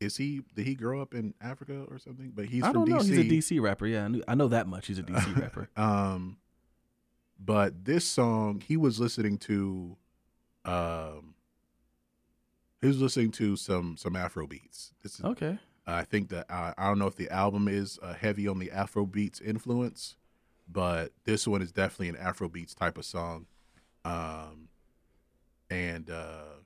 is 0.00 0.16
he 0.16 0.42
did 0.54 0.66
he 0.66 0.74
grow 0.74 1.00
up 1.02 1.14
in 1.14 1.34
Africa 1.40 1.84
or 1.88 1.98
something? 1.98 2.32
But 2.34 2.46
he's 2.46 2.62
I 2.62 2.72
from 2.72 2.86
don't 2.86 2.88
know. 2.88 2.96
DC. 2.96 3.06
He's 3.30 3.52
a 3.54 3.56
DC 3.58 3.62
rapper. 3.62 3.86
Yeah, 3.86 4.04
I, 4.04 4.08
knew, 4.08 4.22
I 4.26 4.34
know 4.34 4.48
that 4.48 4.66
much. 4.66 4.86
He's 4.86 4.98
a 4.98 5.02
DC 5.02 5.36
rapper. 5.40 5.68
Um, 5.76 6.38
but 7.38 7.84
this 7.84 8.04
song, 8.06 8.62
he 8.66 8.76
was 8.76 8.98
listening 9.00 9.38
to, 9.38 9.96
um, 10.64 11.34
he 12.80 12.86
was 12.88 13.00
listening 13.00 13.30
to 13.32 13.56
some 13.56 13.96
some 13.96 14.16
Afro 14.16 14.46
beats. 14.46 14.92
This 15.02 15.18
is, 15.18 15.24
Okay. 15.24 15.58
I 15.86 16.04
think 16.04 16.28
that 16.28 16.46
I, 16.50 16.72
I 16.78 16.88
don't 16.88 16.98
know 16.98 17.06
if 17.08 17.16
the 17.16 17.30
album 17.30 17.66
is 17.66 17.98
uh, 18.02 18.14
heavy 18.14 18.46
on 18.46 18.58
the 18.58 18.70
Afro 18.70 19.06
beats 19.06 19.40
influence, 19.40 20.16
but 20.70 21.12
this 21.24 21.48
one 21.48 21.62
is 21.62 21.72
definitely 21.72 22.10
an 22.10 22.16
Afro 22.16 22.48
beats 22.48 22.74
type 22.74 22.96
of 22.96 23.04
song. 23.04 23.46
Um, 24.04 24.68
and 25.68 26.08
uh, 26.10 26.59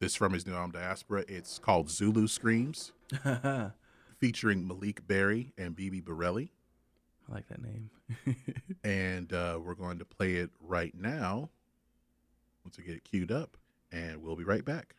this 0.00 0.14
from 0.14 0.32
his 0.32 0.46
new 0.46 0.54
album 0.54 0.72
Diaspora. 0.72 1.24
It's 1.28 1.58
called 1.58 1.90
Zulu 1.90 2.26
Screams, 2.26 2.92
featuring 4.18 4.66
Maleek 4.66 5.06
Berry 5.06 5.52
and 5.56 5.76
Bibi 5.76 6.00
Bourelly. 6.00 6.48
I 7.28 7.34
like 7.34 7.46
that 7.48 7.62
name. 7.62 7.90
and 8.84 9.32
uh, 9.32 9.60
we're 9.62 9.74
going 9.74 9.98
to 9.98 10.04
play 10.04 10.36
it 10.36 10.50
right 10.60 10.94
now 10.94 11.50
once 12.64 12.78
we 12.78 12.84
get 12.84 12.96
it 12.96 13.04
queued 13.04 13.30
up, 13.30 13.56
and 13.92 14.22
we'll 14.22 14.36
be 14.36 14.44
right 14.44 14.64
back. 14.64 14.96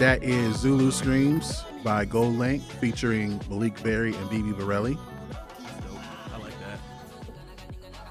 That 0.00 0.24
is 0.24 0.56
Zulu 0.56 0.90
Screams 0.92 1.62
by 1.84 2.06
GoldLink 2.06 2.62
featuring 2.62 3.38
Maleek 3.40 3.82
Berry 3.82 4.14
and 4.14 4.30
Bibi 4.30 4.52
Bourelly. 4.52 4.96
I 6.32 6.38
like 6.38 6.58
that. 6.60 6.80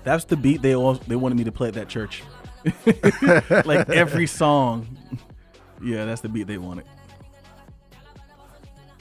That's 0.03 0.23
the 0.23 0.37
beat 0.37 0.61
they 0.61 0.75
all 0.75 0.93
they 0.93 1.15
wanted 1.15 1.39
me 1.39 1.45
to 1.45 1.51
play 1.51 1.69
at 1.69 1.73
that 1.73 1.89
church. 1.89 2.21
like 3.65 3.89
every 3.89 4.27
song. 4.27 4.99
Yeah, 5.81 6.05
that's 6.05 6.21
the 6.21 6.29
beat 6.29 6.45
they 6.45 6.59
wanted. 6.59 6.85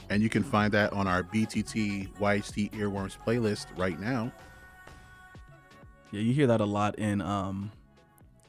And 0.09 0.23
you 0.23 0.29
can 0.29 0.41
find 0.41 0.73
that 0.73 0.91
on 0.91 1.05
our 1.05 1.21
BTT 1.21 2.11
YHT 2.17 2.71
Earworms 2.71 3.19
playlist 3.23 3.67
right 3.77 3.99
now. 3.99 4.33
Yeah, 6.11 6.21
you 6.21 6.33
hear 6.33 6.47
that 6.47 6.59
a 6.59 6.65
lot 6.65 6.97
in 6.97 7.21
um, 7.21 7.71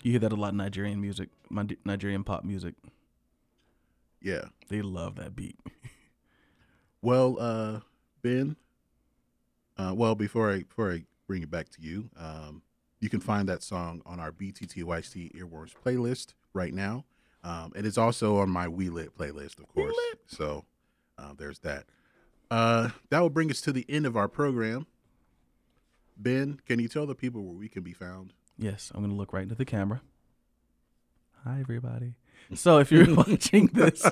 you 0.03 0.13
hear 0.13 0.21
that 0.21 0.33
a 0.33 0.37
lot 0.37 0.53
in 0.53 0.57
Nigerian 0.57 0.99
music, 0.99 1.29
Ni- 1.51 1.77
Nigerian 1.85 2.25
pop 2.25 2.43
music. 2.43 2.73
Yeah. 4.21 4.45
They 4.69 4.83
love 4.83 5.17
that 5.17 5.35
beat. 5.35 5.59
Well, 7.03 7.39
uh, 7.41 7.81
Ben. 8.23 8.57
Uh, 9.79 9.95
well, 9.95 10.15
before 10.15 10.53
I 10.53 10.65
before 10.65 10.93
I 10.93 11.05
bring 11.27 11.43
it 11.43 11.51
back 11.51 11.71
to 11.71 11.81
you, 11.81 12.11
um, 12.19 12.63
you 13.01 13.09
can 13.09 13.21
find 13.21 13.49
that 13.49 13.63
song 13.63 14.03
on 14.05 14.21
our 14.21 14.31
BTTYC 14.31 15.35
Earworms 15.35 15.73
playlist 15.83 16.35
right 16.53 16.75
now. 16.75 17.07
Um, 17.43 17.73
it 17.75 17.87
is 17.87 17.97
also 17.97 18.39
on 18.39 18.51
my 18.51 18.69
We 18.69 18.91
Lit 18.91 19.17
playlist, 19.17 19.59
of 19.59 19.69
course. 19.69 19.95
So 20.27 20.67
uh, 21.17 21.33
there's 21.39 21.61
that. 21.61 21.85
Uh, 22.51 22.91
that 23.09 23.21
will 23.21 23.31
bring 23.31 23.51
us 23.51 23.63
to 23.63 23.73
the 23.73 23.87
end 23.89 24.05
of 24.05 24.17
our 24.17 24.29
program. 24.29 24.87
Ben, 26.19 26.61
can 26.67 26.79
you 26.81 26.89
tell 26.89 27.07
the 27.07 27.15
people 27.15 27.43
where 27.45 27.57
we 27.57 27.69
can 27.69 27.83
be 27.83 27.95
found? 27.95 28.35
Yes, 28.59 28.93
I'm 28.95 29.01
gonna 29.01 29.15
look 29.15 29.33
right 29.33 29.45
into 29.45 29.55
the 29.55 29.65
camera. 29.65 30.03
Hi, 31.45 31.61
everybody. 31.61 32.13
So 32.55 32.79
if 32.79 32.91
you're 32.91 33.15
watching 33.15 33.69
this, 33.69 34.05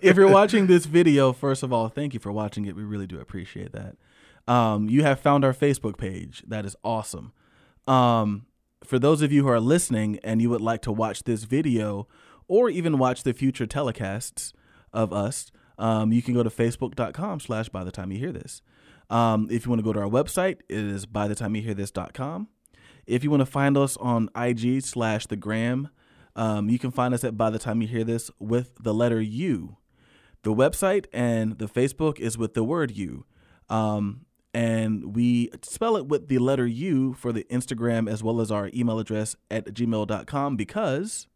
if 0.00 0.16
you're 0.16 0.30
watching 0.30 0.66
this 0.66 0.86
video, 0.86 1.32
first 1.32 1.62
of 1.62 1.72
all, 1.72 1.88
thank 1.88 2.14
you 2.14 2.20
for 2.20 2.32
watching 2.32 2.66
it. 2.66 2.76
We 2.76 2.84
really 2.84 3.06
do 3.06 3.20
appreciate 3.20 3.72
that. 3.72 3.96
Um, 4.46 4.88
you 4.88 5.02
have 5.02 5.20
found 5.20 5.44
our 5.44 5.52
Facebook 5.52 5.98
page. 5.98 6.42
That 6.46 6.64
is 6.64 6.76
awesome. 6.82 7.32
Um, 7.86 8.46
for 8.84 8.98
those 8.98 9.22
of 9.22 9.32
you 9.32 9.42
who 9.42 9.48
are 9.48 9.60
listening 9.60 10.18
and 10.22 10.40
you 10.40 10.50
would 10.50 10.60
like 10.60 10.82
to 10.82 10.92
watch 10.92 11.24
this 11.24 11.44
video 11.44 12.08
or 12.46 12.70
even 12.70 12.98
watch 12.98 13.22
the 13.22 13.34
future 13.34 13.66
telecasts 13.66 14.52
of 14.92 15.12
us, 15.12 15.50
um, 15.78 16.12
you 16.12 16.22
can 16.22 16.34
go 16.34 16.42
to 16.42 16.50
facebook.com 16.50 17.40
slash 17.40 17.68
by 17.68 17.84
the 17.84 17.92
time 17.92 18.10
you 18.10 18.18
hear 18.18 18.32
this. 18.32 18.62
Um, 19.10 19.48
if 19.50 19.64
you 19.64 19.70
want 19.70 19.80
to 19.80 19.84
go 19.84 19.92
to 19.92 20.00
our 20.00 20.08
website, 20.08 20.60
it 20.68 20.78
is 20.78 21.06
by 21.06 21.28
the 21.28 21.34
time 21.34 21.54
you 21.54 21.62
hear 21.62 21.74
this.com. 21.74 22.48
If 23.08 23.24
you 23.24 23.30
want 23.30 23.40
to 23.40 23.46
find 23.46 23.76
us 23.78 23.96
on 23.96 24.28
IG 24.36 24.82
slash 24.82 25.26
the 25.26 25.36
gram, 25.36 25.88
um, 26.36 26.68
you 26.68 26.78
can 26.78 26.90
find 26.90 27.14
us 27.14 27.24
at 27.24 27.38
by 27.38 27.48
the 27.48 27.58
time 27.58 27.80
you 27.80 27.88
hear 27.88 28.04
this 28.04 28.30
with 28.38 28.72
the 28.78 28.92
letter 28.92 29.20
U. 29.20 29.78
The 30.42 30.54
website 30.54 31.06
and 31.12 31.58
the 31.58 31.66
Facebook 31.68 32.20
is 32.20 32.36
with 32.36 32.52
the 32.52 32.62
word 32.62 32.90
U. 32.92 33.24
Um, 33.70 34.26
and 34.52 35.16
we 35.16 35.50
spell 35.62 35.96
it 35.96 36.06
with 36.06 36.28
the 36.28 36.38
letter 36.38 36.66
U 36.66 37.14
for 37.14 37.32
the 37.32 37.44
Instagram 37.44 38.10
as 38.10 38.22
well 38.22 38.42
as 38.42 38.50
our 38.50 38.70
email 38.74 38.98
address 38.98 39.36
at 39.50 39.64
gmail.com 39.66 40.56
because, 40.56 41.26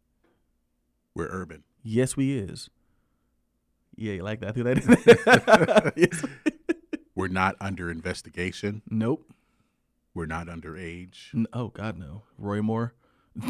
We're 1.15 1.27
urban. 1.27 1.63
yes, 1.81 2.15
we 2.15 2.37
is. 2.37 2.69
Yeah, 3.95 4.13
you 4.13 4.23
like 4.23 4.41
that? 4.41 4.57
I 4.57 4.61
that 4.61 5.93
yes. 5.95 6.23
We're 7.15 7.27
not 7.29 7.55
under 7.59 7.89
investigation. 7.89 8.83
Nope. 8.89 9.25
We're 10.13 10.25
not 10.27 10.47
underage. 10.47 11.33
N- 11.33 11.47
Oh, 11.53 11.69
God, 11.69 11.97
no. 11.97 12.23
Roy 12.37 12.61
Moore. 12.61 12.93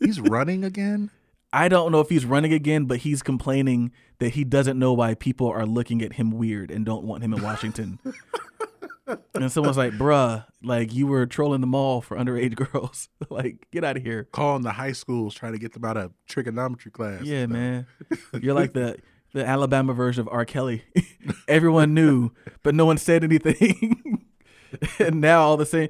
He's 0.00 0.20
running 0.20 0.64
again. 0.64 1.10
I 1.52 1.68
don't 1.68 1.90
know 1.90 2.00
if 2.00 2.08
he's 2.08 2.24
running 2.24 2.52
again, 2.52 2.84
but 2.84 2.98
he's 2.98 3.22
complaining 3.22 3.90
that 4.20 4.34
he 4.34 4.44
doesn't 4.44 4.78
know 4.78 4.92
why 4.92 5.14
people 5.14 5.48
are 5.48 5.66
looking 5.66 6.00
at 6.00 6.12
him 6.12 6.30
weird 6.30 6.70
and 6.70 6.86
don't 6.86 7.04
want 7.04 7.24
him 7.24 7.34
in 7.34 7.42
Washington. 7.42 7.98
and 9.34 9.50
someone's 9.50 9.76
like, 9.76 9.92
bruh, 9.94 10.44
like 10.62 10.94
you 10.94 11.08
were 11.08 11.26
trolling 11.26 11.60
the 11.60 11.66
mall 11.66 12.00
for 12.02 12.16
underage 12.16 12.54
girls. 12.72 13.08
like, 13.30 13.66
get 13.72 13.82
out 13.82 13.96
of 13.96 14.02
here. 14.04 14.28
Calling 14.30 14.62
the 14.62 14.70
high 14.72 14.92
schools 14.92 15.34
trying 15.34 15.52
to 15.52 15.58
get 15.58 15.72
them 15.72 15.84
out 15.84 15.96
of 15.96 16.12
trigonometry 16.28 16.92
class. 16.92 17.22
Yeah, 17.22 17.46
man. 17.46 17.86
You're 18.40 18.54
like 18.54 18.72
the 18.72 18.98
the 19.32 19.44
Alabama 19.44 19.92
version 19.92 20.20
of 20.22 20.28
R. 20.32 20.44
Kelly. 20.44 20.84
Everyone 21.48 21.94
knew, 21.94 22.30
but 22.62 22.74
no 22.76 22.84
one 22.86 22.96
said 22.98 23.24
anything. 23.24 24.24
and 24.98 25.20
now 25.20 25.42
all 25.42 25.56
the 25.56 25.66
same, 25.66 25.88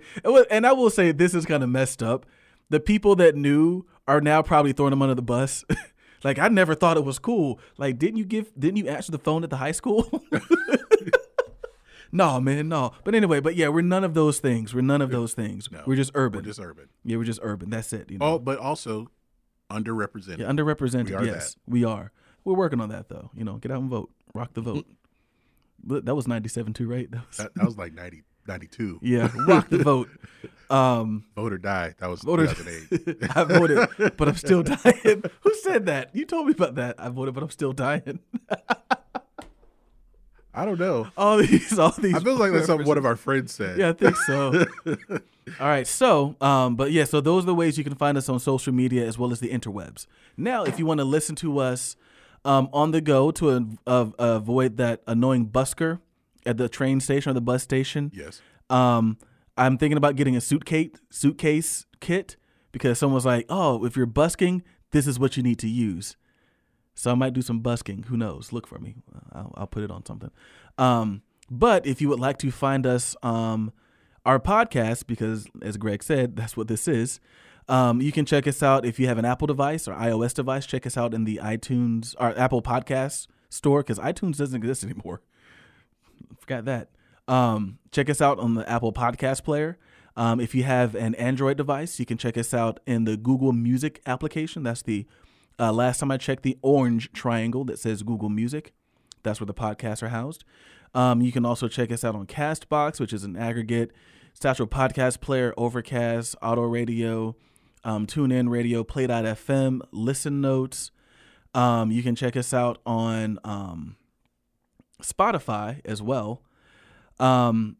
and 0.51 0.66
I 0.66 0.73
will 0.73 0.90
say 0.90 1.12
this 1.12 1.35
is 1.35 1.47
kind 1.47 1.62
of 1.62 1.69
messed 1.69 2.02
up. 2.02 2.27
The 2.69 2.81
people 2.81 3.16
that 3.16 3.35
knew 3.35 3.85
are 4.07 4.20
now 4.20 4.43
probably 4.43 4.73
throwing 4.73 4.90
them 4.90 5.02
under 5.02 5.15
the 5.15 5.23
bus. 5.23 5.65
like 6.24 6.39
I 6.39 6.48
never 6.48 6.74
thought 6.74 6.97
it 6.97 7.05
was 7.05 7.19
cool. 7.19 7.59
Like 7.78 7.98
didn't 7.98 8.19
you 8.19 8.24
give? 8.24 8.52
Didn't 8.59 8.77
you 8.77 8.89
answer 8.89 9.12
the 9.12 9.19
phone 9.19 9.44
at 9.44 9.51
the 9.51 9.57
high 9.57 9.73
school? 9.73 10.23
no, 12.12 12.40
man, 12.40 12.69
no. 12.69 12.93
But 13.05 13.15
anyway, 13.15 13.40
but 13.40 13.57
yeah, 13.57 13.69
we're 13.69 13.82
none 13.82 14.05
of 14.05 14.15
those 14.15 14.39
things. 14.40 14.74
We're 14.74 14.81
none 14.82 15.02
of 15.02 15.11
those 15.11 15.35
things. 15.35 15.70
No, 15.70 15.82
we're 15.86 15.97
just 15.97 16.12
urban. 16.15 16.40
We're 16.40 16.47
just 16.47 16.61
urban. 16.61 16.89
yeah, 17.05 17.16
we're 17.16 17.24
just 17.24 17.40
urban. 17.43 17.70
That's 17.70 17.93
it. 17.93 18.11
You 18.11 18.19
know? 18.19 18.27
Oh, 18.27 18.39
but 18.39 18.59
also 18.59 19.11
underrepresented. 19.70 20.39
Yeah, 20.39 20.47
underrepresented. 20.47 21.20
We 21.20 21.27
yes, 21.27 21.57
we 21.66 21.85
are. 21.85 22.12
We're 22.44 22.55
working 22.55 22.81
on 22.81 22.89
that 22.89 23.09
though. 23.09 23.31
You 23.35 23.44
know, 23.44 23.57
get 23.57 23.70
out 23.70 23.81
and 23.81 23.90
vote. 23.90 24.11
Rock 24.35 24.55
the 24.55 24.61
vote. 24.61 24.86
Mm. 24.86 24.94
but 25.82 26.05
that 26.05 26.15
was 26.15 26.27
ninety 26.28 26.48
seven 26.48 26.73
too, 26.73 26.89
right? 26.89 27.11
That 27.11 27.27
was 27.27 27.36
That, 27.39 27.55
that 27.55 27.65
was 27.65 27.77
like 27.77 27.94
90, 27.94 28.23
92. 28.47 29.01
yeah. 29.03 29.31
Rock 29.47 29.69
the 29.69 29.79
vote. 29.79 30.09
Um, 30.69 31.25
Vote 31.35 31.53
or 31.53 31.59
die. 31.59 31.95
That 31.99 32.09
was 32.09 32.23
voted. 32.23 32.51
2008. 32.51 33.31
I 33.37 33.45
voted, 33.45 34.17
but 34.17 34.29
I'm 34.29 34.37
still 34.37 34.62
dying. 34.65 35.25
Who 35.41 35.55
said 35.62 35.87
that? 35.87 36.15
You 36.15 36.25
told 36.25 36.47
me 36.47 36.53
about 36.53 36.77
that. 36.77 36.95
I 36.99 37.09
voted, 37.09 37.35
but 37.35 37.43
I'm 37.43 37.51
still 37.51 37.73
dying. 37.73 38.21
I 40.53 40.65
don't 40.65 40.79
know. 40.79 41.09
All 41.17 41.39
these, 41.39 41.79
all 41.79 41.91
these. 41.93 42.15
I 42.15 42.21
feel 42.21 42.37
like 42.37 42.53
that's 42.53 42.67
something 42.67 42.87
one 42.87 42.99
of 42.99 43.07
our 43.07 43.17
friends 43.17 43.53
said. 43.53 43.79
Yeah, 43.79 43.91
I 43.91 43.93
think 43.93 44.17
so. 44.17 44.67
All 45.59 45.67
right, 45.67 45.87
so 45.87 46.37
um, 46.41 46.77
but 46.77 46.93
yeah, 46.93 47.05
so 47.05 47.21
those 47.21 47.45
are 47.45 47.47
the 47.47 47.55
ways 47.55 47.79
you 47.79 47.85
can 47.85 47.95
find 47.95 48.17
us 48.19 48.29
on 48.29 48.39
social 48.39 48.73
media 48.73 49.07
as 49.07 49.19
well 49.19 49.33
as 49.33 49.41
the 49.41 49.49
interwebs. 49.49 50.07
Now, 50.37 50.65
if 50.65 50.79
you 50.79 50.87
want 50.87 50.99
to 50.99 51.05
listen 51.05 51.35
to 51.37 51.59
us 51.59 51.97
um, 52.45 52.69
on 52.73 52.91
the 52.93 53.01
go 53.01 53.31
to 53.33 53.51
a, 53.51 53.67
uh, 53.87 54.07
avoid 54.19 54.77
that 54.77 55.03
annoying 55.07 55.49
busker 55.49 56.01
at 56.47 56.57
the 56.57 56.69
train 56.69 57.01
station 57.01 57.31
or 57.31 57.35
the 57.35 57.41
bus 57.41 57.62
station, 57.62 58.11
Yes. 58.15 58.41
um, 58.69 59.19
I'm 59.57 59.77
thinking 59.79 59.97
about 59.99 60.17
getting 60.17 60.37
a 60.37 60.41
suitcase 60.41 60.91
suitcase 61.11 61.87
kit 62.01 62.37
because 62.73 62.99
someone's 62.99 63.27
like, 63.27 63.47
"Oh, 63.49 63.85
if 63.85 63.97
you're 63.97 64.07
busking, 64.07 64.62
this 64.93 65.07
is 65.07 65.19
what 65.19 65.37
you 65.37 65.43
need 65.43 65.59
to 65.59 65.69
use." 65.69 66.17
So 66.95 67.11
I 67.11 67.15
might 67.15 67.33
do 67.33 67.43
some 67.43 67.61
busking. 67.61 68.05
Who 68.05 68.17
knows? 68.17 68.53
Look 68.53 68.67
for 68.67 68.79
me. 68.79 68.97
I'll, 69.33 69.53
I'll 69.57 69.67
put 69.67 69.83
it 69.83 69.91
on 69.91 70.05
something. 70.05 70.31
Um, 70.79 71.23
but 71.51 71.87
if 71.87 72.01
you 72.01 72.09
would 72.09 72.21
like 72.21 72.39
to 72.39 72.51
find 72.51 72.87
us, 72.87 73.17
um, 73.23 73.73
our 74.27 74.39
podcast, 74.39 75.07
because 75.07 75.47
as 75.62 75.77
Greg 75.77 76.03
said, 76.03 76.37
that's 76.37 76.57
what 76.57 76.69
this 76.69 76.87
is. 76.89 77.21
Um, 77.69 78.01
you 78.01 78.12
can 78.12 78.25
check 78.27 78.47
us 78.49 78.62
out 78.62 78.85
if 78.85 78.99
you 78.99 79.07
have 79.07 79.19
an 79.19 79.25
Apple 79.25 79.47
device 79.47 79.87
or 79.89 79.95
iOS 79.95 80.35
device. 80.35 80.67
Check 80.67 80.87
us 80.87 80.97
out 80.97 81.15
in 81.15 81.25
the 81.25 81.39
iTunes 81.43 82.15
or 82.19 82.37
Apple 82.39 82.62
Podcast 82.62 83.27
store 83.49 83.81
because 83.81 83.99
iTunes 83.99 84.37
doesn't 84.39 84.57
exist 84.57 84.83
anymore. 84.91 85.23
Forgot 86.39 86.65
that. 86.67 86.91
Um, 87.29 87.79
check 87.93 88.11
us 88.11 88.21
out 88.21 88.39
on 88.39 88.55
the 88.55 88.69
Apple 88.69 88.93
Podcast 88.93 89.45
Player. 89.45 89.79
Um, 90.17 90.41
if 90.41 90.55
you 90.55 90.65
have 90.65 90.95
an 90.95 91.15
Android 91.15 91.57
device, 91.57 91.99
you 91.99 92.07
can 92.07 92.19
check 92.19 92.37
us 92.37 92.53
out 92.53 92.81
in 92.87 93.05
the 93.05 93.17
Google 93.17 93.53
Music 93.53 94.03
application. 94.07 94.63
That's 94.65 94.83
the 94.83 95.07
uh, 95.59 95.73
last 95.73 96.01
time 96.01 96.11
I 96.11 96.17
checked, 96.17 96.43
the 96.43 96.59
orange 96.63 97.13
triangle 97.13 97.65
that 97.67 97.79
says 97.79 98.03
Google 98.03 98.29
Music. 98.29 98.73
That's 99.23 99.41
where 99.41 99.47
the 99.47 99.55
podcasts 99.55 100.03
are 100.03 100.09
housed. 100.09 100.45
Um, 100.95 101.21
you 101.21 101.31
can 101.31 101.45
also 101.45 101.69
check 101.69 101.93
us 101.93 102.03
out 102.03 102.15
on 102.15 102.27
Castbox, 102.27 102.99
which 102.99 103.13
is 103.13 103.23
an 103.23 103.37
aggregate 103.37 103.93
Satchel 104.33 104.67
Podcast 104.67 105.21
Player, 105.21 105.55
Overcast, 105.57 106.35
Otto 106.43 106.63
Radio, 106.63 107.37
um, 107.85 108.07
TuneIn 108.07 108.49
Radio, 108.49 108.83
Play.fm, 108.83 109.81
Listen 109.93 110.41
Notes. 110.41 110.91
Um, 111.55 111.91
you 111.91 112.03
can 112.03 112.15
check 112.15 112.37
us 112.37 112.55
out 112.55 112.79
on 112.87 113.39
um, 113.45 113.97
Spotify 115.02 115.81
as 115.85 116.02
well. 116.02 116.43
Um, 117.18 117.77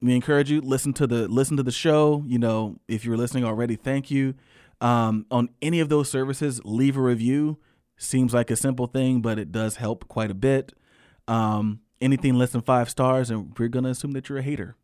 we 0.00 0.14
encourage 0.14 0.50
you 0.50 0.60
listen 0.60 0.92
to 0.94 1.06
the 1.06 1.28
listen 1.28 1.56
to 1.56 1.62
the 1.62 1.72
show. 1.72 2.24
You 2.26 2.38
know, 2.38 2.78
if 2.88 3.04
you're 3.04 3.16
listening 3.16 3.44
already, 3.44 3.76
thank 3.76 4.10
you. 4.10 4.34
Um, 4.80 5.26
on 5.30 5.48
any 5.60 5.78
of 5.80 5.88
those 5.88 6.10
services, 6.10 6.60
leave 6.64 6.96
a 6.96 7.00
review. 7.00 7.58
Seems 7.96 8.34
like 8.34 8.50
a 8.50 8.56
simple 8.56 8.88
thing, 8.88 9.20
but 9.20 9.38
it 9.38 9.52
does 9.52 9.76
help 9.76 10.08
quite 10.08 10.30
a 10.30 10.34
bit. 10.34 10.72
Um, 11.28 11.80
anything 12.00 12.34
less 12.34 12.50
than 12.50 12.62
five 12.62 12.90
stars, 12.90 13.30
and 13.30 13.56
we're 13.56 13.68
gonna 13.68 13.90
assume 13.90 14.12
that 14.12 14.28
you're 14.28 14.38
a 14.38 14.42
hater. 14.42 14.76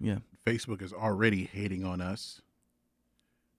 Yeah, 0.00 0.18
Facebook 0.44 0.82
is 0.82 0.92
already 0.92 1.44
hating 1.44 1.84
on 1.84 2.00
us 2.00 2.42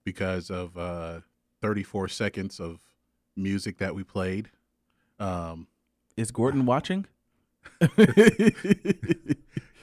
because 0.04 0.50
of 0.50 0.76
uh, 0.76 1.20
34 1.62 2.08
seconds 2.08 2.60
of 2.60 2.80
music 3.36 3.78
that 3.78 3.94
we 3.94 4.04
played. 4.04 4.50
Um, 5.18 5.66
is 6.18 6.30
Gordon 6.30 6.66
watching? 6.66 7.06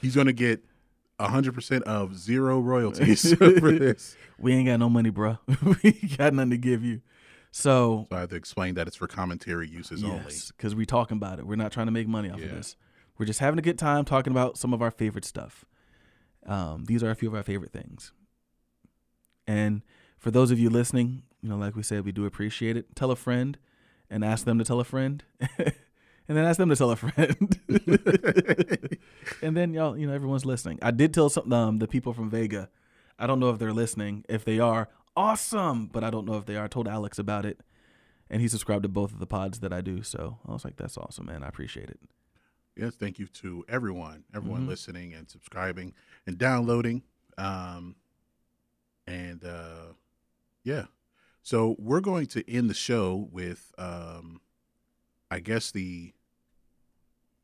he's 0.00 0.14
going 0.14 0.26
to 0.26 0.32
get 0.32 0.64
100% 1.18 1.82
of 1.82 2.16
zero 2.16 2.60
royalties 2.60 3.32
for 3.38 3.72
this. 3.72 4.16
We 4.38 4.52
ain't 4.54 4.66
got 4.68 4.78
no 4.78 4.88
money, 4.90 5.10
bro. 5.10 5.38
we 5.82 5.92
got 6.16 6.34
nothing 6.34 6.50
to 6.50 6.58
give 6.58 6.84
you. 6.84 7.00
So 7.50 8.06
So 8.10 8.16
I 8.16 8.20
have 8.20 8.28
to 8.30 8.36
explain 8.36 8.74
that 8.74 8.86
it's 8.86 8.96
for 8.96 9.06
commentary 9.06 9.68
uses 9.68 10.04
only. 10.04 10.16
Yes, 10.24 10.52
because 10.54 10.74
we're 10.74 10.84
talking 10.84 11.16
about 11.16 11.38
it. 11.38 11.46
We're 11.46 11.56
not 11.56 11.72
trying 11.72 11.86
to 11.86 11.92
make 11.92 12.06
money 12.06 12.30
off 12.30 12.38
Yeah. 12.38 12.46
of 12.46 12.50
this. 12.52 12.76
We're 13.18 13.26
just 13.26 13.40
having 13.40 13.58
a 13.58 13.62
good 13.62 13.78
time 13.78 14.04
talking 14.04 14.30
about 14.30 14.58
some 14.58 14.74
of 14.74 14.82
our 14.82 14.90
favorite 14.90 15.24
stuff. 15.24 15.64
Um, 16.44 16.84
these 16.84 17.02
are 17.02 17.10
a 17.10 17.14
few 17.14 17.28
of 17.28 17.34
our 17.34 17.42
favorite 17.42 17.72
things. 17.72 18.12
And 19.46 19.82
for 20.18 20.30
those 20.30 20.50
of 20.50 20.58
you 20.58 20.68
listening, 20.68 21.22
you 21.40 21.48
know, 21.48 21.56
like 21.56 21.74
we 21.74 21.82
said, 21.82 22.04
we 22.04 22.12
do 22.12 22.26
appreciate 22.26 22.76
it. 22.76 22.94
Tell 22.94 23.10
a 23.10 23.16
friend, 23.16 23.56
and 24.10 24.22
ask 24.24 24.44
them 24.44 24.58
to 24.58 24.64
tell 24.64 24.80
a 24.80 24.84
friend, 24.84 25.24
and 26.28 26.36
then 26.36 26.44
ask 26.44 26.58
them 26.58 26.68
to 26.68 26.76
tell 26.76 26.90
a 26.90 26.96
friend, 26.96 27.60
and 29.42 29.56
then 29.56 29.72
y'all, 29.74 29.96
you 29.96 30.06
know, 30.06 30.12
everyone's 30.12 30.44
listening. 30.44 30.78
I 30.82 30.90
did 30.90 31.12
tell 31.14 31.28
some 31.28 31.52
um, 31.52 31.78
the 31.78 31.86
people 31.88 32.12
from 32.12 32.30
Vega. 32.30 32.68
I 33.18 33.26
don't 33.26 33.40
know 33.40 33.50
if 33.50 33.58
they're 33.58 33.72
listening. 33.72 34.24
If 34.28 34.44
they 34.44 34.58
are, 34.58 34.88
awesome. 35.16 35.86
But 35.86 36.04
I 36.04 36.10
don't 36.10 36.26
know 36.26 36.34
if 36.36 36.46
they 36.46 36.56
are. 36.56 36.64
I 36.64 36.68
told 36.68 36.88
Alex 36.88 37.18
about 37.18 37.46
it, 37.46 37.60
and 38.28 38.40
he 38.42 38.48
subscribed 38.48 38.82
to 38.82 38.88
both 38.88 39.12
of 39.12 39.18
the 39.18 39.26
pods 39.26 39.60
that 39.60 39.72
I 39.72 39.80
do. 39.80 40.02
So 40.02 40.38
I 40.46 40.52
was 40.52 40.64
like, 40.64 40.76
that's 40.76 40.96
awesome, 40.98 41.26
man. 41.26 41.42
I 41.42 41.48
appreciate 41.48 41.88
it. 41.90 42.00
Yes, 42.76 42.94
thank 42.94 43.18
you 43.18 43.26
to 43.26 43.64
everyone, 43.68 44.24
everyone 44.34 44.64
Mhm. 44.66 44.68
listening 44.68 45.14
and 45.14 45.30
subscribing 45.30 45.94
and 46.26 46.36
downloading. 46.36 47.04
Um, 47.38 47.96
and 49.06 49.42
uh, 49.44 49.94
yeah, 50.62 50.86
so 51.42 51.76
we're 51.78 52.00
going 52.02 52.26
to 52.26 52.50
end 52.50 52.68
the 52.68 52.74
show 52.74 53.28
with, 53.32 53.72
um, 53.78 54.40
I 55.30 55.40
guess 55.40 55.70
the 55.70 56.12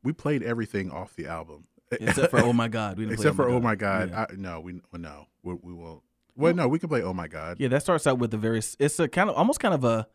we 0.02 0.12
played 0.12 0.42
everything 0.42 0.90
off 0.90 1.14
the 1.14 1.26
album 1.26 1.64
Except 2.00 2.30
for 2.30 2.40
Oh 2.40 2.52
My 2.52 2.68
God. 2.68 2.96
We 2.96 3.04
didn't 3.04 3.16
play 3.16 3.22
except 3.22 3.36
for 3.36 3.48
Oh 3.48 3.60
My 3.60 3.74
God. 3.74 4.10
Yeah. 4.10 4.26
I, 4.30 4.34
no, 4.36 4.60
we 4.60 4.80
well, 4.92 5.02
no, 5.02 5.26
we, 5.42 5.54
we 5.54 5.72
won't. 5.74 6.02
Well, 6.34 6.54
no, 6.54 6.66
we 6.68 6.78
can 6.78 6.88
play 6.88 7.02
Oh 7.02 7.12
My 7.12 7.28
God. 7.28 7.59
Yeah, 7.60 7.68
that 7.68 7.82
starts 7.82 8.06
out 8.06 8.18
with 8.18 8.32
a 8.32 8.38
very. 8.38 8.62
It's 8.78 8.98
a 8.98 9.09
kind 9.09 9.28
of 9.28 9.36
almost 9.36 9.60
kind 9.60 9.74
of 9.74 9.84
a 9.84 10.06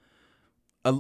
a 0.86 0.92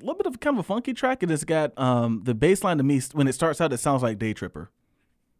little 0.00 0.16
bit 0.16 0.26
of 0.26 0.40
kind 0.40 0.56
of 0.56 0.60
a 0.60 0.64
funky 0.64 0.92
track. 0.92 1.22
And 1.22 1.30
It 1.30 1.34
has 1.34 1.44
got 1.44 1.78
um 1.78 2.22
the 2.24 2.34
bass 2.34 2.64
line 2.64 2.78
to 2.78 2.84
me 2.84 3.00
when 3.12 3.28
it 3.28 3.34
starts 3.34 3.60
out. 3.60 3.72
It 3.72 3.78
sounds 3.78 4.02
like 4.02 4.18
Day 4.18 4.32
Tripper. 4.32 4.70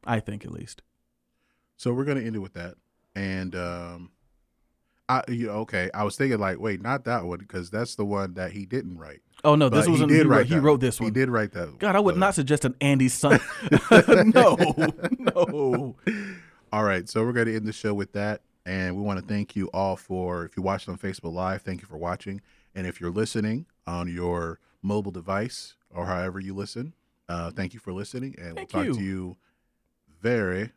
I 0.04 0.20
think 0.20 0.44
at 0.44 0.52
least. 0.52 0.82
So 1.76 1.92
we're 1.92 2.04
gonna 2.04 2.20
end 2.20 2.36
it 2.36 2.40
with 2.40 2.54
that. 2.54 2.76
And 3.16 3.56
um, 3.56 4.10
I 5.08 5.22
you 5.28 5.50
okay. 5.50 5.90
I 5.94 6.04
was 6.04 6.16
thinking 6.16 6.38
like, 6.38 6.58
wait, 6.58 6.82
not 6.82 7.04
that 7.04 7.24
one 7.24 7.38
because 7.38 7.70
that's 7.70 7.94
the 7.94 8.04
one 8.04 8.34
that 8.34 8.52
he 8.52 8.66
didn't 8.66 8.98
write. 8.98 9.20
Oh 9.44 9.54
no, 9.54 9.68
this 9.68 9.86
was 9.88 10.00
he 10.00 10.06
did 10.06 10.16
he, 10.16 10.22
wrote, 10.22 10.28
write 10.36 10.46
he 10.46 10.58
wrote 10.58 10.80
this 10.80 11.00
one. 11.00 11.06
He 11.06 11.10
did 11.10 11.30
write 11.30 11.52
that. 11.52 11.78
God, 11.78 11.96
I 11.96 12.00
would 12.00 12.16
but- 12.16 12.20
not 12.20 12.34
suggest 12.34 12.64
an 12.64 12.74
Andy 12.80 13.08
son. 13.08 13.40
no, 14.34 14.56
no. 15.18 15.96
All 16.72 16.84
right, 16.84 17.08
so 17.08 17.24
we're 17.24 17.32
going 17.32 17.46
to 17.46 17.56
end 17.56 17.66
the 17.66 17.72
show 17.72 17.94
with 17.94 18.12
that, 18.12 18.42
and 18.66 18.94
we 18.94 19.00
want 19.00 19.18
to 19.18 19.24
thank 19.24 19.56
you 19.56 19.68
all 19.72 19.96
for 19.96 20.44
if 20.44 20.54
you 20.54 20.62
watched 20.62 20.86
on 20.86 20.98
Facebook 20.98 21.32
Live, 21.32 21.62
thank 21.62 21.80
you 21.80 21.86
for 21.86 21.96
watching, 21.96 22.42
and 22.74 22.86
if 22.86 23.00
you're 23.00 23.10
listening 23.10 23.64
on 23.86 24.06
your 24.06 24.58
mobile 24.82 25.10
device 25.10 25.76
or 25.90 26.04
however 26.04 26.38
you 26.38 26.54
listen, 26.54 26.92
uh, 27.28 27.50
thank 27.50 27.72
you 27.72 27.80
for 27.80 27.94
listening, 27.94 28.34
and 28.36 28.56
Thank 28.56 28.74
we'll 28.74 28.84
talk 28.84 28.86
you. 28.86 28.94
to 28.94 29.00
you 29.00 29.36
very, 30.20 30.72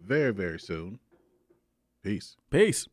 very, 0.00 0.32
very 0.32 0.58
soon. 0.58 0.98
Peace. 2.02 2.36
Peace. 2.50 2.88